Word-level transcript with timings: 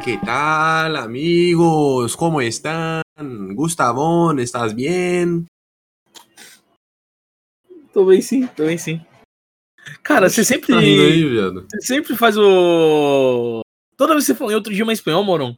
Hola, 0.00 0.04
¿qué 0.06 0.16
tal, 0.24 0.96
amigos? 0.96 2.16
¿Cómo 2.16 2.40
están? 2.40 3.02
Gustavón, 3.54 4.38
¿estás 4.38 4.74
bien? 4.74 5.46
Tô 7.92 8.06
bem 8.06 8.22
sim, 8.22 8.46
tô 8.56 8.64
bem 8.64 8.78
sim. 8.78 8.98
Cara, 10.02 10.30
você 10.30 10.42
sempre. 10.42 10.72
Tá 10.72 10.78
aí, 10.78 11.22
viado? 11.28 11.66
Você 11.70 11.80
sempre 11.82 12.16
faz 12.16 12.34
o. 12.38 13.60
Toda 13.98 14.14
vez 14.14 14.24
que 14.24 14.32
você 14.32 14.38
fala 14.38 14.52
em 14.52 14.54
outro 14.54 14.72
idioma 14.72 14.94
espanhol, 14.94 15.22
Moron. 15.22 15.54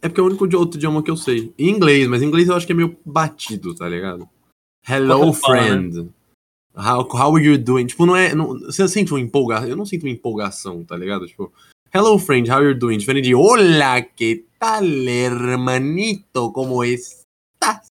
É 0.00 0.08
porque 0.08 0.20
é 0.20 0.22
o 0.22 0.26
único 0.26 0.46
de- 0.46 0.54
outro 0.54 0.78
idioma 0.78 1.02
que 1.02 1.10
eu 1.10 1.16
sei. 1.16 1.52
Em 1.58 1.70
inglês, 1.70 2.06
mas 2.06 2.22
em 2.22 2.26
inglês 2.26 2.48
eu 2.48 2.54
acho 2.54 2.64
que 2.66 2.72
é 2.72 2.76
meio 2.76 2.96
batido, 3.04 3.74
tá 3.74 3.88
ligado? 3.88 4.28
Hello, 4.88 5.32
que 5.32 5.40
fala, 5.40 5.56
friend. 5.58 6.08
How, 6.76 7.02
how 7.10 7.34
are 7.34 7.44
you 7.44 7.58
doing? 7.58 7.86
Tipo, 7.86 8.06
não 8.06 8.14
é. 8.14 8.32
Não, 8.32 8.60
você 8.60 8.86
sente 8.86 9.12
uma 9.12 9.20
empolgação. 9.20 9.68
Eu 9.68 9.76
não 9.76 9.86
sinto 9.86 10.04
uma 10.04 10.12
empolgação, 10.12 10.84
tá 10.84 10.96
ligado? 10.96 11.26
Tipo, 11.26 11.52
hello, 11.94 12.18
friend, 12.18 12.48
how 12.48 12.56
are 12.58 12.64
you 12.66 12.74
doing? 12.74 12.98
Diferente 12.98 13.26
de 13.26 13.34
hola, 13.34 14.02
que 14.02 14.44
tal, 14.58 14.82
hermanito? 14.84 16.52
Como 16.52 16.82
estás? 16.82 17.86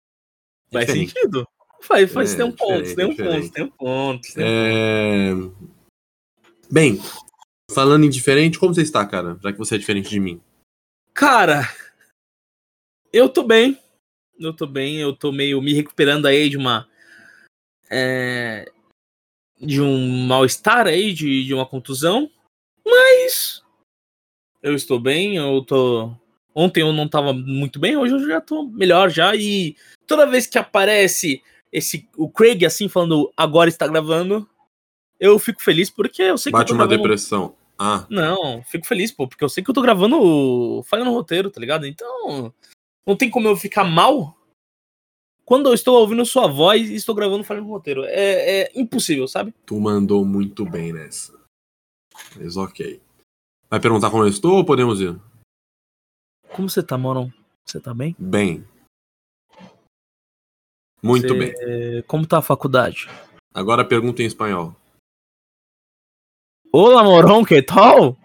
É 0.72 0.74
Faz 0.74 0.86
diferente. 0.88 1.12
sentido? 1.12 1.48
Faz, 1.82 2.12
faz, 2.12 2.34
É, 2.34 2.38
tem 2.38 2.46
um 2.46 2.52
ponto, 2.52 2.96
tem 2.96 3.06
um 3.06 3.16
ponto, 3.16 3.52
tem 3.52 3.64
um 3.64 3.70
ponto. 3.70 4.34
tem 4.34 4.44
um 4.44 4.48
É... 4.48 5.32
Bem, 6.72 7.00
falando 7.72 8.06
em 8.06 8.10
diferente, 8.10 8.58
como 8.60 8.74
você 8.74 8.82
está, 8.82 9.06
cara? 9.06 9.38
Já 9.44 9.52
que 9.52 9.58
você 9.58 9.76
é 9.76 9.78
diferente 9.78 10.10
de 10.10 10.20
mim. 10.20 10.42
Cara, 11.14 11.64
eu 13.12 13.28
tô 13.28 13.44
bem. 13.44 13.78
Eu 14.40 14.54
tô 14.56 14.66
bem, 14.66 14.98
eu 14.98 15.14
tô 15.14 15.32
meio 15.34 15.62
me 15.62 15.74
recuperando 15.74 16.26
aí 16.26 16.50
de 16.50 16.56
uma. 16.56 16.88
é, 17.92 18.72
de 19.60 19.82
um 19.82 20.26
mal-estar 20.26 20.88
aí, 20.88 21.12
de, 21.12 21.44
de 21.44 21.54
uma 21.54 21.66
contusão. 21.66 22.32
Mas. 22.86 23.62
Eu 24.62 24.76
estou 24.76 25.00
bem, 25.00 25.38
eu 25.38 25.64
tô. 25.64 26.12
Ontem 26.54 26.82
eu 26.82 26.92
não 26.92 27.08
tava 27.08 27.34
muito 27.34 27.80
bem, 27.80 27.96
hoje 27.96 28.14
eu 28.14 28.28
já 28.28 28.42
tô 28.42 28.64
melhor 28.64 29.10
já. 29.10 29.36
E 29.36 29.76
toda 30.06 30.26
vez 30.26 30.46
que 30.46 30.58
aparece 30.58 31.42
esse 31.72 32.10
o 32.18 32.30
Craig 32.30 32.66
assim 32.66 32.90
falando 32.90 33.32
agora 33.38 33.70
está 33.70 33.88
gravando, 33.88 34.48
eu 35.20 35.38
fico 35.40 35.62
feliz 35.62 35.90
porque 35.90 36.22
eu 36.24 36.38
sei 36.38 36.52
que 36.52 36.58
Bate 36.58 36.72
eu 36.72 36.78
tô 36.78 36.82
uma 36.82 36.88
gravando 36.88 37.08
depressão. 37.08 37.56
Ah, 37.78 38.06
não, 38.10 38.62
fico 38.64 38.86
feliz, 38.86 39.10
pô, 39.10 39.26
porque 39.26 39.44
eu 39.44 39.48
sei 39.48 39.64
que 39.64 39.70
eu 39.70 39.74
tô 39.74 39.82
gravando 39.82 40.84
falha 40.84 41.06
no 41.06 41.14
roteiro, 41.14 41.50
tá 41.50 41.62
ligado? 41.62 41.88
Então, 41.88 42.54
não 43.08 43.16
tem 43.16 43.30
como 43.30 43.48
eu 43.48 43.56
ficar 43.56 43.86
mal 43.86 44.36
quando 45.46 45.70
eu 45.70 45.74
estou 45.74 45.98
ouvindo 46.00 46.26
sua 46.26 46.48
voz 46.48 46.90
e 46.90 46.96
estou 46.96 47.16
gravando 47.16 47.46
falha 47.46 47.62
no 47.62 47.70
roteiro. 47.70 48.04
É, 48.04 48.64
é 48.64 48.72
impossível, 48.76 49.28
sabe? 49.28 49.54
tu 49.66 49.80
mandou 49.80 50.26
muito 50.26 50.66
bem 50.66 50.92
nessa. 50.92 51.34
Mas 52.36 52.58
ok. 52.58 53.00
Vai 53.70 53.80
perguntar 53.80 54.10
como 54.10 54.24
eu 54.24 54.28
estou 54.28 54.56
ou 54.58 54.66
podemos 54.66 55.00
ir? 55.00 55.20
Como 56.56 56.70
você 56.70 56.82
tá, 56.82 56.98
Moron? 56.98 57.32
Você 57.66 57.80
tá 57.80 57.94
bem? 57.94 58.16
Bem. 58.18 58.66
Muito 61.04 61.28
Você- 61.28 61.34
bem. 61.40 61.54
É, 61.60 62.02
Como 62.04 62.26
tá 62.26 62.40
a 62.40 62.42
faculdade? 62.42 63.08
Agora 63.54 63.86
pergunta 63.86 64.22
em 64.24 64.26
espanhol. 64.26 64.76
Olá, 66.72 67.04
Moron, 67.04 67.44
que 67.46 67.62
tal? 67.62 68.18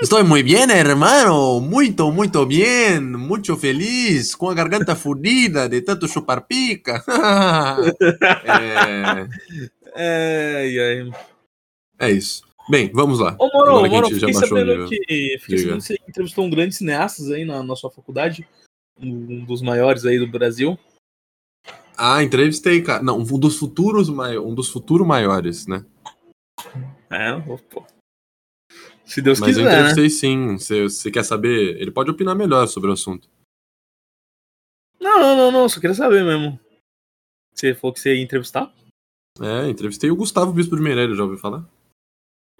Estou 0.00 0.24
muito 0.24 0.46
bem, 0.46 0.70
hermano. 0.70 1.60
Muito, 1.60 2.10
muito 2.12 2.46
bem. 2.46 3.00
Muito 3.00 3.56
feliz. 3.56 4.34
Com 4.34 4.48
a 4.48 4.54
garganta 4.54 4.94
fudida 4.96 5.68
de 5.68 5.82
tanto 5.82 6.06
chupar 6.08 6.46
pica. 6.46 7.04
é, 8.44 9.28
Ai, 10.58 10.78
ai. 10.78 11.10
é 11.98 12.10
isso. 12.10 12.47
Bem, 12.68 12.90
vamos 12.92 13.18
lá. 13.18 13.34
Ô, 13.38 13.48
Moron, 13.48 13.86
gente 13.86 14.18
já 14.18 14.28
fiquei 14.28 14.34
sabendo 14.34 14.88
que, 14.88 15.38
fiquei 15.40 15.58
sabendo 15.58 15.78
que 15.78 15.86
você 15.86 15.98
entrevistou 16.06 16.44
um 16.44 16.50
grande 16.50 16.74
cineastas 16.74 17.30
aí 17.30 17.44
na, 17.44 17.62
na 17.62 17.74
sua 17.74 17.90
faculdade, 17.90 18.46
um 19.00 19.44
dos 19.44 19.62
maiores 19.62 20.04
aí 20.04 20.18
do 20.18 20.26
Brasil. 20.26 20.78
Ah, 21.96 22.22
entrevistei, 22.22 22.82
cara. 22.82 23.02
Não, 23.02 23.18
um 23.18 23.38
dos 23.38 23.56
futuros, 23.56 24.08
mai... 24.08 24.38
um 24.38 24.54
dos 24.54 24.68
futuros 24.68 25.06
maiores, 25.06 25.66
né? 25.66 25.84
É, 27.10 27.40
pô. 27.70 27.84
Se 29.04 29.22
Deus 29.22 29.40
Mas 29.40 29.56
eu 29.56 29.64
quiser, 29.64 29.64
né? 29.64 29.90
entrevistei 29.90 30.10
sim. 30.10 30.58
Se 30.58 30.82
você 30.82 31.10
quer 31.10 31.24
saber, 31.24 31.80
ele 31.80 31.90
pode 31.90 32.10
opinar 32.10 32.36
melhor 32.36 32.68
sobre 32.68 32.90
o 32.90 32.92
assunto. 32.92 33.28
Não, 35.00 35.18
não, 35.18 35.36
não, 35.36 35.50
não, 35.50 35.68
só 35.68 35.80
queria 35.80 35.94
saber 35.94 36.22
mesmo. 36.22 36.60
Você 37.54 37.74
falou 37.74 37.94
que 37.94 38.00
você 38.00 38.14
ia 38.14 38.22
entrevistar? 38.22 38.72
É, 39.40 39.68
entrevistei 39.68 40.10
o 40.10 40.16
Gustavo 40.16 40.52
Bispo 40.52 40.76
de 40.76 40.82
Meirelles, 40.82 41.16
já 41.16 41.22
ouviu 41.22 41.38
falar? 41.38 41.64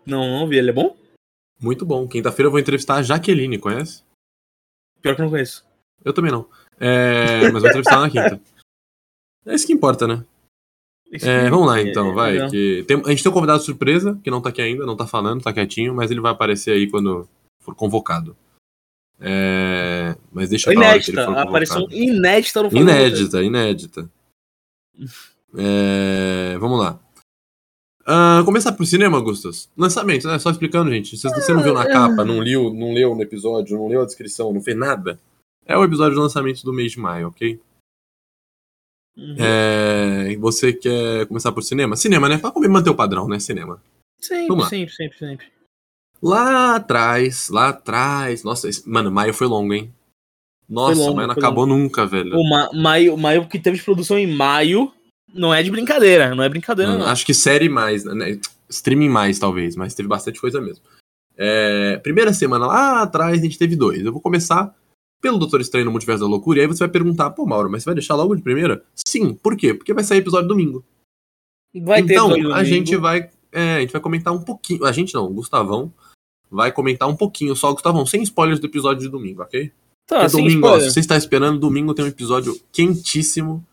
Não, 0.07 0.27
não 0.41 0.49
vi, 0.49 0.57
ele 0.59 0.71
é 0.71 0.73
bom? 0.73 0.97
Muito 1.61 1.85
bom. 1.85 2.07
Quinta-feira 2.09 2.47
eu 2.47 2.51
vou 2.51 2.61
entrevistar 2.61 2.97
a 2.97 3.03
Jaqueline, 3.03 3.59
conhece? 3.59 4.03
Pior 5.03 5.15
que 5.15 5.21
eu 5.21 5.25
não 5.25 5.31
conheço. 5.31 5.67
Eu 6.05 6.13
também 6.13 6.31
não. 6.33 6.49
É, 6.81 7.51
mas 7.51 7.63
vou 7.63 7.69
entrevistar 7.71 8.01
na 8.01 8.09
quinta. 8.11 8.41
É 9.47 9.55
isso 9.55 9.67
que 9.67 9.73
importa, 9.73 10.07
né? 10.07 10.25
É, 11.13 11.19
que- 11.19 11.51
vamos 11.51 11.67
lá 11.67 11.79
é, 11.81 11.83
então, 11.83 12.11
é 12.11 12.15
vai. 12.15 12.51
que 12.51 12.85
tem- 12.87 13.03
a 13.05 13.09
gente 13.11 13.23
tem 13.23 13.31
um 13.31 13.35
convidado 13.35 13.63
surpresa, 13.63 14.19
que 14.23 14.31
não 14.31 14.41
tá 14.43 14.51
aqui 14.51 14.61
ainda, 14.61 14.85
não 14.87 14.97
tá 14.97 15.07
falando, 15.07 15.43
tá 15.43 15.53
quietinho, 15.53 15.95
mas 15.95 16.11
ele 16.11 16.21
vai 16.21 16.33
aparecer 16.33 16.73
aí 16.73 16.89
quando 16.91 17.29
for 17.63 17.75
convocado. 17.75 18.37
É, 19.21 20.17
mas 20.31 20.51
deixa 20.51 20.71
pra 20.71 20.79
hora 20.81 21.01
que 21.01 21.11
ele 21.11 21.19
Inédita, 21.19 21.21
for 21.23 21.27
convocado. 21.27 21.49
aparição 21.49 21.87
inédita 21.91 22.63
no 22.63 22.77
Inédita, 22.77 23.43
inédita. 23.43 24.11
É, 25.57 26.57
vamos 26.59 26.79
lá. 26.79 27.01
Ah, 28.11 28.43
começar 28.45 28.73
por 28.73 28.87
cinema, 28.87 29.21
Gustas. 29.21 29.69
Lançamento, 29.77 30.27
né? 30.27 30.39
Só 30.39 30.51
explicando, 30.51 30.91
gente. 30.91 31.15
Se 31.17 31.29
você 31.29 31.53
não 31.53 31.63
viu 31.63 31.75
na 31.75 31.87
capa, 31.87 32.25
não 32.25 32.39
leu, 32.41 32.73
não 32.73 32.95
leu 32.95 33.15
no 33.15 33.21
episódio, 33.23 33.77
não 33.77 33.87
leu 33.87 34.01
a 34.01 34.07
descrição, 34.07 34.51
não 34.53 34.63
fez 34.63 34.77
nada, 34.77 35.21
é 35.67 35.77
o 35.77 35.85
episódio 35.85 36.15
de 36.15 36.21
lançamento 36.21 36.63
do 36.65 36.73
mês 36.73 36.93
de 36.93 36.99
maio, 37.01 37.29
ok? 37.29 37.61
Uhum. 39.15 39.37
É, 39.39 40.37
você 40.37 40.73
quer 40.73 41.27
começar 41.27 41.53
por 41.53 41.63
cinema? 41.63 41.97
Cinema, 41.97 42.29
né? 42.29 42.39
Pra 42.39 42.53
manter 42.69 42.89
o 42.89 42.95
padrão, 42.95 43.29
né? 43.29 43.39
Cinema. 43.39 43.83
Sempre, 44.21 44.65
sempre, 44.69 44.95
sempre, 44.95 45.19
sempre. 45.19 45.47
Lá 46.23 46.77
atrás, 46.77 47.49
lá 47.51 47.69
atrás. 47.69 48.43
Nossa, 48.43 48.69
esse- 48.69 48.89
mano, 48.89 49.11
maio 49.11 49.35
foi 49.35 49.47
longo, 49.47 49.75
hein? 49.75 49.93
Nossa, 50.69 50.99
longo, 51.01 51.17
maio 51.17 51.29
não 51.29 51.35
acabou 51.35 51.67
nunca, 51.67 52.07
velho. 52.07 52.37
O 52.37 52.49
ma 52.49 52.71
maio, 52.73 53.17
maio 53.17 53.47
que 53.49 53.59
teve 53.59 53.77
de 53.77 53.85
produção 53.85 54.19
em 54.19 54.27
maio 54.27 54.93
não 55.35 55.53
é 55.53 55.63
de 55.63 55.71
brincadeira, 55.71 56.35
não 56.35 56.43
é 56.43 56.49
brincadeira, 56.49 56.93
Hum, 56.93 56.99
não. 56.99 57.07
Acho 57.07 57.25
que 57.25 57.35
série 57.35 57.69
mais, 57.69 58.05
né? 58.05 58.39
Streaming 58.69 59.09
mais, 59.09 59.39
talvez, 59.39 59.77
mas 59.77 59.95
teve 59.95 60.09
bastante 60.09 60.41
coisa 60.41 60.61
mesmo. 60.61 60.83
É, 61.37 61.99
primeira 61.99 62.33
semana 62.33 62.67
lá 62.67 63.03
atrás 63.03 63.39
a 63.39 63.43
gente 63.43 63.59
teve 63.59 63.77
dois. 63.77 64.05
Eu 64.05 64.13
vou 64.13 64.21
começar 64.21 64.75
pelo 65.21 65.39
Doutor 65.39 65.61
Estranho 65.61 65.85
no 65.87 65.91
Multiverso 65.91 66.23
da 66.23 66.29
Loucura, 66.29 66.59
e 66.59 66.63
aí 66.63 66.67
você 66.67 66.81
vai 66.81 66.89
perguntar, 66.89 67.31
pô, 67.31 67.47
Mauro, 67.47 67.71
mas 67.71 67.83
você 67.83 67.87
vai 67.87 67.95
deixar 67.95 68.15
logo 68.15 68.35
de 68.35 68.43
primeira? 68.43 68.85
Sim, 68.95 69.35
por 69.35 69.57
quê? 69.57 69.75
Porque 69.75 69.95
vai 69.95 70.05
sair 70.05 70.19
episódio 70.19 70.49
domingo. 70.49 70.85
Vai 71.83 72.03
ter 72.03 72.15
então, 72.15 72.31
episódio 72.33 72.55
a 72.55 72.65
gente 72.65 72.97
vai. 72.97 73.31
é, 73.53 73.77
a 73.77 73.81
gente 73.81 73.93
vai 73.93 74.01
comentar 74.01 74.33
um 74.33 74.43
pouquinho. 74.43 74.85
A 74.85 74.93
gente 74.93 75.15
não, 75.15 75.27
o 75.27 75.35
Gustavão 75.35 75.93
vai 76.51 76.73
comentar 76.73 77.09
um 77.09 77.17
pouquinho 77.17 77.55
só, 77.55 77.73
Gustavão, 77.73 78.07
sem 78.07 78.23
spoilers 78.23 78.59
do 78.61 78.67
episódio 78.67 79.03
de 79.03 79.09
domingo, 79.09 79.43
ok? 79.43 79.71
Tá, 80.07 80.21
Porque 80.21 80.31
sem 80.31 80.45
domingo, 80.45 80.67
ó, 80.67 80.81
se 80.81 80.91
você 80.91 81.01
está 81.01 81.17
esperando, 81.17 81.59
domingo 81.59 81.95
tem 81.95 82.05
um 82.05 82.09
episódio 82.09 82.59
quentíssimo. 82.73 83.65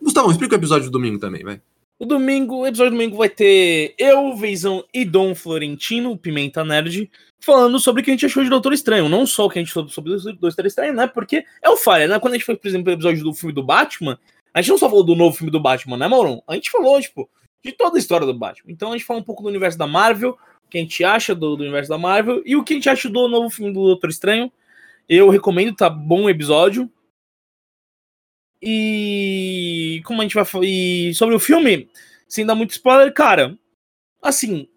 Gustavão, 0.00 0.30
explica 0.30 0.54
o 0.54 0.58
episódio 0.58 0.86
de 0.86 0.90
domingo 0.90 1.18
também, 1.18 1.42
vai. 1.42 1.60
O 1.98 2.04
domingo, 2.04 2.56
o 2.56 2.66
episódio 2.66 2.90
do 2.90 2.96
domingo 2.96 3.16
vai 3.16 3.30
ter 3.30 3.94
eu, 3.98 4.36
Veizão 4.36 4.84
e 4.92 5.04
Dom 5.04 5.34
Florentino, 5.34 6.16
Pimenta 6.16 6.62
Nerd, 6.62 7.10
falando 7.40 7.80
sobre 7.80 8.02
o 8.02 8.04
que 8.04 8.10
a 8.10 8.14
gente 8.14 8.26
achou 8.26 8.44
de 8.44 8.50
Doutor 8.50 8.74
Estranho. 8.74 9.08
Não 9.08 9.24
só 9.24 9.46
o 9.46 9.50
que 9.50 9.58
a 9.58 9.62
gente 9.62 9.72
falou 9.72 9.88
sobre 9.88 10.12
o 10.12 10.20
Doutor 10.20 10.66
Estranho, 10.66 10.92
né? 10.92 11.06
Porque 11.06 11.44
é 11.62 11.70
o 11.70 11.76
falha, 11.76 12.06
né? 12.06 12.18
Quando 12.18 12.34
a 12.34 12.36
gente 12.36 12.44
foi, 12.44 12.54
por 12.54 12.68
exemplo, 12.68 12.90
o 12.90 12.94
episódio 12.94 13.24
do 13.24 13.32
filme 13.32 13.54
do 13.54 13.62
Batman, 13.62 14.18
a 14.52 14.60
gente 14.60 14.70
não 14.70 14.78
só 14.78 14.90
falou 14.90 15.04
do 15.04 15.14
novo 15.14 15.36
filme 15.36 15.50
do 15.50 15.58
Batman, 15.58 15.96
né, 15.96 16.06
Mauron? 16.06 16.42
A 16.46 16.54
gente 16.54 16.70
falou, 16.70 17.00
tipo, 17.00 17.30
de 17.64 17.72
toda 17.72 17.96
a 17.96 17.98
história 17.98 18.26
do 18.26 18.34
Batman. 18.34 18.72
Então 18.72 18.90
a 18.90 18.92
gente 18.92 19.06
falou 19.06 19.22
um 19.22 19.24
pouco 19.24 19.42
do 19.42 19.48
universo 19.48 19.78
da 19.78 19.86
Marvel, 19.86 20.30
o 20.66 20.70
que 20.70 20.78
a 20.78 20.80
gente 20.80 21.02
acha 21.02 21.34
do, 21.34 21.56
do 21.56 21.62
universo 21.62 21.88
da 21.88 21.96
Marvel 21.96 22.42
e 22.44 22.56
o 22.56 22.64
que 22.64 22.74
a 22.74 22.76
gente 22.76 22.88
acha 22.88 23.08
do 23.08 23.26
novo 23.28 23.48
filme 23.48 23.72
do 23.72 23.86
Doutor 23.86 24.10
Estranho. 24.10 24.52
Eu 25.08 25.30
recomendo, 25.30 25.74
tá 25.74 25.88
bom 25.88 26.24
o 26.24 26.30
episódio. 26.30 26.90
E 28.62 30.00
como 30.04 30.20
a 30.20 30.24
gente 30.24 30.34
vai 30.34 30.44
e 30.62 31.14
sobre 31.14 31.34
o 31.34 31.40
filme, 31.40 31.88
sem 32.28 32.46
dar 32.46 32.54
muito 32.54 32.70
spoiler, 32.70 33.12
cara, 33.12 33.56
assim, 34.22 34.68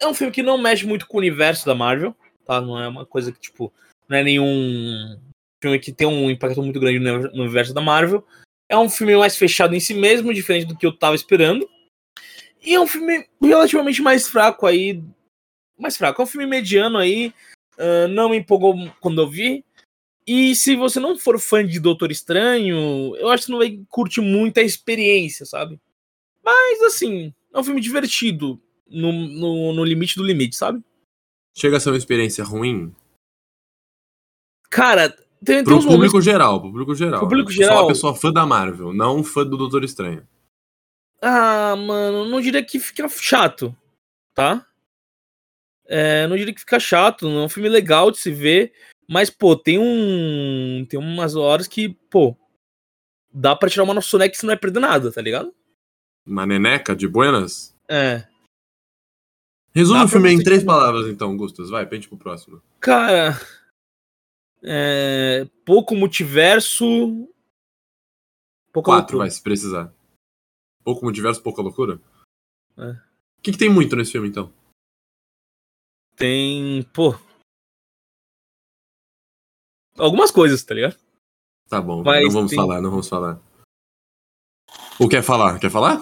é 0.00 0.06
um 0.06 0.14
filme 0.14 0.32
que 0.32 0.42
não 0.42 0.58
mexe 0.58 0.86
muito 0.86 1.06
com 1.06 1.16
o 1.16 1.20
universo 1.20 1.66
da 1.66 1.74
Marvel, 1.74 2.14
tá? 2.44 2.60
Não 2.60 2.80
é 2.80 2.88
uma 2.88 3.04
coisa 3.04 3.32
que, 3.32 3.40
tipo, 3.40 3.72
não 4.08 4.18
é 4.18 4.22
nenhum 4.22 5.18
filme 5.62 5.78
que 5.78 5.92
tem 5.92 6.06
um 6.06 6.30
impacto 6.30 6.62
muito 6.62 6.78
grande 6.78 6.98
no 6.98 7.42
universo 7.42 7.74
da 7.74 7.80
Marvel. 7.80 8.26
É 8.68 8.76
um 8.76 8.88
filme 8.88 9.16
mais 9.16 9.36
fechado 9.36 9.74
em 9.74 9.80
si 9.80 9.94
mesmo, 9.94 10.34
diferente 10.34 10.66
do 10.66 10.76
que 10.76 10.86
eu 10.86 10.96
tava 10.96 11.14
esperando. 11.14 11.68
E 12.62 12.74
é 12.74 12.80
um 12.80 12.86
filme 12.86 13.26
relativamente 13.40 14.02
mais 14.02 14.28
fraco 14.28 14.66
aí. 14.66 15.02
Mais 15.78 15.96
fraco, 15.96 16.20
é 16.20 16.24
um 16.24 16.28
filme 16.28 16.46
mediano 16.46 16.98
aí. 16.98 17.32
ah, 17.78 18.08
não 18.08 18.30
me 18.30 18.38
empolgou 18.38 18.74
quando 19.00 19.20
eu 19.20 19.28
vi. 19.28 19.64
E 20.26 20.56
se 20.56 20.74
você 20.74 20.98
não 20.98 21.16
for 21.16 21.38
fã 21.38 21.64
de 21.64 21.78
Doutor 21.78 22.10
Estranho, 22.10 23.14
eu 23.16 23.28
acho 23.28 23.46
que 23.46 23.52
não 23.52 23.58
vai 23.58 23.80
curtir 23.88 24.20
muito 24.20 24.58
a 24.58 24.62
experiência, 24.62 25.46
sabe? 25.46 25.80
Mas 26.44 26.82
assim, 26.82 27.32
é 27.54 27.58
um 27.58 27.62
filme 27.64 27.80
divertido 27.80 28.60
no, 28.88 29.12
no, 29.12 29.72
no 29.72 29.84
limite 29.84 30.16
do 30.16 30.24
limite, 30.24 30.56
sabe? 30.56 30.82
Chega 31.56 31.76
a 31.76 31.80
ser 31.80 31.90
uma 31.90 31.96
experiência 31.96 32.44
ruim? 32.44 32.94
Cara, 34.68 35.10
tem, 35.44 35.56
tem 35.56 35.64
Pro 35.64 35.76
uns 35.76 35.84
público 35.84 36.14
momentos. 36.14 36.24
geral, 36.24 36.60
pro 36.60 36.70
público 36.70 36.94
geral. 36.94 37.20
Pro 37.20 37.28
público 37.28 37.52
geral. 37.52 37.82
uma 37.82 37.88
pessoa 37.88 38.14
fã 38.14 38.32
da 38.32 38.44
Marvel, 38.44 38.92
não 38.92 39.22
fã 39.22 39.44
do 39.46 39.56
Doutor 39.56 39.84
Estranho. 39.84 40.26
Ah, 41.22 41.74
mano, 41.76 42.24
não 42.26 42.40
diria 42.40 42.62
que 42.64 42.78
fica 42.78 43.08
chato, 43.08 43.74
tá? 44.34 44.66
É, 45.88 46.26
não 46.26 46.36
diria 46.36 46.52
que 46.52 46.60
fica 46.60 46.80
chato, 46.80 47.28
não 47.28 47.42
é 47.42 47.44
um 47.44 47.48
filme 47.48 47.68
legal 47.68 48.10
de 48.10 48.18
se 48.18 48.30
ver, 48.30 48.72
mas, 49.08 49.30
pô, 49.30 49.56
tem 49.56 49.78
um. 49.78 50.84
Tem 50.88 50.98
umas 50.98 51.36
horas 51.36 51.66
que, 51.68 51.90
pô, 52.10 52.36
dá 53.32 53.54
pra 53.54 53.68
tirar 53.70 53.84
uma 53.84 54.00
soneca 54.00 54.30
que 54.32 54.36
você 54.38 54.46
não 54.46 54.50
vai 54.52 54.58
perder 54.58 54.80
nada, 54.80 55.12
tá 55.12 55.20
ligado? 55.20 55.54
Uma 56.26 56.44
neneca 56.46 56.94
de 56.96 57.06
buenas? 57.06 57.76
É. 57.88 58.26
Resume 59.72 60.04
o 60.04 60.08
filme 60.08 60.32
em 60.32 60.42
três 60.42 60.64
palavras, 60.64 61.06
então, 61.06 61.36
Gustas. 61.36 61.70
Vai, 61.70 61.86
pente 61.86 62.08
pro 62.08 62.16
próximo. 62.16 62.62
Cara. 62.80 63.38
É, 64.62 65.46
pouco 65.64 65.94
multiverso. 65.94 67.28
Pouca 68.72 68.90
Quatro, 68.90 69.16
loucura. 69.16 69.18
vai, 69.18 69.30
se 69.30 69.42
precisar. 69.42 69.94
Pouco 70.82 71.04
multiverso, 71.04 71.42
pouca 71.42 71.62
loucura? 71.62 72.00
É. 72.76 72.90
O 73.38 73.42
que, 73.42 73.52
que 73.52 73.58
tem 73.58 73.70
muito 73.70 73.94
nesse 73.94 74.12
filme, 74.12 74.28
então? 74.28 74.52
Tem, 76.16 76.82
pô. 76.94 77.14
Algumas 79.98 80.30
coisas, 80.30 80.62
tá 80.62 80.74
ligado? 80.74 80.96
Tá 81.68 81.80
bom, 81.80 82.02
Mas 82.04 82.24
não 82.24 82.30
vamos 82.30 82.50
tem- 82.50 82.56
falar, 82.56 82.80
não 82.80 82.90
vamos 82.90 83.08
falar. 83.08 83.40
Ou 84.98 85.08
quer 85.08 85.22
falar? 85.22 85.58
Quer 85.58 85.70
falar? 85.70 85.96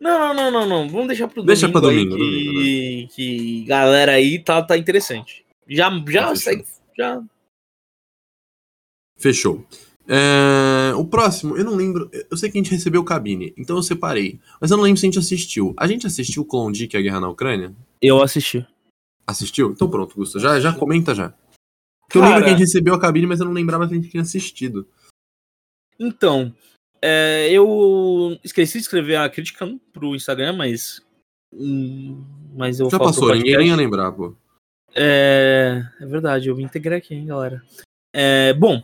Não, 0.00 0.18
não, 0.18 0.34
não, 0.34 0.50
não, 0.50 0.66
não. 0.66 0.88
Vamos 0.88 1.06
deixar 1.08 1.28
pro 1.28 1.42
Deixa 1.42 1.68
domingo. 1.68 1.80
pra 1.80 1.90
aí 1.90 1.96
domingo, 2.04 2.16
que, 2.16 2.52
domingo, 2.52 3.08
que 3.14 3.64
galera 3.64 4.12
aí 4.12 4.38
tá, 4.42 4.62
tá 4.62 4.76
interessante. 4.76 5.44
Já, 5.68 5.88
já 6.08 6.28
Tá 6.28 6.36
segue. 6.36 6.64
Já. 6.98 7.22
Fechou. 9.18 9.64
É, 10.06 10.92
O 10.96 11.04
próximo, 11.06 11.56
eu 11.56 11.64
não 11.64 11.74
lembro. 11.74 12.10
Eu 12.30 12.36
sei 12.36 12.50
que 12.50 12.58
a 12.58 12.62
gente 12.62 12.70
recebeu 12.72 13.02
cabine, 13.04 13.54
então 13.56 13.76
eu 13.76 13.82
separei. 13.82 14.38
Mas 14.60 14.70
eu 14.70 14.76
não 14.76 14.84
lembro 14.84 14.98
se 15.00 15.06
a 15.06 15.08
gente 15.08 15.18
assistiu. 15.18 15.72
A 15.78 15.86
gente 15.86 16.06
assistiu 16.06 16.42
o 16.42 16.46
Klondike, 16.46 16.96
a 16.96 17.00
Guerra 17.00 17.20
na 17.20 17.28
Ucrânia? 17.30 17.74
Eu 18.02 18.22
assisti. 18.22 18.66
Assistiu? 19.26 19.70
Então 19.70 19.88
pronto, 19.88 20.14
Gusta. 20.14 20.38
Já, 20.38 20.60
já 20.60 20.72
comenta 20.74 21.14
já. 21.14 21.32
Porque 22.04 22.18
eu 22.18 22.22
Cara- 22.22 22.34
lembro 22.36 22.44
que 22.44 22.50
a 22.50 22.52
gente 22.56 22.66
recebeu 22.66 22.94
a 22.94 23.00
cabine, 23.00 23.26
mas 23.26 23.40
eu 23.40 23.46
não 23.46 23.52
lembrava 23.52 23.86
que 23.86 23.94
a 23.94 23.96
gente 23.96 24.10
tinha 24.10 24.22
assistido. 24.22 24.88
Então, 25.98 26.54
é, 27.02 27.50
eu 27.50 28.38
esqueci 28.42 28.78
de 28.78 28.84
escrever 28.84 29.16
a 29.16 29.28
crítica 29.28 29.66
pro 29.92 30.14
Instagram, 30.14 30.54
mas. 30.54 31.00
hum, 31.52 32.24
Mas 32.56 32.78
eu 32.78 32.88
Já 32.88 32.98
passou, 32.98 33.34
ninguém 33.34 33.56
nem 33.58 33.68
ia 33.68 33.76
lembrar, 33.76 34.12
pô. 34.12 34.36
É, 34.94 35.82
é 36.00 36.06
verdade, 36.06 36.48
eu 36.48 36.56
me 36.56 36.62
integrei 36.62 36.98
aqui, 36.98 37.14
hein, 37.14 37.26
galera. 37.26 37.60
É, 38.12 38.52
bom, 38.52 38.80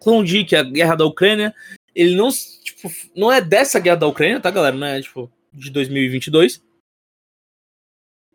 Klondike, 0.00 0.56
a 0.56 0.62
guerra 0.62 0.96
da 0.96 1.04
Ucrânia, 1.04 1.54
ele 1.94 2.16
não, 2.16 2.30
tipo, 2.30 2.88
não 3.14 3.30
é 3.30 3.42
dessa 3.42 3.78
guerra 3.78 3.96
da 3.98 4.06
Ucrânia, 4.06 4.40
tá, 4.40 4.50
galera? 4.50 4.74
Não 4.74 4.86
é, 4.86 5.02
tipo, 5.02 5.30
de 5.52 5.70
2022. 5.70 6.62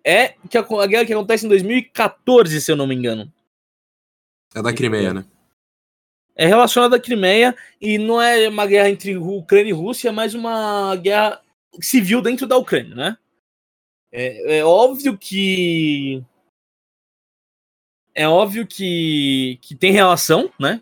É 0.05 0.35
que 0.47 0.55
a 0.57 0.61
guerra 0.87 1.05
que 1.05 1.13
acontece 1.13 1.47
em 1.47 1.49
2014, 1.49 2.61
se 2.61 2.71
eu 2.71 2.75
não 2.75 2.85
me 2.85 2.93
engano. 2.93 3.33
É 4.55 4.61
da 4.61 4.73
Crimeia, 4.73 5.13
né? 5.13 5.25
É 6.33 6.45
relacionada 6.47 6.95
à 6.95 6.99
Crimeia 6.99 7.55
e 7.79 7.97
não 7.97 8.21
é 8.21 8.47
uma 8.47 8.65
guerra 8.65 8.89
entre 8.89 9.17
Ucrânia 9.17 9.69
e 9.69 9.73
Rússia, 9.73 10.09
é 10.09 10.11
mais 10.11 10.33
uma 10.33 10.95
guerra 10.95 11.41
civil 11.81 12.21
dentro 12.21 12.47
da 12.47 12.57
Ucrânia, 12.57 12.95
né? 12.95 13.17
É, 14.11 14.59
é 14.59 14.65
óbvio 14.65 15.17
que. 15.17 16.23
É 18.13 18.27
óbvio 18.27 18.65
que, 18.65 19.59
que 19.61 19.75
tem 19.75 19.91
relação, 19.91 20.49
né? 20.57 20.81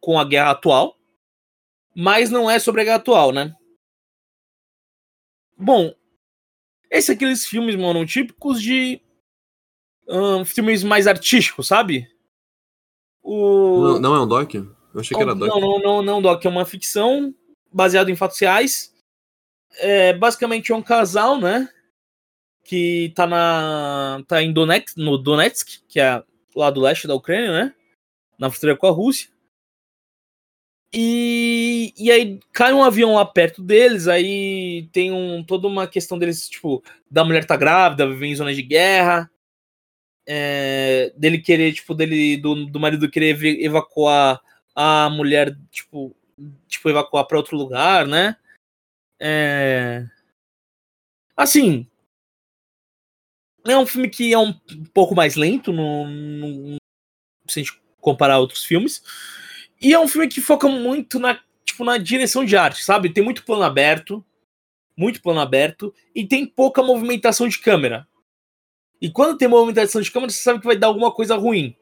Com 0.00 0.18
a 0.18 0.24
guerra 0.24 0.52
atual, 0.52 0.98
mas 1.94 2.30
não 2.30 2.50
é 2.50 2.58
sobre 2.58 2.80
a 2.80 2.84
guerra 2.84 2.96
atual, 2.96 3.32
né? 3.32 3.54
Bom, 5.58 5.94
esses 6.90 7.10
aqueles 7.10 7.46
filmes, 7.46 7.76
mano, 7.76 8.06
típicos 8.06 8.62
de. 8.62 9.02
Ahn, 10.08 10.44
filmes 10.44 10.82
mais 10.82 11.06
artísticos, 11.06 11.66
sabe? 11.66 12.08
O... 13.22 13.82
Não, 13.82 14.00
não 14.00 14.14
é 14.16 14.20
um 14.22 14.26
doc? 14.26 14.54
Eu 14.54 15.00
achei 15.00 15.16
que 15.16 15.22
era 15.22 15.34
doc. 15.34 15.48
Não, 15.48 15.60
não, 15.60 15.78
não, 15.78 16.02
não, 16.02 16.22
Doc. 16.22 16.44
É 16.44 16.48
uma 16.48 16.64
ficção 16.64 17.34
baseada 17.72 18.10
em 18.10 18.16
fatos 18.16 18.38
reais. 18.38 18.92
É, 19.78 20.12
basicamente 20.12 20.72
é 20.72 20.74
um 20.74 20.82
casal, 20.82 21.38
né? 21.38 21.68
Que 22.64 23.12
tá 23.14 23.26
na. 23.26 24.22
tá 24.26 24.42
em 24.42 24.52
Donetsk, 24.52 24.96
no 24.96 25.16
Donetsk, 25.16 25.82
que 25.88 26.00
é 26.00 26.22
lá 26.54 26.70
do 26.70 26.80
leste 26.80 27.06
da 27.06 27.14
Ucrânia, 27.14 27.52
né? 27.52 27.74
Na 28.38 28.50
fronteira 28.50 28.76
com 28.76 28.86
a 28.86 28.90
Rússia. 28.90 29.28
E, 30.92 31.92
e 31.98 32.10
aí 32.10 32.40
cai 32.50 32.72
um 32.72 32.82
avião 32.82 33.14
lá 33.14 33.24
perto 33.24 33.62
deles, 33.62 34.08
aí 34.08 34.88
tem 34.90 35.12
um, 35.12 35.44
toda 35.44 35.68
uma 35.68 35.86
questão 35.86 36.18
deles, 36.18 36.48
tipo, 36.48 36.82
da 37.10 37.22
mulher 37.24 37.44
tá 37.44 37.56
grávida, 37.56 38.08
viver 38.08 38.26
em 38.26 38.34
zona 38.34 38.54
de 38.54 38.62
guerra, 38.62 39.30
é, 40.30 41.10
dele 41.16 41.38
querer, 41.38 41.72
tipo, 41.72 41.94
dele, 41.94 42.36
do, 42.36 42.66
do 42.66 42.78
marido 42.78 43.10
querer 43.10 43.30
ev- 43.30 43.64
evacuar 43.64 44.38
a 44.74 45.08
mulher, 45.08 45.56
tipo, 45.70 46.14
tipo 46.68 46.90
evacuar 46.90 47.26
para 47.26 47.38
outro 47.38 47.56
lugar, 47.56 48.06
né? 48.06 48.36
É... 49.18 50.04
Assim, 51.34 51.88
é 53.66 53.76
um 53.78 53.86
filme 53.86 54.10
que 54.10 54.32
é 54.34 54.38
um 54.38 54.52
pouco 54.92 55.14
mais 55.14 55.34
lento, 55.34 55.72
no, 55.72 56.06
no- 56.06 56.76
se 57.48 57.60
a 57.60 57.62
gente 57.62 57.80
comparar 58.02 58.34
a 58.34 58.38
outros 58.38 58.64
filmes, 58.64 59.02
e 59.80 59.94
é 59.94 59.98
um 59.98 60.08
filme 60.08 60.28
que 60.28 60.42
foca 60.42 60.68
muito 60.68 61.18
na, 61.18 61.40
tipo, 61.64 61.84
na 61.84 61.96
direção 61.96 62.44
de 62.44 62.54
arte, 62.54 62.84
sabe? 62.84 63.12
Tem 63.12 63.24
muito 63.24 63.44
plano 63.44 63.62
aberto, 63.62 64.22
muito 64.94 65.22
plano 65.22 65.40
aberto, 65.40 65.94
e 66.14 66.26
tem 66.26 66.44
pouca 66.44 66.82
movimentação 66.82 67.48
de 67.48 67.58
câmera. 67.58 68.06
E 69.00 69.10
quando 69.10 69.38
tem 69.38 69.48
movimentação 69.48 70.00
de 70.00 70.10
câmera, 70.10 70.30
você 70.32 70.38
sabe 70.42 70.60
que 70.60 70.66
vai 70.66 70.76
dar 70.76 70.88
alguma 70.88 71.12
coisa 71.12 71.36
ruim. 71.36 71.76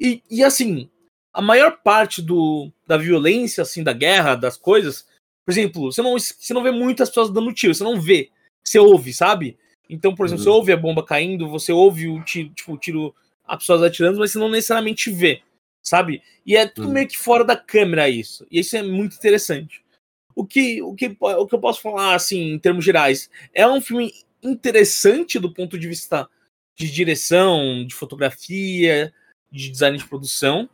E, 0.00 0.22
e 0.30 0.42
assim, 0.42 0.88
a 1.32 1.42
maior 1.42 1.78
parte 1.82 2.22
do, 2.22 2.70
da 2.86 2.96
violência, 2.96 3.62
assim, 3.62 3.82
da 3.82 3.92
guerra, 3.92 4.34
das 4.34 4.56
coisas, 4.56 5.06
por 5.44 5.52
exemplo, 5.52 5.92
você 5.92 6.00
não, 6.02 6.18
você 6.18 6.54
não 6.54 6.62
vê 6.62 6.70
muitas 6.70 7.08
pessoas 7.08 7.30
dando 7.30 7.52
tiro, 7.52 7.74
você 7.74 7.84
não 7.84 8.00
vê, 8.00 8.30
você 8.62 8.78
ouve, 8.78 9.12
sabe? 9.12 9.58
Então, 9.90 10.14
por 10.14 10.24
exemplo, 10.26 10.40
Uhum. 10.40 10.44
você 10.44 10.56
ouve 10.58 10.72
a 10.72 10.76
bomba 10.76 11.04
caindo, 11.04 11.48
você 11.48 11.70
ouve 11.72 12.08
o 12.08 12.22
tiro, 12.24 12.48
tipo, 12.50 12.72
o 12.72 12.78
tiro, 12.78 13.14
as 13.46 13.58
pessoas 13.58 13.82
atirando, 13.82 14.18
mas 14.18 14.32
você 14.32 14.38
não 14.38 14.48
necessariamente 14.48 15.10
vê, 15.10 15.42
sabe? 15.82 16.22
E 16.46 16.56
é 16.56 16.66
tudo 16.66 16.86
Uhum. 16.88 16.94
meio 16.94 17.08
que 17.08 17.18
fora 17.18 17.44
da 17.44 17.56
câmera 17.56 18.08
isso. 18.08 18.46
E 18.50 18.60
isso 18.60 18.74
é 18.76 18.82
muito 18.82 19.16
interessante. 19.16 19.84
O 20.34 20.44
que, 20.46 20.80
o, 20.82 20.94
que, 20.94 21.14
o 21.20 21.46
que 21.46 21.54
eu 21.54 21.60
posso 21.60 21.80
falar, 21.82 22.14
assim, 22.14 22.52
em 22.52 22.58
termos 22.58 22.84
gerais, 22.84 23.30
é 23.52 23.68
um 23.68 23.80
filme 23.80 24.12
interessante 24.42 25.38
do 25.38 25.52
ponto 25.52 25.78
de 25.78 25.86
vista 25.86 26.28
de 26.76 26.90
direção, 26.90 27.84
de 27.86 27.94
fotografia, 27.94 29.12
de 29.50 29.70
design 29.70 29.96
de 29.96 30.06
produção. 30.06 30.68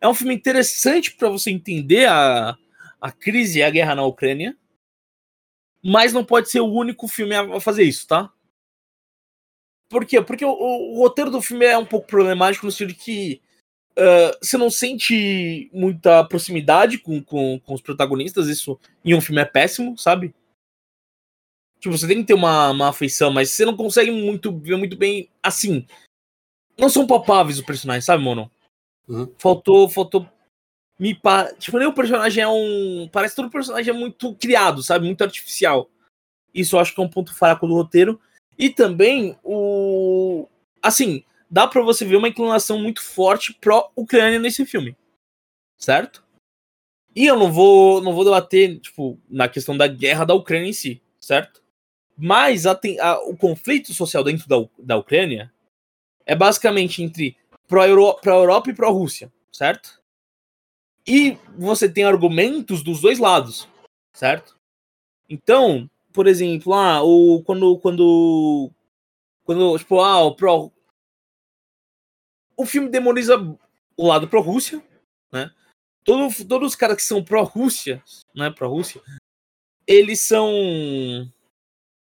É 0.00 0.08
um 0.08 0.14
filme 0.14 0.34
interessante 0.34 1.12
para 1.12 1.28
você 1.30 1.50
entender 1.50 2.06
a, 2.06 2.56
a 3.00 3.12
crise 3.12 3.58
e 3.58 3.62
a 3.62 3.70
guerra 3.70 3.94
na 3.94 4.04
Ucrânia. 4.04 4.56
Mas 5.82 6.12
não 6.12 6.24
pode 6.24 6.50
ser 6.50 6.60
o 6.60 6.72
único 6.72 7.06
filme 7.08 7.34
a 7.34 7.60
fazer 7.60 7.84
isso, 7.84 8.06
tá? 8.06 8.32
Por 9.88 10.04
quê? 10.06 10.20
Porque 10.20 10.44
o, 10.44 10.50
o- 10.50 10.94
o 10.94 10.98
roteiro 10.98 11.30
do 11.30 11.42
filme 11.42 11.64
é 11.66 11.76
um 11.76 11.84
pouco 11.86 12.06
problemático 12.06 12.64
no 12.66 12.72
sentido 12.72 12.88
de 12.88 12.94
que 12.94 13.42
ah, 13.96 14.36
você 14.42 14.56
não 14.56 14.70
sente 14.70 15.70
muita 15.72 16.24
proximidade 16.24 16.98
com, 16.98 17.22
com, 17.22 17.60
com 17.60 17.74
os 17.74 17.80
protagonistas. 17.82 18.48
Isso 18.48 18.78
em 19.04 19.14
um 19.14 19.20
filme 19.20 19.40
é 19.40 19.44
péssimo, 19.44 19.96
sabe? 19.96 20.34
Tipo, 21.84 21.98
você 21.98 22.08
tem 22.08 22.22
que 22.22 22.28
ter 22.28 22.32
uma, 22.32 22.70
uma 22.70 22.88
afeição, 22.88 23.30
mas 23.30 23.50
você 23.50 23.62
não 23.62 23.76
consegue 23.76 24.10
muito 24.10 24.50
ver 24.58 24.74
muito 24.78 24.96
bem 24.96 25.28
assim. 25.42 25.86
Não 26.78 26.88
são 26.88 27.06
palpáveis 27.06 27.58
os 27.58 27.64
personagens, 27.64 28.06
sabe, 28.06 28.22
Mono? 28.22 28.50
Uhum. 29.06 29.30
Faltou, 29.36 29.86
faltou. 29.90 30.26
Me 30.98 31.14
pa... 31.14 31.52
Tipo, 31.52 31.78
nem 31.78 31.86
o 31.86 31.92
personagem 31.92 32.42
é 32.42 32.48
um. 32.48 33.06
Parece 33.12 33.34
que 33.34 33.42
todo 33.42 33.50
personagem 33.50 33.94
é 33.94 33.94
muito 33.94 34.34
criado, 34.36 34.82
sabe? 34.82 35.04
Muito 35.04 35.22
artificial. 35.22 35.90
Isso 36.54 36.74
eu 36.74 36.80
acho 36.80 36.94
que 36.94 37.02
é 37.02 37.04
um 37.04 37.08
ponto 37.10 37.34
fraco 37.34 37.66
do 37.66 37.74
roteiro. 37.74 38.18
E 38.58 38.70
também 38.70 39.38
o. 39.44 40.48
Assim, 40.80 41.22
dá 41.50 41.68
pra 41.68 41.82
você 41.82 42.06
ver 42.06 42.16
uma 42.16 42.28
inclinação 42.28 42.78
muito 42.78 43.02
forte 43.02 43.52
pró-Ucrânia 43.52 44.38
nesse 44.38 44.64
filme. 44.64 44.96
Certo? 45.76 46.24
E 47.14 47.26
eu 47.26 47.38
não 47.38 47.52
vou, 47.52 48.00
não 48.00 48.14
vou 48.14 48.24
debater, 48.24 48.80
tipo, 48.80 49.20
na 49.28 49.50
questão 49.50 49.76
da 49.76 49.86
guerra 49.86 50.24
da 50.24 50.32
Ucrânia 50.32 50.70
em 50.70 50.72
si, 50.72 51.02
certo? 51.20 51.62
Mas 52.16 52.66
a 52.66 52.78
a- 53.00 53.20
o 53.24 53.36
conflito 53.36 53.92
social 53.92 54.22
dentro 54.22 54.48
da, 54.48 54.56
da 54.78 54.96
Ucrânia 54.96 55.52
é 56.26 56.34
basicamente 56.36 57.02
entre 57.02 57.36
pró-Euro- 57.68 58.14
pró-Europa 58.20 58.70
e 58.70 58.74
pró-Rússia, 58.74 59.32
certo? 59.52 60.00
E 61.06 61.36
você 61.58 61.88
tem 61.88 62.04
argumentos 62.04 62.82
dos 62.82 63.00
dois 63.00 63.18
lados, 63.18 63.68
certo? 64.12 64.56
Então, 65.28 65.88
por 66.12 66.26
exemplo, 66.26 66.72
ah, 66.72 67.02
o, 67.02 67.42
quando, 67.42 67.78
quando 67.78 68.70
Quando, 69.44 69.76
tipo, 69.78 70.00
ah, 70.00 70.22
o 70.24 70.34
pro. 70.34 70.72
O 72.56 72.64
filme 72.64 72.88
demoniza 72.88 73.36
o 73.96 74.06
lado 74.06 74.28
pró-Rússia, 74.28 74.82
né? 75.32 75.50
Todo, 76.04 76.28
todos 76.46 76.68
os 76.72 76.76
caras 76.76 76.96
que 76.96 77.02
são 77.02 77.24
pró-Rússia, 77.24 78.02
né? 78.34 78.50
Pró-Rússia, 78.50 79.02
eles 79.86 80.20
são. 80.20 81.30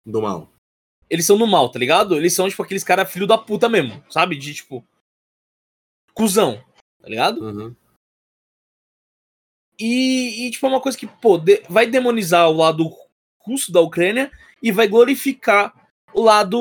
Do 0.05 0.23
mal. 0.23 0.53
Eles 1.09 1.27
são 1.27 1.39
no 1.39 1.47
mal, 1.47 1.69
tá 1.69 1.79
ligado? 1.79 2.17
Eles 2.17 2.35
são, 2.35 2.49
tipo, 2.49 2.63
aqueles 2.63 2.85
caras 2.85 3.11
filho 3.11 3.27
da 3.27 3.39
puta 3.39 3.69
mesmo, 3.69 4.03
sabe? 4.11 4.37
De, 4.37 4.55
tipo. 4.55 4.85
Cusão, 6.13 6.63
tá 7.01 7.09
ligado? 7.09 7.41
Uhum. 7.41 7.75
E, 9.79 10.47
e, 10.47 10.51
tipo, 10.51 10.67
é 10.67 10.69
uma 10.69 10.81
coisa 10.81 10.97
que, 10.97 11.07
pô, 11.07 11.39
de, 11.39 11.63
vai 11.69 11.87
demonizar 11.87 12.49
o 12.49 12.57
lado 12.57 12.91
russo 13.39 13.73
da 13.73 13.81
Ucrânia 13.81 14.31
e 14.63 14.71
vai 14.71 14.87
glorificar 14.89 15.75
o 16.13 16.23
lado. 16.23 16.59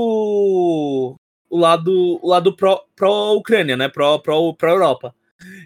O 1.49 1.57
lado, 1.57 2.19
o 2.23 2.27
lado 2.27 2.55
pró-Ucrânia, 2.95 3.77
né? 3.77 3.87
Pró-Europa. 3.87 5.15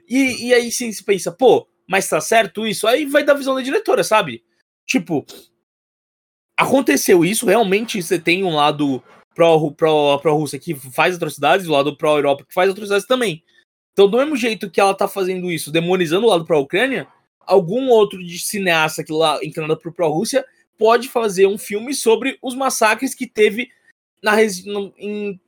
E, 0.09 0.47
e 0.47 0.53
aí 0.53 0.69
sim 0.69 0.91
se 0.91 1.01
pensa, 1.01 1.31
pô, 1.31 1.65
mas 1.87 2.09
tá 2.09 2.19
certo 2.19 2.67
isso? 2.67 2.85
Aí 2.85 3.05
vai 3.05 3.23
da 3.23 3.33
visão 3.33 3.55
da 3.55 3.61
diretora, 3.61 4.03
sabe? 4.03 4.43
Tipo, 4.85 5.25
aconteceu 6.57 7.23
isso, 7.23 7.45
realmente 7.45 8.01
você 8.01 8.17
tem 8.17 8.43
um 8.43 8.55
lado 8.55 9.01
pró-Rússia 9.35 9.75
pró, 9.77 10.17
pró 10.17 10.45
que 10.59 10.73
faz 10.73 11.15
atrocidades 11.15 11.67
o 11.67 11.71
lado 11.71 11.95
pró-Europa 11.95 12.43
que 12.47 12.53
faz 12.53 12.71
atrocidades 12.71 13.05
também. 13.05 13.43
Então, 13.93 14.09
do 14.09 14.17
mesmo 14.17 14.35
jeito 14.35 14.69
que 14.69 14.81
ela 14.81 14.93
tá 14.93 15.07
fazendo 15.07 15.51
isso, 15.51 15.71
demonizando 15.71 16.25
o 16.25 16.29
lado 16.29 16.45
pró-Ucrânia, 16.45 17.07
algum 17.39 17.89
outro 17.89 18.23
de 18.23 18.39
cineasta 18.39 19.03
que 19.03 19.13
lá 19.13 19.39
inclinado 19.43 19.79
pro 19.79 19.93
pró-Rússia 19.93 20.43
pode 20.77 21.07
fazer 21.07 21.47
um 21.47 21.57
filme 21.57 21.93
sobre 21.93 22.37
os 22.41 22.53
massacres 22.55 23.15
que 23.15 23.25
teve 23.25 23.69
na 24.21 24.35
no, 24.65 24.93
em, 24.97 25.39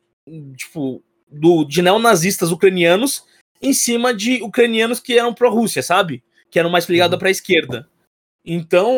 tipo 0.56 1.04
do, 1.30 1.63
de 1.63 1.82
neonazistas 1.82 2.51
ucranianos 2.51 3.24
em 3.62 3.74
cima 3.74 4.13
de 4.13 4.42
ucranianos 4.42 5.00
que 5.00 5.18
eram 5.18 5.34
pró-Rússia, 5.34 5.84
sabe? 5.84 6.24
Que 6.50 6.60
eram 6.60 6.70
mais 6.70 6.86
ligados 6.86 7.13
uhum. 7.13 7.20
para 7.20 7.28
a 7.28 7.32
esquerda. 7.32 7.89
Então, 8.46 8.98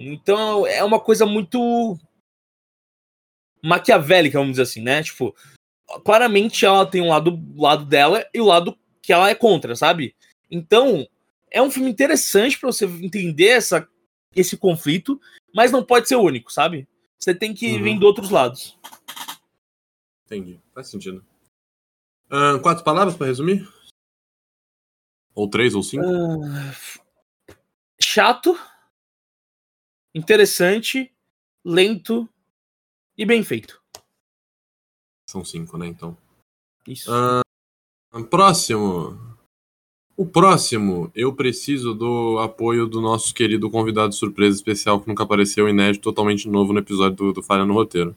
então 0.00 0.66
é 0.66 0.82
uma 0.82 1.00
coisa 1.00 1.24
muito 1.24 1.98
maquiavélica, 3.62 4.38
vamos 4.38 4.52
dizer 4.52 4.62
assim, 4.62 4.82
né? 4.82 5.02
Tipo, 5.02 5.34
claramente 6.04 6.64
ela 6.64 6.86
tem 6.86 7.00
um 7.00 7.08
lado, 7.08 7.40
lado 7.56 7.84
dela 7.84 8.26
e 8.34 8.40
o 8.40 8.44
lado 8.44 8.76
que 9.00 9.12
ela 9.12 9.30
é 9.30 9.34
contra, 9.34 9.74
sabe? 9.74 10.14
Então, 10.50 11.06
é 11.50 11.62
um 11.62 11.70
filme 11.70 11.90
interessante 11.90 12.58
para 12.58 12.70
você 12.70 12.84
entender 12.86 13.48
essa, 13.48 13.88
esse 14.34 14.56
conflito, 14.56 15.20
mas 15.54 15.72
não 15.72 15.84
pode 15.84 16.08
ser 16.08 16.16
o 16.16 16.22
único, 16.22 16.52
sabe? 16.52 16.88
Você 17.18 17.34
tem 17.34 17.54
que 17.54 17.74
uhum. 17.74 17.82
vir 17.82 17.98
de 17.98 18.04
outros 18.04 18.30
lados. 18.30 18.78
Entendi. 20.26 20.60
Faz 20.74 20.88
sentido. 20.88 21.24
Uh, 22.30 22.60
quatro 22.60 22.84
palavras 22.84 23.16
para 23.16 23.26
resumir? 23.26 23.66
Ou 25.34 25.48
três 25.48 25.74
ou 25.74 25.82
cinco? 25.82 26.04
Uh, 26.04 27.05
chato, 28.16 28.58
interessante, 30.14 31.12
lento 31.62 32.26
e 33.14 33.26
bem 33.26 33.44
feito. 33.44 33.78
São 35.28 35.44
cinco, 35.44 35.76
né? 35.76 35.86
Então. 35.86 36.16
Isso. 36.88 37.10
Uh, 37.12 38.24
próximo. 38.24 39.36
O 40.16 40.24
próximo, 40.24 41.12
eu 41.14 41.34
preciso 41.34 41.92
do 41.92 42.38
apoio 42.38 42.86
do 42.86 43.02
nosso 43.02 43.34
querido 43.34 43.70
convidado 43.70 44.14
surpresa 44.14 44.56
especial 44.56 44.98
que 44.98 45.08
nunca 45.08 45.24
apareceu, 45.24 45.68
inédito, 45.68 46.04
totalmente 46.04 46.48
novo 46.48 46.72
no 46.72 46.78
episódio 46.78 47.16
do, 47.16 47.32
do 47.34 47.42
Falha 47.42 47.66
no 47.66 47.74
Roteiro. 47.74 48.16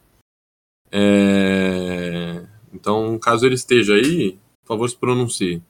É... 0.89 2.47
Então, 2.71 3.19
caso 3.19 3.45
ele 3.45 3.55
esteja 3.55 3.95
aí, 3.95 4.39
por 4.61 4.75
favor, 4.75 4.89
se 4.89 4.95
pronuncie. 4.95 5.61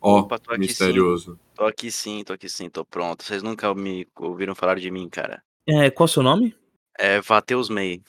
Ó, 0.00 0.22
tô 0.22 0.56
misterioso. 0.56 1.32
Aqui 1.32 1.49
tô 1.60 1.66
aqui 1.66 1.92
sim, 1.92 2.24
tô 2.24 2.32
aqui 2.32 2.48
sim, 2.48 2.70
tô 2.70 2.86
pronto. 2.86 3.22
Vocês 3.22 3.42
nunca 3.42 3.74
me 3.74 4.08
ouviram 4.16 4.54
falar 4.54 4.80
de 4.80 4.90
mim, 4.90 5.10
cara. 5.10 5.44
É, 5.66 5.90
qual 5.90 6.06
é 6.06 6.10
o 6.10 6.12
seu 6.12 6.22
nome? 6.22 6.56
É 6.98 7.20
Vateus 7.20 7.68
May. 7.68 8.02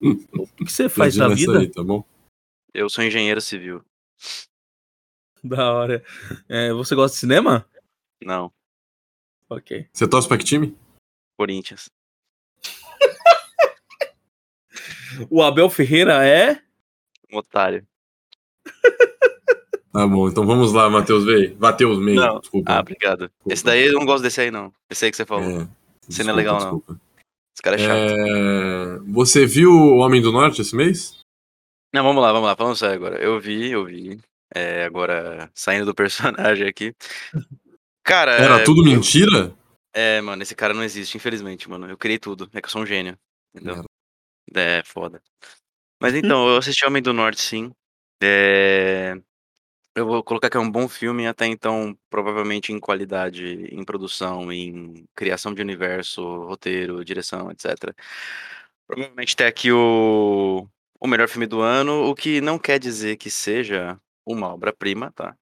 o 0.00 0.64
que 0.64 0.72
você 0.72 0.88
faz 0.88 1.18
na 1.18 1.28
vida? 1.28 1.58
Aí, 1.58 1.70
tá 1.70 1.84
bom? 1.84 2.02
Eu 2.72 2.88
sou 2.88 3.04
engenheiro 3.04 3.42
civil. 3.42 3.84
Da 5.44 5.70
hora. 5.70 6.02
É, 6.48 6.72
você 6.72 6.94
gosta 6.94 7.14
de 7.14 7.20
cinema? 7.20 7.68
Não. 8.22 8.50
Ok. 9.50 9.86
Você 9.92 10.08
torce 10.08 10.26
pra 10.26 10.38
que 10.38 10.44
time? 10.44 10.74
Corinthians. 11.36 11.90
o 15.28 15.42
Abel 15.42 15.68
Ferreira 15.68 16.26
é? 16.26 16.62
Um 17.30 17.36
otário. 17.36 17.86
Tá 19.94 20.08
bom, 20.08 20.28
então 20.28 20.44
vamos 20.44 20.72
lá, 20.72 20.90
Matheus 20.90 21.24
Vei. 21.24 21.56
Matheus 21.56 22.00
Meio, 22.00 22.20
não. 22.20 22.40
desculpa. 22.40 22.72
Ah, 22.72 22.80
obrigado. 22.80 23.28
Desculpa. 23.28 23.52
Esse 23.54 23.64
daí 23.64 23.86
eu 23.86 23.92
não 23.92 24.04
gosto 24.04 24.24
desse 24.24 24.40
aí, 24.40 24.50
não. 24.50 24.72
Esse 24.90 25.04
aí 25.04 25.10
que 25.12 25.16
você 25.16 25.24
falou. 25.24 25.60
É, 25.62 25.68
esse 26.08 26.24
não 26.24 26.32
é 26.32 26.36
legal, 26.36 26.56
desculpa. 26.56 26.92
não. 26.94 27.00
Esse 27.54 27.62
cara 27.62 27.76
é 27.76 27.78
chato. 27.78 29.06
É... 29.06 29.12
Você 29.12 29.46
viu 29.46 29.70
O 29.70 29.98
Homem 29.98 30.20
do 30.20 30.32
Norte 30.32 30.60
esse 30.60 30.74
mês? 30.74 31.20
Não, 31.94 32.02
vamos 32.02 32.20
lá, 32.20 32.32
vamos 32.32 32.48
lá. 32.48 32.56
Falando 32.56 32.74
sério 32.74 32.96
agora. 32.96 33.22
Eu 33.22 33.40
vi, 33.40 33.70
eu 33.70 33.84
vi. 33.84 34.18
É, 34.52 34.84
agora, 34.84 35.48
saindo 35.54 35.86
do 35.86 35.94
personagem 35.94 36.66
aqui. 36.66 36.92
Cara. 38.02 38.32
Era 38.32 38.62
é, 38.62 38.64
tudo 38.64 38.80
eu... 38.80 38.84
mentira? 38.86 39.54
É, 39.94 40.20
mano, 40.20 40.42
esse 40.42 40.56
cara 40.56 40.74
não 40.74 40.82
existe, 40.82 41.16
infelizmente, 41.16 41.70
mano. 41.70 41.88
Eu 41.88 41.96
criei 41.96 42.18
tudo. 42.18 42.50
É 42.52 42.60
que 42.60 42.66
eu 42.66 42.70
sou 42.70 42.82
um 42.82 42.86
gênio. 42.86 43.16
Entendeu? 43.54 43.84
É, 44.56 44.82
foda. 44.84 45.22
Mas 46.02 46.16
então, 46.16 46.48
eu 46.48 46.56
assisti 46.56 46.84
Homem 46.84 47.00
do 47.00 47.12
Norte, 47.12 47.40
sim. 47.40 47.70
É... 48.20 49.16
Eu 49.94 50.06
vou 50.06 50.24
colocar 50.24 50.50
que 50.50 50.56
é 50.56 50.60
um 50.60 50.70
bom 50.70 50.88
filme, 50.88 51.26
até 51.26 51.46
então, 51.46 51.96
provavelmente 52.10 52.72
em 52.72 52.80
qualidade, 52.80 53.68
em 53.72 53.84
produção, 53.84 54.50
em 54.52 55.06
criação 55.14 55.54
de 55.54 55.62
universo, 55.62 56.22
roteiro, 56.46 57.04
direção, 57.04 57.48
etc. 57.50 57.94
Provavelmente 58.88 59.34
até 59.34 59.46
aqui 59.46 59.70
o, 59.70 60.66
o 61.00 61.06
melhor 61.06 61.28
filme 61.28 61.46
do 61.46 61.60
ano, 61.60 62.10
o 62.10 62.14
que 62.14 62.40
não 62.40 62.58
quer 62.58 62.80
dizer 62.80 63.16
que 63.16 63.30
seja 63.30 63.96
uma 64.26 64.52
obra-prima, 64.52 65.12
tá? 65.12 65.36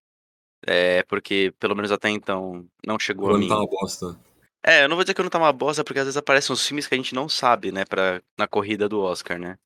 É, 0.66 1.02
porque 1.04 1.52
pelo 1.58 1.74
menos 1.74 1.90
até 1.90 2.10
então 2.10 2.66
não 2.86 2.98
chegou 2.98 3.28
Quando 3.28 3.36
a 3.36 3.38
mim. 3.38 3.48
tá 3.48 3.56
uma 3.56 3.66
bosta. 3.66 4.20
É, 4.64 4.84
eu 4.84 4.88
não 4.88 4.96
vou 4.96 5.02
dizer 5.02 5.14
que 5.14 5.22
não 5.22 5.30
tá 5.30 5.38
uma 5.38 5.52
bosta, 5.52 5.82
porque 5.82 5.98
às 5.98 6.04
vezes 6.04 6.16
aparecem 6.16 6.52
uns 6.52 6.64
filmes 6.66 6.86
que 6.86 6.94
a 6.94 6.96
gente 6.96 7.14
não 7.14 7.28
sabe, 7.28 7.72
né, 7.72 7.84
pra, 7.84 8.22
na 8.38 8.46
corrida 8.46 8.88
do 8.88 9.00
Oscar, 9.00 9.38
né? 9.38 9.58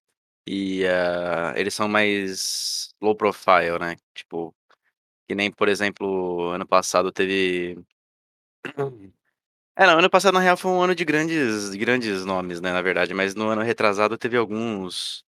E 0.47 0.85
uh, 0.85 1.57
eles 1.57 1.75
são 1.75 1.88
mais 1.88 2.95
low 3.02 3.14
profile, 3.14 3.78
né? 3.81 3.97
Tipo, 4.14 4.55
que 5.28 5.35
nem, 5.35 5.50
por 5.50 5.68
exemplo, 5.68 6.50
ano 6.50 6.66
passado 6.66 7.12
teve. 7.12 7.78
É, 9.76 9.87
não, 9.87 9.99
ano 9.99 10.11
passado 10.11 10.35
na 10.35 10.40
real 10.40 10.56
foi 10.56 10.71
um 10.71 10.80
ano 10.83 10.95
de 10.95 11.04
grandes, 11.04 11.75
grandes 11.75 12.25
nomes, 12.25 12.61
né, 12.61 12.73
na 12.73 12.80
verdade, 12.83 13.12
mas 13.14 13.35
no 13.35 13.49
ano 13.49 13.62
retrasado 13.62 14.16
teve 14.18 14.37
alguns 14.37 15.25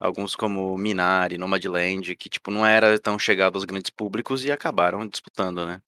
Alguns 0.00 0.36
como 0.36 0.76
Minari, 0.78 1.38
Nomadland, 1.38 2.16
que 2.16 2.28
tipo 2.28 2.50
não 2.50 2.66
era 2.66 2.98
tão 3.00 3.18
chegado 3.18 3.56
aos 3.56 3.64
grandes 3.64 3.90
públicos 3.90 4.44
e 4.44 4.52
acabaram 4.52 5.06
disputando, 5.08 5.66
né. 5.66 5.80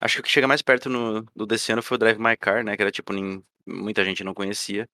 Acho 0.00 0.16
que 0.16 0.20
o 0.22 0.24
que 0.24 0.30
chega 0.30 0.48
mais 0.48 0.62
perto 0.62 0.88
no 0.90 1.22
do 1.36 1.46
desse 1.46 1.72
ano 1.72 1.82
foi 1.82 1.96
o 1.96 1.98
Drive 1.98 2.18
My 2.20 2.36
Car, 2.36 2.64
né, 2.64 2.76
que 2.76 2.82
era 2.82 2.90
tipo 2.92 3.12
nin 3.12 3.42
muita 3.66 4.04
gente 4.04 4.24
não 4.24 4.34
conhecia, 4.34 4.88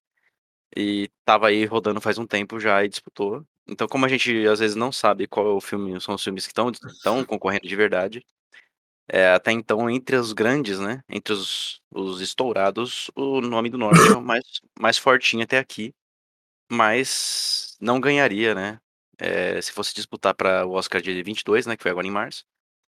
e 0.76 1.10
tava 1.24 1.48
aí 1.48 1.64
rodando 1.66 2.00
faz 2.00 2.18
um 2.18 2.26
tempo 2.26 2.60
já 2.60 2.84
e 2.84 2.88
disputou. 2.88 3.44
Então 3.68 3.86
como 3.86 4.06
a 4.06 4.08
gente 4.08 4.46
às 4.46 4.60
vezes 4.60 4.76
não 4.76 4.90
sabe 4.90 5.26
qual 5.26 5.46
é 5.46 5.50
o 5.50 5.60
filme 5.60 6.00
são 6.00 6.14
os 6.14 6.24
filmes 6.24 6.46
que 6.46 6.52
estão 6.52 6.72
concorrendo 7.26 7.68
de 7.68 7.76
verdade, 7.76 8.24
é 9.08 9.30
até 9.32 9.52
então 9.52 9.88
entre 9.90 10.16
os 10.16 10.32
grandes, 10.32 10.78
né, 10.78 11.02
entre 11.08 11.32
os 11.32 11.80
os 11.90 12.20
estourados, 12.20 13.10
o 13.16 13.40
Nome 13.40 13.70
do 13.70 13.78
Norte 13.78 14.00
é 14.10 14.16
o 14.16 14.22
mais 14.22 14.44
mais 14.78 14.98
fortinho 14.98 15.44
até 15.44 15.58
aqui. 15.58 15.94
Mas 16.70 17.76
não 17.80 18.00
ganharia, 18.00 18.54
né, 18.54 18.78
eh, 19.18 19.60
se 19.62 19.72
fosse 19.72 19.94
disputar 19.94 20.34
para 20.34 20.66
o 20.66 20.72
Oscar 20.72 21.00
de 21.00 21.22
22, 21.22 21.66
né, 21.66 21.76
que 21.76 21.82
foi 21.82 21.90
agora 21.90 22.06
em 22.06 22.10
março, 22.10 22.44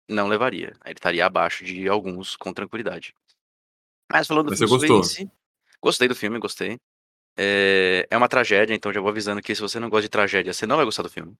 não 0.08 0.28
levaria. 0.28 0.74
Ele 0.84 0.94
estaria 0.94 1.24
abaixo 1.24 1.64
de 1.64 1.88
alguns 1.88 2.36
com 2.36 2.52
tranquilidade. 2.52 3.14
Mas 4.10 4.26
falando 4.26 4.46
do 4.46 4.50
Mas 4.50 4.58
você 4.58 4.66
gostou? 4.66 5.02
si, 5.04 5.30
gostei 5.80 6.08
do 6.08 6.14
filme, 6.14 6.38
gostei. 6.38 6.78
Eh, 7.36 8.06
é 8.10 8.16
uma 8.16 8.28
tragédia, 8.28 8.74
então 8.74 8.92
já 8.92 9.00
vou 9.00 9.10
avisando 9.10 9.40
que 9.40 9.54
se 9.54 9.60
você 9.60 9.80
não 9.80 9.88
gosta 9.88 10.02
de 10.02 10.08
tragédia, 10.10 10.52
você 10.52 10.66
não 10.66 10.76
vai 10.76 10.84
gostar 10.84 11.02
do 11.02 11.10
filme. 11.10 11.34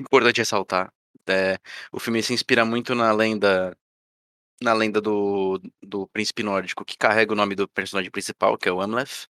Importante 0.00 0.38
ressaltar, 0.38 0.92
eh, 1.28 1.58
o 1.92 1.98
filme 1.98 2.22
se 2.22 2.32
inspira 2.32 2.64
muito 2.64 2.94
na 2.94 3.12
lenda 3.12 3.76
na 4.60 4.72
lenda 4.72 5.00
do 5.00 5.60
do 5.82 6.06
príncipe 6.08 6.42
nórdico 6.42 6.84
que 6.84 6.96
carrega 6.96 7.32
o 7.32 7.36
nome 7.36 7.54
do 7.54 7.68
personagem 7.68 8.10
principal, 8.10 8.58
que 8.58 8.68
é 8.68 8.72
o 8.72 8.80
Amleth, 8.80 9.28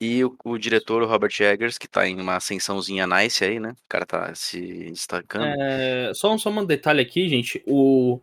e 0.00 0.24
o 0.24 0.36
o 0.44 0.58
diretor, 0.58 1.02
o 1.02 1.06
Robert 1.06 1.32
Eggers, 1.40 1.78
que 1.78 1.88
tá 1.88 2.06
em 2.08 2.20
uma 2.20 2.36
ascensãozinha 2.36 3.06
nice 3.06 3.44
aí, 3.44 3.60
né, 3.60 3.70
o 3.72 3.88
cara 3.88 4.06
tá 4.06 4.34
se 4.34 4.90
destacando. 4.90 5.46
É, 5.60 6.12
só 6.14 6.32
um 6.32 6.38
só 6.38 6.50
um 6.50 6.64
detalhe 6.64 7.00
aqui, 7.00 7.28
gente, 7.28 7.62
o 7.66 8.20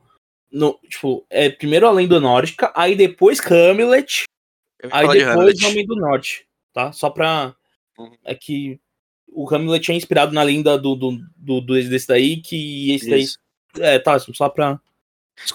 no 0.51 0.79
tipo, 0.89 1.25
é 1.29 1.49
primeiro 1.49 1.87
a 1.87 1.91
lenda 1.91 2.19
nórdica, 2.19 2.71
aí 2.75 2.95
depois 2.95 3.39
Hamlet, 3.39 4.23
aí 4.91 5.07
depois 5.07 5.61
o 5.61 5.67
Homem 5.67 5.85
do 5.85 5.95
Norte, 5.95 6.48
tá? 6.73 6.91
Só 6.91 7.09
pra 7.09 7.55
uhum. 7.97 8.15
é 8.23 8.35
que 8.35 8.79
o 9.31 9.53
Hamlet 9.53 9.91
é 9.91 9.95
inspirado 9.95 10.33
na 10.33 10.43
lenda 10.43 10.77
do, 10.77 10.95
do, 10.95 11.17
do, 11.35 11.61
do 11.61 11.89
desse 11.89 12.07
daí, 12.07 12.41
que 12.41 12.93
esse 12.93 13.09
daí. 13.09 13.23
Isso. 13.23 13.39
É, 13.77 13.99
tá, 13.99 14.17
só 14.19 14.49
pra. 14.49 14.79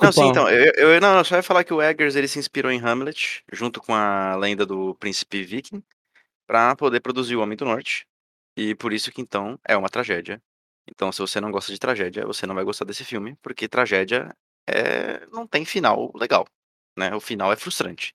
Não, 0.00 0.12
sim, 0.12 0.28
então, 0.28 0.48
eu, 0.48 0.72
eu 0.92 1.00
não, 1.00 1.18
eu 1.18 1.24
só 1.24 1.36
ia 1.36 1.42
falar 1.42 1.62
que 1.62 1.74
o 1.74 1.82
Eggers 1.82 2.16
ele 2.16 2.26
se 2.26 2.38
inspirou 2.38 2.72
em 2.72 2.80
Hamlet, 2.80 3.44
junto 3.52 3.82
com 3.82 3.94
a 3.94 4.34
lenda 4.36 4.64
do 4.64 4.94
príncipe 4.94 5.42
viking, 5.42 5.82
pra 6.46 6.74
poder 6.74 7.00
produzir 7.00 7.36
o 7.36 7.42
Homem 7.42 7.56
do 7.56 7.66
Norte. 7.66 8.06
E 8.56 8.74
por 8.74 8.92
isso 8.92 9.12
que 9.12 9.20
então 9.20 9.58
é 9.66 9.76
uma 9.76 9.90
tragédia. 9.90 10.40
Então, 10.88 11.10
se 11.12 11.18
você 11.18 11.40
não 11.40 11.50
gosta 11.50 11.72
de 11.72 11.78
tragédia, 11.78 12.26
você 12.26 12.46
não 12.46 12.54
vai 12.54 12.64
gostar 12.64 12.84
desse 12.84 13.04
filme, 13.04 13.36
porque 13.42 13.68
tragédia 13.68 14.34
é 14.66 15.26
não 15.32 15.46
tem 15.46 15.64
final 15.64 16.10
legal, 16.14 16.46
né? 16.96 17.14
O 17.14 17.20
final 17.20 17.52
é 17.52 17.56
frustrante. 17.56 18.14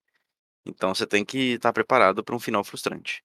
Então 0.69 0.93
você 0.93 1.05
tem 1.05 1.25
que 1.25 1.53
estar 1.53 1.73
preparado 1.73 2.23
para 2.23 2.35
um 2.35 2.39
final 2.39 2.63
frustrante. 2.63 3.23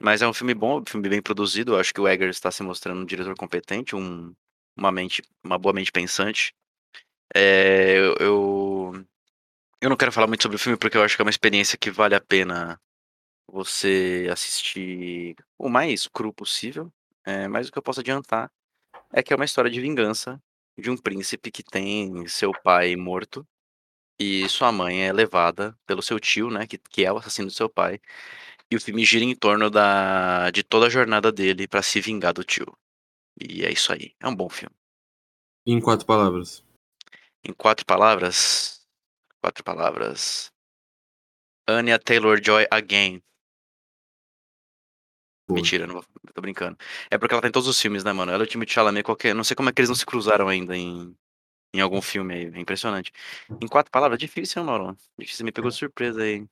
Mas 0.00 0.22
é 0.22 0.28
um 0.28 0.32
filme 0.32 0.54
bom, 0.54 0.80
um 0.80 0.84
filme 0.86 1.08
bem 1.08 1.22
produzido. 1.22 1.74
Eu 1.74 1.80
acho 1.80 1.92
que 1.94 2.00
o 2.00 2.08
Eggers 2.08 2.36
está 2.36 2.50
se 2.50 2.62
mostrando 2.62 3.00
um 3.00 3.04
diretor 3.04 3.34
competente, 3.36 3.96
um, 3.96 4.34
uma 4.76 4.92
mente, 4.92 5.22
uma 5.44 5.58
boa 5.58 5.72
mente 5.72 5.92
pensante. 5.92 6.54
É, 7.34 7.98
eu, 7.98 8.14
eu, 8.20 9.06
eu 9.80 9.90
não 9.90 9.96
quero 9.96 10.12
falar 10.12 10.26
muito 10.26 10.42
sobre 10.42 10.56
o 10.56 10.58
filme 10.58 10.78
porque 10.78 10.96
eu 10.96 11.02
acho 11.02 11.16
que 11.16 11.22
é 11.22 11.24
uma 11.24 11.30
experiência 11.30 11.78
que 11.78 11.90
vale 11.90 12.14
a 12.14 12.20
pena 12.20 12.80
você 13.48 14.28
assistir 14.30 15.36
o 15.58 15.68
mais 15.68 16.06
cru 16.06 16.32
possível. 16.32 16.92
É, 17.24 17.48
mas 17.48 17.68
o 17.68 17.72
que 17.72 17.78
eu 17.78 17.82
posso 17.82 18.00
adiantar 18.00 18.50
é 19.12 19.22
que 19.22 19.32
é 19.32 19.36
uma 19.36 19.44
história 19.44 19.70
de 19.70 19.80
vingança 19.80 20.40
de 20.78 20.90
um 20.90 20.96
príncipe 20.96 21.50
que 21.50 21.62
tem 21.62 22.26
seu 22.28 22.52
pai 22.52 22.96
morto 22.96 23.46
e 24.18 24.48
sua 24.48 24.72
mãe 24.72 25.06
é 25.06 25.12
levada 25.12 25.76
pelo 25.86 26.02
seu 26.02 26.18
tio, 26.18 26.50
né, 26.50 26.66
que, 26.66 26.78
que 26.78 27.04
é 27.04 27.12
o 27.12 27.18
assassino 27.18 27.48
do 27.48 27.54
seu 27.54 27.68
pai. 27.68 28.00
E 28.70 28.76
o 28.76 28.80
filme 28.80 29.04
gira 29.04 29.24
em 29.24 29.34
torno 29.34 29.70
da, 29.70 30.50
de 30.50 30.62
toda 30.62 30.86
a 30.86 30.90
jornada 30.90 31.30
dele 31.30 31.68
pra 31.68 31.82
se 31.82 32.00
vingar 32.00 32.32
do 32.32 32.42
tio. 32.42 32.76
E 33.40 33.64
é 33.64 33.70
isso 33.70 33.92
aí. 33.92 34.14
É 34.18 34.26
um 34.26 34.34
bom 34.34 34.48
filme. 34.48 34.74
Em 35.66 35.80
quatro 35.80 36.06
palavras. 36.06 36.64
Em 37.44 37.52
quatro 37.52 37.84
palavras. 37.84 38.86
Quatro 39.40 39.62
palavras. 39.62 40.52
Anya 41.68 41.98
Taylor 41.98 42.42
Joy 42.42 42.66
Again. 42.70 43.22
Boa. 45.48 45.60
Mentira, 45.60 45.86
não 45.86 45.94
vou, 45.94 46.04
tô 46.34 46.40
brincando. 46.40 46.76
É 47.08 47.16
porque 47.16 47.32
ela 47.32 47.42
tá 47.42 47.46
em 47.46 47.52
todos 47.52 47.68
os 47.68 47.80
filmes, 47.80 48.02
né, 48.02 48.12
mano? 48.12 48.32
Ela 48.32 48.42
e 48.42 48.46
o 48.46 48.48
time 48.48 48.66
de 48.66 48.72
Chalamet, 48.72 49.04
qualquer. 49.04 49.32
Não 49.32 49.44
sei 49.44 49.54
como 49.54 49.68
é 49.68 49.72
que 49.72 49.80
eles 49.80 49.88
não 49.88 49.94
se 49.94 50.04
cruzaram 50.04 50.48
ainda 50.48 50.76
em, 50.76 51.16
em 51.74 51.80
algum 51.80 52.00
filme 52.00 52.34
aí. 52.34 52.44
É 52.54 52.60
impressionante. 52.60 53.12
Em 53.60 53.66
quatro 53.68 53.90
palavras, 53.90 54.18
difícil, 54.18 54.60
hein, 54.60 54.66
Mauro? 54.66 54.96
Difícil, 55.18 55.44
me 55.44 55.52
pegou 55.52 55.70
de 55.70 55.76
surpresa 55.76 56.22
aí. 56.22 56.46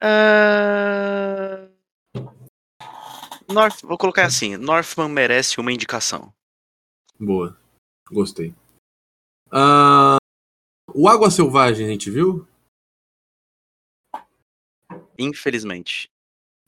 Ah, 0.00 1.68
North, 3.48 3.82
vou 3.82 3.96
colocar 3.96 4.26
assim: 4.26 4.56
Northman 4.56 5.08
merece 5.08 5.60
uma 5.60 5.72
indicação. 5.72 6.32
Boa. 7.18 7.56
Gostei. 8.10 8.54
Ah, 9.50 10.16
o 10.92 11.08
Água 11.08 11.30
Selvagem 11.30 11.86
a 11.86 11.90
gente 11.90 12.10
viu? 12.10 12.46
Infelizmente. 15.18 16.10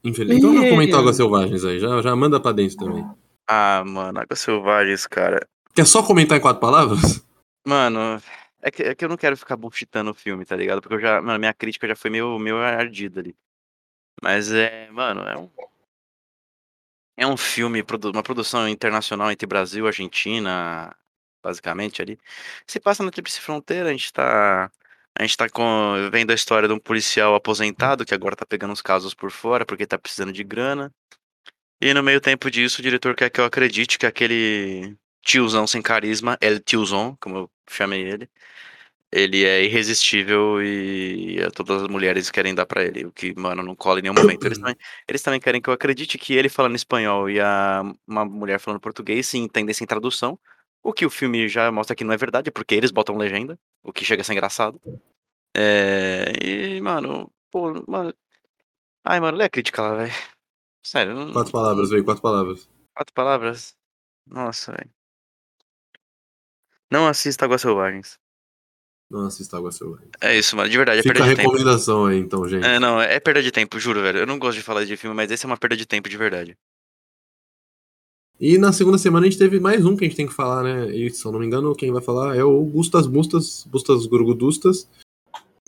Infelizmente. 0.04 0.38
Então 0.38 0.52
não 0.52 0.68
comentou 0.68 1.00
Águas 1.00 1.16
Selvagens 1.16 1.64
aí. 1.64 1.80
Já, 1.80 2.00
já 2.00 2.14
manda 2.14 2.40
pra 2.40 2.52
dentro 2.52 2.76
também. 2.76 3.04
Ah, 3.48 3.82
mano, 3.84 4.20
Águas 4.20 4.38
Selvagens, 4.38 5.06
cara. 5.06 5.46
Quer 5.76 5.86
só 5.86 6.02
comentar 6.02 6.38
em 6.38 6.40
quatro 6.40 6.58
palavras? 6.58 7.22
Mano, 7.62 8.18
é 8.62 8.70
que, 8.70 8.82
é 8.82 8.94
que 8.94 9.04
eu 9.04 9.10
não 9.10 9.16
quero 9.18 9.36
ficar 9.36 9.56
bullshitando 9.56 10.10
o 10.10 10.14
filme, 10.14 10.46
tá 10.46 10.56
ligado? 10.56 10.80
Porque 10.80 10.94
eu 10.94 11.00
já, 11.00 11.20
mano, 11.20 11.38
minha 11.38 11.52
crítica 11.52 11.86
já 11.86 11.94
foi 11.94 12.08
meio, 12.08 12.38
meio 12.38 12.56
ardida 12.56 13.20
ali. 13.20 13.36
Mas 14.22 14.50
é, 14.50 14.90
mano, 14.90 15.20
é 15.22 15.36
um. 15.36 15.50
É 17.18 17.26
um 17.26 17.36
filme, 17.36 17.84
uma 18.12 18.22
produção 18.22 18.66
internacional 18.66 19.30
entre 19.30 19.46
Brasil 19.46 19.84
e 19.84 19.88
Argentina, 19.88 20.96
basicamente 21.42 22.00
ali. 22.00 22.18
Se 22.66 22.80
passa 22.80 23.02
na 23.02 23.10
Tríplice 23.10 23.40
Fronteira, 23.40 23.90
a 23.90 23.92
gente 23.92 24.10
tá. 24.12 24.70
A 25.18 25.22
gente 25.22 25.36
tá 25.36 25.48
com, 25.48 26.08
vendo 26.10 26.30
a 26.30 26.34
história 26.34 26.68
de 26.68 26.74
um 26.74 26.78
policial 26.78 27.34
aposentado 27.34 28.04
que 28.04 28.14
agora 28.14 28.36
tá 28.36 28.46
pegando 28.46 28.72
os 28.72 28.82
casos 28.82 29.12
por 29.14 29.30
fora 29.30 29.66
porque 29.66 29.86
tá 29.86 29.98
precisando 29.98 30.32
de 30.32 30.42
grana. 30.42 30.90
E 31.80 31.92
no 31.92 32.02
meio 32.02 32.20
tempo 32.20 32.50
disso, 32.50 32.80
o 32.80 32.82
diretor 32.82 33.14
quer 33.14 33.30
que 33.30 33.40
eu 33.40 33.44
acredite 33.44 33.98
que 33.98 34.06
aquele 34.06 34.96
tiozão 35.26 35.66
sem 35.66 35.82
carisma, 35.82 36.38
El 36.40 36.60
Tiozão, 36.60 37.16
como 37.20 37.36
eu 37.36 37.50
chamei 37.68 38.02
ele, 38.02 38.30
ele 39.10 39.44
é 39.44 39.64
irresistível 39.64 40.62
e 40.62 41.38
todas 41.54 41.82
as 41.82 41.88
mulheres 41.88 42.30
querem 42.30 42.54
dar 42.54 42.64
pra 42.64 42.84
ele, 42.84 43.06
o 43.06 43.12
que, 43.12 43.34
mano, 43.38 43.62
não 43.62 43.74
cola 43.74 43.98
em 43.98 44.02
nenhum 44.02 44.14
momento. 44.14 44.46
Eles 44.46 44.58
também, 44.58 44.76
eles 45.08 45.22
também 45.22 45.40
querem 45.40 45.60
que 45.60 45.68
eu 45.68 45.74
acredite 45.74 46.16
que 46.16 46.34
ele 46.34 46.48
falando 46.48 46.76
espanhol 46.76 47.28
e 47.28 47.40
a, 47.40 47.82
uma 48.06 48.24
mulher 48.24 48.60
falando 48.60 48.80
português 48.80 49.26
se 49.26 49.36
entendem 49.38 49.74
sem 49.74 49.86
tradução, 49.86 50.38
o 50.82 50.92
que 50.92 51.04
o 51.04 51.10
filme 51.10 51.48
já 51.48 51.72
mostra 51.72 51.96
que 51.96 52.04
não 52.04 52.12
é 52.12 52.16
verdade, 52.16 52.50
porque 52.52 52.74
eles 52.74 52.92
botam 52.92 53.16
legenda, 53.16 53.58
o 53.82 53.92
que 53.92 54.04
chega 54.04 54.22
a 54.22 54.24
ser 54.24 54.32
engraçado. 54.32 54.80
É, 55.56 56.32
e, 56.40 56.80
mano, 56.80 57.32
pô, 57.50 57.72
mano. 57.88 58.14
Ai, 59.04 59.18
mano, 59.20 59.38
lê 59.38 59.44
a 59.44 59.48
crítica 59.50 59.82
lá, 59.82 59.94
velho. 59.96 60.12
Sério, 60.84 61.14
não- 61.14 61.32
Quatro 61.32 61.52
palavras, 61.52 61.90
veio 61.90 62.04
quatro 62.04 62.22
palavras. 62.22 62.68
quatro 62.94 63.12
palavras. 63.14 63.76
Nossa, 64.26 64.72
velho. 64.72 64.90
Não 66.90 67.06
assista 67.06 67.44
Águas 67.44 67.60
Selvagens. 67.60 68.18
Não 69.10 69.26
assista 69.26 69.56
Água 69.56 69.70
Selvagem. 69.70 70.08
É 70.20 70.36
isso, 70.36 70.56
mano. 70.56 70.68
De 70.68 70.76
verdade, 70.76 71.00
é 71.00 71.02
Fica 71.02 71.14
a 71.14 71.18
perda 71.18 71.30
de 71.30 71.36
tempo. 71.36 71.50
recomendação 71.50 72.06
aí, 72.06 72.18
então, 72.18 72.48
gente. 72.48 72.64
É, 72.64 72.80
não, 72.80 73.00
é 73.00 73.20
perda 73.20 73.42
de 73.42 73.52
tempo, 73.52 73.78
juro, 73.78 74.02
velho. 74.02 74.18
Eu 74.18 74.26
não 74.26 74.38
gosto 74.38 74.58
de 74.58 74.64
falar 74.64 74.84
de 74.84 74.96
filme, 74.96 75.14
mas 75.14 75.30
esse 75.30 75.44
é 75.44 75.48
uma 75.48 75.56
perda 75.56 75.76
de 75.76 75.86
tempo 75.86 76.08
de 76.08 76.16
verdade. 76.16 76.56
E 78.38 78.58
na 78.58 78.72
segunda 78.72 78.98
semana 78.98 79.26
a 79.26 79.30
gente 79.30 79.38
teve 79.38 79.58
mais 79.58 79.84
um 79.86 79.96
que 79.96 80.04
a 80.04 80.08
gente 80.08 80.16
tem 80.16 80.26
que 80.26 80.34
falar, 80.34 80.62
né? 80.62 80.94
E 80.94 81.08
se 81.10 81.24
eu 81.24 81.32
não 81.32 81.38
me 81.38 81.46
engano, 81.46 81.74
quem 81.74 81.90
vai 81.90 82.02
falar 82.02 82.36
é 82.36 82.44
o 82.44 82.62
Gustas 82.64 83.06
Bustas, 83.06 83.66
Bustas 83.70 84.04
Gurgudustas, 84.06 84.86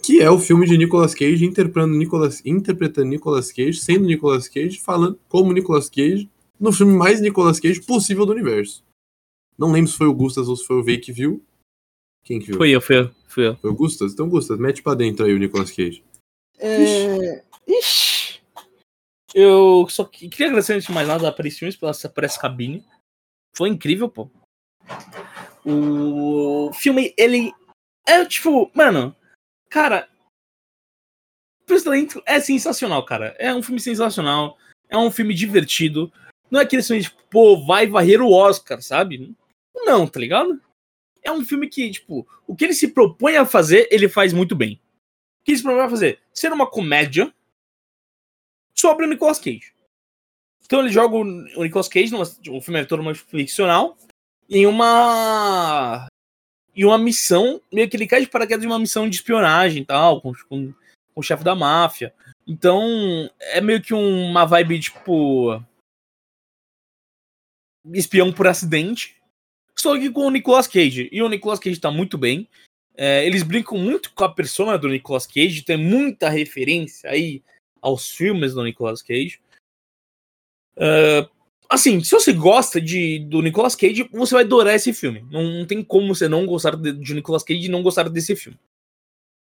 que 0.02 0.20
é 0.20 0.30
o 0.30 0.38
filme 0.38 0.66
de 0.66 0.76
Nicolas 0.76 1.14
Cage 1.14 1.46
interpretando 1.46 1.94
Nicolas, 1.94 2.44
interpretando 2.44 3.08
Nicolas 3.08 3.50
Cage, 3.50 3.78
sendo 3.78 4.04
Nicolas 4.04 4.48
Cage, 4.48 4.80
falando 4.80 5.18
como 5.28 5.52
Nicolas 5.52 5.88
Cage, 5.88 6.28
no 6.60 6.72
filme 6.72 6.92
mais 6.92 7.20
Nicolas 7.22 7.58
Cage 7.58 7.80
possível 7.80 8.26
do 8.26 8.32
universo. 8.32 8.84
Não 9.58 9.72
lembro 9.72 9.90
se 9.90 9.96
foi 9.96 10.06
o 10.06 10.14
Gustas 10.14 10.48
ou 10.48 10.56
se 10.56 10.64
foi 10.64 10.76
o 10.76 10.84
Vei 10.84 10.98
que 10.98 11.12
viu. 11.12 11.44
Quem 12.24 12.38
que 12.38 12.46
viu? 12.46 12.56
Fui 12.56 12.70
eu, 12.70 12.80
fui 12.80 12.98
eu, 12.98 13.10
fui 13.26 13.46
eu. 13.48 13.56
Foi 13.56 13.70
o 13.70 13.74
Gustas? 13.74 14.12
Então, 14.12 14.28
Gustas, 14.28 14.58
mete 14.58 14.82
pra 14.82 14.94
dentro 14.94 15.24
aí 15.24 15.32
o 15.32 15.38
Nicolas 15.38 15.70
Cage. 15.70 16.04
É... 16.58 17.42
Ixi. 17.66 18.40
Eu 19.34 19.86
só 19.88 20.04
que- 20.04 20.28
queria 20.28 20.46
agradecer 20.46 20.74
antes 20.74 20.86
de 20.86 20.92
mais 20.92 21.06
nada 21.06 21.28
a 21.28 21.32
Paris 21.32 21.58
Filmes 21.58 21.76
pela 21.76 21.90
essa, 21.90 22.08
por 22.08 22.24
essa 22.24 22.40
cabine. 22.40 22.84
Foi 23.56 23.68
incrível, 23.68 24.08
pô. 24.08 24.30
O 25.64 26.72
filme, 26.72 27.14
ele 27.16 27.52
é 28.06 28.24
tipo, 28.24 28.70
mano, 28.74 29.14
cara. 29.68 30.08
Presidente 31.66 32.20
é 32.24 32.40
sensacional, 32.40 33.04
cara. 33.04 33.36
É 33.38 33.54
um 33.54 33.62
filme 33.62 33.80
sensacional. 33.80 34.56
É 34.88 34.96
um 34.96 35.10
filme 35.10 35.34
divertido. 35.34 36.10
Não 36.50 36.60
é 36.60 36.62
aquele 36.62 36.82
filme 36.82 37.02
tipo, 37.02 37.22
pô, 37.28 37.66
vai 37.66 37.86
varrer 37.86 38.22
o 38.22 38.32
Oscar, 38.32 38.80
sabe? 38.80 39.34
Não, 39.84 40.06
tá 40.06 40.18
ligado? 40.20 40.60
É 41.22 41.32
um 41.32 41.44
filme 41.44 41.68
que, 41.68 41.90
tipo, 41.90 42.26
o 42.46 42.54
que 42.54 42.64
ele 42.64 42.74
se 42.74 42.88
propõe 42.88 43.36
a 43.36 43.44
fazer, 43.44 43.88
ele 43.90 44.08
faz 44.08 44.32
muito 44.32 44.54
bem. 44.54 44.80
O 45.40 45.44
que 45.44 45.52
ele 45.52 45.58
se 45.58 45.64
propõe 45.64 45.82
a 45.82 45.90
fazer? 45.90 46.20
Ser 46.32 46.52
uma 46.52 46.66
comédia 46.68 47.32
sobre 48.74 49.04
o 49.04 49.08
Nicolas 49.08 49.38
Cage. 49.38 49.74
Então 50.64 50.80
ele 50.80 50.90
joga 50.90 51.16
o 51.16 51.24
Nicolas 51.62 51.88
Cage, 51.88 52.12
numa, 52.12 52.24
o 52.24 52.60
filme 52.60 52.80
é 52.80 52.84
totalmente 52.84 53.20
ficcional, 53.20 53.96
em 54.48 54.66
uma. 54.66 56.06
em 56.74 56.84
uma 56.84 56.98
missão, 56.98 57.60
meio 57.72 57.88
que 57.88 57.96
ele 57.96 58.06
cai 58.06 58.20
de 58.20 58.28
paraquedas 58.28 58.60
de 58.60 58.66
uma 58.66 58.78
missão 58.78 59.08
de 59.08 59.16
espionagem 59.16 59.82
e 59.82 59.86
tal, 59.86 60.20
com, 60.20 60.32
com, 60.48 60.72
com 60.72 61.20
o 61.20 61.22
chefe 61.22 61.42
da 61.42 61.54
máfia. 61.54 62.14
Então 62.46 63.30
é 63.40 63.60
meio 63.60 63.82
que 63.82 63.94
uma 63.94 64.44
vibe 64.44 64.78
tipo. 64.80 65.62
espião 67.92 68.32
por 68.32 68.46
acidente. 68.46 69.17
Só 69.78 69.96
que 69.98 70.10
com 70.10 70.26
o 70.26 70.30
Nicolas 70.30 70.66
Cage. 70.66 71.08
E 71.12 71.22
o 71.22 71.28
Nicolas 71.28 71.58
Cage 71.58 71.80
tá 71.80 71.90
muito 71.90 72.18
bem. 72.18 72.48
É, 72.96 73.24
eles 73.24 73.44
brincam 73.44 73.78
muito 73.78 74.12
com 74.12 74.24
a 74.24 74.32
persona 74.32 74.76
do 74.76 74.88
Nicolas 74.88 75.24
Cage, 75.24 75.62
tem 75.62 75.76
muita 75.76 76.28
referência 76.28 77.08
aí 77.08 77.44
aos 77.80 78.10
filmes 78.10 78.54
do 78.54 78.64
Nicolas 78.64 79.00
Cage. 79.00 79.40
É, 80.76 81.28
assim, 81.68 82.02
se 82.02 82.10
você 82.10 82.32
gosta 82.32 82.80
de, 82.80 83.20
do 83.20 83.40
Nicolas 83.40 83.76
Cage, 83.76 84.08
você 84.10 84.34
vai 84.34 84.42
adorar 84.42 84.74
esse 84.74 84.92
filme. 84.92 85.24
Não, 85.30 85.44
não 85.44 85.64
tem 85.64 85.80
como 85.84 86.12
você 86.12 86.26
não 86.26 86.44
gostar 86.44 86.74
de, 86.74 86.92
de 86.92 87.14
Nicolas 87.14 87.44
Cage 87.44 87.66
e 87.66 87.70
não 87.70 87.84
gostar 87.84 88.08
desse 88.08 88.34
filme. 88.34 88.58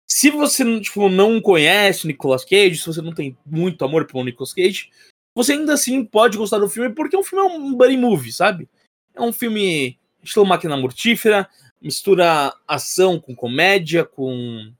Se 0.06 0.28
você 0.28 0.80
tipo, 0.80 1.08
não 1.08 1.40
conhece 1.40 2.04
o 2.04 2.08
Nicolas 2.08 2.44
Cage, 2.44 2.76
se 2.76 2.86
você 2.86 3.00
não 3.00 3.14
tem 3.14 3.38
muito 3.46 3.82
amor 3.86 4.06
pelo 4.06 4.24
Nicolas 4.24 4.52
Cage, 4.52 4.90
você 5.34 5.52
ainda 5.52 5.72
assim 5.72 6.04
pode 6.04 6.36
gostar 6.36 6.58
do 6.58 6.68
filme, 6.68 6.94
porque 6.94 7.16
o 7.16 7.22
filme 7.22 7.46
é 7.46 7.56
um 7.56 7.74
buddy 7.74 7.96
movie, 7.96 8.32
sabe? 8.32 8.68
É 9.14 9.22
um 9.22 9.32
filme 9.32 9.98
estilo 10.22 10.46
máquina 10.46 10.76
mortífera, 10.76 11.48
mistura 11.80 12.54
ação 12.66 13.18
com 13.18 13.34
comédia, 13.34 14.04
com, 14.04 14.72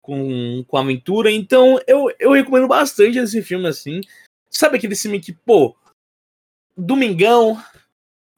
com, 0.00 0.64
com 0.66 0.76
aventura. 0.76 1.30
Então 1.30 1.80
eu, 1.86 2.12
eu 2.18 2.32
recomendo 2.32 2.68
bastante 2.68 3.18
esse 3.18 3.42
filme, 3.42 3.66
assim. 3.66 4.00
Sabe 4.50 4.76
aquele 4.76 4.96
filme 4.96 5.20
que, 5.20 5.32
pô, 5.32 5.76
domingão, 6.76 7.62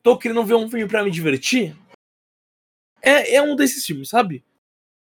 tô 0.03 0.19
querendo 0.19 0.45
ver 0.45 0.55
um 0.55 0.69
filme 0.69 0.87
pra 0.89 1.05
me 1.05 1.11
divertir? 1.11 1.77
É, 3.03 3.37
é 3.37 3.43
um 3.43 3.57
desses 3.57 3.85
filmes, 3.85 4.09
sabe? 4.09 4.45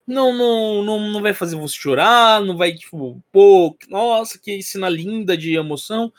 Não, 0.07 0.33
não, 0.33 0.85
não, 0.85 1.01
não 1.11 1.23
vai 1.23 1.35
fazer 1.35 1.57
você 1.57 1.75
chorar, 1.75 2.41
não 2.41 2.57
vai, 2.57 2.73
tipo, 2.73 3.21
pô, 3.33 3.77
nossa, 3.89 4.39
que 4.39 4.63
cena 4.63 4.89
linda 4.89 5.37
de 5.37 5.55
emoção. 5.55 6.13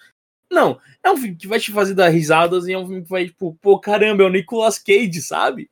Não, 0.52 0.80
é 1.04 1.12
um 1.12 1.18
filme 1.18 1.36
que 1.36 1.48
vai 1.48 1.60
te 1.60 1.72
fazer 1.72 1.94
dar 1.94 2.10
risadas 2.10 2.68
e 2.68 2.74
é 2.74 2.78
um 2.78 2.86
filme 2.88 3.04
que 3.04 3.10
vai, 3.10 3.26
tipo, 3.26 3.58
pô, 3.62 3.80
caramba, 3.80 4.24
é 4.24 4.26
o 4.26 4.30
Nicolas 4.30 4.80
Cage, 4.80 5.22
sabe? 5.22 5.70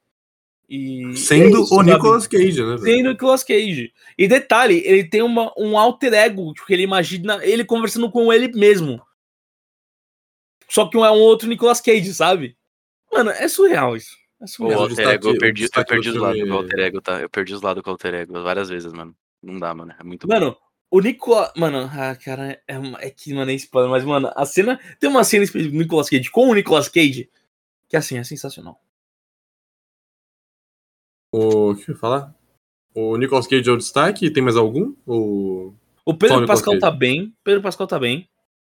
E 0.68 1.16
Sendo 1.16 1.58
é 1.58 1.62
isso, 1.62 1.74
o 1.74 1.78
sabe? 1.78 1.92
Nicolas 1.92 2.28
Cage, 2.28 2.64
né? 2.64 2.78
Sendo 2.78 3.08
o 3.08 3.12
Nicolas 3.12 3.44
Cage. 3.44 3.94
E 4.18 4.28
detalhe, 4.28 4.82
ele 4.86 5.04
tem 5.04 5.22
uma, 5.22 5.54
um 5.58 5.78
alter 5.78 6.14
ego, 6.14 6.54
tipo, 6.54 6.68
que 6.68 6.74
ele 6.74 6.84
imagina 6.84 7.40
ele 7.44 7.64
conversando 7.64 8.12
com 8.12 8.34
ele 8.34 8.48
mesmo. 8.50 9.02
Só 10.68 10.88
que 10.88 10.98
um 10.98 11.06
é 11.06 11.12
um 11.12 11.20
outro 11.20 11.48
Nicolas 11.48 11.80
Cage, 11.80 12.14
sabe? 12.14 12.58
Mano, 13.14 13.30
é 13.30 13.48
surreal 13.48 13.96
isso. 13.96 14.18
É 14.42 14.48
surreal. 14.48 14.82
O 14.82 14.84
alter 14.84 15.08
ego, 15.08 15.30
eu 15.30 15.38
perdi, 15.38 15.64
eu 15.66 15.86
perdi 15.86 16.10
os 16.10 16.16
lados 16.16 16.42
com 16.42 16.50
o 16.50 16.58
alter 16.58 16.80
ego, 16.80 17.02
tá? 17.02 17.22
Eu 17.22 17.30
perdi 17.30 17.54
os 17.54 17.62
lados 17.62 17.84
com 17.84 17.90
o 17.90 17.94
alter 17.94 18.14
ego 18.14 18.42
várias 18.42 18.68
vezes, 18.68 18.92
mano. 18.92 19.16
Não 19.42 19.60
dá, 19.60 19.74
mano. 19.74 19.94
É 19.98 20.04
muito 20.04 20.28
Mano, 20.28 20.52
bom. 20.52 20.58
O 20.90 21.00
Nicolas. 21.00 21.52
Mano, 21.56 21.90
ah, 21.92 22.16
cara, 22.16 22.62
é, 22.68 22.76
é 23.00 23.10
que, 23.10 23.34
mano, 23.34 23.52
é 23.52 23.54
spoiler, 23.56 23.92
mas, 23.92 24.04
mano, 24.04 24.32
a 24.36 24.46
cena. 24.46 24.80
Tem 25.00 25.10
uma 25.10 25.24
cena 25.24 25.46
do 25.46 25.60
Nicolas 25.72 26.10
Cage 26.10 26.30
com 26.30 26.50
o 26.50 26.54
Nicolas 26.54 26.90
Cage 26.90 27.30
que, 27.88 27.98
assim, 27.98 28.18
é 28.18 28.24
sensacional. 28.24 28.80
O 31.32 31.76
que 31.76 31.90
eu 31.90 31.96
ia 31.96 32.00
falar? 32.00 32.36
O 32.94 33.18
Nicolas 33.18 33.48
Cage 33.48 33.70
é 33.70 33.74
o 33.74 33.78
destaque? 33.78 34.32
Tem 34.32 34.42
mais 34.42 34.56
algum? 34.56 34.96
O, 35.06 35.74
o 36.06 36.14
Pedro 36.14 36.46
Pascal 36.46 36.80
tá 36.80 36.90
bem. 36.90 37.36
Pedro 37.44 37.62
Pascal 37.62 37.88
tá 37.88 38.00
bem. 38.00 38.30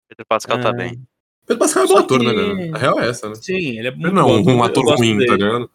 Pedro 0.09 0.25
Pascal 0.27 0.61
tá 0.61 0.69
é... 0.69 0.73
tá 0.73 0.77
bem. 0.77 1.07
Pedro 1.47 1.59
Pascal 1.59 1.85
é 1.85 1.87
bom 1.89 1.99
ator, 1.99 2.21
que... 2.21 2.33
né, 2.33 2.71
A 2.75 2.79
real 2.79 3.01
é 3.01 3.09
essa, 3.09 3.29
né? 3.29 3.35
Sim, 3.35 3.79
ele 3.79 3.89
é 3.89 3.91
muito 3.91 4.15
Não, 4.15 4.43
bom, 4.43 4.53
um 4.55 4.63
ator 4.63 4.85
ruim, 4.97 5.19
dele. 5.19 5.27
tá 5.27 5.37
ligado? 5.37 5.71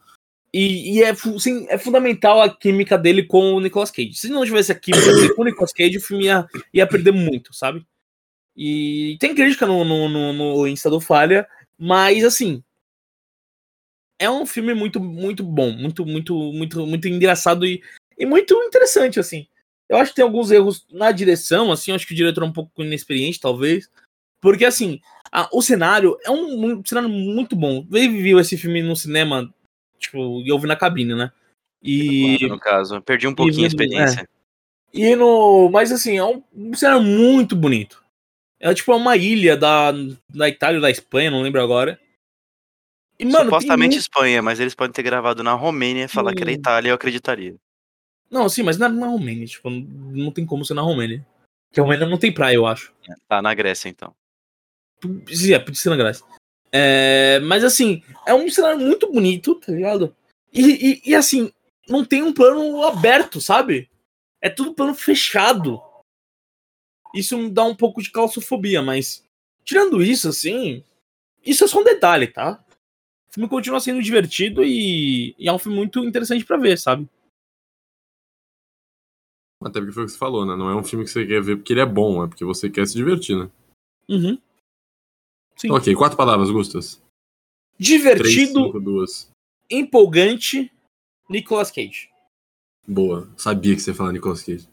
E, 0.53 0.97
e 0.97 1.03
é, 1.03 1.13
sim, 1.39 1.67
é 1.69 1.77
fundamental 1.77 2.41
a 2.41 2.49
química 2.49 2.97
dele 2.97 3.23
com 3.23 3.53
o 3.53 3.59
Nicolas 3.59 3.91
Cage. 3.91 4.15
Se 4.15 4.29
não 4.29 4.45
tivesse 4.45 4.71
a 4.71 4.75
química 4.75 5.13
dele 5.13 5.33
com 5.35 5.41
o 5.43 5.45
Nicolas 5.45 5.71
Cage, 5.71 5.97
o 5.97 6.01
filme 6.01 6.25
ia, 6.25 6.47
ia 6.73 6.87
perder 6.87 7.11
muito, 7.11 7.53
sabe? 7.53 7.85
E 8.55 9.17
tem 9.19 9.35
crítica 9.35 9.65
no, 9.65 9.83
no, 9.85 10.09
no, 10.09 10.33
no 10.33 10.67
Insta 10.67 10.89
do 10.89 10.99
Falha, 10.99 11.47
mas 11.77 12.23
assim, 12.23 12.63
é 14.19 14.29
um 14.29 14.45
filme 14.45 14.73
muito, 14.73 14.99
muito 14.99 15.43
bom, 15.43 15.71
muito, 15.71 16.05
muito, 16.05 16.51
muito, 16.51 16.85
muito 16.85 17.07
engraçado 17.07 17.65
e, 17.65 17.81
e 18.17 18.25
muito 18.25 18.53
interessante, 18.63 19.19
assim. 19.19 19.47
Eu 19.87 19.97
acho 19.97 20.11
que 20.11 20.17
tem 20.17 20.23
alguns 20.23 20.51
erros 20.51 20.85
na 20.91 21.11
direção, 21.11 21.71
assim, 21.71 21.91
acho 21.91 22.05
que 22.05 22.13
o 22.13 22.17
diretor 22.17 22.43
é 22.43 22.47
um 22.47 22.53
pouco 22.53 22.83
inexperiente, 22.83 23.39
talvez. 23.39 23.89
Porque, 24.41 24.65
assim, 24.65 24.99
a, 25.31 25.49
o 25.51 25.61
cenário 25.61 26.17
é 26.23 26.29
um, 26.29 26.79
um, 26.79 26.85
cenário 26.85 27.09
muito 27.09 27.55
bom. 27.55 27.85
Viu 27.89 28.39
esse 28.39 28.57
filme 28.57 28.83
no 28.83 28.95
cinema, 28.95 29.51
tipo, 29.99 30.41
e 30.41 30.49
eu 30.49 30.57
vi 30.57 30.67
na 30.67 30.75
cabine, 30.75 31.13
né? 31.13 31.31
E. 31.81 32.47
No 32.47 32.59
caso, 32.59 33.01
perdi 33.01 33.27
um 33.27 33.35
pouquinho 33.35 33.61
e, 33.61 33.65
a 33.65 33.67
experiência. 33.67 34.21
É. 34.21 34.27
E 34.93 35.15
no. 35.15 35.69
Mas, 35.69 35.91
assim, 35.91 36.17
é 36.17 36.23
um, 36.23 36.43
um 36.55 36.73
cenário 36.73 37.01
muito 37.01 37.55
bonito. 37.55 38.03
É 38.59 38.73
tipo 38.73 38.93
uma 38.93 39.15
ilha 39.15 39.55
da, 39.55 39.91
da 40.29 40.49
Itália 40.49 40.77
ou 40.77 40.81
da 40.81 40.91
Espanha, 40.91 41.31
não 41.31 41.41
lembro 41.41 41.61
agora. 41.61 41.99
E, 43.17 43.25
mano, 43.25 43.45
Supostamente 43.45 43.95
muito... 43.95 44.01
Espanha, 44.01 44.41
mas 44.41 44.59
eles 44.59 44.75
podem 44.75 44.93
ter 44.93 45.03
gravado 45.03 45.43
na 45.43 45.53
Romênia 45.53 46.05
e 46.05 46.09
falar 46.09 46.31
hum. 46.31 46.35
que 46.35 46.41
era 46.41 46.51
Itália, 46.51 46.89
eu 46.89 46.95
acreditaria. 46.95 47.55
Não, 48.29 48.47
sim, 48.47 48.63
mas 48.63 48.77
não 48.77 48.87
é 48.87 48.89
na 48.89 49.07
Romênia, 49.07 49.45
tipo, 49.45 49.69
não 49.69 50.31
tem 50.31 50.45
como 50.45 50.63
ser 50.63 50.73
na 50.73 50.81
Romênia. 50.81 51.25
Porque 51.67 51.79
a 51.79 51.83
Romênia 51.83 52.05
não 52.05 52.17
tem 52.17 52.33
praia, 52.33 52.55
eu 52.55 52.65
acho. 52.65 52.93
Tá 53.27 53.41
na 53.41 53.53
Grécia, 53.53 53.89
então. 53.89 54.13
Sim, 55.27 55.53
é, 55.53 55.59
podia 55.59 55.75
ser 55.75 55.89
na 55.89 55.95
Grécia. 55.95 56.25
É, 56.71 57.39
mas 57.39 57.63
assim, 57.63 58.03
é 58.25 58.33
um 58.33 58.49
cenário 58.49 58.79
muito 58.79 59.11
bonito, 59.11 59.55
tá 59.55 59.71
ligado? 59.71 60.15
E, 60.53 60.61
e, 60.61 61.01
e, 61.11 61.15
assim, 61.15 61.51
não 61.87 62.03
tem 62.05 62.23
um 62.23 62.33
plano 62.33 62.83
aberto, 62.83 63.39
sabe? 63.39 63.89
É 64.41 64.49
tudo 64.49 64.73
plano 64.73 64.93
fechado. 64.93 65.81
Isso 67.13 67.37
me 67.37 67.49
dá 67.49 67.63
um 67.63 67.75
pouco 67.75 68.01
de 68.01 68.11
claustrofobia, 68.11 68.81
mas 68.81 69.23
tirando 69.63 70.01
isso, 70.01 70.29
assim, 70.29 70.83
isso 71.45 71.63
é 71.63 71.67
só 71.67 71.81
um 71.81 71.83
detalhe, 71.83 72.27
tá? 72.27 72.63
o 73.29 73.33
filme 73.33 73.47
continua 73.47 73.79
sendo 73.79 74.01
divertido 74.01 74.63
e, 74.63 75.35
e 75.37 75.47
é 75.47 75.53
um 75.53 75.59
filme 75.59 75.77
muito 75.77 76.03
interessante 76.03 76.43
para 76.43 76.57
ver, 76.57 76.77
sabe? 76.77 77.07
Até 79.61 79.79
porque 79.79 79.93
foi 79.93 80.03
o 80.03 80.05
que 80.07 80.13
você 80.13 80.17
falou, 80.17 80.45
né? 80.45 80.55
Não 80.55 80.69
é 80.69 80.75
um 80.75 80.83
filme 80.83 81.05
que 81.05 81.11
você 81.11 81.27
quer 81.27 81.41
ver 81.41 81.57
porque 81.57 81.73
ele 81.73 81.81
é 81.81 81.85
bom, 81.85 82.23
é 82.23 82.27
porque 82.27 82.43
você 82.43 82.69
quer 82.69 82.87
se 82.87 82.95
divertir, 82.95 83.37
né? 83.37 83.49
Uhum. 84.07 84.41
Sim. 85.59 85.71
Ok, 85.71 85.93
quatro 85.93 86.15
palavras, 86.15 86.49
Gustas. 86.49 87.01
Divertido, 87.77 88.71
Três, 88.71 89.11
cinco, 89.11 89.33
empolgante, 89.69 90.71
Nicolas 91.29 91.69
Cage. 91.69 92.09
Boa, 92.87 93.29
sabia 93.35 93.75
que 93.75 93.81
você 93.81 93.91
ia 93.91 93.95
falar 93.95 94.13
Nicolas 94.13 94.41
Cage. 94.41 94.67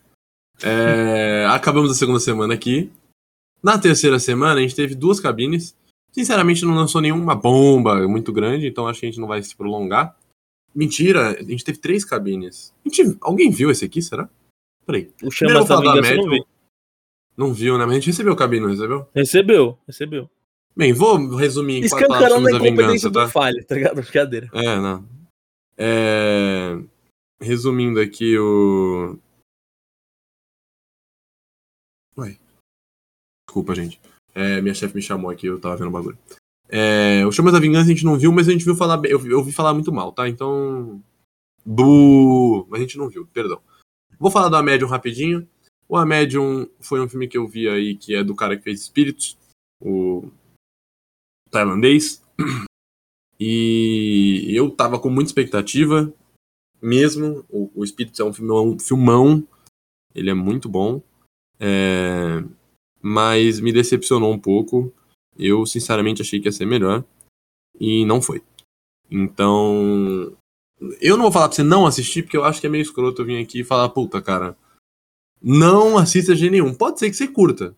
É, 0.63 1.45
acabamos 1.51 1.91
a 1.91 1.95
segunda 1.95 2.21
semana 2.21 2.55
aqui. 2.55 2.91
Na 3.63 3.79
terceira 3.79 4.19
semana, 4.21 4.61
a 4.61 4.63
gente 4.63 4.77
teve 4.77 4.95
duas 4.95 5.19
cabines. 5.19 5.77
Sinceramente, 6.13 6.65
não 6.65 6.75
lançou 6.75 7.01
nenhuma 7.01 7.35
bomba 7.35 8.07
muito 8.07 8.33
grande, 8.33 8.69
então 8.69 8.87
acho 8.87 9.01
que 9.01 9.07
a 9.07 9.11
gente 9.11 9.21
não 9.21 9.29
vai 9.29 9.43
se 9.43 9.57
prolongar. 9.57 10.17
Mentira, 10.73 11.31
a 11.31 11.43
gente 11.43 11.65
teve 11.65 11.79
três 11.79 12.05
cabines. 12.05 12.73
Gente, 12.85 13.19
alguém 13.21 13.51
viu 13.51 13.71
esse 13.71 13.85
aqui, 13.85 14.01
será? 14.01 14.29
Peraí. 14.87 15.11
O 15.23 15.31
Chamas 15.33 15.67
da 15.67 15.81
Vingança 15.81 16.15
não 16.15 16.31
viu. 16.31 16.47
Não 17.37 17.53
viu, 17.53 17.77
né? 17.77 17.85
Mas 17.85 17.93
a 17.93 17.99
gente 17.99 18.07
recebeu 18.07 18.33
o 18.33 18.37
cabine, 18.37 18.63
não 18.63 18.71
recebeu? 18.71 19.09
Recebeu, 19.13 19.79
recebeu. 19.87 20.31
Bem, 20.77 20.93
vou 20.93 21.35
resumir 21.37 21.85
em 21.85 21.89
quatro 21.89 22.09
palavras 22.09 22.53
da 22.53 22.59
Vingança, 22.59 23.11
tá? 23.11 23.27
falha, 23.29 23.65
tá 23.65 23.75
ligado? 23.75 23.97
Brincadeira. 24.03 24.51
É, 24.53 24.77
não. 24.77 25.09
É... 25.79 26.79
Resumindo 27.41 27.99
aqui 27.99 28.39
o... 28.39 29.19
Ué. 32.19 32.39
Desculpa, 33.49 33.75
gente. 33.75 33.99
É, 34.35 34.61
minha 34.61 34.75
chefe 34.75 34.95
me 34.95 35.01
chamou 35.01 35.31
aqui, 35.31 35.47
eu 35.47 35.59
tava 35.59 35.77
vendo 35.77 35.89
o 35.89 35.93
bagulho. 35.93 36.19
É, 36.69 37.25
o 37.27 37.33
Chamas 37.33 37.55
da 37.55 37.61
Vingança 37.61 37.87
a 37.87 37.95
gente 37.95 38.05
não 38.05 38.19
viu, 38.19 38.31
mas 38.31 38.47
a 38.49 38.53
gente 38.53 38.65
viu 38.65 38.77
falar. 38.77 39.01
Eu, 39.07 39.25
eu 39.27 39.39
ouvi 39.39 39.53
falar 39.53 39.73
muito 39.73 39.93
mal, 39.93 40.13
tá? 40.13 40.29
Então. 40.29 41.03
Bu. 41.65 42.67
Mas 42.69 42.81
a 42.81 42.83
gente 42.83 42.99
não 42.99 43.09
viu, 43.09 43.27
perdão. 43.33 43.61
Vou 44.19 44.31
falar 44.31 44.49
do 44.49 44.57
A 44.57 44.63
Medium 44.63 44.89
rapidinho. 44.89 45.49
O 45.89 45.97
A 45.97 46.05
Medium 46.05 46.69
foi 46.81 47.01
um 47.01 47.09
filme 47.09 47.29
que 47.29 47.39
eu 47.39 47.47
vi 47.47 47.69
aí, 47.69 47.97
que 47.97 48.15
é 48.15 48.23
do 48.23 48.35
cara 48.35 48.57
que 48.57 48.63
fez 48.65 48.81
Espíritos, 48.81 49.39
o 49.81 50.29
tailandês. 51.57 52.23
E 53.39 54.47
eu 54.49 54.71
tava 54.71 54.99
com 54.99 55.11
muita 55.11 55.29
expectativa, 55.29 56.13
mesmo. 56.81 57.45
O, 57.51 57.71
o 57.75 57.85
Espíritos 57.85 58.19
é 58.19 58.25
um 58.25 58.33
filmão, 58.33 58.79
filmão, 58.79 59.47
ele 60.15 60.31
é 60.31 60.35
muito 60.35 60.69
bom. 60.69 61.03
É 61.61 62.43
mas 63.09 63.61
me 63.61 63.73
decepcionou 63.73 64.33
um 64.33 64.39
pouco. 64.39 64.93
Eu, 65.39 65.65
sinceramente, 65.65 66.23
achei 66.23 66.41
que 66.41 66.49
ia 66.49 66.53
ser 66.53 66.67
melhor. 66.67 67.05
E 67.79 68.05
não 68.05 68.21
foi. 68.21 68.43
Então. 69.09 70.37
Eu 71.01 71.17
não 71.17 71.23
vou 71.25 71.33
falar 71.33 71.49
pra 71.49 71.55
você 71.55 71.63
não 71.63 71.87
assistir, 71.87 72.23
porque 72.25 72.37
eu 72.37 72.45
acho 72.45 72.61
que 72.61 72.67
é 72.67 72.71
meio 72.71 72.83
escroto 72.83 73.23
eu 73.23 73.27
vir 73.27 73.41
aqui 73.41 73.61
e 73.61 73.65
falar, 73.65 73.89
puta, 73.91 74.21
cara. 74.21 74.57
Não 75.41 75.97
assista 75.97 76.35
de 76.35 76.51
nenhum. 76.51 76.75
Pode 76.75 76.99
ser 76.99 77.09
que 77.09 77.17
você 77.17 77.29
curta? 77.29 77.77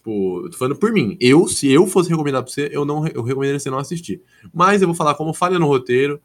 Tipo, 0.00 0.48
tô 0.50 0.56
falando 0.56 0.78
por 0.78 0.90
mim. 0.92 1.16
Eu, 1.20 1.46
se 1.46 1.70
eu 1.70 1.86
fosse 1.86 2.08
recomendar 2.08 2.42
pra 2.42 2.50
você, 2.50 2.70
eu 2.72 2.86
não 2.86 3.06
eu 3.06 3.22
recomendaria 3.22 3.60
você 3.60 3.68
não 3.68 3.78
assistir. 3.78 4.22
Mas 4.52 4.80
eu 4.80 4.88
vou 4.88 4.96
falar 4.96 5.14
como 5.14 5.34
falha 5.34 5.58
no 5.58 5.66
roteiro. 5.66 6.16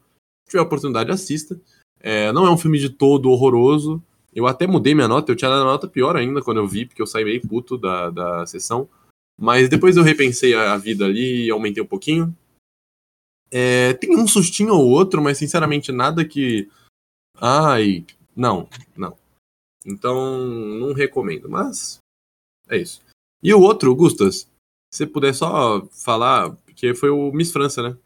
Se 0.44 0.52
tiver 0.52 0.62
oportunidade, 0.62 1.10
assista. 1.10 1.60
É, 2.00 2.32
não 2.32 2.46
é 2.46 2.50
um 2.50 2.56
filme 2.56 2.78
de 2.78 2.88
todo 2.88 3.30
horroroso. 3.30 4.02
Eu 4.34 4.46
até 4.46 4.66
mudei 4.66 4.94
minha 4.94 5.08
nota, 5.08 5.30
eu 5.30 5.36
tinha 5.36 5.50
dado 5.50 5.62
a 5.62 5.72
nota 5.72 5.88
pior 5.88 6.16
ainda 6.16 6.42
quando 6.42 6.58
eu 6.58 6.66
vi, 6.66 6.86
porque 6.86 7.00
eu 7.00 7.06
saí 7.06 7.24
meio 7.24 7.46
puto 7.46 7.76
da, 7.76 8.10
da 8.10 8.46
sessão. 8.46 8.88
Mas 9.38 9.68
depois 9.68 9.96
eu 9.96 10.02
repensei 10.02 10.54
a, 10.54 10.76
vida 10.78 11.04
ali 11.04 11.44
e 11.44 11.50
aumentei 11.50 11.82
um 11.82 11.86
pouquinho. 11.86 12.34
É, 13.50 13.92
tem 13.94 14.16
um 14.16 14.26
sustinho 14.26 14.74
ou 14.74 14.88
outro, 14.88 15.22
mas 15.22 15.36
sinceramente 15.36 15.92
nada 15.92 16.24
que. 16.24 16.68
Ai. 17.38 18.06
Não, 18.34 18.68
não. 18.96 19.16
Então, 19.84 20.46
não 20.46 20.94
recomendo, 20.94 21.48
mas. 21.48 21.98
É 22.68 22.76
isso. 22.78 23.05
E 23.46 23.54
o 23.54 23.60
outro, 23.60 23.94
Gustas, 23.94 24.38
se 24.90 24.98
você 24.98 25.06
puder 25.06 25.32
só 25.32 25.86
falar, 25.92 26.50
porque 26.64 26.92
foi 26.96 27.10
o 27.10 27.30
Miss 27.30 27.52
França, 27.52 27.80
né? 27.80 27.96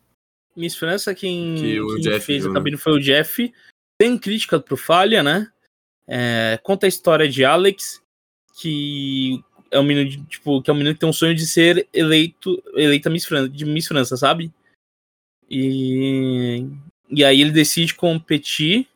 Miss 0.54 0.76
França, 0.76 1.14
quem, 1.14 1.54
que 1.54 1.80
quem 1.80 2.00
Jeff, 2.02 2.26
fez 2.26 2.44
a 2.44 2.52
cabine 2.52 2.76
foi 2.76 2.92
o 2.92 3.00
Jeff. 3.00 3.50
Tem 3.98 4.18
crítica 4.18 4.60
pro 4.60 4.76
Falha, 4.76 5.22
né? 5.22 5.50
É, 6.06 6.60
conta 6.62 6.84
a 6.84 6.88
história 6.90 7.26
de 7.26 7.42
Alex, 7.42 8.02
que 8.60 9.42
é 9.70 9.80
um 9.80 9.82
menino 9.82 10.10
de, 10.10 10.22
tipo, 10.26 10.60
que 10.60 10.68
é 10.68 10.74
um 10.74 10.76
menino 10.76 10.94
que 10.94 11.00
tem 11.00 11.08
um 11.08 11.12
sonho 11.12 11.34
de 11.34 11.46
ser 11.46 11.88
eleito, 11.90 12.62
eleita 12.74 13.08
Miss 13.08 13.24
França, 13.24 13.48
de 13.48 13.64
Miss 13.64 13.86
França, 13.86 14.18
sabe? 14.18 14.52
E, 15.48 16.66
e 17.08 17.24
aí 17.24 17.40
ele 17.40 17.50
decide 17.50 17.94
competir, 17.94 18.86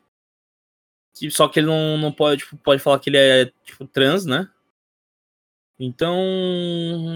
que, 1.14 1.30
só 1.30 1.48
que 1.48 1.60
ele 1.60 1.68
não, 1.68 1.96
não 1.96 2.12
pode, 2.12 2.42
tipo, 2.42 2.54
pode 2.58 2.82
falar 2.82 2.98
que 2.98 3.08
ele 3.08 3.16
é 3.16 3.50
tipo 3.64 3.86
trans, 3.86 4.26
né? 4.26 4.50
Então, 5.78 6.16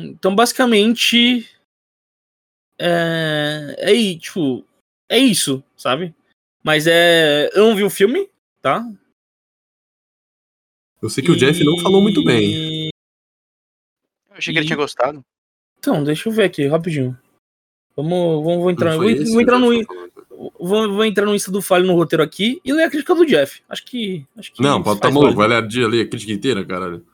então 0.05 0.35
basicamente 0.35 1.49
é, 2.79 3.75
é 3.79 3.89
aí, 3.91 4.19
tipo, 4.19 4.65
é 5.09 5.19
isso, 5.19 5.63
sabe? 5.77 6.15
Mas 6.63 6.87
é, 6.87 7.51
eu 7.55 7.69
não 7.69 7.77
vi 7.77 7.85
o 7.85 7.91
filme, 7.91 8.29
tá? 8.61 8.85
Eu 11.01 11.09
sei 11.09 11.23
que 11.23 11.31
o 11.31 11.37
Jeff 11.37 11.63
não 11.63 11.79
falou 11.79 12.03
muito 12.03 12.25
bem. 12.25 12.89
Eu 14.29 14.37
achei 14.37 14.53
que 14.53 14.59
ele 14.59 14.67
E- 14.67 14.69
tinha 14.69 14.77
gostado. 14.77 15.25
Então, 15.79 16.03
deixa 16.03 16.29
eu 16.29 16.33
ver 16.33 16.45
aqui, 16.45 16.67
rapidinho. 16.67 17.17
Vamos, 17.97 18.45
vamos 18.45 18.59
vou 18.61 18.71
entrar, 18.71 18.97
vou, 18.97 19.09
esse 19.09 19.31
vou 19.31 19.41
entrar 19.41 19.59
no, 19.59 19.71
vou, 20.59 20.93
vou 20.93 21.05
entrar 21.05 21.25
no 21.25 21.35
Insta 21.35 21.51
do 21.51 21.63
Falho 21.63 21.87
no 21.87 21.95
roteiro 21.95 22.23
aqui 22.23 22.61
e 22.65 22.73
ler 22.73 22.85
a 22.85 22.91
crítica 22.91 23.15
do 23.15 23.25
Jeff. 23.27 23.63
Acho 23.69 23.85
que. 23.85 24.27
Acho 24.37 24.53
que 24.53 24.63
Não, 24.63 24.83
pode 24.83 25.01
tá 25.01 25.11
maluco, 25.11 25.35
vai 25.37 25.49
ler 25.49 25.57
a 25.57 25.61
dia 25.61 25.87
ali, 25.87 26.01
a 26.01 26.09
crítica 26.09 26.33
inteira, 26.33 26.65
caralho. 26.65 27.05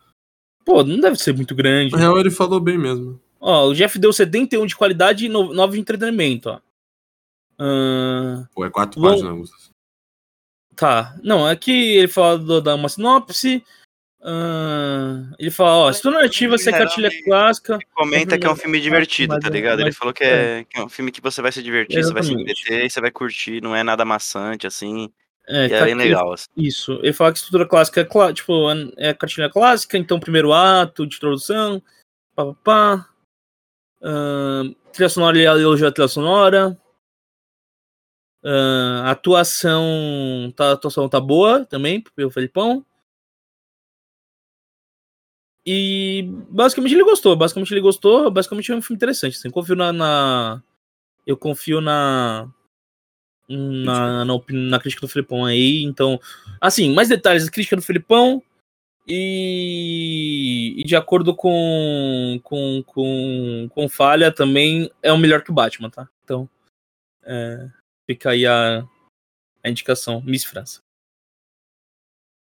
Pô, 0.65 0.83
não 0.83 0.99
deve 0.99 1.17
ser 1.17 1.35
muito 1.35 1.55
grande. 1.55 1.93
Na 1.93 1.99
real, 1.99 2.19
ele 2.19 2.31
falou 2.31 2.59
bem 2.61 2.79
mesmo. 2.79 3.21
Ó, 3.41 3.67
o 3.69 3.75
Jeff 3.75 3.99
deu 3.99 4.13
71 4.13 4.65
de 4.67 4.75
qualidade 4.77 5.27
e 5.27 5.29
9 5.29 5.75
de 5.75 5.81
entretenimento, 5.81 6.49
ó. 6.51 6.61
Ahn, 7.59 8.47
Pô, 8.55 8.65
é 8.65 8.71
quatro 8.71 9.01
Bom, 9.01 9.09
páginas, 9.11 9.31
Augusto. 9.31 9.57
tá. 10.75 11.15
Não, 11.23 11.47
aqui 11.47 11.71
ele 11.97 12.09
fala 12.09 12.39
do, 12.39 12.61
da 12.61 12.75
uma 12.75 12.89
sinopse. 12.89 13.63
ahn, 14.23 15.31
ele 15.39 15.51
fala, 15.51 15.71
ó, 15.89 15.93
se 15.93 16.01
tu 16.03 16.11
não 16.11 16.21
é 16.21 16.25
ativa, 16.25 16.57
você 16.59 16.71
é 16.71 16.73
cartilha 16.73 17.11
clássica. 17.25 17.79
Comenta 17.95 18.39
que 18.39 18.47
é 18.47 18.51
um 18.51 18.57
filme 18.57 18.81
divertido, 18.81 19.35
Mas- 19.35 19.45
tá 19.45 19.51
ligado? 19.51 19.81
Ele 19.81 19.93
falou 19.93 20.13
que 20.15 20.25
é, 20.25 20.65
que 20.65 20.79
é 20.81 20.83
um 20.83 20.89
filme 20.89 21.13
que 21.13 21.21
você 21.21 21.41
vai 21.43 21.53
se 21.53 21.63
divertir, 21.63 22.03
você 22.03 22.13
vai 22.13 22.23
se 22.23 22.31
Exatamente. 22.31 22.57
divertir, 22.65 22.91
você 22.91 23.01
vai 23.01 23.11
curtir, 23.11 23.63
não 23.63 23.77
é 23.77 23.83
nada 23.85 24.05
maçante, 24.05 24.67
assim. 24.67 25.13
É, 25.47 25.69
tá 25.69 25.77
é 25.77 25.85
bem 25.85 25.95
legal, 25.95 26.33
assim. 26.33 26.49
Isso. 26.57 26.93
Ele 27.03 27.13
fala 27.13 27.31
que 27.33 27.39
estrutura 27.39 27.67
clássica 27.69 28.01
é, 28.01 28.33
tipo, 28.33 28.53
é 28.97 29.11
a 29.11 29.15
cartilha 29.15 29.51
clássica, 29.51 29.99
então 29.99 30.19
primeiro 30.19 30.53
ato 30.53 31.07
de 31.07 31.17
introdução, 31.17 31.83
pá, 32.35 32.45
pá, 32.47 32.55
pá. 32.65 33.09
Ahn, 34.03 34.75
trilha 34.93 35.09
sonora, 35.09 35.37
ele 35.37 35.47
elogiou 35.47 35.89
a 35.89 35.93
trilha 35.93 36.09
sonora. 36.09 36.79
A 38.47 39.11
atuação, 39.11 40.53
tá, 40.55 40.69
a 40.69 40.73
atuação 40.73 41.09
tá 41.09 41.19
boa 41.19 41.65
também, 41.65 42.03
pelo 42.15 42.31
Felipão. 42.31 42.85
E 45.67 46.29
basicamente 46.51 46.93
ele 46.95 47.05
gostou, 47.05 47.35
basicamente 47.35 47.73
ele 47.73 47.81
gostou, 47.81 48.31
basicamente 48.31 48.71
é 48.71 48.75
um 48.77 48.83
filme 48.83 48.97
interessante. 48.97 49.37
Assim, 49.39 49.49
confio 49.51 49.75
na, 49.75 49.93
na- 49.93 50.63
eu 51.27 51.39
confio 51.39 51.81
na 51.81 52.51
na, 53.49 54.25
na, 54.25 54.35
na 54.49 54.79
crítica 54.79 55.07
do 55.07 55.13
Felipão 55.13 55.45
aí, 55.45 55.83
então, 55.83 56.21
assim, 56.61 56.95
mais 56.95 57.09
detalhes 57.09 57.45
da 57.45 57.51
crítica 57.51 57.77
do 57.77 57.83
Felipão 57.83 58.43
e, 59.07 60.75
e 60.79 60.85
de 60.85 60.97
acordo 60.97 61.35
com, 61.35 62.41
com, 62.43 62.83
com, 62.87 63.69
com 63.71 63.89
falha 63.89 64.33
também 64.33 64.91
é 65.03 65.13
o 65.13 65.19
melhor 65.19 65.43
que 65.43 65.51
o 65.51 65.55
Batman, 65.55 65.91
tá? 65.91 66.09
Então, 66.25 66.49
é, 67.23 67.69
fica 68.07 68.31
aí 68.31 68.47
a, 68.47 68.87
a 69.63 69.69
indicação, 69.69 70.23
Miss 70.23 70.45
França. 70.45 70.81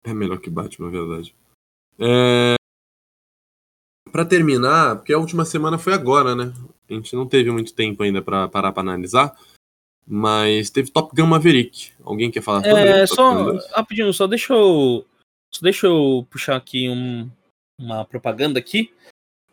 É 0.05 0.13
melhor 0.13 0.39
que 0.39 0.51
Batman, 0.51 0.89
é 0.89 0.91
verdade. 0.91 1.35
É... 1.99 2.55
Pra 4.11 4.25
terminar, 4.25 4.97
porque 4.97 5.13
a 5.13 5.19
última 5.19 5.45
semana 5.45 5.79
foi 5.79 5.93
agora, 5.93 6.35
né? 6.35 6.53
A 6.89 6.95
gente 6.95 7.15
não 7.15 7.29
teve 7.29 7.51
muito 7.51 7.75
tempo 7.75 8.03
ainda 8.03 8.21
pra 8.21 8.49
parar 8.49 8.73
pra 8.73 8.83
analisar. 8.83 9.39
Mas 10.07 10.71
teve 10.71 10.91
Top 10.91 11.15
Gun 11.15 11.27
Maverick. 11.27 11.93
Alguém 12.03 12.31
quer 12.31 12.43
falar 12.43 12.63
sobre 12.65 12.81
É, 12.81 13.07
só, 13.07 13.45
2? 13.45 13.71
rapidinho, 13.73 14.13
só 14.13 14.27
deixa 14.27 14.53
eu, 14.53 15.07
só 15.53 15.61
deixa 15.63 15.87
eu 15.87 16.27
puxar 16.31 16.57
aqui 16.57 16.89
um- 16.89 17.31
uma 17.79 18.05
propaganda 18.05 18.59
aqui. 18.59 18.93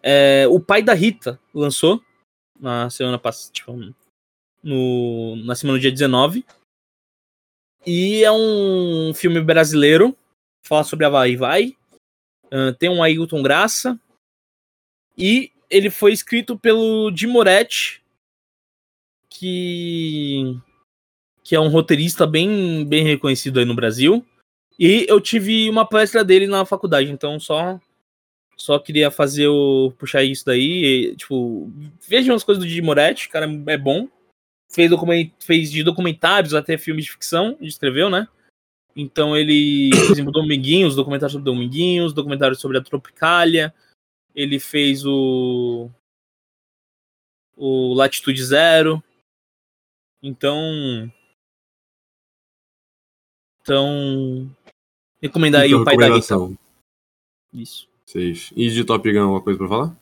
É, 0.01 0.47
o 0.47 0.59
pai 0.59 0.81
da 0.81 0.93
Rita 0.93 1.39
lançou 1.53 2.01
na 2.59 2.89
semana 2.89 3.19
passada, 3.19 3.53
tipo, 3.53 3.71
no, 4.63 5.35
na 5.37 5.53
semana 5.55 5.77
do 5.77 5.81
dia 5.81 5.91
19. 5.91 6.45
E 7.85 8.23
é 8.23 8.31
um 8.31 9.13
filme 9.13 9.39
brasileiro, 9.41 10.17
fala 10.65 10.83
sobre 10.83 11.05
a 11.05 11.09
Vai 11.09 11.35
Vai. 11.35 11.77
Ah, 12.51 12.73
tem 12.77 12.89
um 12.89 13.03
Ailton 13.03 13.41
Graça. 13.43 13.99
E 15.17 15.51
ele 15.69 15.89
foi 15.89 16.11
escrito 16.13 16.57
pelo 16.57 17.11
Jim 17.15 17.27
Moretti, 17.27 18.03
que 19.39 20.59
que 21.43 21.55
é 21.55 21.59
um 21.59 21.69
roteirista 21.69 22.27
bem, 22.27 22.83
bem 22.85 23.03
reconhecido 23.05 23.59
aí 23.59 23.65
no 23.65 23.75
Brasil. 23.75 24.25
E 24.77 25.05
eu 25.07 25.21
tive 25.21 25.69
uma 25.69 25.87
palestra 25.87 26.23
dele 26.23 26.45
na 26.45 26.65
faculdade, 26.65 27.09
então 27.09 27.39
só 27.39 27.79
só 28.57 28.79
queria 28.79 29.09
fazer 29.11 29.47
o 29.47 29.93
puxar 29.97 30.23
isso 30.23 30.43
daí, 30.43 30.83
e, 30.83 31.15
tipo, 31.15 31.71
vejam 32.07 32.35
as 32.35 32.43
coisas 32.43 32.63
do 32.63 32.69
Jim 32.69 32.81
Moretti, 32.81 33.29
cara 33.29 33.47
é 33.67 33.77
bom. 33.77 34.09
Fez, 34.69 34.89
document, 34.89 35.29
fez 35.39 35.71
de 35.71 35.83
documentários 35.83 36.53
até 36.53 36.77
filmes 36.77 37.05
de 37.05 37.11
ficção, 37.11 37.55
escreveu, 37.61 38.09
né? 38.09 38.27
Então 38.95 39.37
ele, 39.37 39.91
por 40.07 40.11
exemplo, 40.11 40.31
Dominguinhos, 40.31 40.95
documentário 40.95 41.31
sobre 41.31 41.45
Dominguinhos, 41.45 42.13
documentário 42.13 42.55
sobre 42.55 42.77
a 42.77 42.81
Tropicália. 42.81 43.73
Ele 44.35 44.59
fez 44.59 45.05
o 45.05 45.89
o 47.55 47.93
Latitude 47.93 48.43
Zero. 48.43 49.03
Então, 50.27 51.09
então 53.61 54.53
recomendar 55.21 55.61
aí 55.61 55.73
o 55.73 55.85
pai 55.85 55.95
da 55.95 56.13
Rita. 56.13 56.35
Isso. 57.53 57.87
Safe. 58.05 58.53
E 58.53 58.69
de 58.69 58.83
Top 58.83 59.09
Gun, 59.09 59.21
alguma 59.21 59.41
coisa 59.41 59.57
pra 59.57 59.69
falar? 59.69 59.97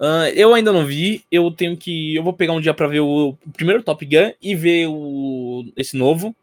Ah, 0.00 0.30
eu 0.30 0.54
ainda 0.54 0.72
não 0.72 0.86
vi, 0.86 1.22
eu 1.30 1.50
tenho 1.50 1.76
que. 1.76 2.14
Eu 2.14 2.22
vou 2.22 2.32
pegar 2.32 2.54
um 2.54 2.62
dia 2.62 2.72
pra 2.72 2.86
ver 2.86 3.00
o, 3.00 3.36
o 3.46 3.52
primeiro 3.52 3.82
Top 3.82 4.02
Gun 4.02 4.32
e 4.40 4.54
ver 4.54 4.86
o, 4.88 5.70
esse 5.76 5.98
novo. 5.98 6.34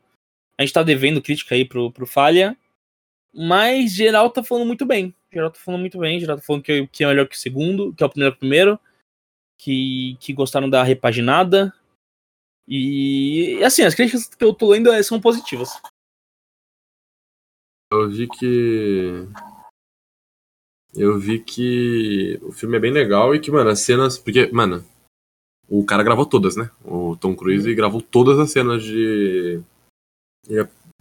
A 0.55 0.61
gente 0.61 0.73
tá 0.73 0.83
devendo 0.83 1.19
crítica 1.19 1.55
aí 1.55 1.65
pro, 1.65 1.91
pro 1.91 2.05
Falha. 2.05 2.55
Mas 3.33 3.91
geral 3.91 4.29
tá 4.29 4.43
falando 4.43 4.67
muito 4.67 4.85
bem. 4.85 5.15
Geral 5.33 5.49
tá 5.49 5.59
falando 5.59 5.81
muito 5.81 5.97
bem. 5.97 6.19
Geral 6.19 6.37
tá 6.37 6.43
falando 6.43 6.61
que, 6.61 6.85
que 6.87 7.03
é 7.03 7.07
melhor 7.07 7.27
que 7.27 7.35
o 7.35 7.39
segundo, 7.39 7.91
que 7.95 8.03
é 8.03 8.05
o 8.05 8.09
primeiro 8.09 8.33
que 8.33 8.37
o 8.37 8.39
primeiro. 8.39 8.79
Que, 9.57 10.15
que 10.19 10.31
gostaram 10.31 10.69
da 10.69 10.83
repaginada. 10.83 11.73
E 12.67 13.63
assim, 13.63 13.83
as 13.83 13.95
críticas 13.95 14.27
que 14.27 14.43
eu 14.43 14.53
tô 14.53 14.69
lendo 14.71 14.91
eh, 14.91 15.01
são 15.01 15.21
positivas. 15.21 15.69
Eu 17.91 18.09
vi 18.09 18.27
que. 18.27 19.27
Eu 20.93 21.17
vi 21.17 21.39
que 21.39 22.39
o 22.41 22.51
filme 22.51 22.75
é 22.75 22.79
bem 22.79 22.91
legal 22.91 23.33
e 23.33 23.39
que, 23.39 23.49
mano, 23.49 23.69
as 23.69 23.79
cenas. 23.79 24.17
Porque, 24.17 24.47
mano, 24.51 24.83
o 25.69 25.85
cara 25.85 26.03
gravou 26.03 26.25
todas, 26.25 26.57
né? 26.57 26.69
O 26.83 27.15
Tom 27.15 27.35
Cruise 27.35 27.73
gravou 27.73 28.01
todas 28.01 28.37
as 28.39 28.51
cenas 28.51 28.83
de. 28.83 29.61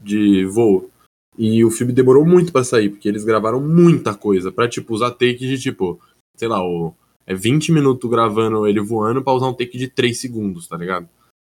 de 0.00 0.44
voo. 0.44 0.90
E 1.38 1.64
o 1.64 1.70
filme 1.70 1.92
demorou 1.92 2.24
muito 2.24 2.52
pra 2.52 2.64
sair, 2.64 2.88
porque 2.88 3.08
eles 3.08 3.24
gravaram 3.24 3.60
muita 3.60 4.14
coisa 4.14 4.50
pra, 4.50 4.68
tipo, 4.68 4.94
usar 4.94 5.10
take 5.10 5.36
de, 5.36 5.58
tipo, 5.58 6.00
sei 6.34 6.48
lá, 6.48 6.64
o, 6.64 6.94
é 7.26 7.34
20 7.34 7.72
minutos 7.72 8.08
gravando 8.10 8.66
ele 8.66 8.80
voando 8.80 9.22
pra 9.22 9.34
usar 9.34 9.48
um 9.48 9.52
take 9.52 9.76
de 9.76 9.88
3 9.88 10.18
segundos, 10.18 10.66
tá 10.66 10.78
ligado? 10.78 11.06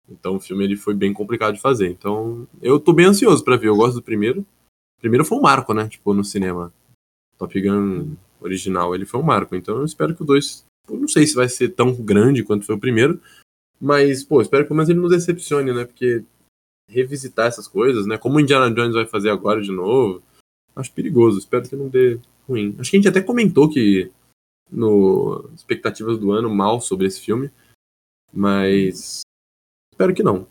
Então 0.09 0.37
o 0.37 0.41
filme 0.41 0.65
ele 0.65 0.77
foi 0.77 0.95
bem 0.95 1.13
complicado 1.13 1.55
de 1.55 1.61
fazer. 1.61 1.89
Então 1.89 2.47
eu 2.61 2.79
tô 2.79 2.93
bem 2.93 3.07
ansioso 3.07 3.45
pra 3.45 3.57
ver. 3.57 3.69
Eu 3.69 3.77
gosto 3.77 3.97
do 3.97 4.03
primeiro. 4.03 4.41
O 4.41 5.01
primeiro 5.01 5.25
foi 5.25 5.39
um 5.39 5.43
marco, 5.43 5.73
né? 5.75 5.89
Tipo, 5.89 6.15
no 6.15 6.25
cinema. 6.25 6.73
Top 7.39 7.61
Gun 7.61 8.15
original, 8.41 8.95
ele 8.95 9.07
foi 9.07 9.21
um 9.21 9.25
marco. 9.25 9.57
Então 9.57 9.79
eu 9.79 9.85
espero 9.85 10.15
que 10.15 10.23
o 10.23 10.27
2. 10.27 10.65
Não 10.91 11.09
sei 11.09 11.27
se 11.27 11.35
vai 11.35 11.49
ser 11.49 11.71
tão 11.71 11.93
grande 11.95 12.45
quanto 12.45 12.67
foi 12.67 12.75
o 12.75 12.81
primeiro. 12.81 13.21
Mas, 13.81 14.23
pô, 14.23 14.41
espero 14.41 14.65
que 14.65 14.69
pelo 14.69 14.77
menos 14.77 14.91
ele 14.91 15.01
nos 15.01 15.11
decepcione, 15.11 15.73
né? 15.73 15.85
Porque 15.85 16.25
revisitar 16.89 17.47
essas 17.47 17.67
coisas, 17.67 18.07
né? 18.07 18.19
Como 18.19 18.37
o 18.37 18.41
Indiana 18.41 18.73
Jones 18.73 18.95
vai 18.95 19.07
fazer 19.07 19.31
agora 19.31 19.61
de 19.61 19.73
novo, 19.73 20.23
acho 20.77 20.93
perigoso. 20.93 21.39
Espero 21.39 21.69
que 21.69 21.77
não 21.77 21.89
dê 21.89 22.21
ruim. 22.47 22.75
Acho 22.79 22.91
que 22.91 22.97
a 22.97 23.01
gente 23.01 23.09
até 23.09 23.23
comentou 23.23 23.69
que 23.69 24.11
no 24.71 25.49
expectativas 25.55 26.19
do 26.19 26.33
ano 26.33 26.55
mal 26.55 26.81
sobre 26.81 27.07
esse 27.07 27.21
filme, 27.21 27.51
mas 28.33 29.23
espero 29.95 30.13
que 30.15 30.23
não. 30.23 30.47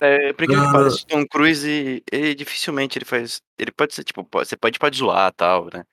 É, 0.00 0.32
por 0.34 0.44
incrível 0.44 0.64
que 0.64 0.70
Ah. 0.70 0.72
pareça, 0.72 0.96
o 1.02 1.06
Tom 1.06 1.26
Cruise, 1.26 2.02
ele 2.12 2.34
dificilmente 2.34 2.98
ele 2.98 3.04
faz. 3.06 3.40
Ele 3.58 3.72
pode 3.72 3.94
ser, 3.94 4.04
tipo, 4.04 4.22
pode- 4.24 4.48
você 4.48 4.56
pode, 4.56 4.78
pode 4.78 4.98
zoar 4.98 5.32
tal, 5.32 5.68
né? 5.72 5.84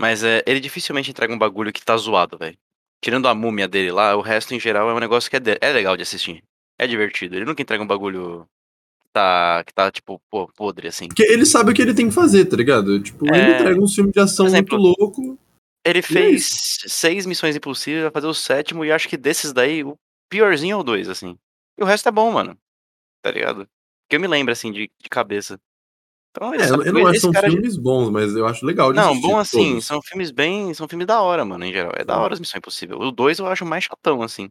Mas 0.00 0.22
é, 0.22 0.42
ele 0.46 0.60
dificilmente 0.60 1.10
entrega 1.10 1.32
um 1.32 1.38
bagulho 1.38 1.72
que 1.72 1.82
tá 1.84 1.96
zoado, 1.96 2.36
velho. 2.38 2.56
Tirando 3.02 3.28
a 3.28 3.34
múmia 3.34 3.66
dele 3.66 3.90
lá, 3.90 4.14
o 4.14 4.20
resto 4.20 4.54
em 4.54 4.60
geral 4.60 4.90
é 4.90 4.94
um 4.94 4.98
negócio 4.98 5.30
que 5.30 5.36
é, 5.36 5.40
de- 5.40 5.58
é 5.60 5.72
legal 5.72 5.96
de 5.96 6.02
assistir. 6.02 6.42
É 6.78 6.86
divertido. 6.86 7.34
Ele 7.36 7.46
nunca 7.46 7.62
entrega 7.62 7.82
um 7.82 7.86
bagulho 7.86 8.46
que 9.02 9.08
tá, 9.12 9.64
que 9.66 9.72
tá 9.72 9.90
tipo, 9.90 10.20
pô, 10.30 10.46
podre, 10.54 10.88
assim. 10.88 11.08
Porque 11.08 11.22
ele 11.22 11.46
sabe 11.46 11.70
o 11.70 11.74
que 11.74 11.80
ele 11.80 11.94
tem 11.94 12.08
que 12.08 12.14
fazer, 12.14 12.44
tá 12.44 12.56
ligado? 12.56 13.02
Tipo, 13.02 13.26
ele 13.26 13.40
É. 13.52 13.54
entrega 13.60 13.80
um 13.80 13.88
filme 13.88 14.12
de 14.12 14.20
ação 14.20 14.46
exemplo, 14.46 14.78
muito 14.78 14.98
louco. 15.00 15.38
Ele 15.84 16.00
é 16.00 16.02
fez 16.02 16.78
seis 16.86 17.24
missões 17.24 17.56
impossíveis, 17.56 18.02
vai 18.02 18.10
fazer 18.12 18.26
o 18.26 18.34
sétimo, 18.34 18.84
e 18.84 18.92
acho 18.92 19.08
que 19.08 19.16
desses 19.16 19.50
daí, 19.52 19.82
o 19.82 19.96
piorzinho 20.30 20.74
é 20.74 20.76
o 20.76 20.82
dois, 20.82 21.08
assim. 21.08 21.38
E 21.80 21.82
o 21.82 21.86
resto 21.86 22.08
é 22.08 22.12
bom, 22.12 22.30
mano. 22.30 22.56
Tá 23.22 23.30
ligado? 23.30 23.66
Que 24.08 24.16
eu 24.16 24.20
me 24.20 24.26
lembro, 24.26 24.52
assim, 24.52 24.70
de, 24.70 24.90
de 25.00 25.08
cabeça. 25.08 25.58
Então, 26.30 26.52
É, 26.52 26.56
ele 26.56 26.64
eu, 26.64 26.68
sabe- 26.68 26.92
não 26.92 27.00
acho 27.00 27.10
que 27.10 27.16
esse 27.16 27.20
são 27.20 27.32
filmes 27.50 27.76
bons, 27.76 28.10
mas 28.10 28.36
eu 28.36 28.46
acho 28.46 28.64
legal 28.64 28.92
de 28.92 28.98
Não, 28.98 29.18
bom 29.20 29.38
assim, 29.38 29.70
todos. 29.70 29.84
são 29.86 30.00
filmes 30.02 30.30
bem. 30.30 30.72
São 30.74 30.86
filmes 30.88 31.06
da 31.06 31.20
hora, 31.22 31.44
mano, 31.44 31.64
em 31.64 31.72
geral. 31.72 31.92
É 31.96 32.04
da 32.04 32.18
hora 32.18 32.34
as 32.34 32.40
Missão 32.40 32.58
Impossível. 32.58 32.98
O 32.98 33.10
2 33.10 33.38
eu 33.38 33.46
acho 33.46 33.64
mais 33.64 33.84
chatão, 33.84 34.22
assim. 34.22 34.50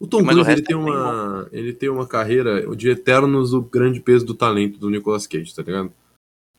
O 0.00 0.06
Tom 0.06 0.22
Mas 0.22 0.34
Cruise 0.34 0.50
ele 0.50 0.56
resto 0.60 0.66
tem, 0.66 0.74
é 0.76 0.78
uma, 0.78 1.48
ele 1.52 1.72
tem 1.72 1.88
uma 1.88 2.06
carreira 2.08 2.66
de 2.74 2.90
eternos 2.90 3.52
o 3.52 3.62
grande 3.62 4.00
peso 4.00 4.26
do 4.26 4.34
talento 4.34 4.78
do 4.78 4.90
Nicolas 4.90 5.26
Cage, 5.28 5.54
tá 5.54 5.62
ligado? 5.62 5.92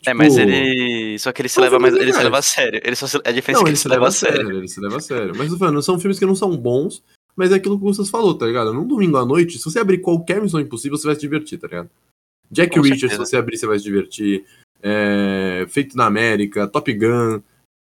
É, 0.05 0.13
mas 0.13 0.33
Tipo, 0.35 0.47
ele. 0.49 1.19
Só 1.19 1.31
que 1.33 1.41
ele 1.41 1.49
se 1.49 1.59
leva 1.59 1.77
mais. 1.79 1.93
filmes 1.93 2.07
Ele 2.09 2.17
se 2.17 2.23
leva 2.23 2.37
a 2.37 2.41
sério. 2.41 2.81
Ele 2.83 2.95
só 2.95 3.07
se... 3.07 3.17
A 3.17 3.31
diferença 3.31 3.51
Não, 3.51 3.61
é 3.61 3.63
que 3.63 3.69
ele 3.71 3.77
se 3.77 3.87
leva 3.89 4.07
a 4.07 4.11
sério, 4.11 4.57
ele 4.57 4.67
se 4.67 4.79
leva 4.79 4.97
a 4.97 4.99
sério. 5.01 5.33
Mas, 5.37 5.53
falando, 5.57 5.81
são 5.81 5.99
filmes 5.99 6.17
que 6.19 6.25
não 6.25 6.35
são 6.35 6.55
bons, 6.55 7.03
mas 7.35 7.51
é 7.51 7.55
aquilo 7.55 7.77
que 7.77 7.83
o 7.83 7.87
Gustas 7.87 8.09
falou, 8.09 8.35
tá 8.35 8.45
ligado? 8.45 8.73
Num 8.73 8.87
domingo 8.87 9.17
à 9.17 9.25
noite, 9.25 9.57
se 9.57 9.65
você 9.65 9.79
abrir 9.79 9.99
qualquer 9.99 10.41
Missão 10.41 10.59
Impossível, 10.59 10.97
você 10.97 11.07
vai 11.07 11.15
se 11.15 11.21
divertir, 11.21 11.59
tá 11.59 11.67
ligado? 11.67 11.89
Jack 12.51 12.79
Reacher, 12.79 13.09
se 13.09 13.17
você 13.17 13.35
abrir, 13.35 13.57
você 13.57 13.65
vai 13.65 13.77
se 13.79 13.83
divertir. 13.83 14.45
É, 14.81 15.65
Feito 15.69 15.97
na 15.97 16.05
América, 16.05 16.67
Top 16.67 16.91
Gun. 16.93 17.41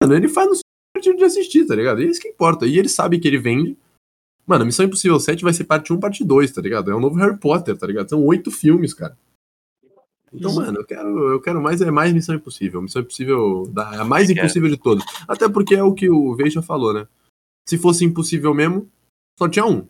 Mano, 0.01 0.15
ele 0.15 0.29
faz 0.29 0.47
no 0.47 0.55
divertido 0.95 1.17
de 1.17 1.23
assistir, 1.25 1.65
tá 1.65 1.75
ligado? 1.75 2.01
E 2.01 2.05
é 2.05 2.09
isso 2.09 2.21
que 2.21 2.29
importa. 2.29 2.65
E 2.65 2.77
ele 2.77 2.87
sabe 2.87 3.19
que 3.19 3.27
ele 3.27 3.37
vende. 3.37 3.77
Mano, 4.45 4.65
Missão 4.65 4.85
Impossível 4.85 5.19
7 5.19 5.43
vai 5.43 5.53
ser 5.53 5.63
parte 5.65 5.91
1, 5.91 5.99
parte 5.99 6.23
2, 6.23 6.51
tá 6.51 6.61
ligado? 6.61 6.91
É 6.91 6.95
um 6.95 6.99
novo 6.99 7.15
Harry 7.15 7.37
Potter, 7.37 7.77
tá 7.77 7.87
ligado? 7.87 8.09
São 8.09 8.23
oito 8.25 8.51
filmes, 8.51 8.93
cara. 8.93 9.17
Então, 10.33 10.49
Isso. 10.49 10.59
mano, 10.59 10.79
eu 10.79 10.85
quero, 10.85 11.33
eu 11.33 11.41
quero 11.41 11.61
mais 11.61 11.81
é 11.81 11.91
mais 11.91 12.11
Missão 12.11 12.35
Impossível. 12.35 12.81
Missão 12.81 13.01
Impossível 13.01 13.69
da, 13.71 14.01
a 14.01 14.05
mais 14.05 14.29
impossível 14.29 14.69
de 14.69 14.77
todas. 14.77 15.03
Até 15.27 15.47
porque 15.47 15.75
é 15.75 15.83
o 15.83 15.93
que 15.93 16.09
o 16.09 16.35
Veja 16.35 16.61
falou, 16.61 16.93
né? 16.93 17.07
Se 17.67 17.77
fosse 17.77 18.03
impossível 18.03 18.53
mesmo, 18.53 18.89
só 19.37 19.47
tinha 19.49 19.65
um. 19.65 19.87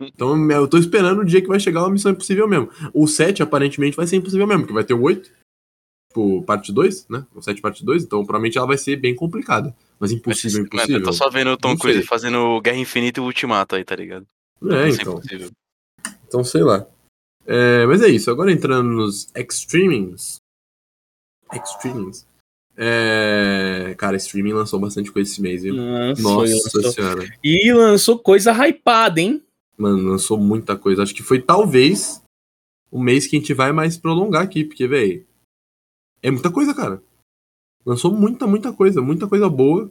Então 0.00 0.50
eu 0.50 0.68
tô 0.68 0.76
esperando 0.76 1.20
o 1.20 1.24
dia 1.24 1.40
que 1.40 1.48
vai 1.48 1.58
chegar 1.58 1.80
uma 1.80 1.90
Missão 1.90 2.12
Impossível 2.12 2.46
mesmo. 2.46 2.70
O 2.92 3.06
7 3.06 3.42
aparentemente 3.42 3.96
vai 3.96 4.06
ser 4.06 4.16
impossível 4.16 4.46
mesmo, 4.46 4.66
que 4.66 4.72
vai 4.72 4.84
ter 4.84 4.94
o 4.94 5.02
8. 5.02 5.30
Tipo, 6.08 6.42
parte 6.42 6.70
2, 6.70 7.08
né? 7.08 7.26
O 7.34 7.40
7 7.40 7.62
parte 7.62 7.82
2, 7.82 8.04
então 8.04 8.18
provavelmente 8.18 8.58
ela 8.58 8.66
vai 8.66 8.76
ser 8.76 8.96
bem 8.96 9.14
complicada. 9.16 9.74
Mas 9.98 10.12
impossível, 10.12 10.58
Mano, 10.58 10.66
impossível. 10.66 10.98
eu 10.98 11.04
tô 11.04 11.12
só 11.12 11.30
vendo 11.30 11.50
o 11.52 11.56
Tom 11.56 11.76
Cruise 11.76 12.02
fazendo 12.02 12.60
Guerra 12.60 12.76
Infinita 12.76 13.20
e 13.20 13.22
Ultimato 13.22 13.74
aí, 13.74 13.84
tá 13.84 13.96
ligado? 13.96 14.26
É, 14.62 14.90
então. 14.90 15.14
impossível. 15.14 15.50
Então, 16.28 16.44
sei 16.44 16.62
lá. 16.62 16.86
É, 17.46 17.86
mas 17.86 18.02
é 18.02 18.08
isso. 18.08 18.30
Agora 18.30 18.52
entrando 18.52 18.90
nos 18.90 19.32
Extremings. 19.34 20.36
Extremings. 21.52 22.26
É, 22.76 23.94
cara, 23.98 24.16
streaming 24.16 24.52
lançou 24.52 24.80
bastante 24.80 25.12
coisa 25.12 25.30
esse 25.30 25.42
mês, 25.42 25.62
viu? 25.62 25.74
Nossa, 25.74 26.22
Nossa 26.22 26.54
lançou. 26.74 26.92
senhora. 26.92 27.28
E 27.42 27.72
lançou 27.72 28.18
coisa 28.18 28.52
hypada, 28.52 29.20
hein? 29.20 29.42
Mano, 29.76 30.10
lançou 30.10 30.38
muita 30.38 30.76
coisa. 30.76 31.02
Acho 31.02 31.14
que 31.14 31.22
foi 31.22 31.40
talvez 31.40 32.22
o 32.90 33.00
mês 33.00 33.26
que 33.26 33.36
a 33.36 33.38
gente 33.38 33.54
vai 33.54 33.72
mais 33.72 33.96
prolongar 33.96 34.42
aqui, 34.42 34.64
porque, 34.64 34.86
velho, 34.86 35.24
é 36.22 36.30
muita 36.30 36.50
coisa, 36.50 36.74
cara. 36.74 37.02
Lançou 37.84 38.12
muita, 38.12 38.46
muita 38.46 38.72
coisa, 38.72 39.02
muita 39.02 39.26
coisa 39.26 39.48
boa. 39.48 39.90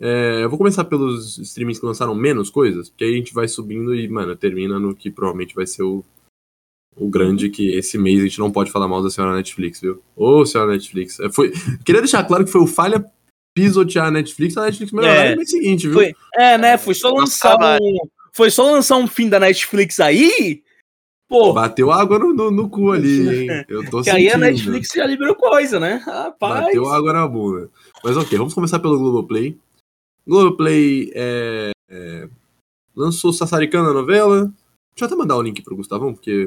É, 0.00 0.44
eu 0.44 0.48
vou 0.48 0.58
começar 0.58 0.84
pelos 0.84 1.38
streamings 1.38 1.80
que 1.80 1.86
lançaram 1.86 2.14
menos 2.14 2.50
coisas, 2.50 2.88
porque 2.88 3.04
aí 3.04 3.14
a 3.14 3.16
gente 3.16 3.34
vai 3.34 3.48
subindo 3.48 3.94
e, 3.94 4.08
mano, 4.08 4.36
termina 4.36 4.78
no 4.78 4.94
que 4.94 5.10
provavelmente 5.10 5.54
vai 5.54 5.66
ser 5.66 5.82
o, 5.82 6.04
o 6.96 7.08
grande, 7.08 7.48
que 7.48 7.70
esse 7.74 7.96
mês 7.96 8.20
a 8.20 8.24
gente 8.24 8.38
não 8.38 8.50
pode 8.50 8.70
falar 8.70 8.88
mal 8.88 9.02
da 9.02 9.10
senhora 9.10 9.34
Netflix, 9.36 9.80
viu? 9.80 10.02
Ô, 10.16 10.44
senhora 10.44 10.72
Netflix. 10.72 11.20
É, 11.20 11.30
foi, 11.30 11.52
queria 11.84 12.02
deixar 12.02 12.24
claro 12.24 12.44
que 12.44 12.50
foi 12.50 12.60
o 12.60 12.66
falha 12.66 13.04
pisotear 13.54 14.06
a 14.06 14.10
Netflix, 14.10 14.56
a 14.56 14.64
Netflix 14.66 14.92
melhorar 14.92 15.26
É. 15.26 15.30
no 15.30 15.36
mês 15.36 15.50
seguinte, 15.50 15.88
viu? 15.88 15.94
Foi, 15.94 16.14
é, 16.36 16.58
né? 16.58 16.78
Foi 16.78 16.94
só 16.94 17.10
lançar 17.10 17.56
um. 17.80 17.98
Foi 18.32 18.50
só 18.50 18.70
lançar 18.70 18.96
um 18.96 19.06
fim 19.06 19.28
da 19.28 19.40
Netflix 19.40 19.98
aí. 20.00 20.62
Pô, 21.28 21.52
Bateu 21.52 21.90
água 21.90 22.18
no, 22.18 22.32
no, 22.32 22.50
no 22.50 22.68
cu 22.70 22.92
ali, 22.92 23.44
hein? 23.50 23.64
Eu 23.68 23.88
tô 23.90 24.02
que 24.02 24.10
aí 24.10 24.28
a 24.28 24.32
sentindo. 24.32 24.40
Netflix 24.46 24.88
já 24.94 25.04
liberou 25.06 25.34
coisa, 25.34 25.78
né? 25.78 25.96
Rapaz. 26.04 26.66
Bateu 26.66 26.88
água 26.88 27.12
na 27.12 27.26
bunda. 27.26 27.68
Mas 28.02 28.16
ok, 28.16 28.38
vamos 28.38 28.54
começar 28.54 28.78
pelo 28.78 28.98
Globoplay. 28.98 29.58
Globoplay 30.26 31.10
é, 31.14 31.70
é, 31.90 32.28
lançou 32.94 33.32
Sassaricana 33.32 33.90
a 33.90 33.94
novela. 33.94 34.52
Deixa 34.98 35.04
eu 35.04 35.14
até 35.14 35.16
mandar 35.16 35.36
o 35.36 35.42
link 35.42 35.62
pro 35.62 35.76
Gustavão, 35.76 36.12
porque 36.12 36.46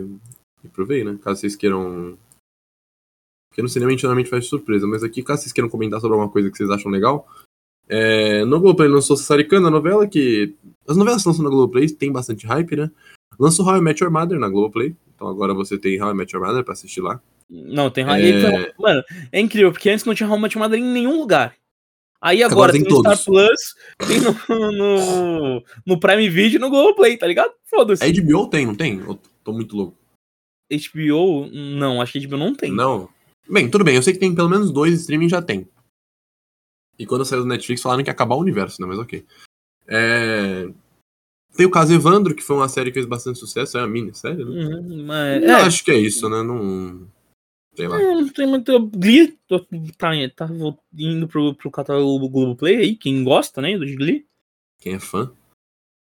me 0.61 0.69
provei, 0.69 1.05
né? 1.05 1.17
Caso 1.23 1.39
vocês 1.39 1.55
queiram. 1.55 2.17
Porque 3.49 3.61
no 3.61 3.69
cinema 3.69 3.87
a 3.89 3.91
gente 3.93 4.01
geralmente 4.01 4.29
faz 4.29 4.45
surpresa, 4.45 4.85
mas 4.85 5.05
aqui, 5.05 5.23
caso 5.23 5.43
vocês 5.43 5.53
queiram 5.53 5.69
comentar 5.69 6.01
sobre 6.01 6.15
alguma 6.15 6.29
coisa 6.29 6.51
que 6.51 6.57
vocês 6.57 6.69
acham 6.69 6.91
legal. 6.91 7.25
É, 7.87 8.43
no 8.43 8.59
Globoplay 8.59 8.89
lançou 8.89 9.15
Sassaricana, 9.15 9.69
a 9.69 9.71
novela 9.71 10.05
que. 10.05 10.53
As 10.85 10.97
novelas 10.97 11.23
que 11.23 11.29
lançam 11.29 11.45
na 11.45 11.49
Globoplay 11.49 11.87
tem 11.91 12.11
bastante 12.11 12.45
hype, 12.45 12.75
né? 12.75 12.91
Lançou 13.39 13.65
How 13.65 13.77
I 13.77 13.81
Met 13.81 14.03
Your 14.03 14.11
Mother 14.11 14.37
na 14.37 14.49
Globoplay. 14.49 14.97
Então 15.15 15.29
agora 15.29 15.53
você 15.53 15.77
tem 15.77 16.01
How 16.01 16.11
I 16.11 16.13
Met 16.13 16.35
Your 16.35 16.45
Mother 16.45 16.65
pra 16.65 16.73
assistir 16.73 16.99
lá. 16.99 17.21
Não, 17.49 17.89
tem 17.89 18.03
É. 18.03 18.65
é... 18.65 18.73
Mano, 18.77 19.01
é 19.31 19.39
incrível, 19.39 19.71
porque 19.71 19.89
antes 19.89 20.03
não 20.03 20.13
tinha 20.13 20.29
Home 20.29 20.49
Mother 20.53 20.77
em 20.77 20.83
nenhum 20.83 21.17
lugar. 21.17 21.55
Aí 22.21 22.43
agora, 22.43 22.71
Agora 22.71 22.73
tem 22.73 22.83
tem, 22.83 22.93
no 22.93 22.99
Star. 22.99 23.25
Plus, 23.25 23.75
tem 24.07 24.19
no, 24.21 24.71
no, 24.71 25.63
no 25.85 25.99
Prime 25.99 26.29
Video 26.29 26.57
e 26.57 26.61
no 26.61 26.69
Globoplay, 26.69 27.17
tá 27.17 27.25
ligado? 27.25 27.51
Foda-se. 27.65 28.03
A 28.03 28.07
HBO 28.07 28.47
tem, 28.47 28.65
não 28.67 28.75
tem? 28.75 28.99
Eu 28.99 29.19
tô 29.43 29.51
muito 29.51 29.75
louco. 29.75 29.97
HBO, 30.71 31.47
não, 31.51 31.99
acho 31.99 32.13
que 32.13 32.27
HBO 32.27 32.37
não 32.37 32.53
tem. 32.53 32.71
Não. 32.71 33.09
Bem, 33.49 33.69
tudo 33.69 33.83
bem, 33.83 33.95
eu 33.95 34.03
sei 34.03 34.13
que 34.13 34.19
tem 34.19 34.33
pelo 34.35 34.49
menos 34.49 34.71
dois 34.71 35.01
streaming 35.01 35.27
já 35.27 35.41
tem. 35.41 35.67
E 36.97 37.05
quando 37.07 37.25
saiu 37.25 37.41
do 37.41 37.47
Netflix 37.47 37.81
falaram 37.81 38.03
que 38.03 38.09
ia 38.09 38.13
acabar 38.13 38.35
o 38.35 38.39
universo, 38.39 38.79
né? 38.79 38.87
Mas 38.87 38.99
ok. 38.99 39.25
É... 39.87 40.69
Tem 41.57 41.65
o 41.65 41.71
caso 41.71 41.93
Evandro, 41.93 42.35
que 42.35 42.43
foi 42.43 42.55
uma 42.55 42.69
série 42.69 42.91
que 42.91 42.93
fez 42.93 43.05
bastante 43.05 43.39
sucesso, 43.39 43.77
é 43.77 43.81
uma 43.81 43.87
minissérie, 43.87 44.45
né? 44.45 44.51
Uhum, 44.51 45.05
mas, 45.05 45.43
Eu 45.43 45.49
é, 45.49 45.61
acho 45.63 45.83
que 45.83 45.91
é 45.91 45.97
isso, 45.97 46.29
né? 46.29 46.41
Não. 46.43 47.07
Sei 47.75 47.87
lá. 47.87 47.97
não 47.99 48.27
tem 48.29 48.47
muito. 48.47 48.87
Glee 48.87 49.37
tá, 49.47 49.59
tá 50.37 50.47
indo 50.93 51.27
pro, 51.27 51.55
pro 51.55 51.71
catálogo 51.71 52.27
Globoplay 52.29 52.75
aí, 52.77 52.95
quem 52.95 53.23
gosta, 53.23 53.61
né, 53.61 53.77
do 53.77 53.85
Glee. 53.85 54.25
Quem 54.79 54.95
é 54.95 54.99
fã? 54.99 55.31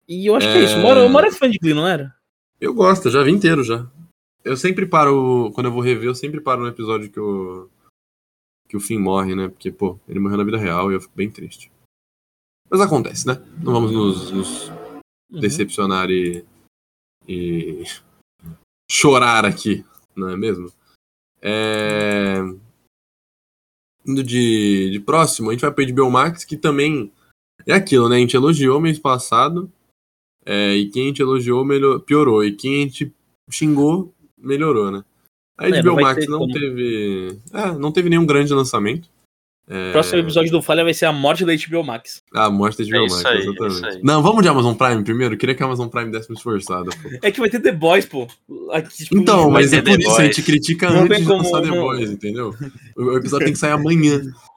E 0.07 0.25
eu 0.27 0.35
acho 0.35 0.47
que 0.47 0.53
É. 0.53 0.61
é 0.61 0.63
isso. 0.65 0.77
Mora, 0.79 1.07
Mora 1.07 1.27
é 1.27 1.31
fã 1.31 1.49
de 1.49 1.57
Glee, 1.59 1.73
não 1.73 1.87
era? 1.87 2.15
Eu 2.59 2.73
gosto, 2.73 3.07
eu 3.07 3.11
já 3.11 3.23
vi 3.23 3.31
inteiro 3.31 3.63
já. 3.63 3.89
Eu 4.43 4.57
sempre 4.57 4.85
paro, 4.87 5.51
quando 5.53 5.67
eu 5.67 5.71
vou 5.71 5.81
rever, 5.81 6.05
eu 6.07 6.15
sempre 6.15 6.41
paro 6.41 6.61
no 6.61 6.67
episódio 6.67 7.11
que 7.11 7.19
o. 7.19 7.69
que 8.67 8.75
o 8.75 8.79
Finn 8.79 8.99
morre, 8.99 9.35
né? 9.35 9.47
Porque, 9.49 9.71
pô, 9.71 9.99
ele 10.07 10.19
morreu 10.19 10.37
na 10.37 10.43
vida 10.43 10.57
real 10.57 10.91
e 10.91 10.95
eu 10.95 11.01
fico 11.01 11.13
bem 11.15 11.29
triste. 11.29 11.71
Mas 12.69 12.81
acontece, 12.81 13.27
né? 13.27 13.33
Não 13.61 13.73
vamos 13.73 13.91
nos- 13.91 14.31
nos 14.31 14.69
Uhum. 14.69 15.39
decepcionar 15.41 16.09
e, 16.09 16.43
e 17.27 17.83
chorar 18.89 19.45
aqui, 19.45 19.85
não 20.15 20.29
é 20.29 20.37
mesmo? 20.37 20.71
É... 21.41 22.39
Indo 24.05 24.23
de, 24.23 24.89
de 24.91 24.99
próximo, 24.99 25.49
a 25.49 25.53
gente 25.53 25.61
vai 25.61 25.71
para 25.71 25.85
HBO 25.91 26.09
Max, 26.09 26.43
que 26.43 26.57
também 26.57 27.11
é 27.67 27.73
aquilo, 27.73 28.09
né? 28.09 28.17
A 28.17 28.19
gente 28.19 28.35
elogiou 28.35 28.79
mês 28.81 28.97
passado, 28.97 29.71
é, 30.45 30.75
e 30.75 30.89
quem 30.89 31.03
a 31.03 31.07
gente 31.07 31.21
elogiou 31.21 31.63
melhor, 31.63 31.99
piorou, 31.99 32.43
e 32.43 32.51
quem 32.51 32.75
a 32.75 32.81
gente 32.87 33.13
xingou 33.49 34.13
melhorou, 34.37 34.91
né? 34.91 35.03
A 35.57 35.67
É, 35.67 35.81
HBO 35.81 35.89
não 35.89 35.95
vai 35.95 36.03
Max 36.03 36.27
não 36.27 36.39
como. 36.39 36.53
teve. 36.53 37.39
É, 37.53 37.71
não 37.77 37.91
teve 37.91 38.09
nenhum 38.09 38.25
grande 38.25 38.53
lançamento. 38.53 39.09
É, 39.73 39.89
O 39.89 39.91
próximo 39.93 40.19
episódio 40.19 40.51
do 40.51 40.61
Falha 40.61 40.83
vai 40.83 40.93
ser 40.93 41.05
a 41.05 41.13
morte 41.13 41.45
da 41.45 41.53
HBO 41.55 41.81
Max. 41.83 42.21
A 42.35 42.49
morte 42.49 42.77
da 42.77 42.83
HBO 42.83 42.95
É 42.97 42.99
Max, 42.99 43.13
isso 43.13 43.27
aí, 43.27 43.37
exatamente. 43.39 43.73
isso 43.75 43.85
aí. 43.85 43.99
Não, 44.03 44.21
vamos 44.21 44.41
de 44.43 44.49
Amazon 44.49 44.75
Prime 44.75 45.03
primeiro? 45.03 45.35
Eu 45.35 45.37
queria 45.37 45.55
que 45.55 45.63
a 45.63 45.65
Amazon 45.65 45.87
Prime 45.87 46.11
desse 46.11 46.29
uma 46.29 46.35
esforçada, 46.35 46.89
pô. 47.01 47.09
É 47.21 47.31
que 47.31 47.39
vai 47.39 47.49
ter 47.49 47.61
The 47.61 47.71
Boys, 47.71 48.05
pô. 48.05 48.27
Aqui, 48.73 48.97
tipo, 49.05 49.17
Então, 49.17 49.49
mas 49.49 49.71
é 49.71 49.81
The 49.81 49.91
por 49.91 49.99
isso, 49.99 50.09
a 50.09 50.13
Boys. 50.15 50.25
gente 50.27 50.43
critica 50.43 50.89
Não 50.89 51.03
antes 51.03 51.09
tem 51.09 51.19
de 51.21 51.25
como, 51.25 51.43
lançar 51.43 51.61
The 51.61 51.67
não. 51.69 51.81
Boys, 51.81 52.11
entendeu? 52.11 52.53
O 52.97 53.17
episódio 53.17 53.45
tem 53.45 53.53
que 53.53 53.59
sair 53.59 53.71
amanhã. 53.71 54.21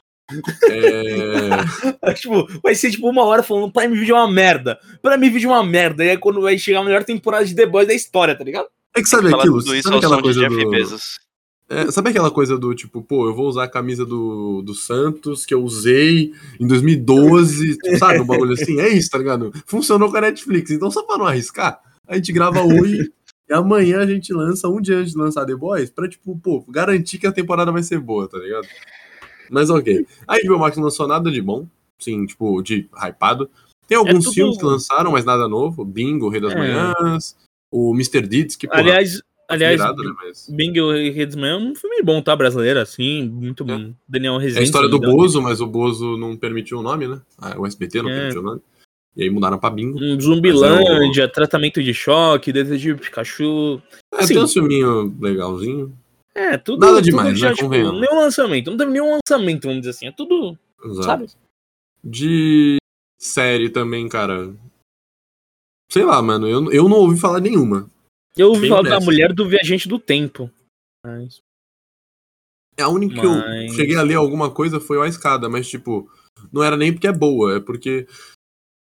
É... 0.71 2.15
tipo, 2.15 2.49
vai 2.63 2.75
ser 2.75 2.91
tipo 2.91 3.09
uma 3.09 3.23
hora 3.25 3.43
falando 3.43 3.71
Prime 3.71 3.95
Video 3.95 4.17
é 4.17 4.19
uma 4.21 4.31
merda. 4.33 4.79
Prime 5.03 5.29
Video 5.31 5.51
é 5.51 5.53
uma 5.53 5.65
merda. 5.65 6.05
E 6.05 6.09
é 6.09 6.17
quando 6.17 6.41
vai 6.41 6.57
chegar 6.59 6.81
a 6.81 6.85
melhor 6.85 7.05
temporada 7.05 7.45
de 7.45 7.55
The 7.55 7.67
Boys 7.67 7.87
da 7.87 7.95
história, 7.95 8.35
tá 8.35 8.43
ligado? 8.43 8.67
é 8.97 9.03
que 9.03 9.09
sabe 9.09 9.27
aquilo? 9.35 9.59
tudo 9.59 9.75
isso 9.75 9.83
Sabe 9.89 9.99
aquela 9.99 10.23
coisa 10.23 10.41
Jeff 10.41 10.55
do... 10.57 10.71
É, 11.69 11.91
sabe 11.91 12.11
aquela 12.11 12.31
coisa 12.31 12.59
do 12.59 12.75
tipo, 12.75 13.01
pô, 13.03 13.27
eu 13.27 13.35
vou 13.35 13.49
usar 13.49 13.65
a 13.65 13.69
camisa 13.69 14.05
do, 14.05 14.61
do 14.63 14.75
Santos 14.75 15.47
que 15.47 15.55
eu 15.55 15.63
usei 15.65 16.33
em 16.61 16.67
2012, 16.67 17.79
tipo, 17.83 17.99
sabe? 17.99 18.21
Um 18.21 18.27
bagulho 18.27 18.53
assim. 18.53 18.79
É 18.81 18.89
isso, 18.89 19.11
tá 19.11 19.19
ligado? 19.19 19.51
Funcionou 19.67 20.11
com 20.11 20.17
a 20.17 20.21
Netflix. 20.21 20.71
Então, 20.71 20.91
só 20.91 21.03
pra 21.03 21.17
não 21.17 21.27
arriscar, 21.27 21.81
a 22.07 22.17
gente 22.17 22.33
grava 22.33 22.61
hoje 22.63 23.11
e 23.49 23.53
amanhã 23.55 24.01
a 24.01 24.07
gente 24.07 24.33
lança, 24.33 24.69
um 24.69 24.81
dia 24.81 24.99
antes 24.99 25.13
de 25.13 25.19
lançar 25.19 25.47
The 25.47 25.55
Boys, 25.57 25.91
pra, 25.91 26.09
tipo, 26.09 26.39
pô, 26.39 26.63
garantir 26.69 27.19
que 27.19 27.27
a 27.27 27.33
temporada 27.33 27.73
vai 27.73 27.83
ser 27.83 27.99
boa, 27.99 28.29
tá 28.29 28.39
ligado? 28.39 28.67
Mas 29.51 29.71
ok. 29.71 30.07
A 30.29 30.37
HBO 30.45 30.59
Max 30.59 30.77
não 30.77 30.85
lançou 30.85 31.07
nada 31.09 31.31
de 31.31 31.41
bom, 31.41 31.67
sim, 31.99 32.27
tipo, 32.27 32.61
de 32.63 32.89
hypado. 32.95 33.49
Tem 33.89 33.97
alguns 33.99 34.25
tudo- 34.25 34.35
filmes 34.35 34.57
que 34.59 34.65
lançaram, 34.65 35.13
mas 35.13 35.25
nada 35.25 35.49
novo. 35.49 35.85
Bingo, 35.85 36.29
Rei 36.29 36.41
das 36.41 36.53
É. 36.53 36.57
Manhãs, 36.59 37.37
o 37.71 37.95
Mr. 37.95 38.23
Deeds, 38.27 38.57
que, 38.57 38.67
porra, 38.67 38.81
aliás, 38.81 39.21
aliás 39.49 39.77
virado, 39.81 40.03
né? 40.03 40.15
Mas... 40.17 40.49
Bingo 40.51 40.93
e 40.95 41.11
Redes 41.11 41.37
é 41.37 41.57
um 41.57 41.75
filme 41.75 42.03
bom, 42.03 42.21
tá? 42.23 42.35
Brasileiro, 42.37 42.81
assim, 42.81 43.29
muito 43.29 43.65
bom. 43.65 43.93
Daniel 44.09 44.37
É 44.37 44.43
Rezende. 44.43 44.61
a 44.61 44.63
história 44.63 44.89
do 44.89 44.97
engano. 44.97 45.17
Bozo, 45.17 45.43
mas 45.43 45.61
o 45.61 45.67
Bozo 45.67 46.17
não 46.17 46.37
permitiu 46.37 46.79
o 46.79 46.83
nome, 46.83 47.07
né? 47.09 47.21
Ah, 47.39 47.59
o 47.59 47.67
SBT 47.67 48.03
não 48.03 48.11
É. 48.11 48.17
permitiu 48.17 48.41
o 48.41 48.45
nome. 48.45 48.61
E 49.17 49.23
aí 49.23 49.31
mudaram 49.31 49.59
pra 49.59 49.71
Bingo. 49.71 49.99
Um 50.03 50.21
Zumbilândia, 50.21 51.29
tratamento 51.29 51.81
de 51.83 51.95
choque, 51.95 52.53
detetive 52.53 52.99
Pikachu. 53.01 53.81
É, 54.13 54.23
Sim. 54.27 54.35
tem 54.35 54.43
um 54.43 54.49
filminho 54.49 55.17
legalzinho. 55.21 55.97
É, 56.35 56.59
tudo. 56.59 56.81
Nada 56.81 56.95
tudo 56.97 57.05
demais, 57.05 57.39
já, 57.39 57.51
né? 57.51 57.55
tipo, 57.55 57.67
Convenhamos. 57.67 58.01
nenhum 58.01 58.17
lançamento. 58.21 58.71
Não 58.73 58.77
teve 58.77 58.91
nenhum 58.91 59.17
lançamento, 59.29 59.63
vamos 59.69 59.79
dizer 59.83 59.91
assim. 59.91 60.07
É 60.09 60.11
tudo. 60.13 60.59
Exato. 60.85 61.05
Sabe? 61.05 61.27
De 62.03 62.77
série 63.17 63.71
também, 63.71 64.09
cara. 64.09 64.53
Sei 65.93 66.05
lá, 66.05 66.21
mano. 66.21 66.49
Eu, 66.49 66.73
eu 66.73 66.89
não 66.89 66.97
ouvi 66.97 67.19
falar 67.21 67.39
nenhuma. 67.39 67.89
Eu 68.37 68.49
ouvi 68.49 68.63
Bem 68.63 68.71
falar 68.71 68.89
da 68.89 69.01
mulher 69.01 69.33
do 69.33 69.49
viajante 69.49 69.89
do 69.89 69.99
tempo. 69.99 70.51
Mas... 71.05 71.41
É 72.77 72.83
a 72.83 72.89
única 72.89 73.21
que 73.21 73.27
Mas- 73.27 73.71
eu 73.71 73.77
cheguei 73.77 73.97
a 73.97 74.03
ler 74.03 74.15
alguma 74.15 74.51
coisa 74.51 74.81
foi 74.81 74.97
o 74.97 75.03
A 75.03 75.09
Escada, 75.09 75.49
mas, 75.49 75.69
tipo, 75.69 76.11
não 76.53 76.63
era 76.63 76.77
nem 76.77 76.93
porque 76.93 77.07
é 77.07 77.13
boa, 77.13 77.57
é 77.57 77.61
porque 77.61 78.07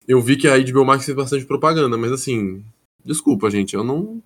eu 0.07 0.21
vi 0.21 0.37
que 0.37 0.47
a 0.47 0.57
HBO 0.57 0.85
Max 0.85 1.05
fez 1.05 1.15
bastante 1.15 1.45
propaganda, 1.45 1.97
mas 1.97 2.11
assim, 2.11 2.63
desculpa, 3.03 3.49
gente, 3.49 3.75
eu 3.75 3.83
não. 3.83 4.21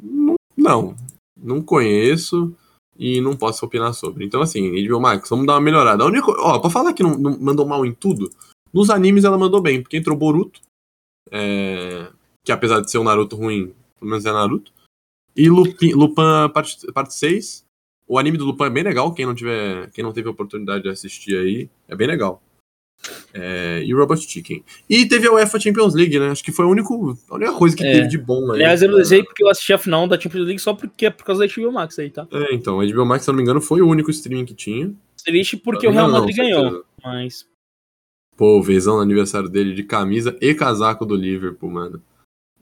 Não, 0.00 0.34
não, 0.56 0.96
não 1.36 1.62
conheço 1.62 2.56
e 2.98 3.20
não 3.20 3.36
posso 3.36 3.64
opinar 3.66 3.92
sobre. 3.92 4.24
Então, 4.24 4.40
assim, 4.40 4.70
HBO 4.86 5.00
Max, 5.00 5.28
vamos 5.28 5.46
dar 5.46 5.54
uma 5.54 5.60
melhorada. 5.60 6.02
A 6.02 6.06
única, 6.06 6.30
ó, 6.30 6.58
pra 6.58 6.70
falar 6.70 6.94
que 6.94 7.02
não, 7.02 7.18
não 7.18 7.38
mandou 7.38 7.66
mal 7.66 7.84
em 7.84 7.92
tudo, 7.92 8.30
nos 8.72 8.88
animes 8.88 9.24
ela 9.24 9.36
mandou 9.36 9.60
bem, 9.60 9.82
porque 9.82 9.98
entrou 9.98 10.16
Boruto, 10.16 10.60
é, 11.30 12.10
que 12.44 12.50
apesar 12.50 12.80
de 12.80 12.90
ser 12.90 12.98
um 12.98 13.04
Naruto 13.04 13.36
ruim, 13.36 13.74
pelo 14.02 14.10
menos 14.10 14.26
é 14.26 14.32
Naruto, 14.32 14.72
e 15.36 15.48
Lupin, 15.48 15.92
Lupin 15.92 16.22
parte, 16.52 16.90
parte 16.92 17.14
6. 17.14 17.64
O 18.06 18.18
anime 18.18 18.36
do 18.36 18.44
Lupin 18.44 18.64
é 18.64 18.70
bem 18.70 18.82
legal, 18.82 19.14
quem 19.14 19.24
não 19.24 19.34
tiver, 19.34 19.90
quem 19.92 20.04
não 20.04 20.12
teve 20.12 20.28
a 20.28 20.32
oportunidade 20.32 20.82
de 20.82 20.90
assistir 20.90 21.36
aí, 21.36 21.70
é 21.88 21.96
bem 21.96 22.06
legal. 22.06 22.42
É, 23.32 23.82
e 23.82 23.92
Robot 23.94 24.20
Chicken. 24.28 24.62
E 24.88 25.06
teve 25.06 25.26
a 25.26 25.32
UEFA 25.32 25.58
Champions 25.58 25.94
League, 25.94 26.18
né? 26.18 26.30
Acho 26.30 26.44
que 26.44 26.52
foi 26.52 26.64
a, 26.64 26.68
único, 26.68 27.18
a 27.30 27.34
única 27.34 27.52
coisa 27.54 27.74
que 27.76 27.82
É. 27.84 27.92
teve 27.94 28.08
de 28.08 28.18
bom 28.18 28.44
aí. 28.52 28.56
Aliás, 28.56 28.82
eu 28.82 28.90
desejei 28.94 29.24
porque 29.24 29.42
eu 29.42 29.48
assisti 29.48 29.72
a 29.72 29.78
final 29.78 30.06
da 30.06 30.20
Champions 30.20 30.44
League 30.44 30.60
só 30.60 30.74
porque 30.74 31.06
é 31.06 31.10
por 31.10 31.24
causa 31.24 31.44
da 31.46 31.52
HBO 31.52 31.72
Max 31.72 31.98
aí, 31.98 32.10
tá? 32.10 32.28
É, 32.30 32.54
então, 32.54 32.80
a 32.80 32.84
HBO 32.86 33.06
Max, 33.06 33.24
se 33.24 33.30
eu 33.30 33.32
não 33.32 33.38
me 33.38 33.42
engano, 33.42 33.60
foi 33.60 33.80
o 33.80 33.88
único 33.88 34.10
streaming 34.10 34.44
que 34.44 34.54
tinha. 34.54 34.92
Triste 35.24 35.56
porque 35.56 35.86
Não, 35.86 35.92
o 35.92 35.94
Real 35.94 36.08
não, 36.08 36.18
Madrid 36.20 36.36
certeza. 36.36 36.60
ganhou. 36.60 36.84
Mas. 37.02 37.48
Pô, 38.36 38.58
o 38.58 38.62
Vezão 38.62 38.96
no 38.96 39.02
aniversário 39.02 39.48
dele 39.48 39.74
de 39.74 39.84
camisa 39.84 40.36
e 40.40 40.54
casaco 40.54 41.04
do 41.06 41.16
Liverpool, 41.16 41.70
mano. 41.70 42.02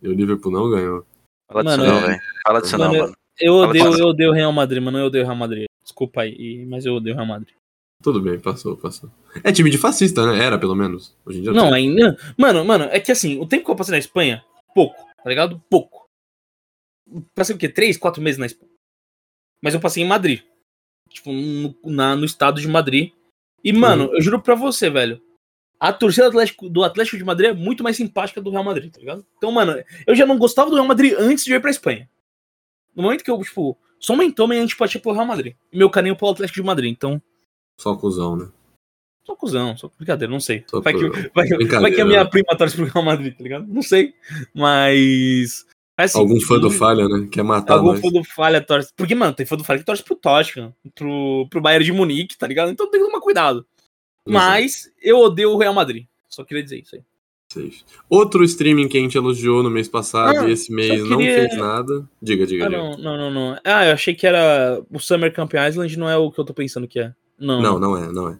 E 0.02 0.08
o 0.08 0.12
Liverpool 0.12 0.52
não 0.52 0.70
ganhou. 0.70 1.04
Fala 1.50 1.64
disso 1.64 1.76
Mano, 1.78 1.84
não, 1.92 1.98
é- 1.98 2.06
velho. 2.06 2.20
Fala 2.46 2.60
disso 2.62 2.78
Mano, 2.78 2.92
não, 2.92 3.00
mano. 3.00 3.16
Eu 3.38 3.54
odeio, 3.54 3.98
eu 3.98 4.06
odeio 4.08 4.30
o 4.30 4.34
Real 4.34 4.52
Madrid, 4.52 4.82
mano. 4.82 4.98
Eu 4.98 5.06
odeio 5.06 5.24
o 5.24 5.26
Real 5.26 5.36
Madrid. 5.38 5.64
Desculpa 5.82 6.22
aí, 6.22 6.64
mas 6.66 6.84
eu 6.84 6.94
odeio 6.94 7.14
o 7.14 7.16
Real 7.16 7.26
Madrid. 7.28 7.54
Tudo 8.02 8.20
bem, 8.20 8.38
passou, 8.38 8.76
passou. 8.76 9.10
É 9.44 9.50
time 9.52 9.70
de 9.70 9.76
fascista, 9.78 10.24
né? 10.30 10.42
Era, 10.42 10.58
pelo 10.58 10.74
menos. 10.74 11.14
Hoje 11.24 11.38
em 11.38 11.42
dia 11.42 11.52
Não, 11.52 11.70
sei. 11.70 11.74
ainda. 11.78 12.16
Mano, 12.36 12.64
mano, 12.64 12.84
é 12.84 12.98
que 13.00 13.12
assim, 13.12 13.38
o 13.38 13.46
tempo 13.46 13.64
que 13.64 13.70
eu 13.70 13.76
passei 13.76 13.92
na 13.92 13.98
Espanha, 13.98 14.44
pouco, 14.74 14.96
tá 15.22 15.28
ligado? 15.28 15.62
Pouco. 15.68 16.06
Passei 17.34 17.54
o 17.54 17.58
quê? 17.58 17.68
Três, 17.68 17.96
quatro 17.96 18.22
meses 18.22 18.38
na 18.38 18.46
Espanha. 18.46 18.70
Mas 19.62 19.74
eu 19.74 19.80
passei 19.80 20.02
em 20.02 20.06
Madrid. 20.06 20.40
Tipo, 21.08 21.32
no, 21.32 21.74
na- 21.84 22.14
no 22.16 22.24
estado 22.24 22.60
de 22.60 22.68
Madrid. 22.68 23.12
E, 23.64 23.72
mano, 23.72 24.04
Uhum. 24.06 24.14
eu 24.14 24.22
juro 24.22 24.40
pra 24.40 24.54
você, 24.54 24.88
velho. 24.88 25.20
A 25.80 25.92
torcida 25.94 26.24
do 26.26 26.38
Atlético, 26.38 26.68
do 26.68 26.84
Atlético 26.84 27.16
de 27.16 27.24
Madrid 27.24 27.50
é 27.50 27.54
muito 27.54 27.82
mais 27.82 27.96
simpática 27.96 28.40
do 28.40 28.50
Real 28.50 28.62
Madrid, 28.62 28.92
tá 28.92 29.00
ligado? 29.00 29.24
Então, 29.38 29.50
mano, 29.50 29.82
eu 30.06 30.14
já 30.14 30.26
não 30.26 30.36
gostava 30.36 30.68
do 30.68 30.76
Real 30.76 30.86
Madrid 30.86 31.14
antes 31.18 31.42
de 31.42 31.54
ir 31.54 31.60
pra 31.60 31.70
Espanha. 31.70 32.06
No 32.94 33.02
momento 33.02 33.24
que 33.24 33.30
eu, 33.30 33.40
tipo, 33.42 33.78
só 33.98 34.12
aumentou 34.12 34.46
minha 34.46 34.62
antipatia 34.62 35.00
pro 35.00 35.12
Real 35.12 35.24
Madrid. 35.24 35.54
E 35.72 35.78
meu 35.78 35.88
carinho 35.88 36.14
pro 36.14 36.28
Atlético 36.28 36.60
de 36.60 36.66
Madrid. 36.66 36.92
Então, 36.92 37.20
Só 37.78 37.96
cuzão, 37.96 38.36
né? 38.36 38.48
só 39.24 39.36
cuzão, 39.36 39.76
só 39.76 39.90
brincadeira, 39.96 40.30
não 40.32 40.40
sei. 40.40 40.64
Vai 40.82 40.92
que, 40.92 41.08
vai, 41.34 41.48
vai 41.48 41.90
que 41.92 42.00
a 42.00 42.04
minha 42.04 42.28
prima 42.28 42.56
torce 42.58 42.76
pro 42.76 42.84
Real 42.84 43.04
Madrid, 43.04 43.34
tá 43.36 43.42
ligado? 43.42 43.66
Não 43.66 43.80
sei. 43.82 44.12
Mas. 44.52 45.64
assim, 45.96 46.18
Algum 46.18 46.40
fã 46.40 46.58
do 46.58 46.68
tipo, 46.68 46.78
Falha, 46.78 47.08
né? 47.08 47.28
Quer 47.30 47.42
matar 47.42 47.74
Algum 47.74 47.92
nós. 47.92 48.00
fã 48.00 48.08
do 48.08 48.24
Falha 48.24 48.60
torce. 48.60 48.92
Porque, 48.96 49.14
mano, 49.14 49.32
tem 49.32 49.46
fã 49.46 49.56
do 49.56 49.64
Falha 49.64 49.78
que 49.78 49.86
torce 49.86 50.02
pro 50.02 50.16
Tottenham, 50.16 50.74
pro, 50.94 51.46
pro 51.48 51.60
Bayern 51.60 51.84
de 51.84 51.92
Munique, 51.92 52.36
tá 52.36 52.46
ligado? 52.46 52.70
Então 52.70 52.90
tem 52.90 53.00
que 53.00 53.06
tomar 53.06 53.20
cuidado. 53.20 53.64
Mas 54.28 54.90
eu 55.02 55.18
odeio 55.18 55.50
o 55.50 55.58
Real 55.58 55.74
Madrid. 55.74 56.06
Só 56.28 56.44
queria 56.44 56.62
dizer 56.62 56.80
isso 56.80 56.96
aí. 56.96 57.02
Safe. 57.52 57.82
Outro 58.08 58.44
streaming 58.44 58.86
que 58.86 58.96
a 58.96 59.00
gente 59.00 59.18
elogiou 59.18 59.60
no 59.62 59.70
mês 59.70 59.88
passado 59.88 60.38
Ah, 60.38 60.48
e 60.48 60.52
esse 60.52 60.72
mês 60.72 61.00
só 61.00 61.06
não 61.06 61.18
queria- 61.18 61.48
fez 61.48 61.56
nada. 61.58 62.08
Diga, 62.22 62.46
diga, 62.46 62.66
Ah, 62.66 62.68
diga. 62.68 62.80
não, 62.80 62.96
não, 62.96 63.16
não, 63.16 63.30
não. 63.30 63.60
Ah, 63.64 63.86
eu 63.86 63.92
achei 63.92 64.14
que 64.14 64.24
era 64.26 64.80
o 64.88 65.00
Summer 65.00 65.32
Camp 65.34 65.52
Island, 65.54 65.98
não 65.98 66.08
é 66.08 66.16
o 66.16 66.30
que 66.30 66.38
eu 66.38 66.44
tô 66.44 66.54
pensando 66.54 66.86
que 66.86 67.00
é. 67.00 67.12
Não. 67.38 67.60
Não, 67.60 67.78
não 67.80 67.96
é, 67.96 68.12
não 68.12 68.28
é. 68.28 68.38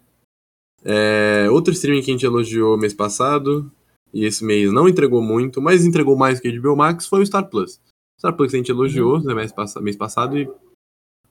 É, 0.85 1.49
Outro 1.51 1.73
streaming 1.73 2.03
que 2.03 2.11
a 2.11 2.15
gente 2.15 2.25
elogiou 2.27 2.79
mês 2.79 2.95
passado 2.95 3.71
e 4.15 4.25
esse 4.25 4.45
mês 4.45 4.73
não 4.73 4.89
entregou 4.89 5.21
muito, 5.23 5.61
mas 5.61 5.85
entregou 5.85 6.17
mais 6.17 6.39
que 6.41 6.49
a 6.49 6.53
HBO 6.53 6.77
Max 6.77 7.07
foi 7.07 7.21
o 7.23 7.27
Star 7.27 7.49
Plus. 7.49 7.75
O 8.17 8.19
Star 8.21 8.35
Plus 8.37 8.55
a 8.55 8.57
gente 8.57 8.71
elogiou 8.71 9.17
Uhum. 9.17 9.25
né, 9.25 9.35
mês, 9.35 9.53
passa- 9.53 9.81
mês 9.81 9.97
passado 9.97 10.39
e... 10.39 10.49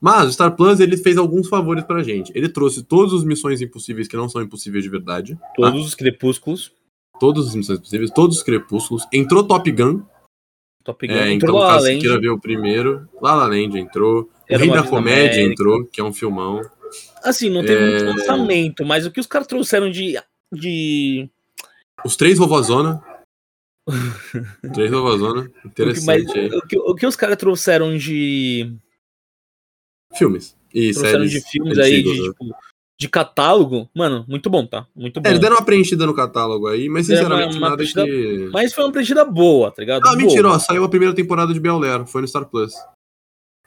Mas 0.00 0.28
o 0.28 0.32
Star 0.32 0.56
Plus 0.56 0.80
ele 0.80 0.96
fez 0.96 1.18
alguns 1.18 1.48
favores 1.48 1.84
pra 1.84 2.02
gente. 2.02 2.32
Ele 2.34 2.48
trouxe 2.48 2.82
todas 2.82 3.12
as 3.12 3.22
missões 3.24 3.60
impossíveis 3.60 4.08
que 4.08 4.16
não 4.16 4.28
são 4.28 4.40
impossíveis 4.40 4.82
de 4.82 4.88
verdade. 4.90 5.38
Todos 5.54 5.86
os 5.86 5.94
crepúsculos. 5.94 6.72
Todas 7.20 7.48
as 7.48 7.54
missões 7.54 7.78
possíveis, 7.78 8.10
todos 8.10 8.38
os 8.38 8.42
crepúsculos. 8.42 9.06
Entrou 9.12 9.46
Top 9.46 9.70
Gun, 9.70 10.02
Top 10.82 11.06
Gun. 11.06 11.12
É, 11.12 11.30
Entrou 11.32 11.56
então, 11.58 11.68
La 11.68 11.74
La 11.76 11.80
Land. 11.82 12.00
queira 12.00 12.18
ver 12.18 12.30
o 12.30 12.40
primeiro, 12.40 13.06
La 13.20 13.34
La 13.34 13.46
Land 13.46 13.78
entrou. 13.78 14.30
O 14.50 14.56
Rei 14.56 14.70
da 14.70 14.82
Comédia 14.82 15.24
América. 15.34 15.52
entrou, 15.52 15.84
que 15.84 16.00
é 16.00 16.04
um 16.04 16.12
filmão. 16.14 16.62
Assim, 17.22 17.50
não 17.50 17.60
teve 17.62 17.82
É. 17.84 18.02
muito 18.04 18.18
lançamento, 18.18 18.84
mas 18.86 19.04
o 19.04 19.10
que 19.10 19.20
os 19.20 19.26
caras 19.26 19.46
trouxeram 19.46 19.90
de. 19.90 20.18
de... 20.50 21.28
Os 22.02 22.16
três 22.16 22.38
Vovozona. 22.38 23.04
três 24.74 24.90
Vovozona. 24.90 25.50
O 25.64 25.70
que, 25.70 25.84
mas, 26.06 26.22
Interessante 26.22 26.56
o, 26.56 26.66
que, 26.66 26.78
o 26.78 26.94
que 26.94 27.06
os 27.06 27.16
caras 27.16 27.36
trouxeram 27.36 27.96
de. 27.96 28.72
Filmes. 30.14 30.56
E 30.72 30.92
trouxeram 30.92 31.10
séries 31.26 31.30
de 31.30 31.40
filmes 31.50 31.78
aí, 31.78 31.94
antigas, 32.00 32.14
de, 32.14 32.20
né? 32.22 32.28
tipo, 32.28 32.54
de 33.00 33.08
catálogo, 33.08 33.88
mano, 33.94 34.24
muito 34.28 34.48
bom, 34.50 34.66
tá? 34.66 34.86
Muito 34.94 35.20
bom. 35.20 35.26
É, 35.28 35.32
eles 35.32 35.40
deram 35.40 35.56
uma 35.56 35.64
preenchida 35.64 36.06
no 36.06 36.14
catálogo 36.14 36.66
aí, 36.68 36.88
mas 36.88 37.06
sinceramente 37.06 37.56
uma- 37.56 37.58
uma 37.58 37.68
nada 37.70 37.76
preenchida- 37.76 38.04
que... 38.04 38.50
Mas 38.52 38.72
foi 38.74 38.84
uma 38.84 38.92
preenchida 38.92 39.24
boa, 39.24 39.70
tá 39.70 39.80
ligado? 39.82 40.02
Ah, 40.02 40.10
Boa. 40.10 40.16
mentira, 40.16 40.48
ó, 40.48 40.58
saiu 40.58 40.84
a 40.84 40.88
primeira 40.88 41.14
temporada 41.14 41.52
de 41.54 41.58
Bel-Air, 41.60 42.06
foi 42.06 42.20
no 42.22 42.28
Star 42.28 42.44
Plus. 42.46 42.72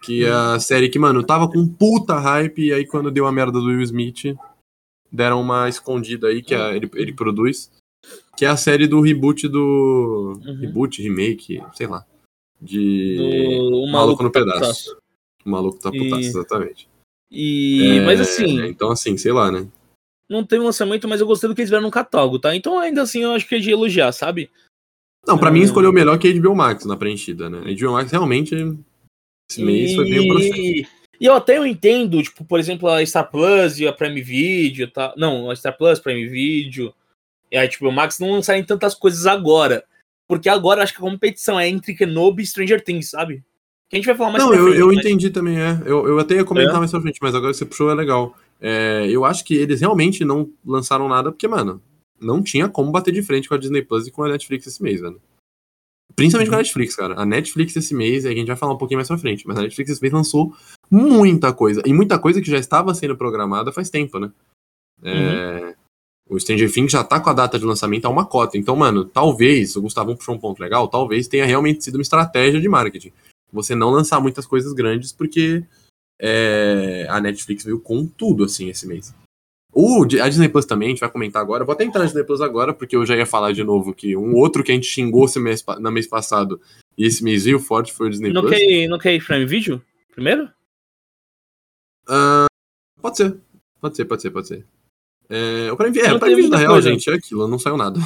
Que 0.04 0.26
é 0.26 0.32
Hum. 0.32 0.54
a 0.54 0.60
série 0.60 0.90
que, 0.90 1.00
mano, 1.00 1.24
tava 1.24 1.50
com 1.50 1.66
puta 1.68 2.20
hype, 2.20 2.60
e 2.68 2.74
aí 2.74 2.86
quando 2.86 3.10
deu 3.10 3.26
a 3.26 3.32
merda 3.32 3.60
do 3.60 3.66
Will 3.68 3.82
Smith, 3.82 4.36
deram 5.12 5.42
uma 5.42 5.68
escondida 5.70 6.28
aí, 6.28 6.42
que 6.44 6.54
é- 6.54 6.76
ele, 6.76 6.90
ele 6.94 7.14
produz, 7.14 7.72
que 8.38 8.46
é 8.46 8.50
a 8.50 8.58
série 8.58 8.86
do 8.88 9.00
reboot 9.02 9.48
do... 9.48 10.40
Uhum. 10.46 10.60
Reboot, 10.60 11.02
remake, 11.02 11.62
sei 11.74 11.88
lá. 11.88 12.06
De... 12.62 13.16
Do 13.18 13.24
o 13.24 13.92
Maluco 13.92 13.92
maluco 13.92 14.24
no 14.24 14.32
Pedaço. 14.32 14.96
O 15.46 15.50
maluco 15.50 15.80
tá 15.80 15.90
E- 15.94 15.98
putaço, 15.98 16.24
exatamente. 16.28 16.88
E. 17.32 17.98
É, 17.98 18.06
Mas 18.06 18.22
assim, 18.22 18.66
Então, 18.68 18.92
assim, 18.92 19.18
sei 19.18 19.32
lá, 19.32 19.52
né? 19.52 19.68
não 20.30 20.44
teve 20.44 20.64
lançamento, 20.64 21.08
mas 21.08 21.22
eu 21.22 21.28
gostei 21.28 21.48
do 21.48 21.54
que 21.54 21.62
eles 21.62 21.70
viram 21.70 21.84
no 21.84 21.92
catálogo, 21.92 22.40
tá? 22.40 22.56
Então, 22.56 22.80
ainda 22.80 23.04
assim, 23.04 23.22
eu 23.22 23.34
acho 23.34 23.48
que 23.48 23.54
é 23.56 23.60
de 23.60 23.70
elogiar, 23.70 24.12
sabe? 24.12 24.50
Não, 25.28 25.38
pra 25.38 25.50
É. 25.50 25.52
mim 25.52 25.62
escolheu 25.62 25.94
melhor 25.94 26.18
que 26.18 26.28
a 26.28 26.32
HBO 26.34 26.56
Max 26.56 26.86
na 26.86 26.98
preenchida, 26.98 27.50
né? 27.52 27.60
A 27.60 27.72
HBO 27.76 27.92
Max 27.94 28.12
realmente, 28.12 28.56
esse 29.50 29.62
mês 29.62 29.94
foi 29.94 30.10
bem 30.10 30.20
o 30.22 30.28
processo. 30.28 30.56
E 30.60 30.88
e 31.22 31.26
eu 31.26 31.36
até 31.36 31.58
eu 31.58 31.66
entendo, 31.66 32.22
tipo, 32.24 32.44
por 32.44 32.60
exemplo, 32.60 32.90
a 32.90 33.06
Star 33.06 33.30
Plus 33.30 33.80
e 33.80 33.88
a 33.88 33.94
Prime 33.94 34.22
Video, 34.22 34.90
tá? 34.90 35.14
Não, 35.16 35.50
a 35.52 35.56
Star 35.56 35.78
Plus, 35.78 36.00
Prime 36.00 36.28
Video 36.28 36.94
e 37.52 37.56
a 37.58 37.64
HBO 37.66 37.92
Max 37.92 38.18
não 38.20 38.32
lançarem 38.32 38.64
tantas 38.64 38.96
coisas 38.96 39.26
agora. 39.28 39.86
Porque 40.28 40.50
agora 40.50 40.82
acho 40.82 40.94
que 40.94 40.98
a 41.00 41.10
competição 41.10 41.60
é 41.60 41.70
entre 41.70 41.94
Kenobi 41.96 42.42
e 42.44 42.48
Stranger 42.48 42.84
Things, 42.84 43.10
sabe? 43.12 43.44
Que 43.94 43.98
a 43.98 44.00
gente 44.00 44.06
vai 44.08 44.16
falar 44.16 44.32
mais 44.32 44.44
Não, 44.44 44.50
pra 44.50 44.58
eu, 44.60 44.64
frente, 44.66 44.80
eu 44.80 44.88
mas- 44.88 44.98
entendi 44.98 45.30
também, 45.30 45.60
é. 45.62 45.80
Eu, 45.86 46.08
eu 46.08 46.18
até 46.18 46.34
ia 46.36 46.44
comentar 46.44 46.76
É? 46.76 46.80
mais 46.80 46.90
pra 46.90 47.00
frente, 47.00 47.20
mas 47.22 47.36
agora 47.36 47.52
que 47.52 47.58
você 47.60 47.66
puxou 47.66 47.92
é 47.92 47.94
legal. 47.94 48.36
É, 48.60 49.08
eu 49.08 49.24
acho 49.24 49.46
que 49.46 49.54
eles 49.54 49.82
realmente 49.82 50.26
não 50.26 50.50
lançaram 50.66 51.08
nada, 51.08 51.32
porque, 51.32 51.48
mano, 51.48 51.80
não 52.20 52.42
tinha 52.42 52.68
como 52.68 52.92
bater 52.92 53.14
de 53.14 53.22
frente 53.22 53.48
com 53.48 53.54
a 53.54 53.58
Disney 53.58 53.84
Plus 53.84 54.08
e 54.08 54.12
com 54.12 54.24
a 54.24 54.30
Netflix 54.30 54.66
esse 54.66 54.82
mês, 54.82 55.00
velho. 55.00 55.22
Principalmente 56.16 56.48
Uhum. 56.48 56.54
com 56.54 56.56
a 56.56 56.64
Netflix, 56.64 56.96
cara. 56.96 57.20
A 57.22 57.26
Netflix 57.26 57.76
esse 57.76 57.94
mês, 57.94 58.26
a 58.26 58.32
gente 58.32 58.48
vai 58.48 58.56
falar 58.56 58.74
um 58.74 58.78
pouquinho 58.78 58.98
mais 58.98 59.08
pra 59.08 59.18
frente, 59.18 59.46
mas 59.48 59.58
a 59.58 59.62
Netflix 59.62 59.92
esse 59.92 60.02
mês 60.02 60.14
lançou 60.14 60.56
muita 60.90 61.54
coisa. 61.54 61.82
E 61.86 61.94
muita 61.94 62.18
coisa 62.18 62.42
que 62.42 62.50
já 62.50 62.58
estava 62.58 62.94
sendo 62.96 63.16
programada 63.16 63.72
faz 63.72 63.90
tempo, 63.92 64.18
né? 64.20 64.32
É, 65.04 65.76
O 66.30 66.40
Stranger 66.40 66.72
Things 66.72 66.92
já 66.92 67.04
tá 67.04 67.20
com 67.20 67.30
a 67.30 67.34
data 67.34 67.60
de 67.60 67.66
lançamento 67.66 68.06
a 68.06 68.10
uma 68.10 68.26
cota. 68.26 68.58
Então, 68.58 68.76
mano, 68.76 69.06
talvez, 69.06 69.76
o 69.76 69.82
Gustavo 69.82 70.16
puxou 70.16 70.34
um 70.34 70.40
ponto 70.40 70.60
legal, 70.60 70.88
talvez 70.88 71.28
tenha 71.28 71.46
realmente 71.46 71.84
sido 71.84 71.96
uma 71.96 72.02
estratégia 72.02 72.62
de 72.62 72.70
marketing. 72.70 73.12
Você 73.54 73.76
não 73.76 73.92
lançar 73.92 74.20
muitas 74.20 74.46
coisas 74.46 74.74
grandes, 74.74 75.14
porque 75.14 75.64
é, 76.20 77.06
a 77.10 77.22
Netflix 77.22 77.64
veio 77.64 77.80
com 77.80 78.06
tudo, 78.06 78.44
assim, 78.44 78.68
esse 78.68 78.88
mês. 78.88 79.14
O, 79.72 80.04
a 80.04 80.30
Disney 80.30 80.50
Plus 80.50 80.66
também, 80.66 80.88
a 80.88 80.92
gente 80.92 81.00
vai 81.00 81.10
comentar 81.10 81.42
agora. 81.42 81.62
Eu 81.62 81.66
Vou 81.66 81.74
até 81.74 81.84
entrar 81.84 82.00
na 82.02 82.06
Disney 82.06 82.24
Plus 82.24 82.42
agora, 82.42 82.74
porque 82.74 82.96
eu 82.96 83.06
já 83.06 83.16
ia 83.16 83.26
falar 83.26 83.54
de 83.54 83.64
novo 83.64 83.94
que 83.94 84.16
um 84.16 84.36
outro 84.36 84.64
que 84.64 84.72
a 84.72 84.76
gente 84.76 84.88
xingou 84.88 85.26
esse 85.26 85.40
mês, 85.40 85.64
no 85.80 85.92
mês 85.92 86.08
passado 86.08 86.60
e 86.98 87.06
esse 87.06 87.24
mês 87.24 87.46
veio 87.46 87.60
forte 87.60 87.94
foi 87.94 88.08
o 88.08 88.10
Disney 88.10 88.32
Não 88.32 88.42
Plus. 88.42 88.56
quer, 88.56 88.88
não 88.88 89.00
quer 89.00 89.16
ir 89.16 89.26
Prime 89.26 89.46
Video? 89.46 89.82
Primeiro? 90.12 90.50
Ah, 92.08 92.46
pode 93.02 93.18
ser. 93.18 93.38
Pode 93.80 93.96
ser, 93.96 94.06
pode 94.06 94.22
ser, 94.22 94.32
pode 94.32 94.48
ser. 94.48 94.66
É, 95.30 95.72
o 95.72 95.78
Prime, 95.78 96.00
é, 96.00 96.14
o 96.14 96.20
Prime 96.20 96.36
Video, 96.36 96.52
na 96.52 96.58
real, 96.58 96.74
coisa. 96.74 96.90
gente, 96.92 97.10
é 97.10 97.14
aquilo, 97.14 97.48
não 97.48 97.58
saiu 97.58 97.78
nada. 97.78 98.00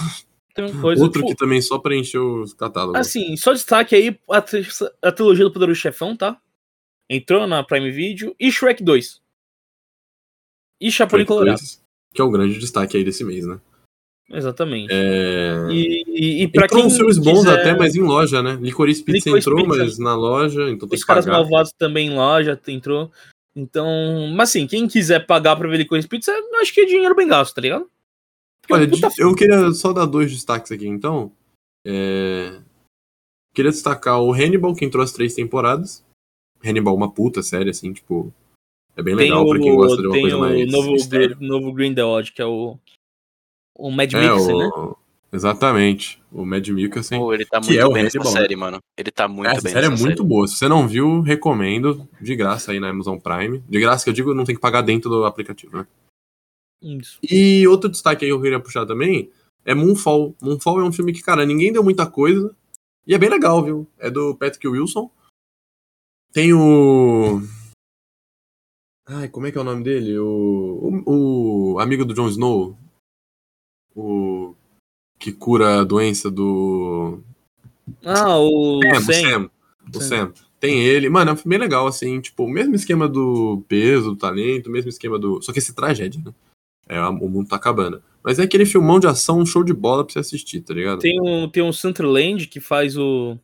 Coisa. 0.82 1.04
Outro 1.04 1.22
tipo, 1.22 1.34
que 1.34 1.38
também 1.40 1.62
só 1.62 1.78
preencheu 1.80 2.42
os 2.42 2.54
catálogos. 2.54 3.00
Assim, 3.00 3.36
só 3.38 3.54
destaque 3.54 3.96
aí 3.96 4.20
a, 4.30 4.42
tri- 4.42 4.68
a 5.02 5.12
trilogia 5.12 5.46
do 5.46 5.52
Poderoso 5.54 5.80
Chefão, 5.80 6.16
tá? 6.16 6.40
entrou 7.10 7.48
na 7.48 7.64
Prime 7.64 7.90
Video, 7.90 8.36
e 8.38 8.52
Shrek 8.52 8.84
2. 8.84 9.22
E 10.82 10.92
Chapolin 10.92 11.26
Colorado. 11.26 11.58
2, 11.58 11.82
que 12.14 12.22
é 12.22 12.24
o 12.24 12.30
grande 12.30 12.60
destaque 12.60 12.98
aí 12.98 13.04
desse 13.04 13.24
mês, 13.24 13.46
né? 13.48 13.60
Exatamente. 14.30 14.90
É... 14.92 15.56
E, 15.72 16.04
e, 16.06 16.44
e 16.44 16.48
pra 16.50 16.66
Entrou 16.66 16.82
quem 16.82 16.88
uns 16.88 16.98
filmes 16.98 17.18
bons 17.18 17.46
quiser- 17.46 17.60
até, 17.62 17.78
mas 17.78 17.96
em 17.96 18.02
loja, 18.02 18.44
né? 18.44 18.58
Licorice 18.62 19.02
Pizza 19.04 19.30
Licorice 19.30 19.50
entrou, 19.50 19.64
Pizza. 19.66 19.84
mas 19.86 19.98
na 20.00 20.16
loja, 20.16 20.70
então 20.70 20.90
Os 20.92 21.04
caras 21.06 21.24
pagar. 21.26 21.38
malvados 21.40 21.72
também 21.78 22.08
em 22.10 22.14
loja, 22.16 22.60
entrou. 22.68 23.10
Então, 23.56 23.88
mas 24.36 24.50
assim, 24.50 24.68
quem 24.68 24.86
quiser 24.88 25.26
pagar 25.26 25.56
pra 25.56 25.68
ver 25.70 25.78
Licorice 25.78 26.08
Pizza, 26.10 26.32
eu 26.32 26.56
acho 26.60 26.74
que 26.74 26.82
é 26.82 26.86
dinheiro 26.86 27.16
bem 27.16 27.28
gasto, 27.28 27.56
tá 27.56 27.62
ligado? 27.62 27.90
É 28.70 28.74
Olha, 28.74 28.90
eu 29.18 29.36
queria 29.36 29.72
só 29.72 29.94
dar 29.94 30.06
dois 30.06 30.32
destaques 30.32 30.72
aqui, 30.72 30.88
então. 30.88 31.32
É... 31.86 32.60
Queria 33.54 33.72
destacar 33.72 34.22
o 34.22 34.32
Hannibal, 34.34 34.76
que 34.76 34.86
entrou 34.86 35.04
as 35.04 35.12
três 35.12 35.34
temporadas. 35.34 36.04
Hannibal, 36.64 36.96
uma 36.96 37.12
puta 37.12 37.42
série, 37.42 37.70
assim, 37.70 37.94
tipo. 37.94 38.34
É 38.96 39.02
bem 39.04 39.16
Tem 39.16 39.26
legal 39.30 39.46
o, 39.46 39.50
pra 39.50 39.60
quem 39.60 39.76
gosta 39.76 40.02
de 40.02 40.08
uma 40.08 40.14
tem 40.14 40.22
coisa 40.22 40.38
o 40.38 40.40
mais. 40.40 40.72
novo, 40.72 40.92
mistério. 40.92 41.38
novo 41.40 41.72
Green 41.72 41.94
The 41.94 42.04
Odd, 42.04 42.32
que 42.32 42.42
é 42.42 42.46
o, 42.46 42.78
o 43.78 43.92
Mad 43.92 44.12
É, 44.14 44.34
Mixer, 44.34 44.58
né? 44.58 44.66
o... 44.76 44.98
Exatamente. 45.32 46.22
O 46.32 46.46
Mad 46.46 46.68
Mikkelsen. 46.68 47.20
Pô, 47.20 47.34
ele 47.34 47.46
tá 47.46 47.60
Que 47.60 47.68
muito 47.68 47.80
é 47.82 47.86
o 47.86 47.92
bem 47.94 48.04
nessa 48.04 48.18
Hannibal, 48.18 48.34
né? 48.34 48.42
série, 48.42 48.56
mano. 48.56 48.80
Ele 48.98 49.12
tá 49.12 49.28
muito 49.28 49.50
Essa 49.50 49.62
bem 49.62 49.74
série 49.74 49.86
é 49.86 49.90
muito 49.90 50.24
boa. 50.24 50.48
Se 50.48 50.56
você 50.56 50.68
não 50.68 50.88
viu, 50.88 51.22
recomendo. 51.22 52.08
De 52.20 52.36
graça 52.36 52.72
aí 52.72 52.80
na 52.80 52.90
Amazon 52.90 53.18
Prime. 53.20 53.60
De 53.70 53.80
graça 53.80 54.04
que 54.04 54.10
eu 54.10 54.14
digo, 54.14 54.34
não 54.34 54.46
tem 54.46 54.56
que 54.56 54.62
pagar 54.62 54.82
dentro 54.82 55.10
do 55.10 55.26
aplicativo, 55.26 55.78
né? 55.78 55.88
Isso. 56.82 57.20
E 57.24 57.68
outro 57.68 57.90
destaque 57.90 58.26
aí 58.26 58.30
que 58.30 58.34
eu 58.34 58.42
queria 58.42 58.60
puxar 58.60 58.86
também 58.86 59.32
é 59.66 59.74
Moonfall. 59.74 60.36
Moonfall 60.42 60.80
é 60.80 60.84
um 60.84 60.92
filme 60.92 61.12
que, 61.12 61.22
cara, 61.22 61.46
ninguém 61.46 61.74
deu 61.74 61.84
muita 61.84 62.10
coisa. 62.10 62.56
E 63.06 63.14
é 63.14 63.18
bem 63.18 63.30
legal, 63.30 63.64
viu? 63.64 63.88
É 63.98 64.10
do 64.10 64.36
Patrick 64.36 64.68
Wilson. 64.68 65.10
Tem 66.32 66.54
o. 66.54 67.42
Ai, 69.06 69.30
como 69.30 69.48
é 69.48 69.52
que 69.52 69.58
é 69.58 69.62
o 69.62 69.64
nome 69.64 69.84
dele? 69.84 70.18
O, 70.20 71.04
o, 71.06 71.74
o 71.74 71.80
amigo 71.80 72.06
do 72.06 72.14
Jon 72.14 72.28
Snow. 72.28 72.78
O. 73.96 74.54
Que 75.18 75.32
cura 75.32 75.80
a 75.80 75.84
doença 75.84 76.30
do. 76.30 77.20
Ah, 78.04 78.38
o 78.38 78.82
Sam, 78.82 78.98
o 78.98 79.02
Sam. 79.02 79.50
O 79.96 80.00
Sam. 80.00 80.02
Sam. 80.02 80.34
Tem 80.60 80.84
ele. 80.84 81.10
Mano, 81.10 81.32
é 81.32 81.34
um 81.34 81.38
filme 81.38 81.58
bem 81.58 81.60
legal, 81.60 81.88
assim. 81.88 82.20
Tipo, 82.20 82.44
o 82.44 82.50
mesmo 82.50 82.76
esquema 82.76 83.08
do 83.08 83.64
peso, 83.68 84.12
do 84.12 84.18
talento, 84.18 84.68
o 84.68 84.72
mesmo 84.72 84.90
esquema 84.90 85.18
do. 85.18 85.42
Só 85.42 85.54
que 85.54 85.60
esse 85.60 85.74
tragédia, 85.74 86.22
né? 86.24 86.34
É, 86.90 87.00
o 87.02 87.12
mundo 87.30 87.50
tá 87.50 87.56
acabando. 87.56 88.02
Mas 88.24 88.40
é 88.40 88.44
aquele 88.44 88.66
filmão 88.66 89.00
de 89.00 89.08
ação, 89.08 89.40
um 89.40 89.46
show 89.46 89.64
de 89.64 89.74
bola 89.74 90.04
pra 90.04 90.14
você 90.14 90.20
assistir, 90.20 90.62
tá 90.62 90.74
ligado? 90.74 91.00
Tem 91.00 91.20
o, 91.22 91.48
tem 91.50 91.64
o 91.64 91.72
Sunderland 91.74 92.48
que 92.48 92.60
faz 92.60 92.98
o. 92.98 93.38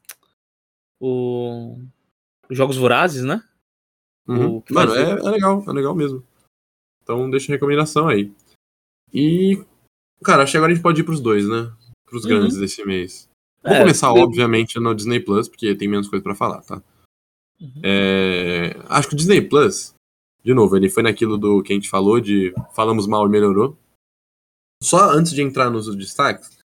O. 1.00 1.78
os 2.50 2.58
Jogos 2.58 2.78
Vorazes, 2.78 3.24
né? 3.24 3.44
Uhum. 4.28 4.58
o 4.58 4.64
Mano, 4.72 4.96
é, 4.96 5.12
é 5.12 5.30
legal, 5.30 5.64
é 5.68 5.72
legal 5.72 5.96
mesmo. 5.96 6.26
Então 7.04 7.30
deixa 7.30 7.52
a 7.52 7.56
recomendação 7.56 8.08
aí. 8.08 8.32
E. 9.14 9.62
Cara, 10.24 10.44
acho 10.44 10.52
que 10.54 10.58
agora 10.58 10.72
a 10.72 10.76
gente 10.76 10.84
pode 10.84 11.02
ir 11.02 11.04
pros 11.04 11.20
dois, 11.20 11.48
né? 11.48 11.72
Pros 12.06 12.24
Uhum. 12.24 12.30
grandes 12.30 12.58
desse 12.58 12.84
mês. 12.86 13.30
Vou 13.62 13.74
É, 13.74 13.80
começar, 13.80 14.08
eu- 14.08 14.24
obviamente, 14.24 14.80
no 14.80 14.94
Disney 14.96 15.20
Plus, 15.20 15.48
porque 15.50 15.76
tem 15.76 15.88
menos 15.88 16.08
coisa 16.08 16.24
pra 16.24 16.36
falar, 16.36 16.62
tá? 16.62 16.82
Uhum. 17.60 17.82
É, 17.84 18.76
Acho 18.88 19.10
que 19.10 19.14
o 19.16 19.18
Disney 19.18 19.41
Plus, 19.41 19.94
de 20.44 20.54
novo, 20.54 20.76
ele 20.76 20.89
foi 20.89 21.04
naquilo 21.04 21.38
do 21.38 21.64
que 21.64 21.72
a 21.72 21.76
gente 21.76 21.89
falou 21.89 22.20
de 22.20 22.54
falamos 22.76 23.08
mal 23.08 23.26
e 23.26 23.30
melhorou. 23.30 23.78
Só 24.82 25.12
antes 25.12 25.32
de 25.32 25.41
entrar 25.41 25.70
nos 25.70 25.96
destaques, 25.96 26.58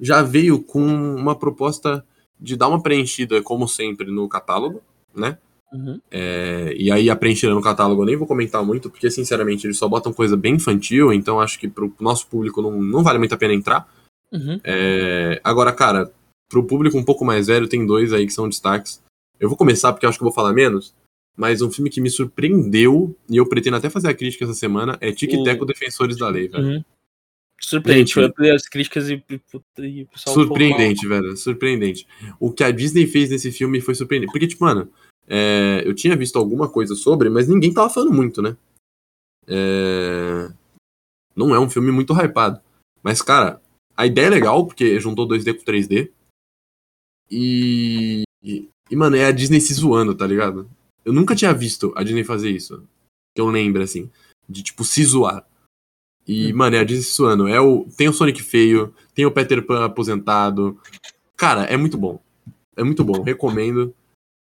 já 0.00 0.22
veio 0.22 0.62
com 0.62 0.82
uma 0.82 1.38
proposta 1.38 2.04
de 2.40 2.56
dar 2.56 2.68
uma 2.68 2.82
preenchida, 2.82 3.42
como 3.42 3.68
sempre, 3.68 4.10
no 4.10 4.28
catálogo, 4.28 4.82
né? 5.14 5.38
Uhum. 5.72 6.00
É, 6.10 6.74
e 6.78 6.90
aí 6.90 7.10
a 7.10 7.16
preenchida 7.16 7.52
no 7.52 7.60
catálogo 7.60 8.02
eu 8.02 8.06
nem 8.06 8.16
vou 8.16 8.26
comentar 8.26 8.64
muito, 8.64 8.88
porque 8.88 9.10
sinceramente 9.10 9.66
eles 9.66 9.76
só 9.76 9.88
botam 9.88 10.12
coisa 10.12 10.36
bem 10.36 10.54
infantil, 10.54 11.12
então 11.12 11.40
acho 11.40 11.58
que 11.58 11.68
pro 11.68 11.92
nosso 12.00 12.26
público 12.28 12.62
não, 12.62 12.80
não 12.80 13.02
vale 13.02 13.18
muito 13.18 13.34
a 13.34 13.38
pena 13.38 13.52
entrar. 13.52 13.86
Uhum. 14.32 14.60
É, 14.64 15.40
agora, 15.44 15.72
cara, 15.72 16.10
pro 16.48 16.64
público 16.64 16.96
um 16.96 17.04
pouco 17.04 17.24
mais 17.24 17.48
velho, 17.48 17.68
tem 17.68 17.84
dois 17.84 18.12
aí 18.12 18.26
que 18.26 18.32
são 18.32 18.48
destaques. 18.48 19.02
Eu 19.38 19.48
vou 19.48 19.58
começar 19.58 19.92
porque 19.92 20.06
eu 20.06 20.10
acho 20.10 20.18
que 20.18 20.24
eu 20.24 20.28
vou 20.28 20.34
falar 20.34 20.52
menos, 20.52 20.94
mas 21.36 21.60
um 21.60 21.70
filme 21.70 21.90
que 21.90 22.00
me 22.00 22.08
surpreendeu, 22.08 23.14
e 23.28 23.36
eu 23.36 23.46
pretendo 23.48 23.76
até 23.76 23.90
fazer 23.90 24.08
a 24.08 24.14
crítica 24.14 24.44
essa 24.44 24.54
semana, 24.54 24.96
é 25.00 25.12
Tic 25.12 25.30
Teco 25.44 25.64
O- 25.64 25.66
Defensores 25.66 26.16
da 26.16 26.28
Lei, 26.28 26.48
velho. 26.48 26.64
Uhum. 26.64 26.84
Surpreendente. 27.60 28.14
Gente, 28.14 28.34
Foi 28.34 28.50
as 28.50 28.68
críticas 28.68 29.08
e, 29.08 29.14
e, 29.14 30.02
o 30.02 30.06
pessoal 30.06 30.34
Surpreendente, 30.34 31.06
velho, 31.06 31.36
surpreendente. 31.36 32.06
O 32.38 32.52
que 32.52 32.62
a 32.62 32.70
Disney 32.70 33.06
fez 33.06 33.30
nesse 33.30 33.50
filme 33.50 33.80
foi 33.80 33.94
surpreendente. 33.94 34.30
Porque, 34.30 34.46
tipo, 34.46 34.64
mano, 34.64 34.90
é, 35.26 35.82
eu 35.84 35.94
tinha 35.94 36.16
visto 36.16 36.38
alguma 36.38 36.68
coisa 36.68 36.94
sobre, 36.94 37.30
mas 37.30 37.48
ninguém 37.48 37.72
tava 37.72 37.88
falando 37.88 38.12
muito, 38.12 38.42
né? 38.42 38.56
É, 39.48 40.52
Não 41.34 41.54
é 41.54 41.60
um 41.60 41.68
filme 41.70 41.90
muito 41.90 42.12
hypado. 42.12 42.60
Mas, 43.02 43.22
cara, 43.22 43.60
a 43.96 44.06
ideia 44.06 44.26
é 44.26 44.30
legal, 44.30 44.66
porque 44.66 45.00
juntou 45.00 45.26
2D 45.26 45.54
com 45.54 45.64
3D. 45.64 46.10
E... 47.30 48.22
e. 48.42 48.68
e, 48.90 48.96
mano, 48.96 49.16
é 49.16 49.24
a 49.24 49.32
Disney 49.32 49.60
se 49.60 49.72
zoando, 49.74 50.14
tá 50.14 50.26
ligado? 50.26 50.70
Eu 51.06 51.12
nunca 51.12 51.36
tinha 51.36 51.54
visto 51.54 51.92
a 51.94 52.02
Disney 52.02 52.24
fazer 52.24 52.50
isso. 52.50 52.82
Que 53.32 53.40
eu 53.40 53.46
lembro, 53.46 53.80
assim. 53.80 54.10
De, 54.48 54.60
tipo, 54.60 54.84
se 54.84 55.04
zoar. 55.04 55.46
E, 56.26 56.52
mano, 56.52 56.74
é 56.74 56.80
a 56.80 56.84
Disney 56.84 57.04
se 57.04 57.14
zoando. 57.14 57.46
É 57.46 57.60
o... 57.60 57.86
Tem 57.96 58.08
o 58.08 58.12
Sonic 58.12 58.42
feio, 58.42 58.92
tem 59.14 59.24
o 59.24 59.30
Peter 59.30 59.64
Pan 59.64 59.84
aposentado. 59.84 60.76
Cara, 61.36 61.62
é 61.62 61.76
muito 61.76 61.96
bom. 61.96 62.20
É 62.76 62.82
muito 62.82 63.04
bom, 63.04 63.22
recomendo. 63.22 63.94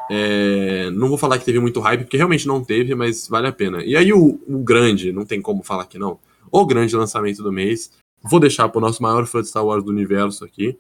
É, 0.10 0.90
Não 0.90 1.08
vou 1.08 1.20
falar 1.20 1.38
que 1.38 1.46
teve 1.46 1.60
muito 1.60 1.80
hype, 1.80 2.02
porque 2.02 2.18
realmente 2.18 2.48
não 2.48 2.64
teve, 2.64 2.96
mas 2.96 3.28
vale 3.28 3.48
a 3.48 3.54
pena. 3.54 3.84
E 3.84 3.96
aí 3.96 4.12
o, 4.12 4.42
o 4.48 4.64
grande, 4.64 5.12
não 5.12 5.24
tem 5.24 5.42
como 5.42 5.62
falar 5.62 5.86
que 5.86 6.00
não. 6.00 6.20
O 6.52 6.66
grande 6.66 6.96
lançamento 6.96 7.44
do 7.44 7.52
mês. 7.52 7.92
Vou 8.24 8.40
deixar 8.40 8.70
pro 8.70 8.82
nosso 8.82 9.04
maior 9.04 9.28
fã 9.28 9.42
de 9.42 9.50
Star 9.50 9.64
Wars 9.64 9.84
do 9.84 9.92
universo 9.92 10.44
aqui. 10.44 10.78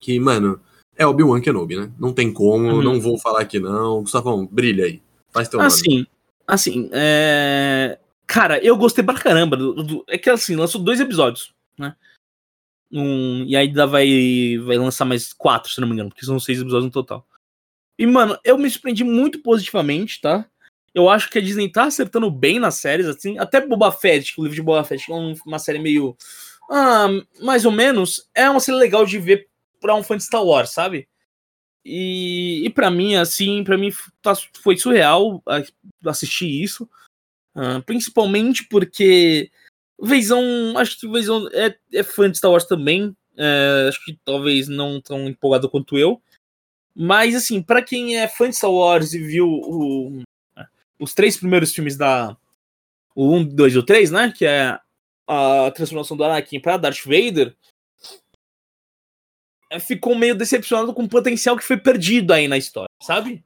Que, 0.00 0.18
mano, 0.18 0.60
é 1.00 1.06
Obi-Wan 1.06 1.40
Kenobi, 1.40 1.76
né? 1.76 1.90
Não 1.98 2.12
tem 2.12 2.32
como, 2.32 2.68
Uhum. 2.68 2.82
não 2.82 3.00
vou 3.00 3.18
falar 3.18 3.44
que 3.46 3.58
não. 3.58 4.02
Gustavão, 4.02 4.46
brilha 4.46 4.84
aí. 4.84 5.02
Faz 5.32 5.48
teu 5.48 5.58
nome. 5.58 5.66
Assim, 5.68 6.06
assim, 6.46 6.90
é... 6.92 7.98
Cara, 8.26 8.62
eu 8.64 8.76
gostei 8.76 9.02
pra 9.02 9.14
caramba. 9.14 9.56
do- 9.56 9.82
do- 9.82 10.04
É 10.06 10.16
que 10.18 10.28
assim, 10.30 10.54
lançou 10.56 10.80
dois 10.80 11.00
episódios, 11.00 11.52
né? 11.78 11.96
Um, 12.92 13.44
e 13.46 13.56
aí 13.56 13.68
ainda 13.68 13.86
vai, 13.86 14.58
vai 14.64 14.76
lançar 14.76 15.04
mais 15.04 15.32
quatro, 15.32 15.70
se 15.72 15.80
não 15.80 15.86
me 15.88 15.94
engano, 15.94 16.10
porque 16.10 16.26
são 16.26 16.38
seis 16.38 16.60
episódios 16.60 16.84
no 16.86 16.90
total. 16.90 17.26
E, 17.98 18.06
mano, 18.06 18.36
eu 18.44 18.58
me 18.58 18.68
surpreendi 18.70 19.04
muito 19.04 19.40
positivamente, 19.42 20.20
tá? 20.20 20.46
Eu 20.94 21.08
acho 21.08 21.30
que 21.30 21.38
a 21.38 21.40
Disney 21.42 21.70
tá 21.70 21.84
acertando 21.84 22.30
bem 22.30 22.58
nas 22.58 22.74
séries, 22.76 23.06
assim. 23.06 23.38
Até 23.38 23.64
Boba 23.64 23.92
Fett, 23.92 24.34
que 24.34 24.40
o 24.40 24.44
livro 24.44 24.56
de 24.56 24.62
Boba 24.62 24.82
Fett 24.84 25.10
é 25.10 25.14
um- 25.14 25.34
uma 25.46 25.58
série 25.58 25.78
meio. 25.78 26.16
Ah, 26.68 27.08
mais 27.42 27.64
ou 27.64 27.70
menos. 27.72 28.28
É 28.34 28.48
uma 28.50 28.58
série 28.60 28.78
legal 28.78 29.04
de 29.06 29.18
ver 29.18 29.48
pra 29.80 29.94
um 29.94 30.02
fã 30.02 30.16
de 30.16 30.24
Star 30.24 30.44
Wars, 30.44 30.70
sabe? 30.70 31.08
E, 31.84 32.62
e 32.66 32.70
para 32.70 32.90
mim, 32.90 33.14
assim, 33.16 33.64
para 33.64 33.78
mim 33.78 33.90
tá- 34.20 34.34
foi 34.62 34.76
surreal 34.76 35.42
ah, 35.46 35.62
assistir 36.06 36.46
isso. 36.62 36.88
Ah, 37.54 37.80
principalmente 37.84 38.64
porque 38.68 39.50
Veizão, 40.00 40.42
acho 40.78 40.98
que 41.00 41.08
Veizão 41.08 41.48
é, 41.52 41.76
é 41.92 42.02
fã 42.02 42.30
de 42.30 42.38
Star 42.38 42.50
Wars 42.50 42.66
também. 42.66 43.16
é, 43.36 43.86
acho 43.88 44.04
que 44.04 44.18
talvez 44.24 44.68
não 44.68 45.00
tão 45.00 45.26
empolgado 45.28 45.70
quanto 45.70 45.96
eu. 45.96 46.20
Mas, 46.94 47.34
assim, 47.34 47.62
para 47.62 47.80
quem 47.82 48.18
é 48.18 48.28
fã 48.28 48.48
de 48.50 48.56
Star 48.56 48.70
Wars 48.70 49.14
e 49.14 49.18
viu 49.18 49.46
o- 49.48 50.22
os 50.98 51.14
três 51.14 51.36
primeiros 51.38 51.72
filmes 51.72 51.96
da. 51.96 52.36
O 53.14 53.34
1, 53.34 53.44
2 53.44 53.74
e 53.74 53.78
o 53.78 53.82
3, 53.82 54.10
né? 54.10 54.30
Que 54.36 54.44
é 54.44 54.78
a 55.26 55.70
transformação 55.74 56.16
do 56.16 56.24
Anakin 56.24 56.60
para 56.60 56.76
Darth 56.76 57.04
Vader. 57.06 57.56
Ficou 59.78 60.14
meio 60.16 60.34
decepcionado 60.34 60.92
com 60.92 61.04
o 61.04 61.08
potencial 61.08 61.56
que 61.56 61.64
foi 61.64 61.76
perdido 61.76 62.32
aí 62.32 62.48
na 62.48 62.58
história, 62.58 62.88
sabe? 63.00 63.44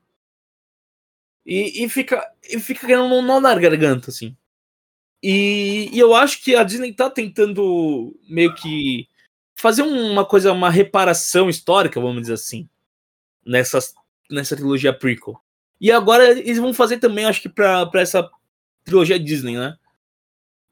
E, 1.44 1.84
e 1.84 1.88
fica, 1.88 2.26
e 2.48 2.58
fica 2.58 2.86
querendo 2.86 3.14
um 3.14 3.20
nó 3.20 3.40
na 3.40 3.54
garganta, 3.54 4.10
assim. 4.10 4.34
E, 5.22 5.90
e 5.92 5.98
eu 5.98 6.14
acho 6.14 6.42
que 6.42 6.54
a 6.54 6.62
Disney 6.62 6.92
tá 6.92 7.10
tentando 7.10 8.14
meio 8.28 8.54
que 8.54 9.08
fazer 9.54 9.82
uma 9.82 10.24
coisa, 10.24 10.52
uma 10.52 10.70
reparação 10.70 11.48
histórica, 11.48 12.00
vamos 12.00 12.22
dizer 12.22 12.34
assim, 12.34 12.68
nessa, 13.44 13.78
nessa 14.30 14.56
trilogia 14.56 14.92
prequel. 14.92 15.40
E 15.80 15.90
agora 15.90 16.30
eles 16.30 16.58
vão 16.58 16.72
fazer 16.72 16.98
também, 16.98 17.24
acho 17.24 17.42
que 17.42 17.48
pra, 17.48 17.86
pra 17.86 18.00
essa 18.00 18.30
trilogia 18.84 19.18
Disney, 19.18 19.56
né? 19.56 19.76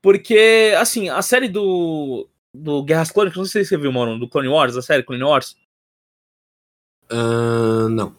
Porque, 0.01 0.75
assim, 0.79 1.09
a 1.09 1.23
série 1.23 1.49
do, 1.49 2.29
do 2.55 2.83
Guerras 2.83 3.11
Clônicas, 3.11 3.39
não 3.39 3.45
sei 3.45 3.65
se 3.65 3.71
você 3.71 3.77
viu, 3.79 3.93
mano, 3.93 4.19
do 4.19 4.29
Clone 4.29 4.49
Wars, 4.49 4.77
a 4.77 4.83
série 4.83 5.03
Clone 5.03 5.23
Wars, 5.23 5.57
Ah, 7.11 7.89
não. 7.91 8.15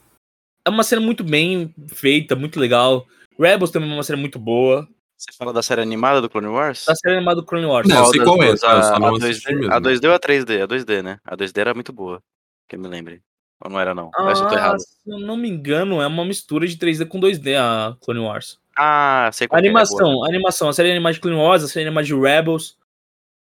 é 0.65 0.69
uma 0.69 0.83
série 0.83 1.01
muito 1.01 1.23
bem 1.23 1.73
feita, 1.89 2.35
muito 2.35 2.59
legal. 2.59 3.05
Rebels 3.39 3.71
também 3.71 3.89
é 3.89 3.93
uma 3.93 4.03
série 4.03 4.19
muito 4.19 4.39
boa. 4.39 4.87
Você 5.17 5.31
fala 5.37 5.53
da 5.53 5.63
série 5.63 5.81
animada 5.81 6.21
do 6.21 6.29
Clone 6.29 6.47
Wars? 6.47 6.87
A 6.89 6.95
série 6.95 7.15
animada 7.15 7.41
do 7.41 7.45
Clone 7.47 7.65
Wars. 7.65 7.87
Não, 7.87 7.97
eu 7.97 8.05
sei 8.07 8.23
qual 8.23 8.43
é, 8.43 8.55
tá? 8.57 8.95
A, 8.95 8.99
não 8.99 9.07
a 9.15 9.17
assisti 9.17 9.47
2D, 9.47 9.55
mesmo. 9.55 9.73
a 9.73 9.79
2D 9.79 10.07
ou 10.07 10.13
a 10.13 10.19
3D? 10.19 10.61
A 10.63 10.67
2D, 10.67 11.01
né? 11.01 11.19
A 11.23 11.35
2D 11.37 11.57
era 11.61 11.73
muito 11.73 11.93
boa, 11.93 12.21
que 12.67 12.75
eu 12.75 12.79
me 12.79 12.87
lembre. 12.87 13.21
Ou 13.63 13.71
não 13.71 13.79
era, 13.79 13.95
não? 13.95 14.11
Ah, 14.15 14.29
eu 14.31 14.47
tô 14.47 14.55
errado. 14.55 14.79
Se 14.79 15.09
eu 15.09 15.19
não 15.19 15.37
me 15.37 15.47
engano, 15.49 16.01
é 16.01 16.07
uma 16.07 16.25
mistura 16.25 16.67
de 16.67 16.75
3D 16.77 17.05
com 17.07 17.19
2D 17.19 17.55
a 17.55 17.95
Clone 18.01 18.19
Wars. 18.19 18.59
Ah, 18.77 19.29
sei 19.31 19.47
qual 19.47 19.57
a 19.57 19.59
animação, 19.59 20.11
é, 20.11 20.13
é 20.13 20.25
a 20.25 20.29
animação, 20.35 20.67
a 20.69 20.73
série 20.73 20.91
animada 20.91 21.13
de 21.13 21.21
Clone 21.21 21.37
Wars, 21.37 21.63
a 21.63 21.67
série 21.67 21.85
animada 21.85 22.05
de 22.05 22.15
Rebels, 22.15 22.75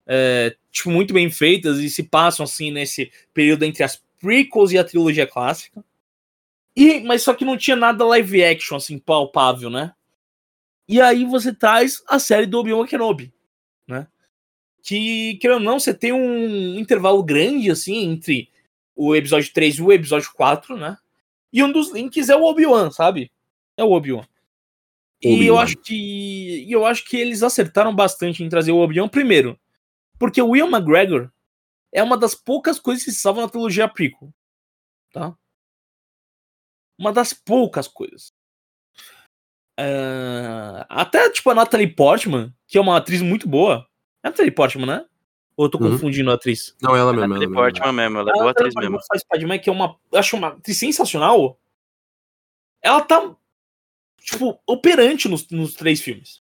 é, 0.07 0.57
tipo, 0.71 0.91
muito 0.91 1.15
bem 1.15 1.31
feitas 1.31 1.79
e 1.79 1.89
se 1.89 2.03
passam, 2.03 2.45
assim, 2.45 2.71
nesse 2.71 3.11
período 3.33 3.65
entre 3.65 3.83
as 3.83 4.03
prequels 4.21 4.73
e 4.73 4.79
a 4.79 4.85
trilogia 4.85 5.27
clássica. 5.27 5.85
E, 6.77 7.01
mas 7.01 7.23
só 7.23 7.35
que 7.35 7.45
não 7.45 7.57
tinha 7.57 7.77
nada 7.77 8.05
live 8.05 8.45
action, 8.45 8.77
assim, 8.77 8.99
palpável, 8.99 9.71
né? 9.71 9.93
E 10.89 11.01
aí 11.01 11.25
você 11.25 11.55
traz 11.55 12.03
a 12.09 12.19
série 12.19 12.47
do 12.47 12.59
Obi-Wan 12.59 12.87
Kenobi, 12.87 13.33
né? 13.87 14.07
Que, 14.83 15.37
querendo 15.37 15.59
ou 15.59 15.65
não, 15.65 15.81
você 15.81 15.95
tem 15.95 16.13
um 16.13 16.79
intervalo 16.79 17.23
grande, 17.23 17.71
assim, 17.71 17.97
entre 17.99 18.51
o 18.95 19.15
episódio 19.17 19.53
3 19.53 19.77
e 19.77 19.83
o 19.83 19.93
episódio 19.93 20.31
4, 20.35 20.77
né? 20.77 20.97
E 21.53 21.63
um 21.63 21.73
dos 21.73 21.93
links 21.93 22.29
é 22.29 22.37
o 22.37 22.43
Obi-Wan, 22.45 22.91
sabe? 22.91 23.31
É 23.77 23.85
o 23.85 23.93
Obi-Wan. 23.93 24.27
E 25.23 25.47
eu 25.47 25.59
acho 25.59 25.77
que 25.79 26.71
eu 26.71 26.85
acho 26.85 27.05
que 27.05 27.17
eles 27.17 27.43
acertaram 27.43 27.95
bastante 27.95 28.43
em 28.43 28.49
trazer 28.49 28.73
o 28.73 28.77
Obi-Wan 28.77 29.09
primeiro, 29.09 29.59
porque 30.19 30.41
o 30.41 30.51
Will 30.51 30.69
McGregor 30.69 31.31
é 31.93 32.03
uma 32.03 32.17
das 32.17 32.35
poucas 32.35 32.79
coisas 32.79 33.05
que 33.05 33.13
se 33.13 33.21
salvam 33.21 33.45
na 33.45 33.49
trilogia 33.49 33.89
prequel, 33.89 34.33
tá? 35.13 35.37
Uma 36.99 37.13
das 37.13 37.33
poucas 37.33 37.89
coisas. 37.89 38.33
Uh, 39.79 40.87
até 40.89 41.29
tipo 41.31 41.51
a 41.51 41.55
Natalie 41.55 41.93
Portman, 41.93 42.55
que 42.67 42.79
é 42.79 42.81
uma 42.81 42.97
atriz 42.97 43.21
muito 43.21 43.49
boa. 43.49 43.89
É 44.23 44.29
a 44.29 44.31
Natalie 44.31 44.53
Portman, 44.53 44.87
né? 44.87 45.07
Ou 45.57 45.67
eu 45.67 45.71
tô 45.71 45.79
uhum. 45.79 45.93
confundindo 45.93 46.31
a 46.31 46.35
atriz? 46.35 46.77
Não, 46.81 46.97
ela 46.97 47.13
mesma. 47.13 47.37
Ela 47.37 47.53
Portman 47.53 47.93
mesmo, 47.93 48.19
ela 48.19 48.31
é 48.31 48.33
boa 48.33 48.51
atriz 48.51 48.75
mesmo. 48.75 48.99
Faz 49.07 49.23
que 49.61 49.71
é 49.71 49.73
uma. 49.73 49.99
Eu 50.11 50.19
acho 50.19 50.37
uma 50.37 50.49
atriz 50.49 50.79
sensacional. 50.79 51.59
Ela 52.83 53.01
tá. 53.01 53.37
Tipo, 54.21 54.61
operante 54.67 55.29
nos, 55.29 55.49
nos 55.51 55.75
três 55.75 56.01
filmes. 56.01 56.43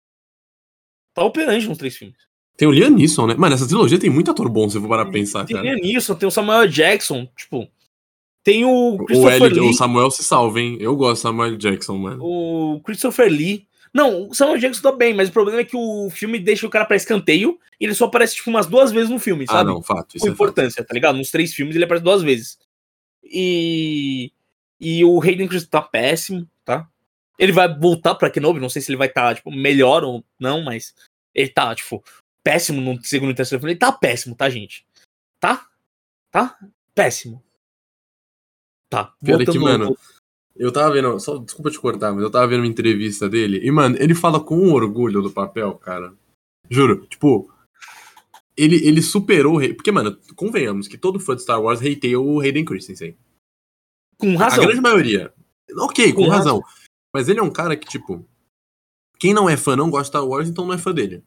Tá 1.15 1.25
operante 1.25 1.67
nos 1.67 1.79
três 1.79 1.97
filmes. 1.97 2.32
Tem 2.57 2.69
o 2.69 2.71
Liam 2.73 2.91
Neeson, 2.91 3.27
né? 3.27 3.35
Mano, 3.35 3.55
essa 3.55 3.67
trilogia 3.67 3.99
tem 3.99 4.11
muito 4.11 4.31
ator 4.31 4.49
bom, 4.49 4.69
se 4.69 4.77
eu 4.77 4.83
for 4.83 4.89
parar 4.89 5.05
pra 5.05 5.13
pensar, 5.13 5.45
tem 5.45 5.57
cara. 5.57 5.69
Tem 5.69 5.75
o 5.75 5.81
Liam 5.81 5.93
Neeson, 5.93 6.15
tem 6.15 6.29
o 6.29 6.31
Samuel 6.31 6.67
Jackson, 6.69 7.29
tipo... 7.37 7.69
Tem 8.45 8.65
o 8.65 8.99
Christopher 9.07 9.43
o, 9.43 9.47
L, 9.47 9.61
Lee. 9.61 9.71
o 9.71 9.73
Samuel 9.73 10.11
se 10.11 10.25
salva, 10.25 10.61
hein? 10.61 10.77
Eu 10.81 10.97
gosto 10.97 11.21
do 11.21 11.23
Samuel 11.23 11.57
Jackson, 11.57 11.97
mano. 11.97 12.25
O 12.25 12.81
Christopher 12.81 13.31
Lee. 13.31 13.69
Não, 13.95 14.29
o 14.29 14.35
Samuel 14.35 14.59
Jackson 14.59 14.83
tá 14.83 14.91
bem, 14.91 15.15
mas 15.15 15.29
o 15.29 15.33
problema 15.33 15.61
é 15.61 15.65
que 15.65 15.77
o 15.77 16.11
filme 16.11 16.41
deixa 16.41 16.67
o 16.67 16.71
cara 16.71 16.85
pra 16.85 16.97
escanteio 16.97 17.59
e 17.81 17.85
ele 17.85 17.95
só 17.95 18.07
aparece, 18.07 18.35
tipo, 18.35 18.51
umas 18.51 18.67
duas 18.67 18.91
vezes 18.91 19.11
no 19.11 19.21
filme, 19.21 19.45
ah, 19.49 19.53
sabe? 19.53 19.71
Ah, 19.71 19.75
não, 19.75 19.83
fato. 19.83 20.19
Com 20.19 20.27
é 20.27 20.31
importância, 20.31 20.79
fato. 20.79 20.89
tá 20.89 20.95
ligado? 20.95 21.19
Nos 21.19 21.31
três 21.31 21.55
filmes 21.55 21.77
ele 21.77 21.85
aparece 21.85 22.05
duas 22.05 22.23
vezes. 22.23 22.59
E... 23.23 24.33
E 24.81 25.05
o 25.05 25.21
Hayden 25.23 25.47
Christensen 25.47 25.71
tá 25.71 25.81
péssimo, 25.81 26.49
tá? 26.65 26.89
Ele 27.39 27.53
vai 27.53 27.73
voltar 27.73 28.17
pra 28.17 28.29
Kenobi, 28.29 28.59
não 28.59 28.69
sei 28.69 28.83
se 28.83 28.91
ele 28.91 28.99
vai 28.99 29.07
estar, 29.07 29.29
tá, 29.29 29.35
tipo, 29.37 29.53
melhor 29.53 30.03
ou 30.03 30.25
não, 30.41 30.63
mas 30.63 30.93
ele 31.33 31.49
tá, 31.49 31.73
tipo, 31.75 32.03
péssimo 32.43 32.81
no 32.81 33.03
segundo 33.05 33.31
e 33.31 33.35
terceiro 33.35 33.61
filme. 33.61 33.73
Ele 33.73 33.79
tá 33.79 33.93
péssimo, 33.93 34.35
tá, 34.35 34.49
gente? 34.51 34.87
Tá? 35.41 35.69
Tá? 36.31 36.59
Péssimo. 36.95 37.43
Tá. 38.91 39.15
Pior 39.25 39.45
que, 39.45 39.59
mano, 39.59 39.97
eu 40.55 40.71
tava 40.71 40.93
vendo, 40.93 41.19
só 41.19 41.39
desculpa 41.39 41.71
te 41.71 41.81
cortar, 41.81 42.13
mas 42.13 42.23
eu 42.23 42.31
tava 42.31 42.47
vendo 42.47 42.61
uma 42.61 42.67
entrevista 42.67 43.29
dele 43.29 43.61
e, 43.63 43.71
mano, 43.71 43.97
ele 43.99 44.15
fala 44.15 44.39
com 44.39 44.57
um 44.57 44.73
orgulho 44.73 45.23
do 45.23 45.31
papel, 45.31 45.75
cara. 45.75 46.15
Juro, 46.69 47.07
tipo, 47.07 47.51
ele, 48.57 48.77
ele 48.87 49.03
superou. 49.03 49.61
Porque, 49.75 49.91
mano, 49.91 50.19
convenhamos 50.37 50.89
que 50.89 50.99
todo 50.99 51.21
fã 51.21 51.35
de 51.35 51.43
Star 51.43 51.61
Wars 51.61 51.81
hateia 51.81 52.21
o 52.21 52.41
Hayden 52.41 52.65
Christensen. 52.65 53.17
Com 54.19 54.37
razão. 54.37 54.63
A 54.63 54.67
grande 54.67 54.81
maioria. 54.81 55.33
Ok, 55.79 56.13
com, 56.13 56.25
com 56.25 56.29
razão. 56.29 56.61
razão. 56.61 56.83
Mas 57.15 57.29
ele 57.29 57.41
é 57.41 57.43
um 57.43 57.51
cara 57.51 57.77
que, 57.77 57.87
tipo, 57.87 58.27
quem 59.19 59.35
não 59.35 59.49
é 59.49 59.57
fã 59.57 59.77
não 59.77 59.91
gosta 59.91 60.05
de 60.05 60.09
Star 60.09 60.27
Wars, 60.27 60.49
então 60.49 60.67
não 60.67 60.75
é 60.75 60.79
fã 60.79 60.93
dele. 60.93 61.23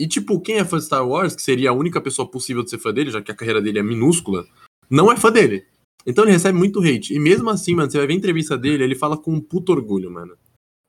E, 0.00 0.08
tipo, 0.08 0.40
quem 0.40 0.56
é 0.56 0.64
fã 0.64 0.78
de 0.78 0.86
Star 0.86 1.06
Wars, 1.06 1.36
que 1.36 1.42
seria 1.42 1.68
a 1.68 1.74
única 1.74 2.00
pessoa 2.00 2.26
possível 2.26 2.62
de 2.62 2.70
ser 2.70 2.78
fã 2.78 2.90
dele, 2.90 3.10
já 3.10 3.20
que 3.20 3.30
a 3.30 3.34
carreira 3.34 3.60
dele 3.60 3.80
é 3.80 3.82
minúscula, 3.82 4.46
não 4.88 5.12
é 5.12 5.16
fã 5.16 5.30
dele. 5.30 5.66
Então 6.06 6.24
ele 6.24 6.32
recebe 6.32 6.56
muito 6.56 6.80
hate. 6.80 7.12
E 7.12 7.18
mesmo 7.20 7.50
assim, 7.50 7.74
mano, 7.74 7.90
você 7.90 7.98
vai 7.98 8.06
ver 8.06 8.14
a 8.14 8.16
entrevista 8.16 8.56
dele, 8.56 8.82
ele 8.82 8.94
fala 8.94 9.18
com 9.18 9.30
um 9.30 9.40
puto 9.42 9.72
orgulho, 9.72 10.10
mano. 10.10 10.38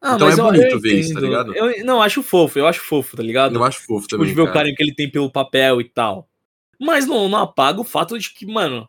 Ah, 0.02 0.16
então 0.16 0.30
é 0.30 0.36
bonito 0.38 0.80
ver 0.80 0.98
isso, 0.98 1.14
tá 1.14 1.20
ligado? 1.20 1.54
Eu 1.54 1.84
não, 1.84 2.02
acho 2.02 2.24
fofo, 2.24 2.58
eu 2.58 2.66
acho 2.66 2.80
fofo, 2.80 3.18
tá 3.18 3.22
ligado? 3.22 3.54
Eu 3.54 3.64
acho 3.66 3.86
fofo 3.86 4.08
tipo, 4.08 4.12
também. 4.12 4.30
De 4.30 4.34
ver 4.34 4.44
cara. 4.44 4.50
o 4.50 4.54
carinho 4.54 4.76
que 4.78 4.82
ele 4.82 4.96
tem 4.96 5.12
pelo 5.12 5.30
papel 5.30 5.82
e 5.82 5.90
tal. 5.90 6.30
Mas 6.80 7.06
não, 7.06 7.28
não 7.28 7.40
apaga 7.40 7.82
o 7.82 7.84
fato 7.84 8.18
de 8.18 8.34
que, 8.34 8.46
mano, 8.46 8.88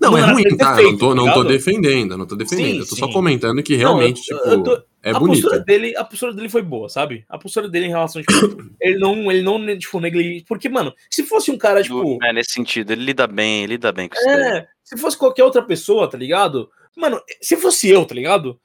não, 0.00 0.18
é 0.18 0.32
ruim, 0.32 0.56
tá? 0.56 0.74
Feito, 0.74 0.90
não, 0.90 0.98
tô, 0.98 1.14
não 1.14 1.32
tô 1.32 1.44
defendendo, 1.44 2.18
não 2.18 2.26
tô 2.26 2.34
defendendo. 2.34 2.72
Sim, 2.72 2.78
eu 2.78 2.86
tô 2.86 2.96
sim. 2.96 3.00
só 3.00 3.12
comentando 3.12 3.62
que 3.62 3.76
realmente, 3.76 4.28
não, 4.32 4.38
eu, 4.38 4.44
tipo, 4.44 4.50
eu 4.50 4.62
tô, 4.64 4.84
é 5.04 5.10
a 5.10 5.18
bonito. 5.18 5.42
Postura 5.42 5.60
dele, 5.60 5.94
a 5.98 6.02
postura 6.02 6.32
dele 6.32 6.48
foi 6.48 6.62
boa, 6.62 6.88
sabe? 6.88 7.26
A 7.28 7.38
postura 7.38 7.68
dele 7.68 7.86
em 7.86 7.90
relação, 7.90 8.22
tipo, 8.22 8.32
ele 8.80 8.98
não, 8.98 9.30
ele 9.30 9.42
não, 9.42 9.78
tipo, 9.78 10.00
negligencia. 10.00 10.46
Porque, 10.48 10.66
mano, 10.66 10.94
se 11.10 11.22
fosse 11.22 11.50
um 11.50 11.58
cara, 11.58 11.82
tipo. 11.82 12.18
É, 12.24 12.32
nesse 12.32 12.52
sentido, 12.52 12.90
ele 12.90 13.04
lida 13.04 13.26
bem, 13.26 13.64
ele 13.64 13.74
lida 13.74 13.92
bem 13.92 14.08
com 14.08 14.16
isso. 14.16 14.26
É, 14.26 14.66
se 14.82 14.96
fosse 14.96 15.18
qualquer 15.18 15.44
outra 15.44 15.62
pessoa, 15.62 16.08
tá 16.08 16.16
ligado? 16.16 16.70
Mano, 16.96 17.20
se 17.38 17.54
fosse 17.58 17.90
eu, 17.90 18.06
tá 18.06 18.14
ligado? 18.14 18.58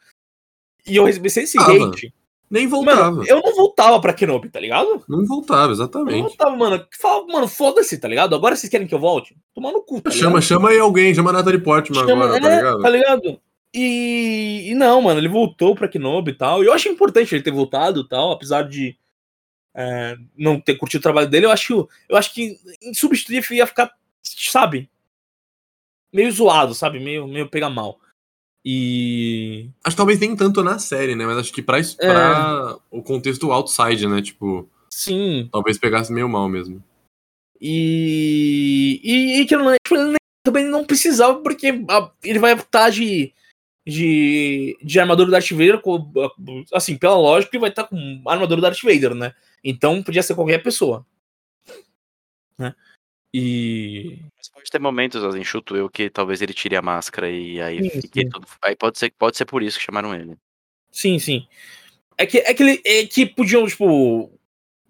E 0.88 0.96
eu 0.96 1.04
recebesse 1.04 1.42
esse 1.42 1.58
ah, 1.60 1.64
hate, 1.64 2.14
nem 2.50 2.68
voltava. 2.68 3.12
Mano, 3.12 3.26
eu 3.28 3.42
não 3.42 3.54
voltava 3.54 4.00
pra 4.00 4.14
Kenobi, 4.14 4.50
tá 4.50 4.62
ligado? 4.62 5.04
Não 5.10 5.26
voltava, 5.26 5.74
exatamente. 5.74 6.22
Não 6.22 6.28
voltava, 6.30 6.56
mano. 6.56 6.88
Falava, 6.98 7.28
mano, 7.28 7.48
foda-se, 7.50 7.98
tá 7.98 8.08
ligado? 8.08 8.34
Agora 8.34 8.56
vocês 8.56 8.72
querem 8.72 8.88
que 8.88 8.96
eu 8.96 9.00
volte? 9.00 9.36
Tomar 9.54 9.74
no 9.74 9.84
cu, 9.84 10.00
tá 10.00 10.10
Chama, 10.10 10.40
chama 10.40 10.70
aí 10.70 10.80
alguém, 10.80 11.14
chama 11.14 11.32
a 11.32 11.34
Natalie 11.34 11.60
Portman 11.60 12.00
chama, 12.00 12.26
agora, 12.26 12.42
tá 12.42 12.50
é, 12.50 12.56
ligado? 12.56 12.82
Tá 12.82 12.90
ligado? 12.90 13.42
E, 13.74 14.70
e, 14.72 14.76
não, 14.76 15.02
mano, 15.02 15.20
ele 15.20 15.28
voltou 15.28 15.76
pra 15.76 15.88
Kenobi 15.88 16.32
e 16.32 16.36
tal. 16.36 16.64
E 16.64 16.68
eu 16.68 16.74
acho 16.74 16.90
importante 16.90 17.34
ele 17.34 17.44
ter 17.44 17.52
voltado 17.52 18.02
e 18.02 18.08
tal, 18.08 18.32
apesar 18.32 18.64
de 18.64 18.98
é, 19.76 20.18
não 20.36 20.60
ter 20.60 20.76
curtido 20.76 21.00
o 21.00 21.04
trabalho 21.04 21.30
dele. 21.30 21.46
Eu 21.46 21.52
acho, 21.52 21.88
eu 22.08 22.18
acho 22.18 22.34
que 22.34 22.60
em 22.82 22.94
substituir 22.94 23.44
ia 23.52 23.68
ficar, 23.68 23.96
sabe? 24.24 24.90
Meio 26.12 26.32
zoado, 26.32 26.74
sabe? 26.74 27.00
Meio, 27.00 27.28
meio 27.28 27.48
pegar 27.50 27.70
mal. 27.70 28.00
E. 28.66 29.70
Acho 29.84 29.96
que 29.96 29.98
talvez 29.98 30.20
nem 30.20 30.36
tanto 30.36 30.64
na 30.64 30.80
série, 30.80 31.16
né? 31.16 31.26
Mas 31.26 31.38
acho 31.38 31.54
que 31.54 31.62
pra, 31.62 31.78
pra 31.98 32.78
é. 32.78 32.98
o 32.98 33.02
contexto 33.02 33.52
outside, 33.52 34.08
né? 34.08 34.22
Tipo. 34.22 34.70
Sim. 34.90 35.48
Talvez 35.52 35.78
pegasse 35.78 36.12
meio 36.12 36.28
mal 36.28 36.50
mesmo. 36.50 36.84
E. 37.62 39.00
E, 39.04 39.42
e 39.42 39.46
que 39.46 39.56
não, 39.56 39.74
tipo, 39.84 39.96
ele 39.96 40.16
também 40.44 40.66
não 40.66 40.84
precisava, 40.84 41.40
porque 41.42 41.68
ele 42.24 42.40
vai 42.40 42.54
estar 42.54 42.90
de. 42.90 43.34
De, 43.90 44.78
de 44.84 45.00
armadura 45.00 45.28
do 45.28 45.32
Darth 45.32 45.50
Vader, 45.52 45.82
assim, 46.74 46.98
pela 46.98 47.18
lógica, 47.18 47.56
ele 47.56 47.62
vai 47.62 47.70
estar 47.70 47.86
com 47.86 48.22
armadura 48.26 48.58
do 48.58 48.62
Darth 48.62 48.82
Vader, 48.84 49.16
né? 49.16 49.34
Então 49.64 50.04
podia 50.04 50.22
ser 50.22 50.36
qualquer 50.36 50.62
pessoa. 50.62 51.06
Né? 52.58 52.76
E. 53.34 54.20
Mas 54.38 54.50
pode 54.50 54.70
ter 54.70 54.80
momentos, 54.80 55.24
assim, 55.24 55.44
chuto 55.44 55.76
eu, 55.76 55.90
que 55.90 56.10
talvez 56.10 56.42
ele 56.42 56.54
tire 56.54 56.76
a 56.76 56.82
máscara 56.82 57.30
e 57.30 57.62
aí 57.62 57.84
sim, 57.84 58.02
fique 58.02 58.22
sim. 58.22 58.30
tudo. 58.30 58.48
Aí 58.62 58.76
pode 58.76 58.98
ser, 58.98 59.12
pode 59.18 59.38
ser 59.38 59.46
por 59.46 59.64
isso 59.64 59.78
que 59.78 59.86
chamaram 59.86 60.14
ele. 60.14 60.36
Sim, 60.92 61.20
sim. 61.20 61.48
É 62.18 62.26
que, 62.26 62.40
é 62.40 62.54
que, 62.54 62.64
ele, 62.64 62.82
é 62.86 63.06
que 63.06 63.26
podiam, 63.26 63.66
tipo. 63.68 64.32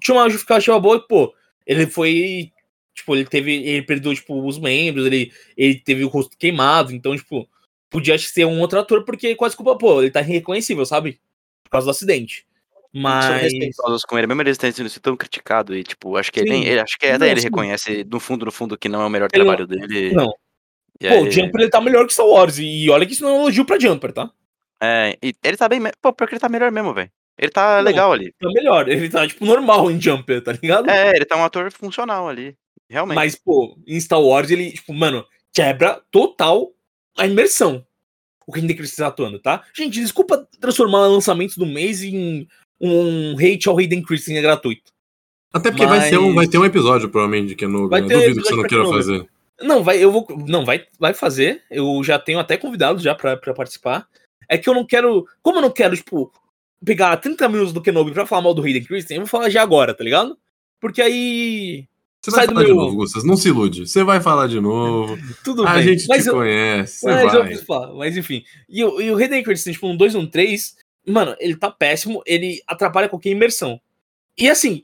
Tinha 0.02 0.16
uma 0.16 0.30
justificativa 0.30 0.80
boa, 0.80 1.00
pô, 1.00 1.34
ele 1.66 1.86
foi. 1.86 2.52
Tipo, 2.94 3.16
ele 3.16 3.26
teve. 3.26 3.54
Ele 3.54 3.82
perdeu, 3.84 4.14
tipo, 4.16 4.46
os 4.46 4.58
membros, 4.58 5.06
ele, 5.06 5.32
ele 5.56 5.76
teve 5.80 6.04
o 6.04 6.08
rosto 6.08 6.38
queimado, 6.38 6.94
então, 6.94 7.16
tipo, 7.16 7.48
podia 7.90 8.18
ser 8.18 8.46
um 8.46 8.60
outro 8.60 8.80
ator, 8.80 9.04
porque 9.04 9.36
quase 9.36 9.56
culpa, 9.56 9.78
pô, 9.78 10.02
ele 10.02 10.12
tá 10.12 10.22
irreconhecível, 10.22 10.86
sabe? 10.86 11.20
Por 11.64 11.72
causa 11.72 11.86
do 11.86 11.92
acidente. 11.92 12.46
Mas. 12.94 13.44
respeitosos 13.44 14.04
com 14.04 14.18
ele, 14.18 14.28
mesmo 14.28 14.42
eles 14.42 14.58
tendo 14.58 14.74
sido 14.74 15.02
tão 15.02 15.16
criticado 15.16 15.76
e, 15.76 15.84
tipo, 15.84 16.18
acho 16.18 16.32
que 16.32 16.40
ele, 16.40 16.66
ele, 16.66 16.80
acho 16.80 16.98
que 16.98 17.06
até 17.06 17.30
ele 17.30 17.40
sim. 17.40 17.48
reconhece, 17.48 18.04
no 18.10 18.20
fundo, 18.20 18.46
no 18.46 18.52
fundo, 18.52 18.78
que 18.78 18.90
não 18.90 19.02
é 19.02 19.06
o 19.06 19.10
melhor 19.10 19.30
ele 19.32 19.44
trabalho 19.44 19.68
dele. 19.68 20.12
Não. 20.14 20.34
E 21.00 21.08
Pô, 21.08 21.16
aí... 21.16 21.28
o 21.28 21.32
Jumper 21.32 21.62
ele 21.62 21.70
tá 21.70 21.80
melhor 21.80 22.06
que 22.06 22.14
Star 22.14 22.26
Wars. 22.26 22.58
E 22.60 22.90
olha 22.90 23.06
que 23.06 23.14
isso 23.14 23.24
não 23.24 23.30
é 23.30 23.34
um 23.34 23.42
elogio 23.42 23.66
pra 23.66 23.80
Jumper, 23.80 24.12
tá? 24.12 24.32
É, 24.82 25.18
e 25.22 25.34
ele 25.44 25.58
tá 25.58 25.70
bem. 25.70 25.82
Pô, 26.02 26.12
porque 26.12 26.34
ele 26.34 26.40
tá 26.40 26.50
melhor 26.50 26.72
mesmo, 26.72 26.94
velho. 26.94 27.12
Ele 27.38 27.52
tá 27.52 27.78
não, 27.78 27.84
legal 27.84 28.12
ali. 28.12 28.34
Tá 28.38 28.50
melhor, 28.50 28.90
ele 28.90 29.10
tá, 29.10 29.26
tipo, 29.26 29.46
normal 29.46 29.90
em 29.90 30.02
Jumper, 30.02 30.44
tá 30.44 30.52
ligado? 30.52 30.90
É, 30.90 31.16
ele 31.16 31.26
tá 31.26 31.38
um 31.38 31.44
ator 31.44 31.72
funcional 31.72 32.28
ali. 32.28 32.56
Realmente. 32.90 33.16
Mas, 33.16 33.36
pô, 33.36 33.78
em 33.88 34.00
Star 34.00 34.20
Wars 34.20 34.50
ele, 34.50 34.72
tipo, 34.72 34.94
mano, 34.94 35.26
quebra 35.54 36.02
total 36.12 36.74
a 37.20 37.28
imersão. 37.28 37.86
O 38.48 38.52
que 38.52 38.60
ele 38.60 38.74
está 38.74 39.08
atuando, 39.08 39.38
tá? 39.38 39.64
Gente, 39.76 40.02
desculpa 40.02 40.48
transformar 40.60 41.06
lançamentos 41.08 41.56
do 41.56 41.66
mês 41.66 42.02
em 42.02 42.48
um 42.82 43.36
hate 43.38 43.68
ao 43.68 43.78
Hayden 43.78 44.02
Christensen 44.02 44.38
é 44.38 44.42
gratuito. 44.42 44.92
Até 45.54 45.70
porque 45.70 45.86
Mas... 45.86 46.00
vai, 46.00 46.10
ser 46.10 46.18
um, 46.18 46.34
vai 46.34 46.48
ter 46.48 46.58
um 46.58 46.66
episódio, 46.66 47.10
provavelmente, 47.10 47.50
de 47.50 47.56
Kenobi. 47.56 47.90
Vai 47.90 48.02
né? 48.02 48.08
Duvido 48.08 48.42
que 48.42 48.48
você 48.48 48.56
não 48.56 48.64
queira 48.64 48.86
fazer. 48.88 49.28
Não, 49.62 49.84
vai, 49.84 49.98
eu 49.98 50.12
vou. 50.12 50.26
Não, 50.48 50.64
vai, 50.64 50.86
vai 50.98 51.14
fazer. 51.14 51.64
Eu 51.70 52.02
já 52.04 52.18
tenho 52.18 52.40
até 52.40 52.56
convidado 52.56 53.00
já 53.00 53.14
pra, 53.14 53.36
pra 53.36 53.54
participar. 53.54 54.08
É 54.48 54.58
que 54.58 54.70
eu 54.70 54.74
não 54.74 54.86
quero. 54.86 55.28
Como 55.42 55.58
eu 55.58 55.62
não 55.62 55.72
quero, 55.72 55.96
tipo, 55.96 56.32
pegar 56.84 57.18
30 57.18 57.50
minutos 57.50 57.74
do 57.74 57.82
Kenobi 57.82 58.12
pra 58.12 58.26
falar 58.26 58.42
mal 58.42 58.54
do 58.54 58.64
Hayden 58.64 58.84
Christensen, 58.84 59.18
eu 59.18 59.22
vou 59.24 59.30
falar 59.30 59.50
já 59.50 59.62
agora, 59.62 59.94
tá 59.94 60.04
ligado? 60.04 60.38
Porque 60.80 61.02
aí. 61.02 61.88
Você 62.22 62.32
vai 62.32 62.40
Sai 62.40 62.48
do 62.48 62.54
falar 62.54 62.66
de 62.66 62.74
novo, 62.74 62.96
Gustas. 62.98 63.24
Não 63.24 63.38
se 63.38 63.48
ilude. 63.48 63.88
Você 63.88 64.04
vai 64.04 64.20
falar 64.20 64.48
de 64.48 64.60
novo. 64.60 65.18
Tudo 65.44 65.66
a 65.66 65.76
bem. 65.76 65.84
gente 65.84 66.08
mas 66.08 66.24
te 66.24 66.30
eu, 66.30 66.34
conhece. 66.36 67.06
Mas, 67.06 67.34
eu 67.34 67.44
vai. 67.44 67.56
falar, 67.58 67.94
mas 67.94 68.18
enfim. 68.18 68.44
E, 68.68 68.84
o- 68.84 69.00
e 69.02 69.10
o 69.10 69.16
Hayden 69.18 69.42
Christensen, 69.44 69.74
tipo, 69.74 69.88
um 69.88 69.96
2 69.96 70.16
um 70.16 70.28
3, 70.28 70.76
mano, 71.08 71.36
ele 71.40 71.56
tá 71.56 71.72
péssimo, 71.72 72.22
ele 72.26 72.62
atrapalha 72.68 73.08
qualquer 73.08 73.30
imersão. 73.30 73.80
E 74.38 74.50
assim, 74.50 74.84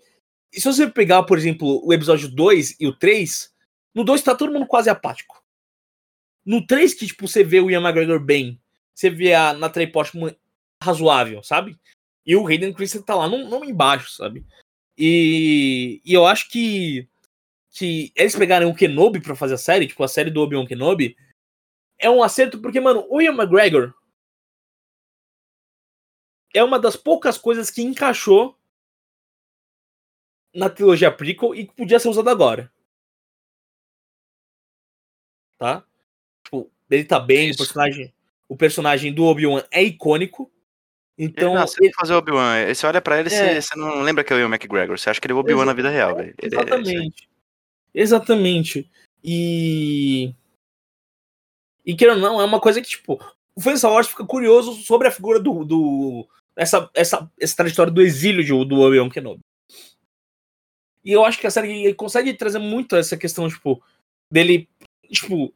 se 0.52 0.64
você 0.64 0.88
pegar, 0.88 1.24
por 1.24 1.38
exemplo, 1.38 1.82
o 1.86 1.92
episódio 1.94 2.30
2 2.30 2.78
e 2.80 2.88
o 2.88 2.94
3, 2.96 3.54
no 3.94 4.06
2 4.06 4.22
tá 4.22 4.34
todo 4.34 4.52
mundo 4.54 4.66
quase 4.66 4.90
apático. 4.90 5.44
No 6.46 6.66
3, 6.66 6.94
que, 6.94 7.08
tipo, 7.08 7.28
você 7.28 7.44
vê 7.44 7.60
o 7.60 7.70
Ian 7.70 7.82
McGregor 7.82 8.20
bem, 8.20 8.60
você 8.94 9.10
vê 9.10 9.34
a 9.34 9.52
Natalie 9.54 9.92
Portman 9.92 10.34
razoável, 10.82 11.44
sabe? 11.44 11.78
E 12.26 12.34
o 12.36 12.48
Hayden 12.48 12.72
Christensen 12.74 13.06
tá 13.06 13.14
lá 13.16 13.28
não, 13.28 13.50
não 13.50 13.66
embaixo, 13.66 14.12
sabe? 14.12 14.46
E, 14.98 16.00
e 16.06 16.14
eu 16.14 16.26
acho 16.26 16.50
que 16.50 17.08
que 17.78 18.12
eles 18.16 18.34
pegarem 18.36 18.68
o 18.68 18.74
Kenobi 18.74 19.20
pra 19.20 19.36
fazer 19.36 19.56
a 19.56 19.58
série, 19.58 19.86
tipo 19.88 20.02
a 20.02 20.08
série 20.08 20.32
do 20.32 20.42
Obi-Wan 20.42 20.66
Kenobi, 20.66 21.18
é 22.00 22.10
um 22.10 22.24
acerto 22.24 22.62
porque, 22.62 22.80
mano, 22.80 23.06
o 23.10 23.22
Ian 23.22 23.34
McGregor 23.34 23.94
é 26.54 26.64
uma 26.64 26.80
das 26.80 26.96
poucas 26.96 27.38
coisas 27.38 27.70
que 27.70 27.82
encaixou 27.82 28.58
na 30.54 30.70
trilogia 30.70 31.12
prequel 31.12 31.54
e 31.54 31.68
que 31.68 31.74
podia 31.76 32.00
ser 32.00 32.08
usado 32.08 32.30
agora. 32.30 32.72
Tá? 35.58 35.86
Tipo, 36.46 36.72
ele 36.90 37.04
tá 37.04 37.20
bem, 37.20 37.48
o 37.48 37.52
Isso. 37.52 37.58
personagem, 37.58 38.14
o 38.48 38.56
personagem 38.56 39.14
do 39.14 39.26
Obi-Wan 39.26 39.64
é 39.70 39.84
icônico. 39.84 40.50
Então, 41.18 41.50
Ele 41.52 41.60
nasceu 41.60 41.84
ele- 41.84 41.94
fazer 41.94 42.14
o 42.14 42.18
Obi-Wan. 42.18 42.74
Você 42.74 42.86
olha 42.88 43.02
pra 43.02 43.20
ele 43.20 43.30
e 43.30 43.34
É. 43.34 43.60
você, 43.60 43.62
você 43.62 43.76
não 43.80 44.02
lembra 44.02 44.24
que 44.24 44.32
é 44.32 44.36
o 44.38 44.40
Ian 44.40 44.48
McGregor. 44.48 44.98
Você 44.98 45.10
acha 45.10 45.20
que 45.20 45.28
ele 45.28 45.34
é 45.34 45.36
o 45.36 45.40
Obi-Wan 45.40 45.66
na 45.66 45.74
vida 45.74 45.90
real, 45.90 46.16
velho. 46.16 46.34
Ele 46.42 46.56
é- 46.56 47.35
Exatamente. 47.96 48.92
E. 49.24 50.34
E 51.86 51.96
querendo 51.96 52.18
ou 52.18 52.22
não, 52.22 52.42
é 52.42 52.46
uma 52.46 52.60
coisa 52.60 52.82
que, 52.82 52.90
tipo, 52.90 53.18
o 53.56 53.78
Star 53.78 53.92
Wars 53.92 54.08
fica 54.08 54.26
curioso 54.26 54.74
sobre 54.74 55.08
a 55.08 55.12
figura 55.12 55.40
do. 55.40 55.64
do 55.64 56.28
essa, 56.58 56.90
essa, 56.94 57.32
essa 57.40 57.56
trajetória 57.56 57.92
do 57.92 58.02
exílio 58.02 58.44
de, 58.44 58.50
do 58.66 58.82
Obi-Wan 58.82 59.10
Kenobi. 59.10 59.42
E 61.04 61.12
eu 61.12 61.24
acho 61.24 61.40
que 61.40 61.48
a 61.48 61.52
série 61.52 61.94
consegue 61.94 62.34
trazer 62.34 62.60
muito 62.60 62.96
essa 62.96 63.16
questão, 63.16 63.48
tipo, 63.48 63.82
dele, 64.32 64.68
tipo, 65.10 65.54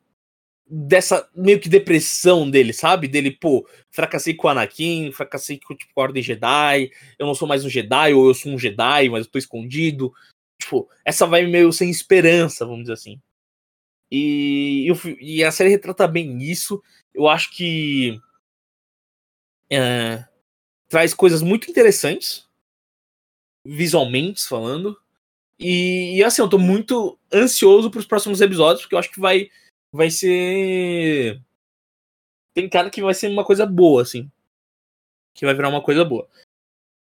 dessa 0.70 1.28
meio 1.36 1.60
que 1.60 1.68
depressão 1.68 2.50
dele, 2.50 2.72
sabe? 2.72 3.08
Dele, 3.08 3.32
pô, 3.32 3.68
fracassei 3.90 4.34
com 4.34 4.48
o 4.48 4.52
Anakin, 4.52 5.12
fracassei 5.12 5.60
com, 5.60 5.76
tipo, 5.76 5.92
a 6.00 6.04
Ordem 6.04 6.22
Jedi, 6.22 6.92
eu 7.18 7.26
não 7.26 7.34
sou 7.34 7.48
mais 7.48 7.66
um 7.66 7.70
Jedi, 7.70 8.14
ou 8.14 8.28
eu 8.28 8.34
sou 8.34 8.52
um 8.52 8.60
Jedi, 8.60 9.10
mas 9.10 9.26
eu 9.26 9.32
tô 9.32 9.40
escondido. 9.40 10.14
Tipo, 10.62 10.90
essa 11.06 11.26
vai 11.26 11.46
meio 11.46 11.72
sem 11.72 11.90
esperança, 11.90 12.66
vamos 12.66 12.82
dizer 12.82 12.94
assim. 12.94 13.22
E, 14.12 14.90
e 14.90 14.96
fi- 14.96 15.18
e 15.22 15.44
a 15.44 15.52
série 15.52 15.70
retrata 15.70 16.08
bem 16.08 16.42
isso. 16.42 16.82
Eu 17.14 17.28
acho 17.28 17.52
que 17.56 18.20
é, 19.72 20.26
traz 20.88 21.14
coisas 21.14 21.42
muito 21.42 21.70
interessantes, 21.70 22.48
visualmente 23.66 24.48
falando. 24.48 25.00
E, 25.60 26.18
e, 26.18 26.24
assim, 26.24 26.42
eu 26.42 26.50
tô 26.50 26.58
muito 26.58 27.20
ansioso 27.34 27.92
pros 27.92 28.06
próximos 28.06 28.40
episódios, 28.42 28.82
porque 28.82 28.96
eu 28.96 29.00
acho 29.00 29.12
que 29.12 29.20
vai, 29.20 29.50
vai 29.92 30.10
ser. 30.10 31.42
Tem 32.54 32.70
cara 32.70 32.90
que 32.90 33.02
vai 33.02 33.14
ser 33.14 33.28
uma 33.30 33.46
coisa 33.46 33.66
boa, 33.66 34.02
assim. 34.02 34.32
Que 35.36 35.46
vai 35.46 35.54
virar 35.54 35.70
uma 35.70 35.84
coisa 35.84 36.04
boa. 36.04 36.28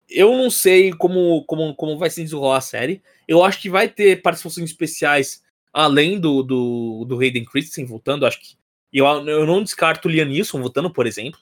Eu 0.09 0.31
não 0.37 0.49
sei 0.49 0.91
como, 0.93 1.43
como, 1.45 1.75
como 1.75 1.97
vai 1.97 2.09
se 2.09 2.23
desenrolar 2.23 2.57
a 2.57 2.61
série. 2.61 3.01
Eu 3.27 3.43
acho 3.43 3.61
que 3.61 3.69
vai 3.69 3.89
ter 3.89 4.21
participações 4.21 4.69
especiais 4.69 5.43
além 5.73 6.19
do, 6.19 6.41
do, 6.43 7.05
do 7.05 7.19
Hayden 7.19 7.43
Christensen 7.45 7.85
voltando. 7.85 8.25
Acho 8.25 8.39
que. 8.39 8.55
Eu, 8.93 9.05
eu 9.27 9.45
não 9.45 9.61
descarto 9.61 10.07
o 10.07 10.11
Liam 10.11 10.25
Neeson 10.25 10.59
voltando, 10.61 10.89
por 10.89 11.05
exemplo. 11.05 11.39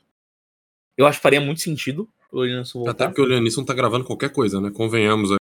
Eu 0.97 1.05
acho 1.05 1.19
que 1.19 1.23
faria 1.23 1.39
muito 1.39 1.61
sentido 1.61 2.09
o 2.31 2.43
Liam 2.43 2.57
Neeson 2.57 2.79
Até 2.81 2.85
voltar. 2.89 3.07
porque 3.09 3.21
o 3.21 3.25
Leonisson 3.25 3.63
tá 3.63 3.73
gravando 3.73 4.03
qualquer 4.05 4.31
coisa, 4.31 4.59
né? 4.59 4.71
Convenhamos. 4.71 5.31
aí. 5.31 5.37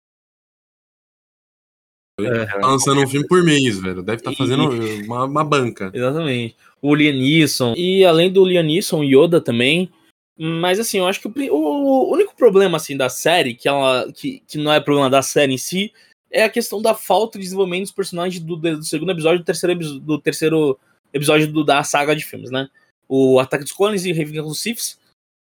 É. 2.21 2.47
Tá 2.47 2.59
lançando 2.67 3.01
um 3.01 3.09
filme 3.09 3.27
por 3.27 3.43
mês, 3.45 3.81
velho. 3.81 4.03
Deve 4.03 4.19
estar 4.21 4.33
E- 4.33 4.37
fazendo 4.37 4.69
uma, 5.07 5.25
uma 5.25 5.45
banca. 5.45 5.91
Exatamente. 5.95 6.57
O 6.81 6.95
Liam 6.95 7.15
Neeson. 7.15 7.75
E 7.77 8.05
além 8.05 8.33
do 8.33 8.45
Liam 8.45 8.63
Neeson, 8.63 9.03
Yoda 9.03 9.41
também. 9.41 9.91
Mas 10.39 10.79
assim, 10.79 10.99
eu 10.99 11.07
acho 11.07 11.21
que 11.21 11.51
o, 11.51 11.55
o 11.55 12.13
único 12.13 12.35
problema 12.37 12.77
assim 12.77 12.97
da 12.97 13.09
série, 13.09 13.55
que, 13.55 13.69
ela, 13.69 14.11
que, 14.13 14.41
que 14.47 14.57
não 14.57 14.73
é 14.73 14.81
problema 14.81 15.11
da 15.11 15.21
série 15.21 15.55
em 15.55 15.59
si, 15.59 15.93
é 16.31 16.45
a 16.45 16.51
questão 16.51 16.81
da 16.81 16.95
falta 16.95 17.39
de 17.39 17.45
desenvolvimento 17.45 17.83
dos 17.83 17.93
personagens 17.93 18.43
do, 18.43 18.57
do 18.57 18.85
segundo 18.85 19.11
episódio 19.11 19.41
do 19.41 19.45
terceiro, 19.45 20.01
do 20.01 20.21
terceiro 20.21 20.79
episódio 21.13 21.51
do- 21.51 21.65
da 21.65 21.83
saga 21.83 22.15
de 22.15 22.25
filmes, 22.25 22.51
né? 22.51 22.69
O 23.09 23.41
Ataque 23.41 23.65
dos 23.65 23.73
Clones 23.73 24.05
e 24.05 24.13
Revingança 24.13 24.49
dos 24.49 24.61
Siths 24.61 24.99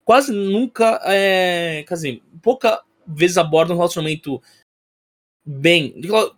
quase 0.04 0.32
nunca, 0.32 1.00
é, 1.04 1.82
quer 1.88 1.94
dizer, 1.94 2.22
pouca 2.42 2.82
vezes 3.06 3.38
abordam 3.38 3.74
um 3.74 3.78
relacionamento 3.78 4.40
bem, 5.46 5.94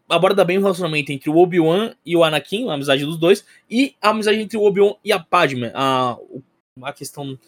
aborda 0.09 0.45
bem 0.45 0.59
o 0.59 0.63
relacionamento 0.63 1.13
entre 1.13 1.29
o 1.29 1.37
Obi-Wan 1.37 1.95
e 2.05 2.17
o 2.17 2.25
Anakin, 2.25 2.69
a 2.69 2.75
amizade 2.75 3.05
dos 3.05 3.19
dois, 3.19 3.45
e 3.69 3.95
a 4.01 4.11
amizade 4.11 4.39
entre 4.41 4.57
o 4.57 4.65
Obi-Wan 4.65 4.95
e 5.05 5.13
a 5.13 5.19
Padme, 5.19 5.71
a, 5.75 6.17
a 6.83 6.93
questão 6.93 7.39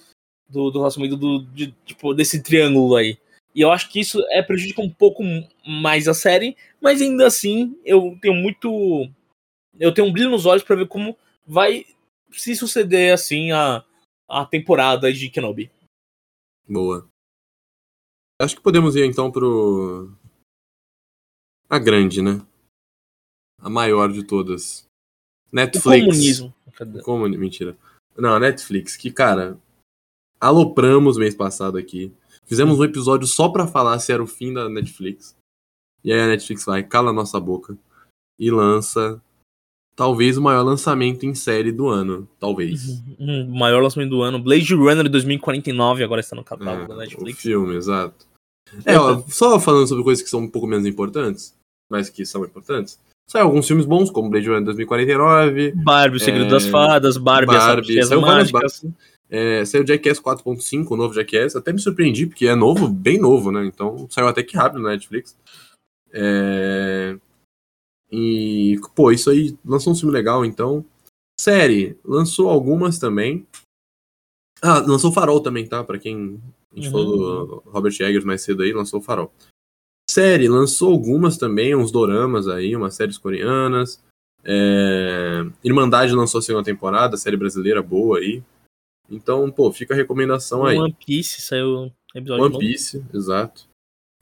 do, 0.49 0.71
do 0.71 0.79
relacionamento 0.79 1.17
do, 1.17 1.45
de- 1.47 1.73
tipo, 1.85 2.15
desse 2.15 2.43
triângulo 2.43 2.97
aí. 2.97 3.19
E 3.55 3.61
eu 3.61 3.71
acho 3.73 3.91
que 3.91 4.01
isso 4.01 4.21
é 4.31 4.43
prejudica 4.43 4.81
um 4.81 4.91
pouco 4.91 5.23
mais 5.67 6.07
a 6.07 6.15
série, 6.15 6.57
mas 6.81 7.01
ainda 7.03 7.27
assim 7.27 7.79
eu 7.85 8.17
tenho 8.21 8.35
muito. 8.35 9.09
Eu 9.79 9.93
tenho 9.93 10.07
um 10.07 10.13
brilho 10.13 10.31
nos 10.31 10.47
olhos 10.47 10.63
pra 10.63 10.77
ver 10.77 10.87
como 10.89 11.17
vai 11.47 11.85
se 12.33 12.55
suceder 12.55 13.13
assim 13.13 13.51
a, 13.53 13.85
a 14.29 14.45
temporada 14.47 15.13
de 15.13 15.29
Kenobi. 15.31 15.71
Boa. 16.69 17.09
Acho 18.41 18.55
que 18.57 18.63
podemos 18.63 18.95
ir 18.97 19.05
então 19.07 19.31
pro. 19.33 20.13
A 21.69 21.79
grande, 21.79 22.23
né? 22.23 22.41
A 23.61 23.69
maior 23.69 24.13
de 24.13 24.25
todas. 24.25 24.87
O 25.53 25.57
Netflix. 25.57 26.05
comunismo. 26.05 26.55
Comuni- 27.05 27.37
Mentira. 27.37 27.77
Não, 28.17 28.35
a 28.35 28.41
Netflix, 28.41 28.97
que, 28.97 29.11
cara, 29.11 29.59
alopramos 30.41 31.17
mês 31.17 31.35
passado 31.35 31.79
aqui. 31.79 32.13
Fizemos 32.47 32.79
um 32.79 32.85
episódio 32.85 33.27
só 33.27 33.49
pra 33.49 33.67
falar 33.67 33.99
se 33.99 34.13
era 34.13 34.23
o 34.23 34.27
fim 34.27 34.53
da 34.53 34.69
Netflix. 34.69 35.37
E 36.05 36.13
aí 36.13 36.21
a 36.21 36.27
Netflix 36.29 36.65
vai, 36.65 36.83
cala 36.83 37.11
a 37.11 37.13
nossa 37.13 37.39
boca. 37.39 37.77
E 38.39 38.51
lança 38.51 39.21
talvez 39.97 40.39
o 40.39 40.43
maior 40.43 40.63
lançamento 40.63 41.27
em 41.27 41.35
série 41.35 41.73
do 41.73 41.89
ano. 41.89 42.29
Talvez. 42.39 43.03
Um 43.19 43.49
maior 43.49 43.83
lançamento 43.83 44.11
do 44.11 44.23
ano. 44.23 44.39
Blade 44.39 44.73
Runner 44.75 45.09
2049 45.11 46.05
agora 46.05 46.21
está 46.21 46.37
no 46.37 46.45
catálogo 46.45 46.85
É, 46.85 46.87
da 46.89 46.95
o 46.95 46.99
Netflix. 46.99 47.41
filme, 47.41 47.75
exato. 47.75 48.27
É, 48.85 48.99
ó, 48.99 49.23
só 49.29 49.59
falando 49.59 49.87
sobre 49.89 50.05
coisas 50.05 50.23
que 50.23 50.31
são 50.31 50.41
um 50.41 50.49
pouco 50.49 50.69
menos 50.69 50.87
importantes, 50.87 51.55
mas 51.91 52.09
que 52.09 52.25
são 52.25 52.45
importantes. 52.45 53.01
Saiu 53.29 53.45
alguns 53.47 53.67
filmes 53.67 53.85
bons, 53.85 54.11
como 54.11 54.31
Blade 54.31 54.47
Runner 54.47 54.65
2049, 54.65 55.73
Barbie, 55.73 56.17
o 56.17 56.21
Segredo 56.21 56.47
É, 56.47 56.51
das 56.51 56.67
Fadas, 56.67 57.17
Barbie, 57.19 57.47
Barbie, 57.47 57.99
as 58.01 58.09
várias 58.09 58.53
mágicas. 58.53 58.85
É, 59.31 59.65
saiu 59.65 59.87
Jackass 59.87 60.21
4.5, 60.21 60.87
o 60.91 60.97
novo 60.97 61.15
Jackass. 61.15 61.55
Até 61.55 61.73
me 61.73 61.79
surpreendi, 61.79 62.27
porque 62.27 62.47
é 62.47 62.55
novo, 62.55 62.89
bem 62.89 63.19
novo, 63.19 63.53
né? 63.53 63.67
Então 63.67 64.09
saiu 64.11 64.29
até 64.29 64.43
que 64.43 64.57
rápido 64.57 64.81
na 64.83 64.91
Netflix. 64.91 65.37
É... 66.13 67.19
E, 68.11 68.81
pô, 68.95 69.13
isso 69.13 69.31
aí 69.31 69.57
lançou 69.65 69.93
um 69.93 69.97
filme 69.97 70.13
legal, 70.13 70.45
então. 70.45 70.85
Série, 71.39 71.97
lançou 72.05 72.49
algumas 72.49 72.99
também. 72.99 73.47
Ah, 74.63 74.81
lançou 74.81 75.13
Farol 75.13 75.41
também, 75.41 75.67
tá? 75.67 75.85
Pra 75.85 75.99
quem 75.99 76.41
a 76.73 76.75
gente 76.75 76.87
Uhum. 76.87 76.93
falou 76.93 77.47
do 77.47 77.71
Robert 77.71 77.95
Eggers 78.01 78.25
mais 78.25 78.43
cedo 78.43 78.63
aí, 78.63 78.73
lançou 78.73 79.01
Farol. 79.01 79.33
Série, 80.11 80.49
lançou 80.49 80.91
algumas 80.91 81.37
também, 81.37 81.77
uns 81.77 81.93
doramas 81.93 82.49
aí, 82.49 82.75
umas 82.75 82.95
séries 82.95 83.19
coreanas. 83.19 84.03
É... 84.43 85.45
Irmandade 85.63 86.15
lançou 86.15 86.39
a 86.39 86.43
segunda 86.43 86.65
temporada, 86.65 87.17
série 87.19 87.37
brasileira 87.37 87.83
boa 87.83 88.19
aí. 88.19 88.43
Então, 89.11 89.51
pô, 89.51 89.73
fica 89.73 89.95
a 89.95 89.97
recomendação 89.97 90.65
aí. 90.65 90.77
One 90.79 90.93
Piece 91.07 91.41
saiu 91.41 91.91
episódio 92.15 92.45
One 92.45 92.53
novo. 92.55 92.59
Piece, 92.59 93.05
exato. 93.15 93.67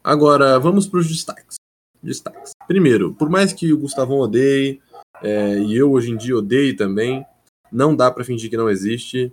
Agora, 0.03 0.59
vamos 0.59 0.87
para 0.87 1.01
os 1.01 1.09
destaques. 1.09 1.57
Destaques. 2.03 2.53
Primeiro, 2.69 3.13
por 3.15 3.29
mais 3.29 3.53
que 3.53 3.73
o 3.73 3.79
Gustavão 3.79 4.19
odeie, 4.19 4.81
é, 5.23 5.59
e 5.59 5.77
eu 5.77 5.91
hoje 5.91 6.11
em 6.13 6.17
dia 6.17 6.37
odeie 6.37 6.75
também, 6.75 7.27
não 7.73 7.97
dá 7.97 8.11
pra 8.11 8.25
fingir 8.25 8.49
que 8.49 8.57
não 8.57 8.71
existe, 8.71 9.33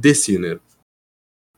The 0.00 0.14
Sinner. 0.14 0.60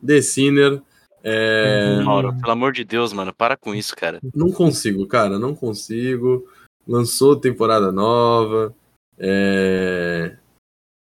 The 0.04 0.22
Sinner, 0.22 0.82
é, 1.22 1.96
Uhum. 1.98 2.04
Mauro, 2.04 2.36
pelo 2.40 2.52
amor 2.52 2.72
de 2.72 2.84
Deus, 2.84 3.12
mano, 3.12 3.34
para 3.34 3.56
com 3.56 3.74
isso, 3.74 3.94
cara. 3.94 4.20
não 4.34 4.50
consigo, 4.52 5.06
cara, 5.06 5.38
não 5.38 5.54
consigo. 5.54 6.48
Lançou 6.86 7.36
temporada 7.36 7.90
nova. 7.92 8.74
é, 9.18 10.36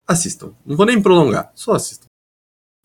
Assistam. 0.07 0.53
Não 0.65 0.75
vou 0.75 0.86
nem 0.86 1.01
prolongar, 1.01 1.51
só 1.55 1.73
assistam. 1.73 2.05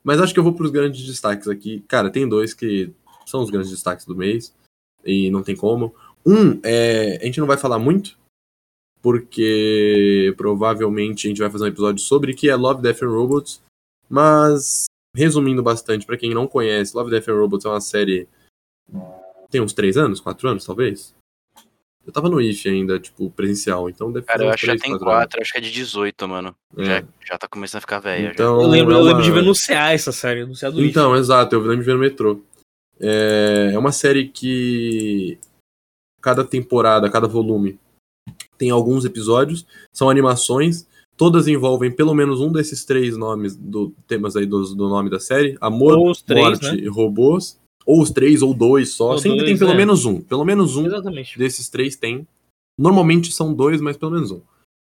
Mas 0.09 0.23
acho 0.23 0.33
que 0.33 0.41
eu 0.41 0.43
vou 0.43 0.55
pros 0.55 0.71
grandes 0.71 1.05
destaques 1.05 1.47
aqui. 1.49 1.85
Cara, 1.87 2.09
tem 2.09 2.27
dois 2.27 2.55
que 2.55 2.91
são 3.27 3.43
os 3.43 3.51
grandes 3.51 3.71
destaques 3.71 4.07
do 4.07 4.17
mês. 4.17 4.55
E 5.05 5.31
não 5.31 5.43
tem 5.43 5.55
como. 5.55 5.95
Um, 6.25 6.59
é... 6.63 7.19
a 7.21 7.27
gente 7.27 7.39
não 7.39 7.47
vai 7.47 7.59
falar 7.59 7.79
muito. 7.79 8.17
porque 9.03 10.33
provavelmente 10.39 11.27
a 11.27 11.29
gente 11.29 11.43
vai 11.43 11.51
fazer 11.51 11.65
um 11.65 11.69
episódio 11.69 12.03
sobre 12.03 12.33
que 12.33 12.49
é 12.49 12.57
Love, 12.57 12.81
Death 12.81 13.03
and 13.03 13.11
Robots. 13.11 13.63
Mas, 14.09 14.87
resumindo 15.15 15.63
bastante, 15.63 16.07
para 16.07 16.17
quem 16.17 16.33
não 16.33 16.49
conhece, 16.49 16.97
Love, 16.97 17.11
Death 17.11 17.29
and 17.29 17.39
Robots 17.39 17.67
é 17.67 17.69
uma 17.69 17.81
série. 17.83 18.27
Tem 19.51 19.61
uns 19.61 19.75
3 19.75 19.99
anos, 19.99 20.21
4 20.21 20.49
anos, 20.49 20.65
talvez? 20.65 21.15
Eu 22.09 22.13
tava 22.13 22.31
no 22.31 22.41
IF 22.41 22.67
ainda, 22.67 22.99
tipo, 22.99 23.29
presencial, 23.29 23.91
então 23.91 24.11
deve 24.11 24.25
Cara, 24.25 24.45
eu 24.45 24.49
acho 24.49 24.61
que 24.61 24.67
já 24.67 24.73
3, 24.73 24.81
tem 24.81 24.91
4 24.93 25.11
anos. 25.11 25.25
4, 25.25 25.43
acho 25.43 25.53
que 25.53 25.59
é 25.59 25.61
de 25.61 25.71
18, 25.71 26.27
mano. 26.27 26.57
É. 26.79 26.85
Já, 26.85 27.05
já 27.27 27.39
tá 27.39 27.47
começando 27.47 27.77
a 27.77 27.81
ficar 27.83 27.99
velha. 27.99 28.29
já. 28.29 28.33
Então, 28.33 28.63
Eu 28.63 28.67
lembro, 28.67 28.95
eu 28.95 29.03
lembro 29.03 29.23
de 29.23 29.31
ver 29.31 29.43
no 29.43 29.53
CA 29.53 29.93
essa 29.93 30.11
série, 30.11 30.47
no 30.47 30.59
CA 30.59 30.71
do 30.71 30.81
IF. 30.81 30.89
Então, 30.89 31.15
exato, 31.15 31.55
eu 31.55 31.61
lembro 31.61 31.81
de 31.81 31.85
ver 31.85 31.93
no 31.93 32.01
metrô. 32.01 32.41
É, 32.99 33.73
é 33.75 33.79
uma 33.79 33.93
série 33.93 34.27
que 34.27 35.39
cada 36.23 36.43
temporada, 36.45 37.11
cada 37.11 37.29
volume 37.29 37.79
tem 38.57 38.71
alguns 38.71 39.05
episódios, 39.05 39.67
são 39.93 40.09
animações, 40.09 40.89
todas 41.15 41.47
envolvem 41.47 41.91
pelo 41.91 42.15
menos 42.15 42.41
um 42.41 42.51
desses 42.51 42.87
três 42.87 43.19
nomes 43.19 43.55
do 43.55 43.93
temas 44.07 44.35
aí 44.35 44.47
do, 44.47 44.63
do 44.75 44.89
nome 44.89 45.11
da 45.11 45.21
série: 45.21 45.59
amor, 45.61 46.17
três, 46.25 46.43
morte 46.43 46.71
né? 46.71 46.77
e 46.77 46.89
robôs, 46.89 47.61
ou 47.89 48.03
os 48.03 48.11
três 48.11 48.43
ou 48.43 48.53
dois 48.53 48.91
só. 48.91 49.13
Ou 49.13 49.19
Sempre 49.19 49.39
dois, 49.39 49.49
tem 49.49 49.59
pelo 49.59 49.71
é. 49.71 49.75
menos 49.75 50.05
um, 50.05 50.21
pelo 50.21 50.45
menos 50.45 50.77
um 50.77 50.85
Exatamente. 50.85 51.39
desses 51.39 51.71
três 51.71 51.97
tem. 51.97 52.29
Normalmente 52.79 53.33
são 53.33 53.55
dois, 53.55 53.81
mas 53.81 53.97
pelo 53.97 54.13
menos 54.13 54.31
um. 54.31 54.43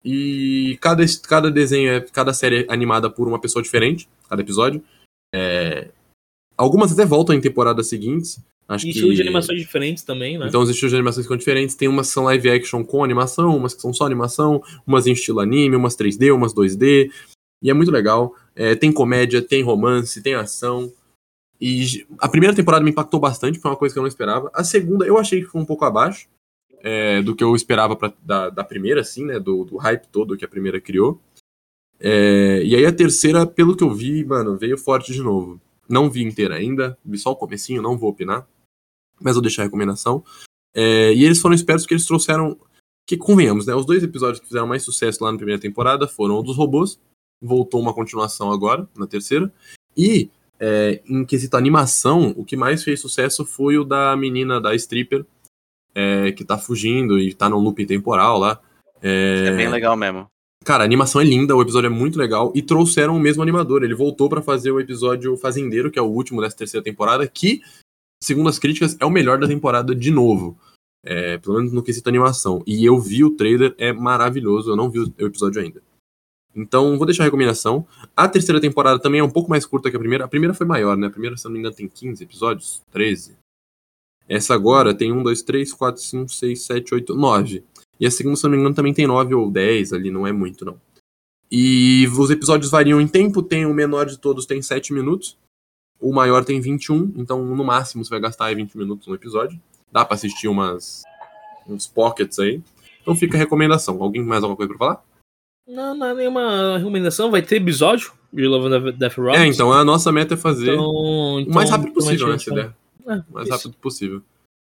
E 0.04 0.80
cada, 0.82 1.06
cada 1.28 1.52
desenho, 1.52 1.91
é, 1.91 2.02
cada 2.02 2.34
série 2.34 2.64
é 2.64 2.74
animada 2.74 3.08
por 3.08 3.28
uma 3.28 3.39
pessoa 3.39 3.62
diferente, 3.62 4.10
cada 4.28 4.41
episódio. 4.41 4.84
É, 5.34 5.89
algumas 6.58 6.91
até 6.91 7.06
voltam 7.06 7.36
em 7.36 7.41
temporadas 7.41 7.88
seguintes. 7.88 8.39
Acho 8.68 8.88
E 8.88 8.89
que... 8.89 8.95
estilos 8.95 9.16
de 9.16 9.22
animações 9.22 9.60
diferentes 9.60 10.04
também, 10.04 10.38
né? 10.39 10.48
Então 10.48 10.62
os 10.62 10.70
estilos 10.70 10.89
de 10.89 10.95
animações 10.95 11.26
ficam 11.26 11.38
diferentes. 11.38 11.76
Tem 11.76 11.88
umas 11.88 12.08
que 12.08 12.14
são 12.14 12.24
live 12.24 12.50
action 12.50 12.84
com 12.84 13.04
animação, 13.04 13.56
umas 13.56 13.76
que 13.76 13.82
são 13.82 13.93
só 13.93 14.06
animação, 14.06 14.62
umas 14.88 15.06
em 15.06 15.12
estilo 15.12 15.39
anime, 15.39 15.76
umas 15.76 15.95
3D, 15.95 16.34
umas 16.34 16.52
2D. 16.52 17.12
E 17.62 17.70
é 17.70 17.74
muito 17.76 17.91
legal. 17.91 18.34
É, 18.56 18.74
tem 18.76 18.91
comédia, 18.91 19.39
tem 19.41 19.62
romance, 19.62 20.22
tem 20.24 20.34
ação. 20.34 20.91
E 21.60 22.05
a 22.20 22.30
primeira 22.30 22.55
temporada 22.55 22.84
me 22.84 22.91
impactou 22.91 23.20
bastante, 23.20 23.60
foi 23.60 23.72
uma 23.72 23.78
coisa 23.78 23.93
que 23.93 23.99
eu 23.99 24.03
não 24.03 24.08
esperava. 24.08 24.51
A 24.53 24.64
segunda 24.64 25.05
eu 25.05 25.18
achei 25.18 25.41
que 25.41 25.47
foi 25.47 25.60
um 25.60 25.66
pouco 25.66 25.86
abaixo 25.86 26.28
é, 26.80 27.22
do 27.22 27.36
que 27.36 27.43
eu 27.43 27.55
esperava 27.55 27.95
pra, 27.95 28.14
da, 28.24 28.49
da 28.49 28.64
primeira, 28.64 29.01
assim, 29.01 29.26
né? 29.26 29.39
Do, 29.39 29.66
do 29.66 29.78
hype 29.78 30.08
todo 30.08 30.38
que 30.38 30.45
a 30.45 30.47
primeira 30.47 30.80
criou. 30.80 31.20
É, 31.99 32.62
e 32.64 32.76
aí 32.76 32.86
a 32.86 32.93
terceira, 32.93 33.45
pelo 33.45 33.76
que 33.76 33.84
eu 33.84 33.93
vi, 33.93 34.24
mano, 34.24 34.58
veio 34.58 34.78
forte 34.78 35.12
de 35.12 35.22
novo. 35.22 35.60
Não 35.89 36.10
vi 36.10 36.24
inteira 36.24 36.55
ainda, 36.55 36.97
vi 37.03 37.18
só 37.18 37.32
o 37.32 37.36
comecinho, 37.36 37.82
não 37.82 37.97
vou 37.97 38.10
opinar. 38.10 38.47
Mas 39.20 39.34
vou 39.34 39.41
deixar 39.41 39.64
a 39.64 39.66
recomendação. 39.66 40.24
É, 40.76 41.14
e 41.14 41.24
eles 41.24 41.39
foram 41.39 41.55
espertos 41.55 41.84
porque 41.84 41.95
eles 41.95 42.05
trouxeram. 42.05 42.58
Que 43.08 43.16
convenhamos, 43.16 43.66
né? 43.66 43.74
Os 43.74 43.86
dois 43.86 44.03
episódios 44.03 44.39
que 44.39 44.47
fizeram 44.47 44.68
mais 44.68 44.84
sucesso 44.84 45.24
lá 45.24 45.32
na 45.32 45.38
primeira 45.38 45.62
temporada 45.62 46.08
foram 46.08 46.36
o 46.36 46.43
dos 46.43 46.58
robôs. 46.58 46.99
Voltou 47.41 47.80
uma 47.80 47.93
continuação 47.93 48.51
agora, 48.51 48.88
na 48.97 49.08
terceira. 49.08 49.51
E, 49.95 50.30
é, 50.60 51.01
em 51.05 51.26
quesito 51.26 51.55
animação, 51.55 52.34
o 52.36 52.43
que 52.43 52.55
mais 52.55 52.84
fez 52.84 52.99
sucesso 52.99 53.45
foi 53.45 53.78
o 53.78 53.84
da 53.84 54.16
menina 54.16 54.60
da 54.60 54.74
stripper, 54.76 55.26
é, 55.93 56.32
que 56.32 56.43
tá 56.43 56.58
fugindo 56.58 57.20
e 57.20 57.34
tá 57.34 57.49
num 57.49 57.60
looping 57.60 57.86
temporal 57.86 58.38
lá. 58.38 58.60
É 59.01 59.55
bem 59.55 59.70
legal 59.70 59.95
mesmo. 59.95 60.28
Cara, 60.64 60.84
a 60.84 60.86
animação 60.86 61.22
é 61.22 61.24
linda, 61.24 61.55
o 61.55 61.62
episódio 61.62 61.88
é 61.88 61.89
muito 61.89 62.20
legal 62.20 62.51
e 62.53 62.62
trouxeram 62.62 63.16
o 63.16 63.20
mesmo 63.20 63.41
animador. 63.41 63.84
Ele 63.84 63.95
voltou 63.95 64.28
pra 64.28 64.41
fazer 64.41 64.72
o 64.72 64.80
episódio 64.80 65.38
Fazendeiro, 65.38 65.89
que 65.89 65.97
é 65.97 66.01
o 66.01 66.08
último 66.08 66.41
dessa 66.41 66.58
terceira 66.58 66.84
temporada, 66.84 67.26
que, 67.28 67.62
segundo 68.22 68.49
as 68.49 68.60
críticas, 68.60 68.97
é 68.99 69.05
o 69.05 69.10
melhor 69.10 69.39
da 69.39 69.47
temporada 69.47 69.95
de 69.95 70.12
novo. 70.12 70.58
É, 71.05 71.38
pelo 71.38 71.58
menos 71.58 71.72
no 71.72 71.82
quesito 71.82 72.10
animação. 72.10 72.62
E 72.68 72.84
eu 72.84 72.99
vi 72.99 73.24
o 73.24 73.32
trailer, 73.32 73.74
é 73.78 73.93
maravilhoso, 73.93 74.70
eu 74.70 74.76
não 74.76 74.89
vi 74.89 74.99
o 74.99 75.14
episódio 75.20 75.62
ainda. 75.62 75.82
Então, 76.58 76.97
vou 76.97 77.05
deixar 77.05 77.24
a 77.24 77.26
recomendação. 77.26 77.86
A 78.16 78.28
terceira 78.28 78.60
temporada 78.60 78.99
também 78.99 79.20
é 79.20 79.24
um 79.24 79.30
pouco 79.30 79.49
mais 79.49 79.66
curta 79.66 79.89
que 79.89 79.95
a 79.95 79.99
primeira. 79.99 80.26
A 80.26 80.28
primeira 80.28 80.53
foi 80.53 80.66
maior, 80.66 80.97
né? 80.97 81.08
A 81.08 81.12
primeira, 81.12 81.38
se 81.38 81.45
não 81.45 81.51
me 81.51 81.60
engano, 81.60 81.76
tem 81.76 81.88
15 81.88 82.24
episódios, 82.24 82.82
13. 82.91 83.38
Essa 84.28 84.53
agora 84.53 84.93
tem 84.93 85.12
1, 85.12 85.24
2, 85.24 85.41
3, 85.43 85.72
4, 85.72 86.01
5, 86.01 86.30
6, 86.30 86.62
7, 86.62 86.93
8, 86.95 87.16
9. 87.16 87.64
E 87.99 88.05
a 88.05 88.12
segunda, 88.12 88.36
se 88.36 88.43
não 88.43 88.51
me 88.51 88.58
engano, 88.58 88.76
também 88.76 88.93
tem 88.93 89.08
9 89.08 89.34
ou 89.36 89.49
10 89.49 89.93
ali, 89.93 90.12
não 90.12 90.28
é 90.28 90.32
muito, 90.32 90.66
não. 90.66 90.80
E 91.49 92.08
os 92.08 92.30
episódios 92.30 92.70
variam 92.70 92.99
em 92.99 93.08
tempo, 93.08 93.41
tem 93.41 93.66
o 93.66 93.74
menor 93.74 94.05
de 94.05 94.18
todos 94.18 94.45
tem 94.45 94.62
7 94.62 94.91
minutos, 94.91 95.38
o 95.99 96.14
maior 96.14 96.43
tem 96.43 96.60
21, 96.60 97.14
então 97.16 97.43
no 97.43 97.64
máximo 97.64 98.03
você 98.03 98.10
vai 98.10 98.20
gastar 98.20 98.45
aí 98.45 98.55
20 98.55 98.78
minutos 98.78 99.08
no 99.08 99.16
episódio. 99.16 99.60
Dá 99.91 100.03
pra 100.03 100.16
assistir 100.16 100.47
umas 100.47 101.03
uns 101.68 101.88
pockets 101.88 102.38
aí. 102.39 102.62
Então 103.01 103.16
fica 103.16 103.38
a 103.38 103.39
recomendação. 103.39 104.01
Alguém 104.01 104.24
mais 104.24 104.43
alguma 104.43 104.58
coisa 104.58 104.70
pra 104.70 104.78
falar? 104.78 105.03
Não, 105.68 105.95
não 105.95 106.07
é 106.07 106.13
nenhuma 106.13 106.78
recomendação. 106.78 107.30
Vai 107.30 107.41
ter 107.41 107.57
episódio 107.57 108.11
de 108.32 108.45
Love 108.47 108.74
and 108.74 108.91
Death 108.93 109.18
Robots. 109.18 109.39
É, 109.41 109.45
então 109.47 109.72
a 109.74 109.84
nossa 109.84 110.11
meta 110.11 110.34
é 110.36 110.38
fazer 110.38 110.74
Então, 110.74 110.86
o 110.89 111.45
mais 111.53 111.70
rápido 111.70 111.93
possível, 111.93 112.28
né, 112.30 112.36
ideia. 112.36 112.76
ser- 113.05 113.11
É, 113.11 113.15
O 113.30 113.34
mais 113.34 113.47
isso. 113.47 113.57
rápido 113.57 113.74
possível. 113.80 114.22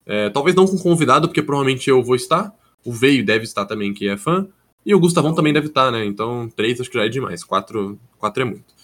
É, 0.06 0.30
talvez 0.30 0.54
não 0.56 0.66
com 0.66 0.78
convidado, 0.78 1.28
porque 1.28 1.42
provavelmente 1.42 1.88
eu 1.88 2.02
vou 2.02 2.14
estar. 2.16 2.52
O 2.84 2.92
Veio 2.92 3.24
deve 3.24 3.44
estar 3.44 3.66
também, 3.66 3.92
que 3.92 4.08
é 4.08 4.16
fã. 4.16 4.46
E 4.84 4.94
o 4.94 5.00
Gustavão 5.00 5.34
também 5.34 5.52
deve 5.52 5.66
estar, 5.66 5.90
né? 5.92 6.04
Então, 6.06 6.48
três 6.56 6.80
acho 6.80 6.88
que 6.90 6.96
já 6.98 7.04
é 7.04 7.08
demais. 7.08 7.44
Quatro, 7.44 7.98
quatro 8.18 8.42
é 8.42 8.46
muito. 8.46 8.74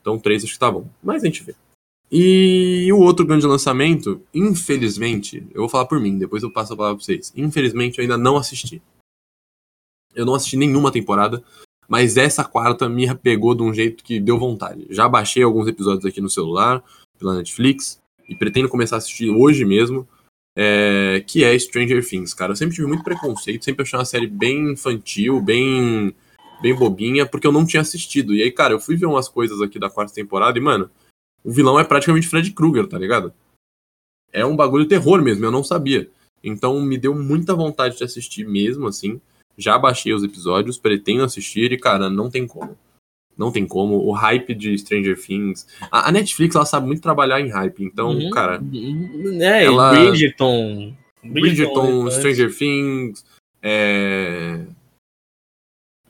Então, 0.00 0.18
três 0.18 0.42
acho 0.42 0.52
que 0.52 0.58
tá 0.58 0.70
bom. 0.70 0.86
Mas 1.02 1.22
a 1.22 1.26
gente 1.26 1.44
vê. 1.44 1.54
E 2.10 2.90
o 2.92 2.98
outro 2.98 3.24
grande 3.24 3.46
lançamento, 3.46 4.20
infelizmente, 4.34 5.46
eu 5.54 5.60
vou 5.62 5.68
falar 5.68 5.86
por 5.86 6.00
mim, 6.00 6.18
depois 6.18 6.42
eu 6.42 6.50
passo 6.50 6.72
a 6.72 6.76
palavra 6.76 6.96
pra 6.96 7.04
vocês. 7.04 7.32
Infelizmente, 7.36 7.98
eu 7.98 8.02
ainda 8.02 8.18
não 8.18 8.36
assisti. 8.36 8.82
Eu 10.14 10.24
não 10.24 10.34
assisti 10.34 10.56
nenhuma 10.56 10.92
temporada, 10.92 11.42
mas 11.88 12.16
essa 12.16 12.44
quarta 12.44 12.88
me 12.88 13.12
pegou 13.16 13.54
de 13.54 13.62
um 13.62 13.72
jeito 13.72 14.02
que 14.02 14.20
deu 14.20 14.38
vontade. 14.38 14.86
Já 14.90 15.08
baixei 15.08 15.42
alguns 15.42 15.68
episódios 15.68 16.04
aqui 16.04 16.20
no 16.20 16.30
celular, 16.30 16.82
pela 17.18 17.34
Netflix, 17.34 18.00
e 18.28 18.34
pretendo 18.34 18.68
começar 18.68 18.96
a 18.96 18.98
assistir 18.98 19.30
hoje 19.30 19.64
mesmo, 19.64 20.06
é, 20.56 21.22
que 21.26 21.44
é 21.44 21.58
Stranger 21.58 22.06
Things, 22.06 22.32
cara. 22.32 22.52
Eu 22.52 22.56
sempre 22.56 22.74
tive 22.74 22.86
muito 22.86 23.04
preconceito, 23.04 23.64
sempre 23.64 23.82
achei 23.82 23.98
uma 23.98 24.04
série 24.04 24.26
bem 24.26 24.72
infantil, 24.72 25.40
bem, 25.40 26.14
bem 26.62 26.74
bobinha, 26.74 27.26
porque 27.26 27.46
eu 27.46 27.52
não 27.52 27.66
tinha 27.66 27.80
assistido. 27.80 28.34
E 28.34 28.42
aí, 28.42 28.50
cara, 28.50 28.72
eu 28.72 28.80
fui 28.80 28.96
ver 28.96 29.06
umas 29.06 29.28
coisas 29.28 29.60
aqui 29.60 29.78
da 29.78 29.90
quarta 29.90 30.14
temporada 30.14 30.58
e, 30.58 30.62
mano, 30.62 30.90
o 31.42 31.50
vilão 31.50 31.78
é 31.78 31.84
praticamente 31.84 32.28
Fred 32.28 32.50
Krueger, 32.52 32.86
tá 32.86 32.98
ligado? 32.98 33.32
É 34.32 34.44
um 34.46 34.56
bagulho 34.56 34.88
terror 34.88 35.20
mesmo, 35.22 35.44
eu 35.44 35.50
não 35.50 35.62
sabia. 35.62 36.10
Então 36.42 36.80
me 36.80 36.98
deu 36.98 37.14
muita 37.14 37.54
vontade 37.54 37.96
de 37.96 38.04
assistir 38.04 38.46
mesmo, 38.46 38.86
assim. 38.86 39.20
Já 39.56 39.78
baixei 39.78 40.12
os 40.12 40.22
episódios, 40.24 40.78
pretendo 40.78 41.22
assistir 41.24 41.72
e, 41.72 41.78
cara, 41.78 42.10
não 42.10 42.28
tem 42.30 42.46
como. 42.46 42.76
Não 43.36 43.50
tem 43.50 43.66
como. 43.66 43.96
O 43.96 44.12
hype 44.12 44.54
de 44.54 44.76
Stranger 44.78 45.20
Things. 45.20 45.66
A, 45.90 46.08
a 46.08 46.12
Netflix, 46.12 46.54
ela 46.54 46.64
sabe 46.66 46.86
muito 46.86 47.02
trabalhar 47.02 47.40
em 47.40 47.48
hype. 47.50 47.82
Então, 47.84 48.10
Uhum. 48.10 48.30
cara, 48.30 48.60
É, 49.40 49.64
ela- 49.64 49.90
Bridgerton. 49.90 50.96
Bridgerton, 51.22 52.04
né? 52.04 52.10
Stranger 52.10 52.54
Things, 52.56 53.24
é... 53.62 54.60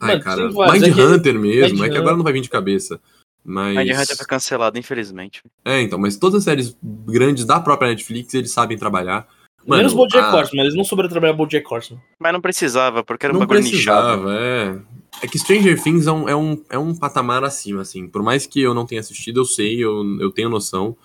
Ai, 0.00 0.12
Mano, 0.18 0.22
cara. 0.24 0.48
Mind 0.72 0.82
É 0.98 1.02
Hunter 1.02 1.38
mesmo, 1.38 1.84
é 1.84 1.86
que 1.88 1.92
Mind 1.92 1.96
agora 1.96 2.16
não 2.16 2.24
vai 2.24 2.32
vir 2.32 2.40
de 2.42 2.50
cabeça. 2.50 3.00
Mas... 3.44 3.76
Mind 3.76 3.90
Hunter 3.90 4.16
foi 4.16 4.26
cancelado, 4.26 4.78
infelizmente. 4.78 5.42
É, 5.64 5.80
então, 5.80 5.98
mas 5.98 6.16
todas 6.16 6.38
as 6.38 6.44
séries 6.44 6.76
grandes 6.82 7.44
da 7.44 7.60
própria 7.60 7.88
Netflix, 7.90 8.34
eles 8.34 8.50
sabem 8.50 8.76
trabalhar. 8.76 9.26
Mano, 9.66 9.78
Menos 9.82 9.94
Bojack 9.94 10.24
a- 10.24 10.34
Horseman, 10.36 10.62
eles 10.62 10.74
não 10.74 10.84
souberam 10.84 11.08
trabalhar 11.08 11.32
Bojack 11.32 11.66
Horseman. 11.72 12.00
Mas 12.20 12.32
não 12.32 12.40
precisava, 12.40 13.02
porque 13.02 13.24
era 13.26 13.32
um 13.34 13.38
não 13.38 13.46
bagulho 13.46 13.62
nichado. 13.64 14.22
precisava, 14.22 14.38
é. 14.38 14.80
É 15.22 15.28
que 15.28 15.38
Stranger 15.38 15.80
Things 15.82 16.06
é 16.06 16.12
um, 16.12 16.28
é, 16.28 16.36
um, 16.36 16.64
é 16.68 16.78
um 16.78 16.94
patamar 16.94 17.44
acima, 17.44 17.80
assim. 17.82 18.06
Por 18.08 18.22
mais 18.22 18.46
que 18.46 18.60
eu 18.60 18.74
não 18.74 18.84
tenha 18.84 19.00
assistido, 19.00 19.40
eu 19.40 19.44
sei, 19.44 19.82
eu, 19.82 20.02
eu 20.20 20.30
tenho 20.30 20.50
noção. 20.50 20.96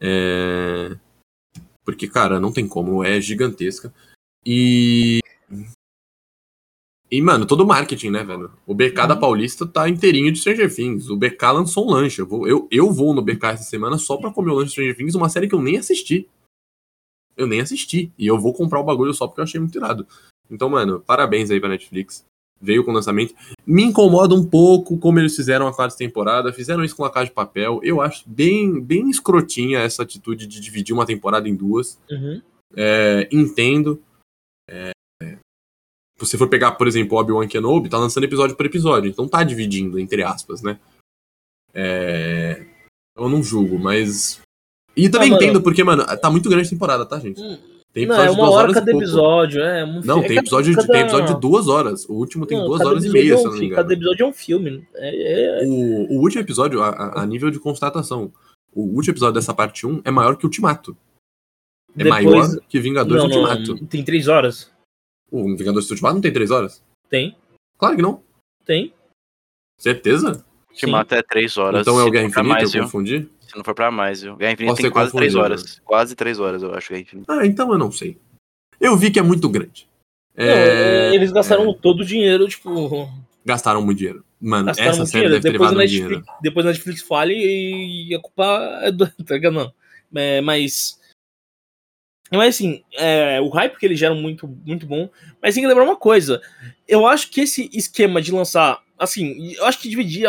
É... 0.00 0.96
Porque, 1.84 2.06
cara, 2.08 2.38
não 2.40 2.52
tem 2.52 2.66
como, 2.66 3.02
é 3.04 3.20
gigantesca. 3.20 3.92
E. 4.46 5.18
E, 7.10 7.20
mano, 7.20 7.44
todo 7.44 7.62
o 7.62 7.66
marketing, 7.66 8.10
né, 8.10 8.22
velho? 8.22 8.52
O 8.64 8.72
BK 8.74 8.94
da 9.08 9.14
Uhum. 9.14 9.20
Paulista 9.20 9.66
tá 9.66 9.88
inteirinho 9.88 10.30
de 10.30 10.38
Stranger 10.38 10.72
Things. 10.72 11.10
O 11.10 11.16
BK 11.16 11.50
lançou 11.52 11.86
um 11.86 11.90
lanche. 11.90 12.20
Eu 12.22 12.26
vou, 12.26 12.46
eu, 12.46 12.68
eu 12.70 12.92
vou 12.92 13.12
no 13.12 13.20
BK 13.20 13.44
essa 13.48 13.64
semana 13.64 13.98
só 13.98 14.16
pra 14.16 14.30
comer 14.30 14.52
o 14.52 14.54
lanche 14.54 14.66
de 14.66 14.72
Stranger 14.72 14.96
Things, 14.96 15.14
uma 15.16 15.28
série 15.28 15.48
que 15.48 15.54
eu 15.54 15.60
nem 15.60 15.76
assisti. 15.76 16.28
Eu 17.40 17.46
nem 17.46 17.62
assisti. 17.62 18.12
E 18.18 18.26
eu 18.26 18.38
vou 18.38 18.52
comprar 18.52 18.78
o 18.78 18.84
bagulho 18.84 19.14
só 19.14 19.26
porque 19.26 19.40
eu 19.40 19.44
achei 19.44 19.58
muito 19.58 19.78
irado. 19.78 20.06
Então, 20.50 20.68
mano, 20.68 21.00
parabéns 21.00 21.50
aí 21.50 21.58
pra 21.58 21.70
Netflix. 21.70 22.22
Veio 22.60 22.84
com 22.84 22.90
o 22.90 22.94
lançamento. 22.94 23.34
Me 23.66 23.82
incomoda 23.82 24.34
um 24.34 24.44
pouco 24.44 24.98
como 24.98 25.18
eles 25.18 25.34
fizeram 25.34 25.66
a 25.66 25.74
quarta 25.74 25.96
temporada. 25.96 26.52
Fizeram 26.52 26.84
isso 26.84 26.94
com 26.94 27.04
a 27.06 27.10
Casa 27.10 27.26
de 27.26 27.32
Papel. 27.32 27.80
Eu 27.82 28.02
acho 28.02 28.28
bem, 28.28 28.78
bem 28.78 29.08
escrotinha 29.08 29.78
essa 29.78 30.02
atitude 30.02 30.46
de 30.46 30.60
dividir 30.60 30.92
uma 30.92 31.06
temporada 31.06 31.48
em 31.48 31.56
duas. 31.56 31.98
Uhum. 32.10 32.42
É, 32.76 33.26
entendo. 33.32 34.02
É, 34.68 34.90
se 35.22 35.38
você 36.18 36.36
for 36.36 36.48
pegar, 36.48 36.72
por 36.72 36.86
exemplo, 36.86 37.16
Obi-Wan 37.16 37.48
Kenobi, 37.48 37.88
tá 37.88 37.96
lançando 37.96 38.24
episódio 38.24 38.54
por 38.54 38.66
episódio. 38.66 39.10
Então 39.10 39.26
tá 39.26 39.42
dividindo, 39.42 39.98
entre 39.98 40.22
aspas, 40.22 40.60
né? 40.60 40.78
É, 41.72 42.66
eu 43.16 43.26
não 43.30 43.42
julgo, 43.42 43.78
mas... 43.78 44.42
E 44.96 45.08
também 45.08 45.32
Ah, 45.32 45.36
entendo 45.36 45.60
porque, 45.62 45.82
mano, 45.84 46.04
tá 46.18 46.30
muito 46.30 46.48
grande 46.48 46.66
a 46.66 46.70
temporada, 46.70 47.06
tá, 47.06 47.18
gente? 47.18 47.40
Hum, 47.40 47.56
Tem 47.92 48.06
Não, 48.06 48.14
episódio 48.14 48.30
é 48.30 48.34
de 48.34 48.40
uma 48.40 48.46
duas 48.46 48.54
hora 48.56 48.62
horas 48.62 48.74
cada 48.74 48.90
episódio. 48.92 49.62
É, 49.62 49.84
um 49.84 50.00
Não, 50.04 50.22
tem 50.22 50.36
é 50.36 50.40
episódio, 50.40 50.70
de, 50.70 50.76
cada- 50.76 50.92
tem 50.92 51.00
episódio 51.02 51.34
de 51.34 51.40
duas 51.40 51.66
horas. 51.68 52.08
O 52.08 52.12
último 52.14 52.46
tem 52.46 52.56
Não, 52.58 52.66
duas 52.66 52.80
horas 52.82 53.04
e 53.04 53.08
meia, 53.10 53.34
é 53.34 53.36
se 53.36 53.42
um 53.42 53.46
eu 53.46 53.50
não 53.52 53.58
me 53.58 53.66
engano. 53.66 53.82
Cada 53.82 53.94
episódio 53.94 54.24
é 54.24 54.28
um 54.28 54.32
filme. 54.32 54.88
É, 54.94 55.62
é- 55.62 55.66
O, 55.66 56.12
o 56.14 56.20
último 56.20 56.40
episódio, 56.42 56.82
a, 56.82 57.20
a- 57.20 57.26
nível 57.26 57.50
de 57.50 57.58
constatação, 57.58 58.32
o 58.72 58.82
último 58.82 59.12
episódio 59.12 59.34
dessa 59.34 59.52
parte 59.52 59.86
1 59.86 60.02
é 60.04 60.10
maior 60.12 60.36
que 60.36 60.44
Ultimato. 60.46 60.96
É 61.96 62.04
Depois- 62.04 62.24
maior 62.24 62.60
que 62.68 62.78
Vingadores 62.78 63.24
Não, 63.24 63.28
não, 63.30 63.50
Ultimato. 63.50 63.86
tem 63.86 64.04
três 64.04 64.28
horas? 64.28 64.70
O 65.28 65.42
Vingadores 65.56 65.90
Ultimato 65.90 66.14
não 66.14 66.22
tem 66.22 66.32
três 66.32 66.50
horas? 66.52 66.80
Tem, 67.08 67.36
Claro 67.76 67.96
que 67.96 68.02
não. 68.02 68.22
tem. 68.64 68.92
Certeza? 69.78 70.44
Ultimato 70.70 71.14
é 71.14 71.22
três 71.22 71.56
horas. 71.56 71.80
então 71.80 71.98
é 71.98 72.02
o 72.02 72.04
se 72.06 72.10
Guerra 72.12 72.26
Infinita, 72.26 72.48
mais, 72.54 72.64
eu 72.66 72.70
viu? 72.70 72.82
confundi? 72.84 73.28
Se 73.50 73.56
não 73.56 73.64
for 73.64 73.74
pra 73.74 73.90
mais, 73.90 74.22
viu? 74.22 74.36
Guerra 74.36 74.52
Infinita 74.52 74.72
Posso 74.72 74.82
tem 74.82 74.90
ter 74.90 74.92
quase 74.92 75.12
três 75.12 75.34
horas. 75.34 75.80
Quase 75.84 76.14
três 76.14 76.38
horas, 76.38 76.62
eu 76.62 76.72
acho, 76.72 76.88
Guerra 76.90 77.00
Infinita. 77.02 77.32
Ah, 77.32 77.44
então 77.44 77.72
eu 77.72 77.78
não 77.78 77.90
sei. 77.90 78.16
Eu 78.80 78.96
vi 78.96 79.10
que 79.10 79.18
é 79.18 79.22
muito 79.22 79.48
grande. 79.48 79.88
Não, 80.36 80.44
É, 80.46 81.12
eles 81.14 81.32
gastaram 81.32 81.68
é, 81.68 81.74
todo 81.74 82.00
o 82.00 82.04
dinheiro, 82.04 82.46
tipo. 82.48 83.08
gastaram 83.44 83.82
muito 83.82 83.98
dinheiro. 83.98 84.24
Mano, 84.40 84.66
Gastaram 84.66 84.90
essa 84.90 85.04
série 85.06 85.24
dinheiro. 85.26 85.34
deve 85.34 85.42
ter 85.42 85.52
Depois 85.52 85.68
a, 85.68 85.72
levado 85.72 85.76
muito 85.76 85.92
Netflix, 85.92 86.24
dinheiro. 86.24 86.42
depois 86.42 86.66
a 86.66 86.68
Netflix 86.70 87.02
fale 87.02 87.34
e 87.34 88.14
a 88.14 88.20
culpa 88.20 88.80
é 88.82 88.92
do. 88.92 89.06
Tá 89.26 89.34
ligado? 89.34 89.52
Não. 89.54 89.72
É, 90.14 90.40
mas. 90.40 90.98
Mas 92.32 92.54
assim, 92.54 92.84
é, 92.92 93.40
o 93.40 93.48
hype 93.48 93.76
que 93.76 93.84
eles 93.84 93.98
geram 93.98 94.14
muito, 94.14 94.46
muito 94.64 94.86
bom. 94.86 95.10
Mas 95.42 95.54
tem 95.54 95.62
que 95.64 95.68
lembrar 95.68 95.82
uma 95.84 95.96
coisa. 95.96 96.40
Eu 96.86 97.04
acho 97.06 97.28
que 97.30 97.40
esse 97.40 97.68
esquema 97.72 98.22
de 98.22 98.30
lançar. 98.30 98.80
Assim, 98.96 99.54
eu 99.54 99.64
acho 99.66 99.80
que 99.80 99.88
dividir 99.88 100.24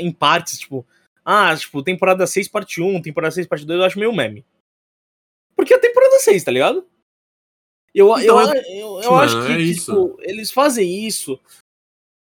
em 0.00 0.10
partes, 0.10 0.58
tipo. 0.58 0.84
Ah, 1.28 1.56
tipo, 1.56 1.82
temporada 1.82 2.24
6, 2.24 2.46
parte 2.46 2.80
1, 2.80 3.02
temporada 3.02 3.32
6, 3.34 3.48
parte 3.48 3.64
2, 3.66 3.80
eu 3.80 3.84
acho 3.84 3.98
meio 3.98 4.12
meme. 4.14 4.46
Porque 5.56 5.74
é 5.74 5.76
a 5.76 5.80
temporada 5.80 6.20
6, 6.20 6.44
tá 6.44 6.52
ligado? 6.52 6.86
Eu, 7.92 8.16
Então, 8.16 8.40
eu, 8.40 8.52
é- 8.52 8.80
eu, 8.80 9.00
eu 9.02 9.10
mano, 9.10 9.22
acho 9.24 9.44
que, 9.44 9.52
é 9.52 9.56
que, 9.56 9.62
isso. 9.62 9.92
tipo, 9.92 10.22
eles 10.22 10.52
fazem 10.52 11.04
isso 11.04 11.40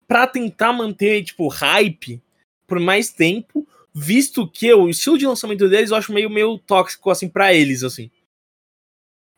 pra 0.08 0.28
tentar 0.28 0.72
manter, 0.72 1.24
tipo, 1.24 1.48
hype 1.48 2.22
por 2.68 2.80
mais 2.80 3.10
tempo, 3.12 3.68
visto 3.94 4.48
que 4.48 4.72
o 4.72 4.88
estilo 4.88 5.18
de 5.18 5.26
lançamento 5.26 5.68
deles 5.68 5.90
eu 5.90 5.98
acho 5.98 6.14
meio, 6.14 6.30
meio 6.30 6.60
tóxico, 6.60 7.10
assim, 7.10 7.28
pra 7.28 7.54
eles, 7.54 7.84
assim. 7.84 8.12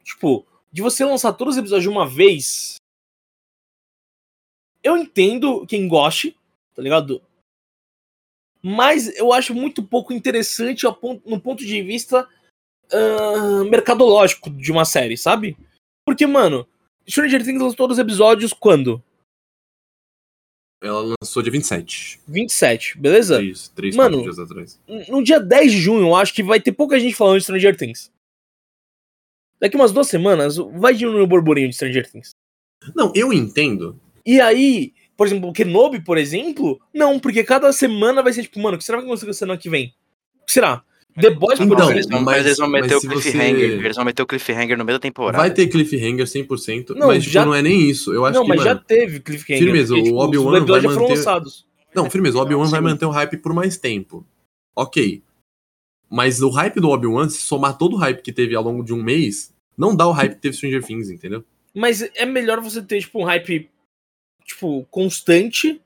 Tipo, 0.04 0.46
de 0.72 0.82
você 0.82 1.06
lançar 1.06 1.32
todos 1.34 1.54
os 1.56 1.60
episódios 1.60 1.84
de 1.84 1.90
uma 1.90 2.06
vez. 2.08 2.76
Eu 4.84 4.98
entendo 4.98 5.66
quem 5.68 5.88
goste, 5.88 6.38
tá 6.76 6.82
ligado? 6.82 7.22
Mas 8.64 9.14
eu 9.18 9.34
acho 9.34 9.54
muito 9.54 9.84
pouco 9.84 10.14
interessante 10.14 10.86
ponto- 11.02 11.28
no 11.30 11.40
ponto 11.40 11.66
de 11.66 11.82
vista 11.82 12.28
ah, 12.92 13.64
mercadológico 13.70 14.50
de 14.50 14.72
uma 14.72 14.86
série, 14.86 15.18
sabe? 15.18 15.58
Porque, 16.06 16.26
mano, 16.26 16.68
Stranger 17.08 17.44
Things 17.44 17.62
lançou 17.62 17.76
todos 17.76 17.98
os 17.98 18.02
episódios 18.02 18.54
quando? 18.54 19.04
Ela 20.82 21.16
lançou 21.22 21.42
dia 21.42 21.52
27. 21.52 22.20
27, 22.28 22.98
beleza? 22.98 23.38
Três, 23.38 23.70
três 23.70 23.96
Mano, 23.96 24.18
quatro 24.18 24.34
dias 24.34 24.40
atrás. 24.52 24.82
no 25.10 25.24
dia 25.24 25.40
10 25.40 25.72
de 25.72 25.78
junho, 25.78 26.08
eu 26.08 26.16
acho 26.16 26.34
que 26.34 26.44
vai 26.44 26.60
ter 26.60 26.74
pouca 26.74 27.00
gente 27.00 27.16
falando 27.16 27.38
de 27.38 27.44
Stranger 27.44 27.78
Things. 27.78 28.12
Daqui 29.60 29.78
umas 29.78 29.94
duas 29.94 30.08
semanas, 30.08 30.58
vai 30.58 30.94
diminuir 30.94 31.22
o 31.22 31.28
burburinho 31.28 31.70
de 31.70 31.76
Stranger 31.76 32.10
Things. 32.12 32.32
Não, 32.94 33.14
eu 33.16 33.32
entendo. 33.32 33.98
E 34.26 34.42
aí, 34.42 34.94
por 35.18 35.28
exemplo, 35.28 35.50
o 35.50 35.54
Kenobi, 35.54 36.02
por 36.02 36.18
exemplo, 36.18 36.80
não, 36.94 37.20
porque 37.20 37.44
cada 37.44 37.72
semana 37.72 38.22
vai 38.24 38.34
ser 38.34 38.44
tipo, 38.44 38.60
mano, 38.60 38.76
o 38.76 38.78
que 38.78 38.84
será 38.84 38.98
que 38.98 39.06
vai 39.06 39.14
acontecer 39.14 39.34
semana 39.34 39.58
que 39.60 39.70
vem? 39.70 39.94
O 40.42 40.46
que 40.46 40.52
será? 40.54 40.84
The 41.20 41.30
Boys, 41.30 41.60
por 41.60 41.66
Então, 41.68 41.78
Mas 41.78 41.90
exemplo. 41.90 41.92
eles 41.98 42.08
vão, 42.08 42.22
mas- 42.22 42.36
mas 42.38 42.46
eles 42.46 42.58
vão 42.58 42.68
meter 42.68 42.96
o 42.96 43.00
se 43.00 43.08
você- 43.08 43.32
cliffhanger. 43.32 43.86
Eles 43.86 43.96
vão 43.96 44.06
meter 44.06 44.24
o 44.24 44.26
cliffhanger 44.26 44.78
no 44.78 44.84
meio 44.84 44.98
da 44.98 45.02
temporada. 45.02 45.38
Vai 45.38 45.52
ter 45.54 45.68
cliffhanger 45.68 46.26
100%, 46.28 46.96
Não, 46.96 47.08
mas 47.08 47.22
tipo, 47.22 47.34
já- 47.34 47.46
não 47.46 47.54
é 47.54 47.62
nem 47.62 47.88
isso. 47.88 48.12
Eu 48.12 48.26
acho 48.26 48.34
não, 48.34 48.42
que, 48.44 48.50
mas 48.50 48.58
mano, 48.58 48.70
já 48.70 48.76
teve 48.76 49.20
cliffhanger. 49.20 49.64
Firmeza, 49.64 49.94
porque, 49.94 50.10
o 50.10 50.16
Obi-Wan 50.16 50.66
vai 50.66 50.82
já 50.82 50.90
foram 50.90 51.02
manter- 51.04 51.16
lançados. 51.18 51.68
Não, 51.94 52.10
firmeza, 52.10 52.38
o 52.40 52.42
Obi-Wan 52.42 52.66
vai 52.66 52.82
manter 52.82 53.06
o 53.06 53.12
hype 53.12 53.38
por 53.38 53.54
mais 53.54 53.78
tempo. 53.78 54.26
Ok. 54.76 55.22
Mas 56.10 56.42
o 56.42 56.50
hype 56.50 56.80
do 56.80 56.90
Obi-Wan, 56.90 57.30
se 57.30 57.42
somar 57.42 57.78
todo 57.78 57.94
o 57.94 57.98
hype 57.98 58.22
que 58.24 58.32
teve 58.32 58.56
ao 58.56 58.64
longo 58.64 58.84
de 58.84 58.92
um 58.94 59.02
mês, 59.04 59.54
não 59.78 59.96
dá 59.96 60.08
o 60.08 60.12
hype 60.12 60.34
que 60.36 60.42
teve 60.42 60.56
Stranger 60.56 60.84
Things, 60.84 61.10
entendeu? 61.12 61.44
Mas 61.76 62.02
é 62.16 62.26
melhor 62.26 62.60
você 62.60 62.82
ter, 62.82 63.00
tipo, 63.02 63.20
um 63.20 63.24
hype, 63.24 63.70
tipo, 64.46 64.86
constante 64.92 65.82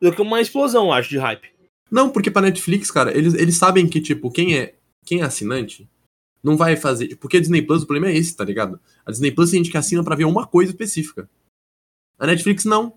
do 0.00 0.12
que 0.12 0.22
uma 0.22 0.40
explosão, 0.40 0.92
acho, 0.92 1.10
de 1.10 1.18
hype. 1.18 1.48
Não, 1.90 2.10
porque 2.10 2.30
pra 2.30 2.42
Netflix, 2.42 2.90
cara, 2.90 3.16
eles, 3.16 3.34
eles 3.34 3.56
sabem 3.56 3.86
que, 3.86 4.00
tipo, 4.00 4.30
quem 4.30 4.56
é, 4.56 4.74
quem 5.04 5.20
é 5.20 5.24
assinante 5.24 5.88
não 6.42 6.56
vai 6.56 6.76
fazer. 6.76 7.16
Porque 7.16 7.36
a 7.36 7.40
Disney 7.40 7.62
Plus, 7.62 7.82
o 7.82 7.86
problema 7.86 8.12
é 8.12 8.16
esse, 8.16 8.36
tá 8.36 8.44
ligado? 8.44 8.80
A 9.06 9.10
Disney 9.10 9.30
Plus 9.30 9.50
tem 9.50 9.62
gente 9.62 9.70
que 9.70 9.78
assina 9.78 10.02
pra 10.02 10.16
ver 10.16 10.24
uma 10.24 10.46
coisa 10.46 10.72
específica. 10.72 11.28
A 12.18 12.26
Netflix 12.26 12.64
não. 12.64 12.94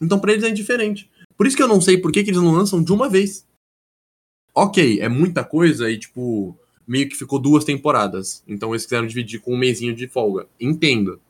Então 0.00 0.18
pra 0.18 0.32
eles 0.32 0.44
é 0.44 0.48
indiferente. 0.48 1.10
Por 1.36 1.46
isso 1.46 1.56
que 1.56 1.62
eu 1.62 1.68
não 1.68 1.80
sei 1.80 1.98
por 1.98 2.12
que, 2.12 2.22
que 2.22 2.30
eles 2.30 2.42
não 2.42 2.52
lançam 2.52 2.82
de 2.82 2.92
uma 2.92 3.08
vez. 3.08 3.46
Ok, 4.54 5.00
é 5.00 5.08
muita 5.08 5.42
coisa 5.44 5.90
e, 5.90 5.98
tipo, 5.98 6.58
meio 6.86 7.08
que 7.08 7.16
ficou 7.16 7.38
duas 7.38 7.64
temporadas. 7.64 8.42
Então 8.46 8.70
eles 8.70 8.84
quiseram 8.84 9.06
dividir 9.06 9.40
com 9.40 9.54
um 9.54 9.58
mesinho 9.58 9.94
de 9.94 10.08
folga. 10.08 10.46
Entendo. 10.60 11.20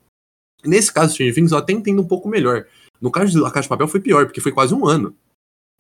Nesse 0.65 0.93
caso, 0.93 1.13
Stranger 1.13 1.35
Things, 1.35 1.53
eu 1.53 1.59
até 1.59 1.73
entendo 1.73 2.03
um 2.03 2.07
pouco 2.07 2.29
melhor. 2.29 2.67
No 3.03 3.11
caso 3.11 3.33
de 3.33 3.41
La 3.41 3.51
Casa 3.51 3.65
de 3.65 3.69
Papel 3.69 3.89
foi 3.89 4.01
pior, 4.01 4.27
porque 4.27 4.41
foi 4.41 4.53
quase 4.53 4.73
um 4.73 4.87
ano. 4.87 5.17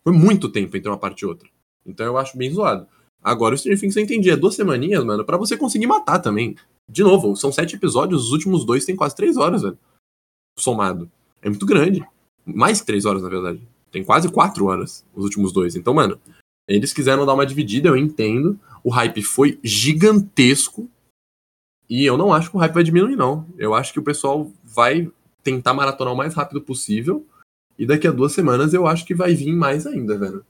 Foi 0.02 0.12
muito 0.12 0.48
tempo 0.48 0.76
entre 0.76 0.90
uma 0.90 0.98
parte 0.98 1.20
e 1.20 1.26
outra. 1.26 1.48
Então 1.86 2.04
eu 2.04 2.18
acho 2.18 2.36
bem 2.36 2.50
zoado. 2.50 2.84
Agora 3.22 3.54
o 3.54 3.58
Stranger 3.58 3.78
Things 3.78 3.96
eu 3.96 4.02
entendi, 4.02 4.28
é 4.28 4.36
duas 4.36 4.56
semaninhas, 4.56 5.04
mano, 5.04 5.24
pra 5.24 5.36
você 5.36 5.56
conseguir 5.56 5.86
matar 5.86 6.18
também. 6.18 6.56
De 6.90 7.04
novo, 7.04 7.36
são 7.36 7.52
sete 7.52 7.76
episódios, 7.76 8.24
os 8.24 8.32
últimos 8.32 8.64
dois 8.64 8.84
tem 8.84 8.96
quase 8.96 9.14
três 9.14 9.36
horas, 9.36 9.62
velho. 9.62 9.78
Somado. 10.58 11.08
É 11.40 11.48
muito 11.48 11.64
grande. 11.64 12.04
Mais 12.44 12.80
que 12.80 12.86
três 12.86 13.04
horas, 13.04 13.22
na 13.22 13.28
verdade. 13.28 13.62
Tem 13.92 14.02
quase 14.02 14.28
quatro 14.28 14.66
horas, 14.66 15.06
os 15.14 15.22
últimos 15.22 15.52
dois. 15.52 15.76
Então, 15.76 15.94
mano, 15.94 16.18
eles 16.66 16.92
quiseram 16.92 17.24
dar 17.24 17.34
uma 17.34 17.46
dividida, 17.46 17.88
eu 17.88 17.96
entendo. 17.96 18.58
O 18.82 18.90
hype 18.90 19.22
foi 19.22 19.60
gigantesco. 19.62 20.90
E 21.88 22.04
eu 22.04 22.16
não 22.16 22.32
acho 22.32 22.50
que 22.50 22.56
o 22.56 22.58
hype 22.58 22.74
vai 22.74 22.82
diminuir, 22.82 23.14
não. 23.14 23.46
Eu 23.56 23.74
acho 23.74 23.92
que 23.92 24.00
o 24.00 24.04
pessoal 24.04 24.50
vai 24.64 25.08
tentar 25.42 25.74
maratonar 25.74 26.14
o 26.14 26.16
mais 26.16 26.34
rápido 26.34 26.60
possível. 26.60 27.26
E 27.78 27.86
daqui 27.86 28.06
a 28.06 28.12
duas 28.12 28.32
semanas 28.32 28.74
eu 28.74 28.86
acho 28.86 29.04
que 29.04 29.14
vai 29.14 29.34
vir 29.34 29.52
mais 29.54 29.86
ainda, 29.86 30.16
velho. 30.18 30.44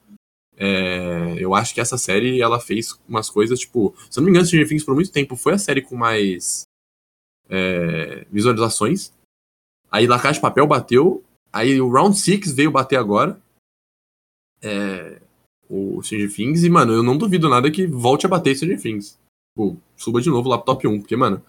É, 0.56 1.34
eu 1.38 1.54
acho 1.54 1.74
que 1.74 1.80
essa 1.80 1.96
série 1.96 2.40
ela 2.40 2.60
fez 2.60 2.98
umas 3.08 3.30
coisas, 3.30 3.58
tipo. 3.58 3.94
Se 4.10 4.18
eu 4.18 4.22
não 4.22 4.26
me 4.26 4.30
engano, 4.30 4.46
Stranger 4.46 4.68
Things 4.68 4.84
por 4.84 4.94
muito 4.94 5.10
tempo 5.10 5.34
foi 5.34 5.54
a 5.54 5.58
série 5.58 5.82
com 5.82 5.96
mais 5.96 6.64
é, 7.48 8.26
visualizações. 8.30 9.12
Aí 9.90 10.06
La 10.06 10.18
Casa 10.18 10.34
de 10.34 10.40
Papel 10.40 10.66
bateu. 10.66 11.22
Aí 11.52 11.80
o 11.80 11.90
Round 11.90 12.18
6 12.18 12.52
veio 12.52 12.70
bater 12.70 12.96
agora. 12.96 13.40
É, 14.62 15.20
o 15.68 16.02
Stranger 16.02 16.34
Things. 16.34 16.64
E, 16.64 16.70
mano, 16.70 16.92
eu 16.92 17.02
não 17.02 17.16
duvido 17.16 17.48
nada 17.48 17.70
que 17.70 17.86
volte 17.86 18.26
a 18.26 18.28
bater 18.28 18.54
Stranger 18.54 18.80
Things. 18.80 19.18
Tipo, 19.52 19.78
suba 19.96 20.20
de 20.20 20.30
novo 20.30 20.48
lá 20.48 20.58
pro 20.58 20.66
top 20.66 20.86
1. 20.86 21.00
Porque, 21.00 21.16
mano, 21.16 21.42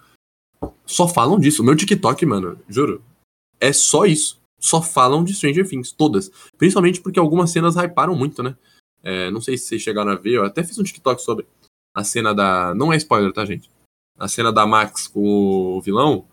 só 0.86 1.08
falam 1.08 1.40
disso. 1.40 1.62
O 1.62 1.66
meu 1.66 1.76
TikTok, 1.76 2.26
mano, 2.26 2.60
juro, 2.68 3.02
é 3.60 3.72
só 3.74 4.06
isso. 4.06 4.42
Só 4.60 4.82
falam 4.82 5.24
de 5.24 5.34
Stranger 5.34 5.68
Things, 5.68 5.92
todas. 5.92 6.32
Principalmente 6.58 7.02
porque 7.02 7.20
algumas 7.20 7.52
cenas 7.52 7.76
hyparam 7.76 8.16
muito, 8.16 8.42
né? 8.42 8.56
É, 9.04 9.30
não 9.30 9.42
sei 9.42 9.58
se 9.58 9.66
vocês 9.66 9.82
chegaram 9.82 10.12
a 10.12 10.16
ver, 10.16 10.36
eu 10.36 10.46
até 10.46 10.64
fiz 10.64 10.78
um 10.80 10.84
TikTok 10.84 11.22
sobre 11.22 11.46
a 11.94 12.04
cena 12.04 12.34
da. 12.34 12.74
Não 12.74 12.94
é 12.94 12.98
spoiler, 12.98 13.34
tá, 13.34 13.46
gente? 13.46 13.70
A 14.18 14.28
cena 14.28 14.52
da 14.52 14.66
Max 14.66 15.08
com 15.08 15.78
o 15.78 15.82
vilão, 15.82 16.26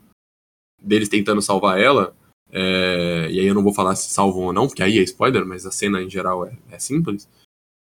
deles 0.80 1.08
tentando 1.08 1.42
salvar 1.42 1.80
ela. 1.80 2.14
é, 2.52 3.28
e 3.30 3.40
aí 3.40 3.46
eu 3.46 3.54
não 3.54 3.62
vou 3.62 3.74
falar 3.74 3.94
se 3.96 4.10
salvam 4.10 4.44
ou 4.44 4.52
não, 4.52 4.66
porque 4.66 4.82
aí 4.82 4.98
é 4.98 5.02
spoiler, 5.02 5.44
mas 5.44 5.66
a 5.66 5.70
cena 5.70 6.02
em 6.02 6.10
geral 6.10 6.46
é, 6.46 6.56
é 6.70 6.78
simples. 6.78 7.28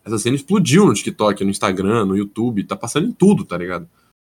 Essa 0.04 0.20
cena 0.20 0.36
explodiu 0.36 0.86
no 0.86 0.94
TikTok, 0.94 1.44
no 1.44 1.50
Instagram, 1.50 2.06
no 2.06 2.16
YouTube, 2.16 2.64
tá 2.64 2.76
passando 2.76 3.08
em 3.08 3.12
tudo, 3.12 3.44
tá 3.44 3.58
ligado? 3.58 3.90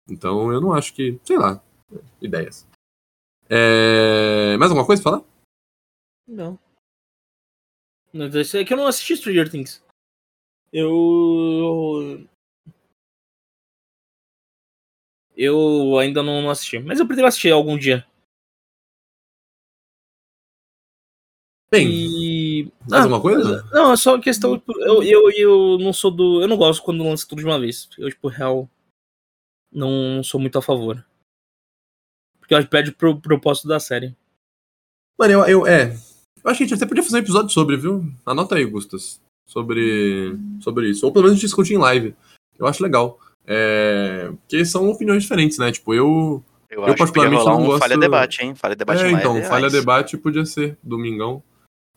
Então 0.09 0.53
eu 0.53 0.61
não 0.61 0.73
acho 0.73 0.93
que. 0.95 1.19
Sei 1.25 1.39
lá. 1.39 1.63
Ideias. 2.21 2.67
É, 3.55 4.57
mais 4.57 4.71
alguma 4.71 4.87
coisa 4.87 5.03
pra 5.03 5.13
falar? 5.13 5.25
Não. 6.27 6.59
É 8.15 8.65
que 8.65 8.73
eu 8.73 8.77
não 8.79 8.87
assisti 8.87 9.15
Stranger 9.15 9.51
Things. 9.51 9.85
Eu. 10.73 12.27
Eu 15.37 15.99
ainda 15.99 16.23
não, 16.23 16.41
não 16.41 16.49
assisti. 16.49 16.79
Mas 16.79 16.99
eu 16.99 17.07
pretendo 17.07 17.29
assistir 17.29 17.51
algum 17.51 17.77
dia. 17.77 18.07
Bem, 21.71 21.89
E. 21.89 22.73
mais 22.89 22.93
Ah, 22.93 23.03
alguma 23.03 23.21
coisa? 23.21 23.63
Não, 23.71 23.93
é 23.93 23.97
só 23.99 24.19
questão. 24.19 24.59
tipo, 24.59 24.73
Eu, 24.81 25.03
eu, 25.03 25.31
eu 25.31 25.79
não 25.79 25.93
sou 25.93 26.11
do. 26.11 26.41
Eu 26.41 26.49
não 26.49 26.57
gosto 26.57 26.83
quando 26.83 27.05
lança 27.05 27.29
tudo 27.29 27.41
de 27.41 27.45
uma 27.47 27.61
vez. 27.61 27.91
Eu, 27.99 28.09
tipo, 28.09 28.29
real. 28.29 28.67
Não 29.71 30.23
sou 30.23 30.41
muito 30.41 30.59
a 30.59 30.63
favor. 30.63 31.05
Porque 32.53 32.55
eu 32.55 32.59
acho 32.59 32.67
que 32.67 32.71
perde 32.71 32.93
pro 32.93 33.19
propósito 33.19 33.67
da 33.67 33.81
série. 33.81 34.15
Mano, 35.19 35.33
eu, 35.33 35.45
eu. 35.45 35.67
É. 35.67 35.97
Eu 36.45 36.51
acho 36.51 36.59
que 36.59 36.65
a 36.65 36.67
gente 36.67 36.75
até 36.75 36.85
podia 36.87 37.03
fazer 37.03 37.17
um 37.17 37.21
episódio 37.21 37.51
sobre, 37.51 37.77
viu? 37.77 38.05
Anota 38.27 38.57
aí, 38.57 38.65
Gustas. 38.67 39.21
Sobre. 39.47 40.37
Sobre 40.61 40.91
isso. 40.91 41.07
Ou 41.07 41.13
pelo 41.13 41.27
menos 41.27 41.41
discutir 41.41 41.75
em 41.75 41.79
live. 41.79 42.15
Eu 42.59 42.67
acho 42.67 42.83
legal. 42.83 43.19
É. 43.47 44.31
Porque 44.41 44.65
são 44.65 44.89
opiniões 44.91 45.23
diferentes, 45.23 45.57
né? 45.59 45.73
Tipo, 45.73 45.95
eu. 45.95 46.45
Eu, 46.69 46.81
Eu 46.87 46.93
que 46.93 46.99
particularmente 46.99 47.45
não 47.45 47.61
um 47.63 47.67
gosto- 47.67 47.81
falha 47.81 47.99
debate, 47.99 48.43
hein? 48.45 48.55
Falha 48.55 48.75
debate 48.77 49.01
é, 49.01 49.11
mais 49.11 49.19
então, 49.19 49.33
reais. 49.35 49.49
falha 49.49 49.69
debate 49.71 50.17
podia 50.17 50.45
ser 50.45 50.77
domingão. 50.83 51.43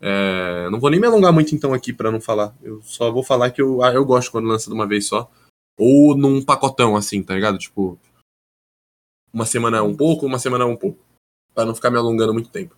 É, 0.02 0.70
não 0.70 0.80
vou 0.80 0.90
nem 0.90 1.00
me 1.00 1.08
alongar 1.08 1.32
muito 1.32 1.56
então 1.56 1.74
aqui 1.74 1.94
pra 1.94 2.12
não 2.12 2.20
falar. 2.20 2.54
Eu 2.62 2.82
só 2.84 3.10
vou 3.10 3.24
falar 3.24 3.52
que 3.52 3.62
eu, 3.62 3.82
ah, 3.82 3.94
eu 3.94 4.04
gosto 4.06 4.32
quando 4.32 4.48
lança 4.48 4.70
de 4.70 4.76
uma 4.76 4.86
vez 4.86 5.08
só. 5.08 5.30
Ou 5.80 6.16
num 6.18 6.42
pacotão 6.44 6.96
assim, 6.98 7.24
tá 7.24 7.34
ligado? 7.34 7.58
Tipo, 7.58 7.98
uma 9.36 9.46
semana 9.46 9.78
é 9.78 9.82
um 9.82 9.96
pouco, 9.96 10.26
uma 10.26 10.40
semana 10.40 10.64
é 10.64 10.68
um 10.68 10.78
pouco. 10.78 11.04
Pra 11.54 11.66
não 11.66 11.76
ficar 11.76 11.92
me 11.92 11.98
alongando 11.98 12.34
muito 12.34 12.50
tempo. 12.50 12.76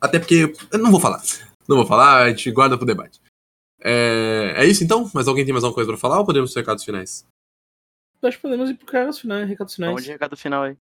Até 0.00 0.18
porque. 0.20 0.52
Eu 0.72 0.78
não 0.78 0.90
vou 0.90 1.00
falar. 1.00 1.20
Não 1.68 1.76
vou 1.76 1.86
falar, 1.86 2.22
a 2.22 2.30
gente 2.30 2.50
guarda 2.52 2.76
pro 2.76 2.86
debate. 2.86 3.20
É, 3.80 4.54
é 4.56 4.64
isso 4.64 4.84
então? 4.84 5.10
Mas 5.12 5.26
alguém 5.28 5.44
tem 5.44 5.52
mais 5.52 5.64
alguma 5.64 5.74
coisa 5.74 5.90
pra 5.90 5.98
falar 6.00 6.18
ou 6.20 6.24
podemos 6.26 6.50
ir 6.50 6.52
pros 6.54 6.62
recados 6.62 6.84
finais? 6.84 7.26
Acho 8.22 8.36
que 8.38 8.42
podemos 8.42 8.70
ir 8.70 8.74
pro 8.74 8.86
recados 8.86 9.18
finais, 9.18 9.48
recados 9.48 9.74
finais. 9.74 9.90
Vamos 9.90 10.04
de 10.04 10.10
recado 10.12 10.36
final 10.36 10.62
aí. 10.62 10.76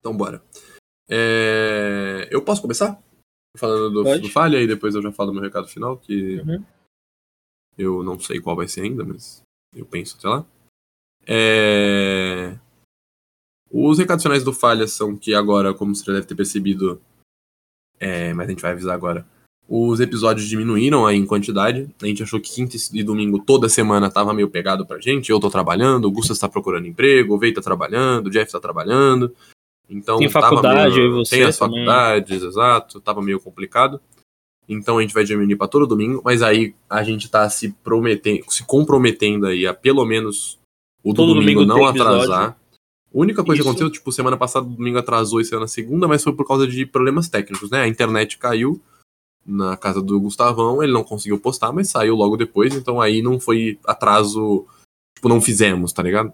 Então 0.00 0.16
bora. 0.16 0.42
É, 1.08 2.28
Eu 2.30 2.42
posso 2.44 2.62
começar? 2.62 3.00
Falando 3.56 3.90
do, 3.90 4.02
Pode. 4.02 4.22
do 4.22 4.28
falha 4.30 4.60
e 4.60 4.66
depois 4.66 4.94
eu 4.94 5.02
já 5.02 5.12
falo 5.12 5.32
meu 5.32 5.42
recado 5.42 5.68
final, 5.68 5.96
que 5.96 6.40
Uhum. 6.40 6.64
eu 7.78 8.02
não 8.02 8.18
sei 8.18 8.40
qual 8.40 8.56
vai 8.56 8.68
ser 8.68 8.82
ainda, 8.82 9.04
mas 9.04 9.40
eu 9.74 9.86
penso 9.86 10.16
até 10.18 10.28
lá. 10.28 10.44
É, 11.26 12.58
Os 13.70 13.98
recados 13.98 14.22
finais 14.22 14.44
do 14.44 14.52
falha 14.52 14.86
são 14.86 15.16
que 15.16 15.34
agora, 15.34 15.74
como 15.74 15.94
você 15.94 16.04
já 16.04 16.12
deve 16.14 16.26
ter 16.26 16.34
percebido, 16.34 17.00
é, 17.98 18.32
mas 18.32 18.46
a 18.46 18.50
gente 18.50 18.62
vai 18.62 18.72
avisar 18.72 18.94
agora, 18.94 19.26
os 19.68 19.98
episódios 19.98 20.48
diminuíram 20.48 21.04
aí 21.04 21.16
em 21.16 21.26
quantidade. 21.26 21.88
A 22.00 22.06
gente 22.06 22.22
achou 22.22 22.40
que 22.40 22.54
quinta 22.54 22.76
e 22.92 23.02
domingo 23.02 23.38
toda 23.44 23.68
semana 23.68 24.08
tava 24.10 24.32
meio 24.32 24.48
pegado 24.48 24.86
pra 24.86 25.00
gente. 25.00 25.30
Eu 25.30 25.40
tô 25.40 25.50
trabalhando, 25.50 26.04
o 26.04 26.10
Gustas 26.10 26.38
tá 26.38 26.48
procurando 26.48 26.86
emprego, 26.86 27.34
o 27.34 27.38
Vei 27.38 27.52
tá 27.52 27.60
trabalhando, 27.60 28.28
o 28.28 28.30
Jeff 28.30 28.50
tá 28.52 28.60
trabalhando. 28.60 29.34
Então, 29.90 30.18
Tem 30.18 30.28
tava 30.30 30.48
faculdade, 30.48 30.94
meio- 30.94 31.06
eu 31.06 31.10
e 31.10 31.14
você 31.24 31.36
Tem 31.36 31.44
as 31.44 31.58
também. 31.58 31.84
faculdades, 31.84 32.42
exato. 32.42 33.00
Tava 33.00 33.20
meio 33.22 33.40
complicado. 33.40 34.00
Então 34.68 34.98
a 34.98 35.02
gente 35.02 35.14
vai 35.14 35.24
diminuir 35.24 35.56
pra 35.56 35.68
todo 35.68 35.86
domingo, 35.86 36.20
mas 36.24 36.42
aí 36.42 36.74
a 36.90 37.02
gente 37.04 37.28
tá 37.28 37.48
se 37.48 37.70
prometendo, 37.84 38.44
se 38.48 38.64
comprometendo 38.64 39.46
aí 39.46 39.64
a 39.66 39.72
pelo 39.72 40.04
menos 40.04 40.58
o 41.04 41.12
do 41.12 41.24
domingo, 41.26 41.64
domingo 41.64 41.64
não 41.66 41.86
atrasar. 41.86 42.56
A 43.16 43.20
única 43.20 43.42
coisa 43.42 43.62
que 43.62 43.66
Isso. 43.66 43.68
aconteceu, 43.70 43.90
tipo, 43.90 44.12
semana 44.12 44.36
passada 44.36 44.66
o 44.66 44.70
domingo 44.70 44.98
atrasou 44.98 45.40
e 45.40 45.44
saiu 45.44 45.60
na 45.60 45.66
segunda, 45.66 46.06
mas 46.06 46.22
foi 46.22 46.34
por 46.34 46.46
causa 46.46 46.66
de 46.66 46.84
problemas 46.84 47.28
técnicos, 47.28 47.70
né? 47.70 47.80
A 47.80 47.88
internet 47.88 48.36
caiu 48.36 48.78
na 49.46 49.76
casa 49.76 50.02
do 50.02 50.20
Gustavão, 50.20 50.82
ele 50.82 50.92
não 50.92 51.02
conseguiu 51.04 51.38
postar, 51.38 51.72
mas 51.72 51.88
saiu 51.88 52.14
logo 52.14 52.36
depois, 52.36 52.74
então 52.74 53.00
aí 53.00 53.22
não 53.22 53.40
foi 53.40 53.78
atraso, 53.86 54.66
tipo, 55.14 55.28
não 55.28 55.40
fizemos, 55.40 55.92
tá 55.92 56.02
ligado? 56.02 56.32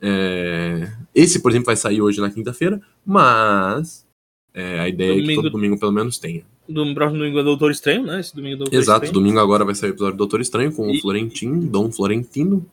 É, 0.00 0.90
Esse, 1.14 1.40
por 1.40 1.50
exemplo, 1.50 1.66
vai 1.66 1.76
sair 1.76 2.00
hoje 2.00 2.20
na 2.20 2.30
quinta-feira, 2.30 2.80
mas 3.04 4.06
é, 4.52 4.80
a 4.80 4.88
ideia 4.88 5.12
é 5.12 5.14
que 5.16 5.20
Domingo- 5.22 5.42
todo 5.42 5.52
domingo 5.52 5.78
pelo 5.78 5.92
menos 5.92 6.18
tenha. 6.18 6.44
Do 6.68 6.94
próximo 6.94 7.18
domingo 7.18 7.38
é 7.38 7.42
Doutor 7.42 7.70
Estranho, 7.70 8.04
né? 8.04 8.20
Esse 8.20 8.34
domingo 8.34 8.54
é 8.54 8.58
Doutor 8.58 8.74
Exato, 8.78 9.04
Estranho. 9.04 9.12
domingo 9.12 9.38
agora 9.40 9.64
vai 9.64 9.74
sair 9.74 9.90
o 9.90 9.92
episódio 9.92 10.14
do 10.14 10.18
Doutor 10.18 10.40
Estranho 10.40 10.72
com 10.72 10.86
o 10.88 10.94
E- 10.94 11.00
Florentino, 11.00 11.60
Dom 11.66 11.92
Florentino. 11.92 12.64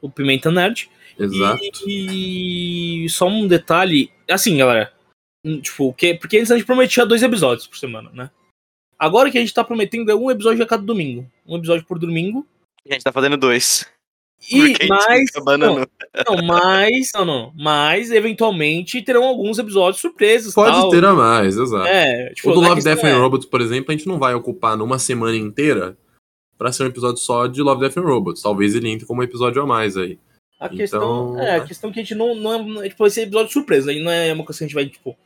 O 0.00 0.08
Pimenta 0.08 0.50
Nerd. 0.50 0.88
Exato. 1.20 1.62
E, 1.86 3.04
e 3.04 3.08
só 3.10 3.26
um 3.26 3.46
detalhe, 3.46 4.10
assim, 4.28 4.56
galera. 4.56 4.92
Tipo, 5.62 5.92
que, 5.94 6.14
porque 6.14 6.38
antes 6.38 6.50
a 6.50 6.56
gente 6.56 6.66
prometia 6.66 7.06
dois 7.06 7.22
episódios 7.22 7.66
por 7.66 7.78
semana, 7.78 8.10
né? 8.12 8.30
Agora 8.98 9.30
que 9.30 9.38
a 9.38 9.40
gente 9.40 9.54
tá 9.54 9.64
prometendo 9.64 10.10
é 10.10 10.14
um 10.14 10.30
episódio 10.30 10.62
a 10.62 10.66
cada 10.66 10.82
domingo. 10.82 11.26
Um 11.46 11.56
episódio 11.56 11.86
por 11.86 11.98
domingo. 11.98 12.46
A 12.88 12.92
gente 12.92 13.02
tá 13.02 13.12
fazendo 13.12 13.36
dois. 13.36 13.86
E 14.50 14.86
mais. 14.88 15.30
Não, 15.58 15.58
não, 15.58 16.46
mais. 16.46 17.10
Não, 17.14 17.24
não. 17.24 17.52
Mas, 17.54 18.10
eventualmente, 18.10 19.02
terão 19.02 19.24
alguns 19.24 19.58
episódios 19.58 20.00
surpresas. 20.00 20.54
Pode 20.54 20.76
tal. 20.76 20.90
ter 20.90 21.04
a 21.04 21.12
mais, 21.12 21.56
exato. 21.56 21.86
É, 21.86 22.32
tipo, 22.32 22.50
o 22.50 22.54
do 22.54 22.64
a 22.64 22.68
Love, 22.68 22.82
Death 22.82 23.04
é- 23.04 23.10
and 23.10 23.18
Robots, 23.18 23.46
por 23.46 23.60
exemplo, 23.60 23.92
a 23.92 23.96
gente 23.96 24.08
não 24.08 24.18
vai 24.18 24.34
ocupar 24.34 24.76
numa 24.76 24.98
semana 24.98 25.36
inteira 25.36 25.96
pra 26.56 26.72
ser 26.72 26.84
um 26.84 26.86
episódio 26.86 27.18
só 27.18 27.46
de 27.46 27.62
Love, 27.62 27.80
Death 27.80 27.98
and 27.98 28.06
Robots. 28.06 28.42
Talvez 28.42 28.74
ele 28.74 28.88
entre 28.88 29.06
como 29.06 29.20
um 29.20 29.24
episódio 29.24 29.62
a 29.62 29.66
mais 29.66 29.96
aí. 29.96 30.18
A 30.60 30.68
questão, 30.68 31.32
Então, 31.32 31.40
é, 31.40 31.56
a 31.56 31.60
né? 31.60 31.66
questão 31.66 31.90
que 31.90 31.98
a 31.98 32.02
gente 32.02 32.14
não, 32.14 32.34
não 32.34 32.82
é, 32.82 32.88
tipo, 32.90 33.06
esse 33.06 33.20
episódio 33.22 33.50
surpresa, 33.52 33.90
aí 33.90 34.02
não 34.02 34.10
é 34.10 34.30
uma 34.32 34.44
coisa 34.44 34.58
que 34.58 34.64
a 34.64 34.66
gente 34.66 34.74
vai, 34.74 34.86
tipo, 34.86 35.16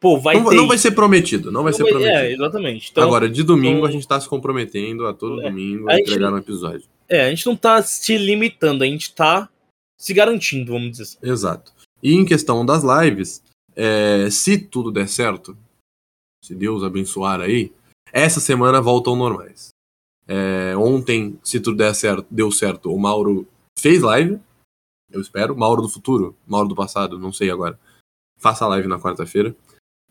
pô, 0.00 0.18
vai 0.18 0.36
não, 0.40 0.48
ter 0.48 0.56
não 0.56 0.66
vai 0.66 0.78
ser 0.78 0.92
prometido, 0.92 1.52
não 1.52 1.62
vai 1.62 1.72
Não 1.72 1.76
ser 1.76 1.82
vai- 1.82 1.92
prometido. 1.92 2.18
É, 2.18 2.32
exatamente. 2.32 2.90
Então, 2.90 3.04
Agora, 3.04 3.28
de 3.28 3.42
domingo 3.42 3.76
então- 3.78 3.88
a 3.88 3.90
gente 3.92 4.08
tá 4.08 4.18
se 4.20 4.28
comprometendo 4.28 5.06
a 5.06 5.12
todo 5.12 5.42
É. 5.42 5.44
domingo 5.50 5.90
A 5.90 5.98
entregar 6.00 6.32
um 6.32 6.38
episódio. 6.38 6.88
é, 7.08 7.26
a 7.26 7.30
gente 7.30 7.44
não 7.46 7.54
tá 7.54 7.82
se 7.82 8.16
limitando, 8.16 8.82
a 8.82 8.86
gente 8.86 9.12
tá 9.14 9.48
se 10.00 10.14
garantindo, 10.14 10.72
vamos 10.72 10.90
dizer 10.92 11.02
assim. 11.02 11.18
Exato. 11.22 11.72
E 12.02 12.14
em 12.14 12.24
questão 12.24 12.64
das 12.64 12.82
lives, 12.82 13.42
é, 13.74 14.28
se 14.30 14.56
tudo 14.58 14.90
der 14.90 15.08
certo, 15.08 15.56
se 16.42 16.54
Deus 16.54 16.82
abençoar 16.82 17.40
aí, 17.42 17.72
essa 18.12 18.40
semana 18.40 18.80
voltam 18.80 19.14
normais. 19.16 19.68
É, 20.28 20.74
ontem, 20.76 21.38
se 21.42 21.60
tudo 21.60 21.76
der 21.76 21.94
certo, 21.94 22.26
deu 22.30 22.50
certo, 22.50 22.92
o 22.92 22.98
Mauro 22.98 23.46
fez 23.78 24.00
live, 24.02 24.38
eu 25.16 25.22
espero. 25.22 25.56
Mauro 25.56 25.82
do 25.82 25.88
futuro, 25.88 26.36
Mauro 26.46 26.68
do 26.68 26.74
passado, 26.74 27.18
não 27.18 27.32
sei 27.32 27.50
agora. 27.50 27.78
Faça 28.38 28.66
live 28.66 28.88
na 28.88 29.00
quarta-feira. 29.00 29.56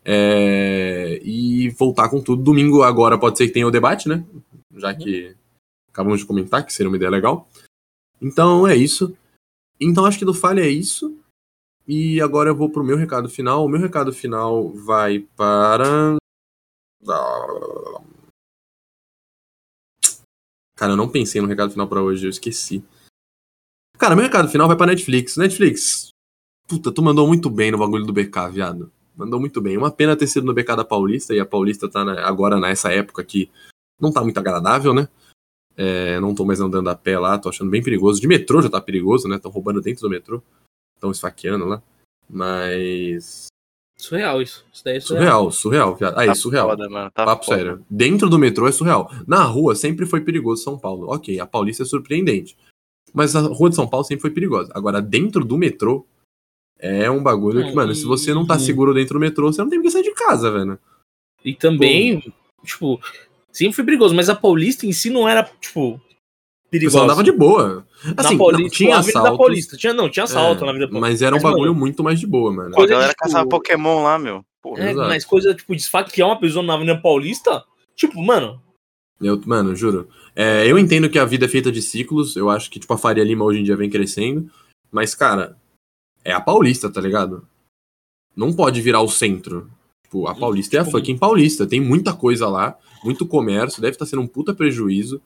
É, 0.04 1.20
e 1.22 1.70
voltar 1.70 2.08
com 2.08 2.22
tudo. 2.22 2.42
Domingo 2.42 2.82
agora 2.82 3.18
pode 3.18 3.36
ser 3.38 3.48
que 3.48 3.52
tenha 3.52 3.66
o 3.66 3.72
debate, 3.72 4.08
né? 4.08 4.24
Já 4.76 4.94
que 4.94 5.34
acabamos 5.88 6.20
de 6.20 6.26
comentar 6.26 6.64
que 6.64 6.72
seria 6.72 6.88
uma 6.88 6.96
ideia 6.96 7.10
legal. 7.10 7.48
Então 8.20 8.66
é 8.66 8.76
isso. 8.76 9.16
Então 9.80 10.04
acho 10.04 10.18
que 10.18 10.24
do 10.24 10.34
Falha 10.34 10.60
é 10.60 10.68
isso. 10.68 11.18
E 11.88 12.20
agora 12.20 12.50
eu 12.50 12.56
vou 12.56 12.70
pro 12.70 12.84
meu 12.84 12.96
recado 12.96 13.28
final. 13.28 13.64
O 13.64 13.68
meu 13.68 13.80
recado 13.80 14.12
final 14.12 14.70
vai 14.70 15.20
para. 15.36 16.16
Cara, 20.76 20.92
eu 20.92 20.96
não 20.96 21.08
pensei 21.08 21.40
no 21.40 21.48
recado 21.48 21.70
final 21.70 21.88
pra 21.88 22.02
hoje, 22.02 22.26
eu 22.26 22.30
esqueci. 22.30 22.84
Cara, 23.98 24.14
meu 24.14 24.24
recado 24.24 24.48
final 24.48 24.66
vai 24.68 24.76
pra 24.76 24.86
Netflix. 24.86 25.36
Netflix, 25.36 26.08
puta, 26.68 26.92
tu 26.92 27.02
mandou 27.02 27.26
muito 27.26 27.48
bem 27.50 27.70
no 27.70 27.78
bagulho 27.78 28.04
do 28.04 28.12
BK, 28.12 28.48
viado. 28.52 28.90
Mandou 29.16 29.40
muito 29.40 29.60
bem. 29.60 29.76
Uma 29.78 29.90
pena 29.90 30.14
ter 30.16 30.26
sido 30.26 30.44
no 30.46 30.52
BK 30.52 30.76
da 30.76 30.84
Paulista, 30.84 31.34
e 31.34 31.40
a 31.40 31.46
Paulista 31.46 31.88
tá 31.88 32.04
na- 32.04 32.26
agora 32.26 32.60
nessa 32.60 32.92
época 32.92 33.24
que 33.24 33.50
não 34.00 34.12
tá 34.12 34.22
muito 34.22 34.38
agradável, 34.38 34.92
né? 34.92 35.08
É, 35.76 36.18
não 36.20 36.34
tô 36.34 36.44
mais 36.44 36.60
andando 36.60 36.88
a 36.88 36.94
pé 36.94 37.18
lá, 37.18 37.38
tô 37.38 37.48
achando 37.48 37.70
bem 37.70 37.82
perigoso. 37.82 38.20
De 38.20 38.26
metrô 38.28 38.60
já 38.62 38.68
tá 38.68 38.80
perigoso, 38.80 39.28
né? 39.28 39.38
Tão 39.38 39.50
roubando 39.50 39.80
dentro 39.80 40.02
do 40.02 40.10
metrô. 40.10 40.42
Tão 41.00 41.10
esfaqueando 41.10 41.64
lá. 41.64 41.82
Mas. 42.28 43.46
Surreal 43.98 44.42
isso. 44.42 44.64
Isso 44.72 44.84
daí 44.84 44.96
é 44.96 45.00
surreal. 45.00 45.50
Surreal, 45.50 45.52
surreal, 45.52 45.96
viado. 45.96 46.18
Aí, 46.18 46.26
Tá 46.28 46.34
surreal. 46.34 46.68
foda, 46.68 46.88
mano. 46.90 47.10
Tá 47.10 47.24
Papo 47.24 47.44
foda. 47.46 47.56
sério. 47.58 47.86
Dentro 47.88 48.28
do 48.28 48.38
metrô 48.38 48.68
é 48.68 48.72
surreal. 48.72 49.10
Na 49.26 49.42
rua 49.44 49.74
sempre 49.74 50.04
foi 50.04 50.20
perigoso 50.20 50.62
São 50.62 50.78
Paulo. 50.78 51.08
Ok, 51.10 51.38
a 51.40 51.46
Paulista 51.46 51.82
é 51.82 51.86
surpreendente. 51.86 52.56
Mas 53.16 53.34
a 53.34 53.40
rua 53.40 53.70
de 53.70 53.76
São 53.76 53.88
Paulo 53.88 54.04
sempre 54.04 54.20
foi 54.20 54.30
perigosa. 54.30 54.70
Agora, 54.74 55.00
dentro 55.00 55.42
do 55.42 55.56
metrô, 55.56 56.06
é 56.78 57.10
um 57.10 57.22
bagulho 57.22 57.62
que, 57.62 57.68
Não, 57.68 57.74
mano, 57.74 57.94
se 57.94 58.04
você 58.04 58.34
não 58.34 58.46
tá 58.46 58.56
e- 58.56 58.60
seguro 58.60 58.92
dentro 58.92 59.14
do 59.14 59.20
metrô, 59.20 59.50
você 59.50 59.62
não 59.62 59.70
tem 59.70 59.80
que 59.80 59.90
sair 59.90 60.02
de 60.02 60.12
casa, 60.12 60.50
velho. 60.50 60.78
E 61.42 61.54
também, 61.54 62.22
tipo, 62.62 63.00
sempre 63.50 63.74
foi 63.74 63.84
perigoso, 63.84 64.14
mas 64.14 64.28
a 64.28 64.34
Paulista 64.36 64.84
em 64.86 64.92
si 64.92 65.08
não 65.08 65.26
era, 65.26 65.42
tipo, 65.58 65.98
perigosa. 66.70 66.98
pessoal 66.98 67.04
andava 67.04 67.24
de 67.24 67.32
boa. 67.32 67.86
na 68.04 68.14
Assim, 68.18 68.36
Paulista, 68.36 68.62
não, 68.62 68.68
tinha 68.68 68.94
a 68.94 68.98
Avenida 68.98 69.18
assaltos. 69.20 69.38
Paulista. 69.38 69.76
Tinha, 69.78 69.94
não, 69.94 70.10
tinha 70.10 70.24
assalto 70.24 70.62
é, 70.62 70.64
na 70.66 70.70
Avenida 70.72 70.90
Paulista. 70.92 71.10
Mas 71.10 71.22
era 71.22 71.34
um 71.34 71.38
Mas, 71.38 71.42
mano, 71.44 71.54
bagulho 71.56 71.74
muito 71.74 72.04
mais 72.04 72.20
de 72.20 72.26
boa, 72.26 72.52
mano. 72.52 72.74
Pô, 72.74 72.82
a 72.82 72.86
galera 72.86 73.08
de, 73.08 73.14
tipo, 73.14 73.24
caçava 73.24 73.48
Pokémon 73.48 74.02
lá, 74.02 74.18
meu. 74.18 74.44
Porra. 74.62 74.82
É, 74.82 74.92
mas 74.94 75.24
coisa, 75.24 75.54
tipo, 75.54 75.74
de 75.74 75.80
esfaquear 75.80 76.28
uma 76.28 76.38
pessoa 76.38 76.62
na 76.62 76.74
Avenida 76.74 77.00
Paulista, 77.00 77.64
tipo, 77.94 78.20
mano, 78.22 78.60
Eu, 79.20 79.40
mano, 79.46 79.74
juro. 79.74 80.08
É, 80.34 80.70
eu 80.70 80.78
entendo 80.78 81.08
que 81.08 81.18
a 81.18 81.24
vida 81.24 81.46
é 81.46 81.48
feita 81.48 81.72
de 81.72 81.80
ciclos. 81.80 82.36
Eu 82.36 82.50
acho 82.50 82.70
que, 82.70 82.78
tipo, 82.78 82.92
a 82.92 82.98
Faria 82.98 83.24
Lima 83.24 83.44
hoje 83.44 83.60
em 83.60 83.64
dia 83.64 83.76
vem 83.76 83.88
crescendo. 83.88 84.50
Mas, 84.90 85.14
cara, 85.14 85.56
é 86.24 86.32
a 86.32 86.40
Paulista, 86.40 86.90
tá 86.90 87.00
ligado? 87.00 87.46
Não 88.36 88.52
pode 88.52 88.80
virar 88.82 89.00
o 89.00 89.08
centro. 89.08 89.70
Tipo, 90.04 90.26
a 90.26 90.34
Paulista 90.34 90.76
é 90.76 90.80
a 90.80 90.84
Tipo, 90.84 90.98
fucking 90.98 91.18
Paulista. 91.18 91.66
Tem 91.66 91.80
muita 91.80 92.14
coisa 92.14 92.48
lá, 92.48 92.78
muito 93.02 93.26
comércio, 93.26 93.80
deve 93.80 93.94
estar 93.94 94.06
sendo 94.06 94.22
um 94.22 94.26
puta 94.26 94.54
prejuízo. 94.54 95.20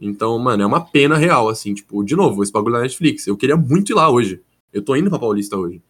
Então, 0.00 0.38
mano, 0.38 0.62
é 0.62 0.66
uma 0.66 0.80
pena 0.80 1.16
real, 1.16 1.48
assim. 1.48 1.74
Tipo, 1.74 2.02
de 2.02 2.16
novo, 2.16 2.42
esse 2.42 2.52
bagulho 2.52 2.74
da 2.74 2.82
Netflix. 2.82 3.26
Eu 3.26 3.36
queria 3.36 3.56
muito 3.56 3.92
ir 3.92 3.94
lá 3.94 4.10
hoje. 4.10 4.40
Eu 4.72 4.82
tô 4.82 4.96
indo 4.96 5.10
pra 5.10 5.18
Paulista 5.18 5.56
hoje. 5.56 5.82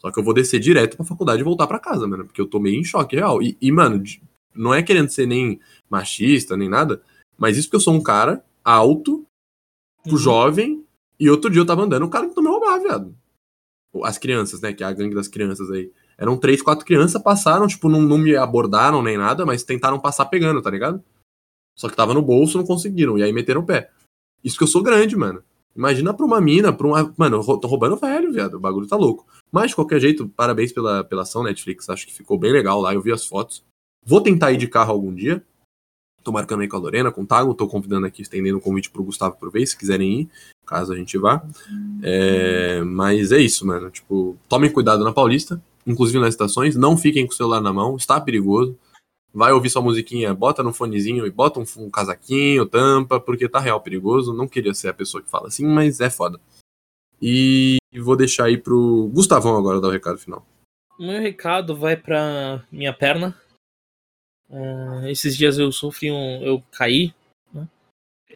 Só 0.00 0.10
que 0.10 0.18
eu 0.18 0.24
vou 0.24 0.34
descer 0.34 0.60
direto 0.60 0.96
pra 0.96 1.06
faculdade 1.06 1.40
e 1.40 1.44
voltar 1.44 1.66
pra 1.66 1.78
casa, 1.78 2.06
mano. 2.06 2.24
Porque 2.24 2.40
eu 2.40 2.46
tô 2.46 2.60
meio 2.60 2.78
em 2.78 2.84
choque 2.84 3.16
real. 3.16 3.42
E, 3.42 3.56
e, 3.60 3.72
mano, 3.72 4.02
não 4.54 4.72
é 4.74 4.82
querendo 4.82 5.10
ser 5.10 5.26
nem 5.26 5.60
machista, 5.88 6.56
nem 6.56 6.68
nada. 6.68 7.02
Mas 7.36 7.56
isso 7.56 7.68
porque 7.68 7.76
eu 7.76 7.80
sou 7.80 7.94
um 7.94 8.02
cara 8.02 8.44
alto, 8.64 9.26
Uhum. 10.06 10.16
jovem, 10.18 10.84
e 11.18 11.30
outro 11.30 11.50
dia 11.50 11.60
eu 11.60 11.66
tava 11.66 11.82
andando, 11.82 12.04
o 12.04 12.10
cara 12.10 12.26
tentou 12.28 12.42
me 12.42 12.50
roubar, 12.50 12.78
viado. 12.78 13.14
As 14.02 14.18
crianças, 14.18 14.60
né? 14.60 14.72
Que 14.72 14.82
é 14.82 14.86
a 14.86 14.92
gangue 14.92 15.14
das 15.14 15.28
crianças 15.28 15.70
aí. 15.70 15.90
Eram 16.18 16.36
três, 16.36 16.60
quatro 16.60 16.84
crianças, 16.84 17.20
passaram, 17.22 17.66
tipo, 17.66 17.88
não, 17.88 18.02
não 18.02 18.18
me 18.18 18.36
abordaram 18.36 19.02
nem 19.02 19.16
nada, 19.16 19.46
mas 19.46 19.62
tentaram 19.62 19.98
passar 20.00 20.26
pegando, 20.26 20.60
tá 20.60 20.70
ligado? 20.70 21.02
Só 21.76 21.88
que 21.88 21.96
tava 21.96 22.12
no 22.14 22.22
bolso, 22.22 22.58
não 22.58 22.66
conseguiram, 22.66 23.18
e 23.18 23.22
aí 23.22 23.32
meteram 23.32 23.62
o 23.62 23.66
pé. 23.66 23.90
Isso 24.42 24.58
que 24.58 24.62
eu 24.64 24.68
sou 24.68 24.82
grande, 24.82 25.16
mano. 25.16 25.42
Imagina 25.74 26.14
pra 26.14 26.24
uma 26.26 26.40
mina, 26.40 26.72
pra 26.72 26.86
uma. 26.86 27.12
Mano, 27.16 27.38
eu 27.40 27.56
tô 27.58 27.66
roubando 27.66 27.96
velho, 27.96 28.30
viado. 28.32 28.54
O 28.54 28.60
bagulho 28.60 28.86
tá 28.86 28.94
louco. 28.96 29.26
Mas, 29.50 29.70
de 29.70 29.74
qualquer 29.74 30.00
jeito, 30.00 30.28
parabéns 30.28 30.72
pela, 30.72 31.02
pela 31.02 31.22
ação, 31.22 31.42
Netflix. 31.42 31.88
Acho 31.88 32.06
que 32.06 32.12
ficou 32.14 32.38
bem 32.38 32.52
legal 32.52 32.80
lá. 32.80 32.94
Eu 32.94 33.00
vi 33.02 33.10
as 33.10 33.26
fotos. 33.26 33.64
Vou 34.04 34.20
tentar 34.20 34.52
ir 34.52 34.56
de 34.56 34.68
carro 34.68 34.92
algum 34.92 35.14
dia. 35.14 35.42
Tô 36.22 36.32
marcando 36.32 36.60
aí 36.60 36.68
com 36.68 36.76
a 36.76 36.80
Lorena, 36.80 37.10
com 37.10 37.22
o 37.22 37.26
Tago. 37.26 37.54
Tô 37.54 37.66
convidando 37.66 38.06
aqui, 38.06 38.22
estendendo 38.22 38.58
o 38.58 38.60
convite 38.60 38.90
pro 38.90 39.04
Gustavo 39.04 39.36
por 39.36 39.50
vez, 39.50 39.70
se 39.70 39.78
quiserem 39.78 40.20
ir, 40.20 40.28
caso 40.66 40.92
a 40.92 40.96
gente 40.96 41.18
vá. 41.18 41.44
É, 42.02 42.82
mas 42.82 43.32
é 43.32 43.38
isso, 43.38 43.66
mano. 43.66 43.90
Tipo, 43.90 44.36
tomem 44.48 44.70
cuidado 44.70 45.04
na 45.04 45.12
Paulista, 45.12 45.62
inclusive 45.86 46.18
nas 46.18 46.30
estações. 46.30 46.76
Não 46.76 46.96
fiquem 46.96 47.26
com 47.26 47.32
o 47.32 47.36
celular 47.36 47.60
na 47.60 47.72
mão, 47.72 47.96
está 47.96 48.20
perigoso. 48.20 48.76
Vai 49.32 49.52
ouvir 49.52 49.68
sua 49.68 49.82
musiquinha, 49.82 50.32
bota 50.32 50.62
no 50.62 50.72
fonezinho 50.72 51.26
e 51.26 51.30
bota 51.30 51.58
um, 51.60 51.64
um 51.78 51.90
casaquinho, 51.90 52.66
tampa, 52.66 53.18
porque 53.18 53.48
tá 53.48 53.58
real 53.58 53.80
perigoso. 53.80 54.32
Não 54.32 54.46
queria 54.46 54.72
ser 54.72 54.88
a 54.88 54.94
pessoa 54.94 55.22
que 55.22 55.28
fala 55.28 55.48
assim, 55.48 55.66
mas 55.66 56.00
é 56.00 56.08
foda. 56.08 56.40
E 57.20 57.78
vou 58.00 58.16
deixar 58.16 58.44
aí 58.44 58.56
pro 58.56 59.10
Gustavão 59.12 59.56
agora 59.56 59.80
dar 59.80 59.88
o 59.88 59.92
recado 59.92 60.18
final. 60.18 60.46
Meu 60.98 61.20
recado 61.20 61.74
vai 61.74 61.96
pra 61.96 62.62
minha 62.70 62.92
perna. 62.92 63.34
Uh, 64.54 65.08
esses 65.08 65.36
dias 65.36 65.58
eu 65.58 65.72
sofri 65.72 66.12
um. 66.12 66.40
Eu 66.40 66.62
caí. 66.70 67.12
Né? 67.52 67.68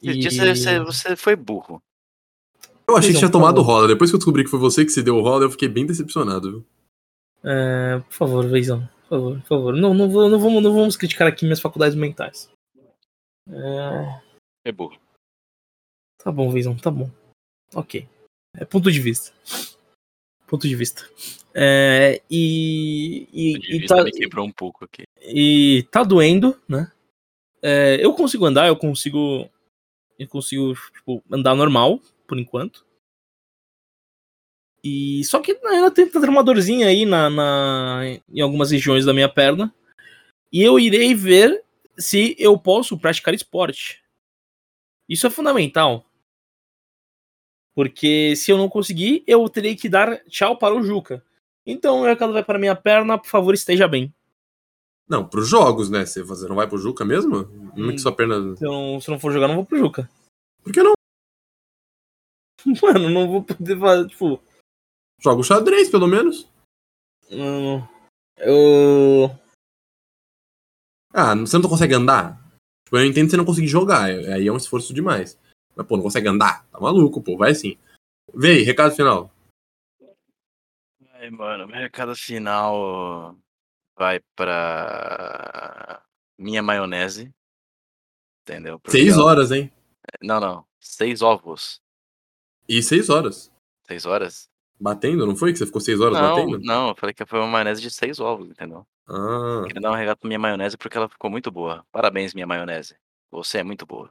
Esses 0.03 0.35
dias 0.35 0.59
você, 0.59 0.81
você 0.81 1.17
foi 1.17 1.37
burro. 1.37 1.81
Eu 2.89 2.97
achei 2.97 3.11
que 3.13 3.19
Então, 3.19 3.29
tinha 3.29 3.31
tomado 3.31 3.63
rola. 3.63 3.87
Depois 3.87 4.11
que 4.11 4.17
eu 4.17 4.19
descobri 4.19 4.43
que 4.43 4.51
foi 4.51 4.59
você 4.59 4.85
que 4.85 4.91
se 4.91 5.03
deu 5.03 5.17
o 5.17 5.23
rola, 5.23 5.45
eu 5.45 5.51
fiquei 5.51 5.69
bem 5.69 5.87
decepcionado, 5.87 6.51
viu? 6.51 6.67
É, 7.45 8.01
por 8.01 8.13
favor, 8.13 8.49
Veizão. 8.49 8.89
Por 9.03 9.09
favor, 9.09 9.41
por 9.41 9.47
favor. 9.47 9.77
Não, 9.77 9.95
não, 9.95 10.11
vou, 10.11 10.29
não, 10.29 10.41
vamos, 10.41 10.63
não 10.63 10.73
vamos 10.73 10.97
criticar 10.97 11.29
aqui 11.29 11.45
minhas 11.45 11.61
faculdades 11.61 11.95
mentais. 11.95 12.51
É, 13.49 14.21
É 14.65 14.73
burro. 14.73 14.99
tá 16.19 16.33
bom, 16.33 16.51
Veizão, 16.51 16.77
tá 16.77 16.91
bom. 16.91 17.11
Ok. 17.75 18.09
É 18.57 18.65
ponto 18.65 18.91
de 18.91 19.01
vista. 19.01 19.33
Ponto 20.47 20.67
de 20.67 20.75
vista. 20.75 21.09
É, 21.55 22.21
e. 22.31 23.29
E, 23.33 23.59
de 23.59 23.77
e 23.77 23.79
vista 23.81 23.97
tá, 23.97 24.03
me 24.03 24.11
quebrou 24.11 24.47
um 24.47 24.53
pouco 24.53 24.85
aqui. 24.85 25.05
E 25.23 25.87
tá 25.91 26.03
doendo, 26.03 26.61
né? 26.69 26.91
É, 27.63 27.99
eu 28.01 28.13
consigo 28.15 28.45
andar, 28.45 28.69
eu 28.69 28.77
consigo. 28.77 29.49
Eu 30.19 30.29
consigo, 30.29 30.75
tipo, 30.93 31.23
andar 31.31 31.55
normal, 31.55 32.01
por 32.27 32.39
enquanto. 32.39 32.85
E 34.83 35.25
só 35.25 35.41
que 35.41 35.59
ainda 35.65 35.91
tem 35.91 36.09
uma 36.29 36.43
dorzinha 36.43 36.87
aí 36.87 37.05
na, 37.05 37.29
na, 37.29 38.03
em 38.29 38.41
algumas 38.41 38.71
regiões 38.71 39.05
da 39.05 39.13
minha 39.13 39.29
perna. 39.29 39.75
E 40.53 40.63
eu 40.63 40.79
irei 40.79 41.15
ver 41.15 41.63
se 41.99 42.35
eu 42.39 42.59
posso 42.59 42.99
praticar 42.99 43.35
esporte. 43.35 44.03
Isso 45.09 45.27
é 45.27 45.31
fundamental. 45.31 46.05
Porque 47.75 48.35
se 48.35 48.51
eu 48.51 48.59
não 48.59 48.69
conseguir, 48.69 49.23
eu 49.27 49.49
terei 49.49 49.77
que 49.77 49.89
dar 49.89 50.23
tchau 50.25 50.57
para 50.57 50.75
o 50.75 50.83
Juca. 50.83 51.25
Então, 51.67 52.01
o 52.01 52.05
recado 52.05 52.33
vai 52.33 52.43
para 52.43 52.59
minha 52.59 52.75
perna, 52.75 53.19
por 53.19 53.29
favor, 53.29 53.55
esteja 53.55 53.87
bem. 53.87 54.13
Não, 55.09 55.27
pros 55.27 55.49
jogos, 55.49 55.89
né? 55.89 56.05
Você 56.05 56.23
você 56.23 56.47
não 56.47 56.57
vai 56.57 56.69
pro 56.69 56.77
Juca 56.77 57.05
mesmo? 57.05 57.45
Não 57.75 57.91
é 57.91 57.93
que 57.93 57.99
sua 57.99 58.15
perna. 58.15 58.55
Se 58.57 58.65
eu 58.65 58.71
não, 58.71 59.01
se 59.01 59.09
eu 59.09 59.13
não 59.13 59.21
for 59.21 59.33
jogar, 59.33 59.49
não 59.49 59.57
vou 59.57 59.65
pro 59.65 59.79
Juca. 59.79 60.11
Por 60.63 60.73
que 60.73 60.83
não? 60.83 60.93
Mano, 62.83 63.09
não 63.09 63.27
vou 63.27 63.43
poder 63.43 63.79
fazer, 63.79 64.09
tipo. 64.09 64.43
Joga 65.21 65.41
o 65.41 65.45
xadrez, 65.45 65.89
pelo 65.89 66.07
menos. 66.07 66.47
Não. 67.31 67.89
Eu. 68.37 69.31
Ah, 71.15 71.35
você 71.35 71.59
não 71.59 71.69
consegue 71.69 71.95
andar? 71.95 72.39
Tipo, 72.85 72.99
eu 72.99 73.07
entendo 73.07 73.25
que 73.25 73.31
você 73.31 73.37
não 73.39 73.47
conseguir 73.47 73.69
jogar. 73.69 74.05
Aí 74.05 74.47
é 74.47 74.53
um 74.53 74.59
esforço 74.59 74.93
demais. 74.93 75.39
Mas, 75.75 75.87
pô, 75.87 75.97
não 75.97 76.03
consegue 76.03 76.29
andar? 76.29 76.67
Tá 76.69 76.79
maluco, 76.79 77.23
pô. 77.23 77.37
Vai 77.37 77.55
sim. 77.55 77.79
Vê 78.35 78.59
aí, 78.59 78.63
recado 78.63 78.95
final. 78.95 79.31
Ai, 81.15 81.31
mano, 81.31 81.67
meu 81.67 81.77
recado 81.77 82.15
final 82.15 83.35
vai 83.99 84.21
pra 84.37 86.03
minha 86.39 86.63
maionese. 86.63 87.33
Entendeu? 88.43 88.79
Porque 88.81 88.97
Seis 88.97 89.19
horas, 89.19 89.51
hein? 89.51 89.71
Não, 90.23 90.41
não. 90.41 90.65
Seis 90.81 91.21
ovos. 91.21 91.81
E 92.69 92.83
seis 92.83 93.11
horas. 93.11 93.51
Seis 93.87 94.07
horas? 94.07 94.49
Batendo, 94.81 95.27
não 95.27 95.35
foi? 95.37 95.53
Que 95.53 95.59
você 95.59 95.67
ficou 95.67 95.81
seis 95.81 96.01
horas 96.01 96.19
Não, 96.19 96.37
batendo? 96.37 96.61
não, 96.61 96.89
eu 96.91 96.95
falei 96.95 97.13
que 97.13 97.27
foi 97.27 97.41
uma 97.41 97.49
maionese 97.49 97.83
de 97.83 97.91
seis 97.91 98.21
ovos, 98.21 98.49
entendeu? 98.49 98.87
Ah, 99.09 99.65
Queria 99.67 99.81
dar 99.81 99.91
um 99.91 99.95
regalo 99.97 100.17
pra 100.19 100.29
minha 100.29 100.39
maionese 100.39 100.77
porque 100.79 100.97
ela 100.97 101.09
ficou 101.09 101.29
muito 101.31 101.51
boa. 101.51 101.85
Parabéns, 101.91 102.33
minha 102.33 102.47
maionese. 102.47 102.95
Você 103.31 103.59
é 103.59 103.63
muito 103.65 103.85
boa. 103.85 104.11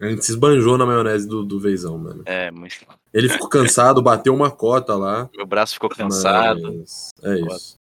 a 0.00 0.08
gente 0.08 0.24
se 0.24 0.32
esbanjou 0.32 0.76
na 0.76 0.84
maionese 0.84 1.28
do, 1.28 1.44
do 1.44 1.60
Veizão, 1.60 1.96
mano. 1.96 2.22
É, 2.26 2.50
muito. 2.50 2.84
Ele 3.12 3.28
ficou 3.28 3.48
cansado, 3.48 4.02
bateu 4.02 4.34
uma 4.34 4.50
cota 4.50 4.96
lá. 4.96 5.30
Meu 5.34 5.46
braço 5.46 5.74
ficou 5.74 5.88
cansado. 5.90 6.60
Mas 6.78 7.10
é 7.22 7.38
isso. 7.38 7.78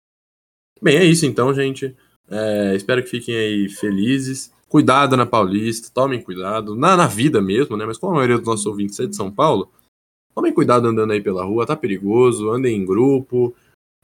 Bem, 0.81 0.97
é 0.97 1.05
isso 1.05 1.25
então, 1.25 1.53
gente. 1.53 1.95
É, 2.27 2.75
espero 2.75 3.03
que 3.03 3.09
fiquem 3.09 3.35
aí 3.35 3.69
felizes. 3.69 4.51
Cuidado 4.67 5.15
na 5.15 5.25
Paulista, 5.25 5.91
tomem 5.93 6.21
cuidado. 6.21 6.75
Na, 6.75 6.97
na 6.97 7.05
vida 7.05 7.41
mesmo, 7.41 7.77
né? 7.77 7.85
Mas 7.85 7.97
como 7.97 8.13
a 8.13 8.15
maioria 8.15 8.37
dos 8.37 8.47
nossos 8.47 8.65
ouvintes 8.65 8.99
é 8.99 9.05
de 9.05 9.15
São 9.15 9.29
Paulo, 9.29 9.71
tomem 10.33 10.53
cuidado 10.53 10.87
andando 10.87 11.11
aí 11.11 11.21
pela 11.21 11.43
rua, 11.43 11.67
tá 11.67 11.75
perigoso, 11.75 12.49
andem 12.49 12.77
em 12.77 12.85
grupo. 12.85 13.53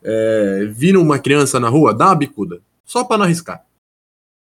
É, 0.03 0.65
viram 0.65 1.01
uma 1.01 1.17
criança 1.17 1.59
na 1.59 1.69
rua, 1.69 1.93
dá 1.93 2.07
uma 2.07 2.15
bicuda. 2.15 2.61
Só 2.85 3.03
pra 3.03 3.17
não 3.17 3.25
arriscar. 3.25 3.65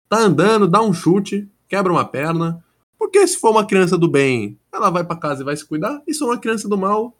Tá 0.08 0.18
andando, 0.18 0.66
dá 0.66 0.82
um 0.82 0.92
chute, 0.92 1.48
quebra 1.68 1.92
uma 1.92 2.04
perna. 2.04 2.64
Porque 2.98 3.24
se 3.26 3.38
for 3.38 3.50
uma 3.50 3.66
criança 3.66 3.96
do 3.96 4.08
bem, 4.08 4.58
ela 4.72 4.90
vai 4.90 5.04
pra 5.04 5.16
casa 5.16 5.42
e 5.42 5.44
vai 5.44 5.56
se 5.56 5.64
cuidar. 5.64 6.02
E 6.06 6.12
se 6.12 6.18
for 6.18 6.26
uma 6.26 6.38
criança 6.38 6.68
do 6.68 6.76
mal, 6.76 7.14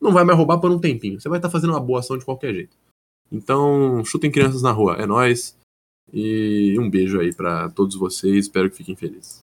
não 0.00 0.12
vai 0.12 0.24
mais 0.24 0.36
roubar 0.38 0.58
por 0.58 0.70
um 0.70 0.78
tempinho. 0.78 1.20
Você 1.20 1.28
vai 1.28 1.38
estar 1.38 1.50
fazendo 1.50 1.70
uma 1.70 1.80
boa 1.80 2.00
ação 2.00 2.16
de 2.16 2.24
qualquer 2.24 2.54
jeito. 2.54 2.76
Então, 3.30 4.04
chutem 4.04 4.30
crianças 4.30 4.62
na 4.62 4.72
rua. 4.72 4.96
É 4.96 5.06
nóis. 5.06 5.56
E 6.12 6.76
um 6.78 6.88
beijo 6.88 7.20
aí 7.20 7.34
pra 7.34 7.68
todos 7.70 7.96
vocês. 7.96 8.46
Espero 8.46 8.70
que 8.70 8.76
fiquem 8.76 8.96
felizes. 8.96 9.45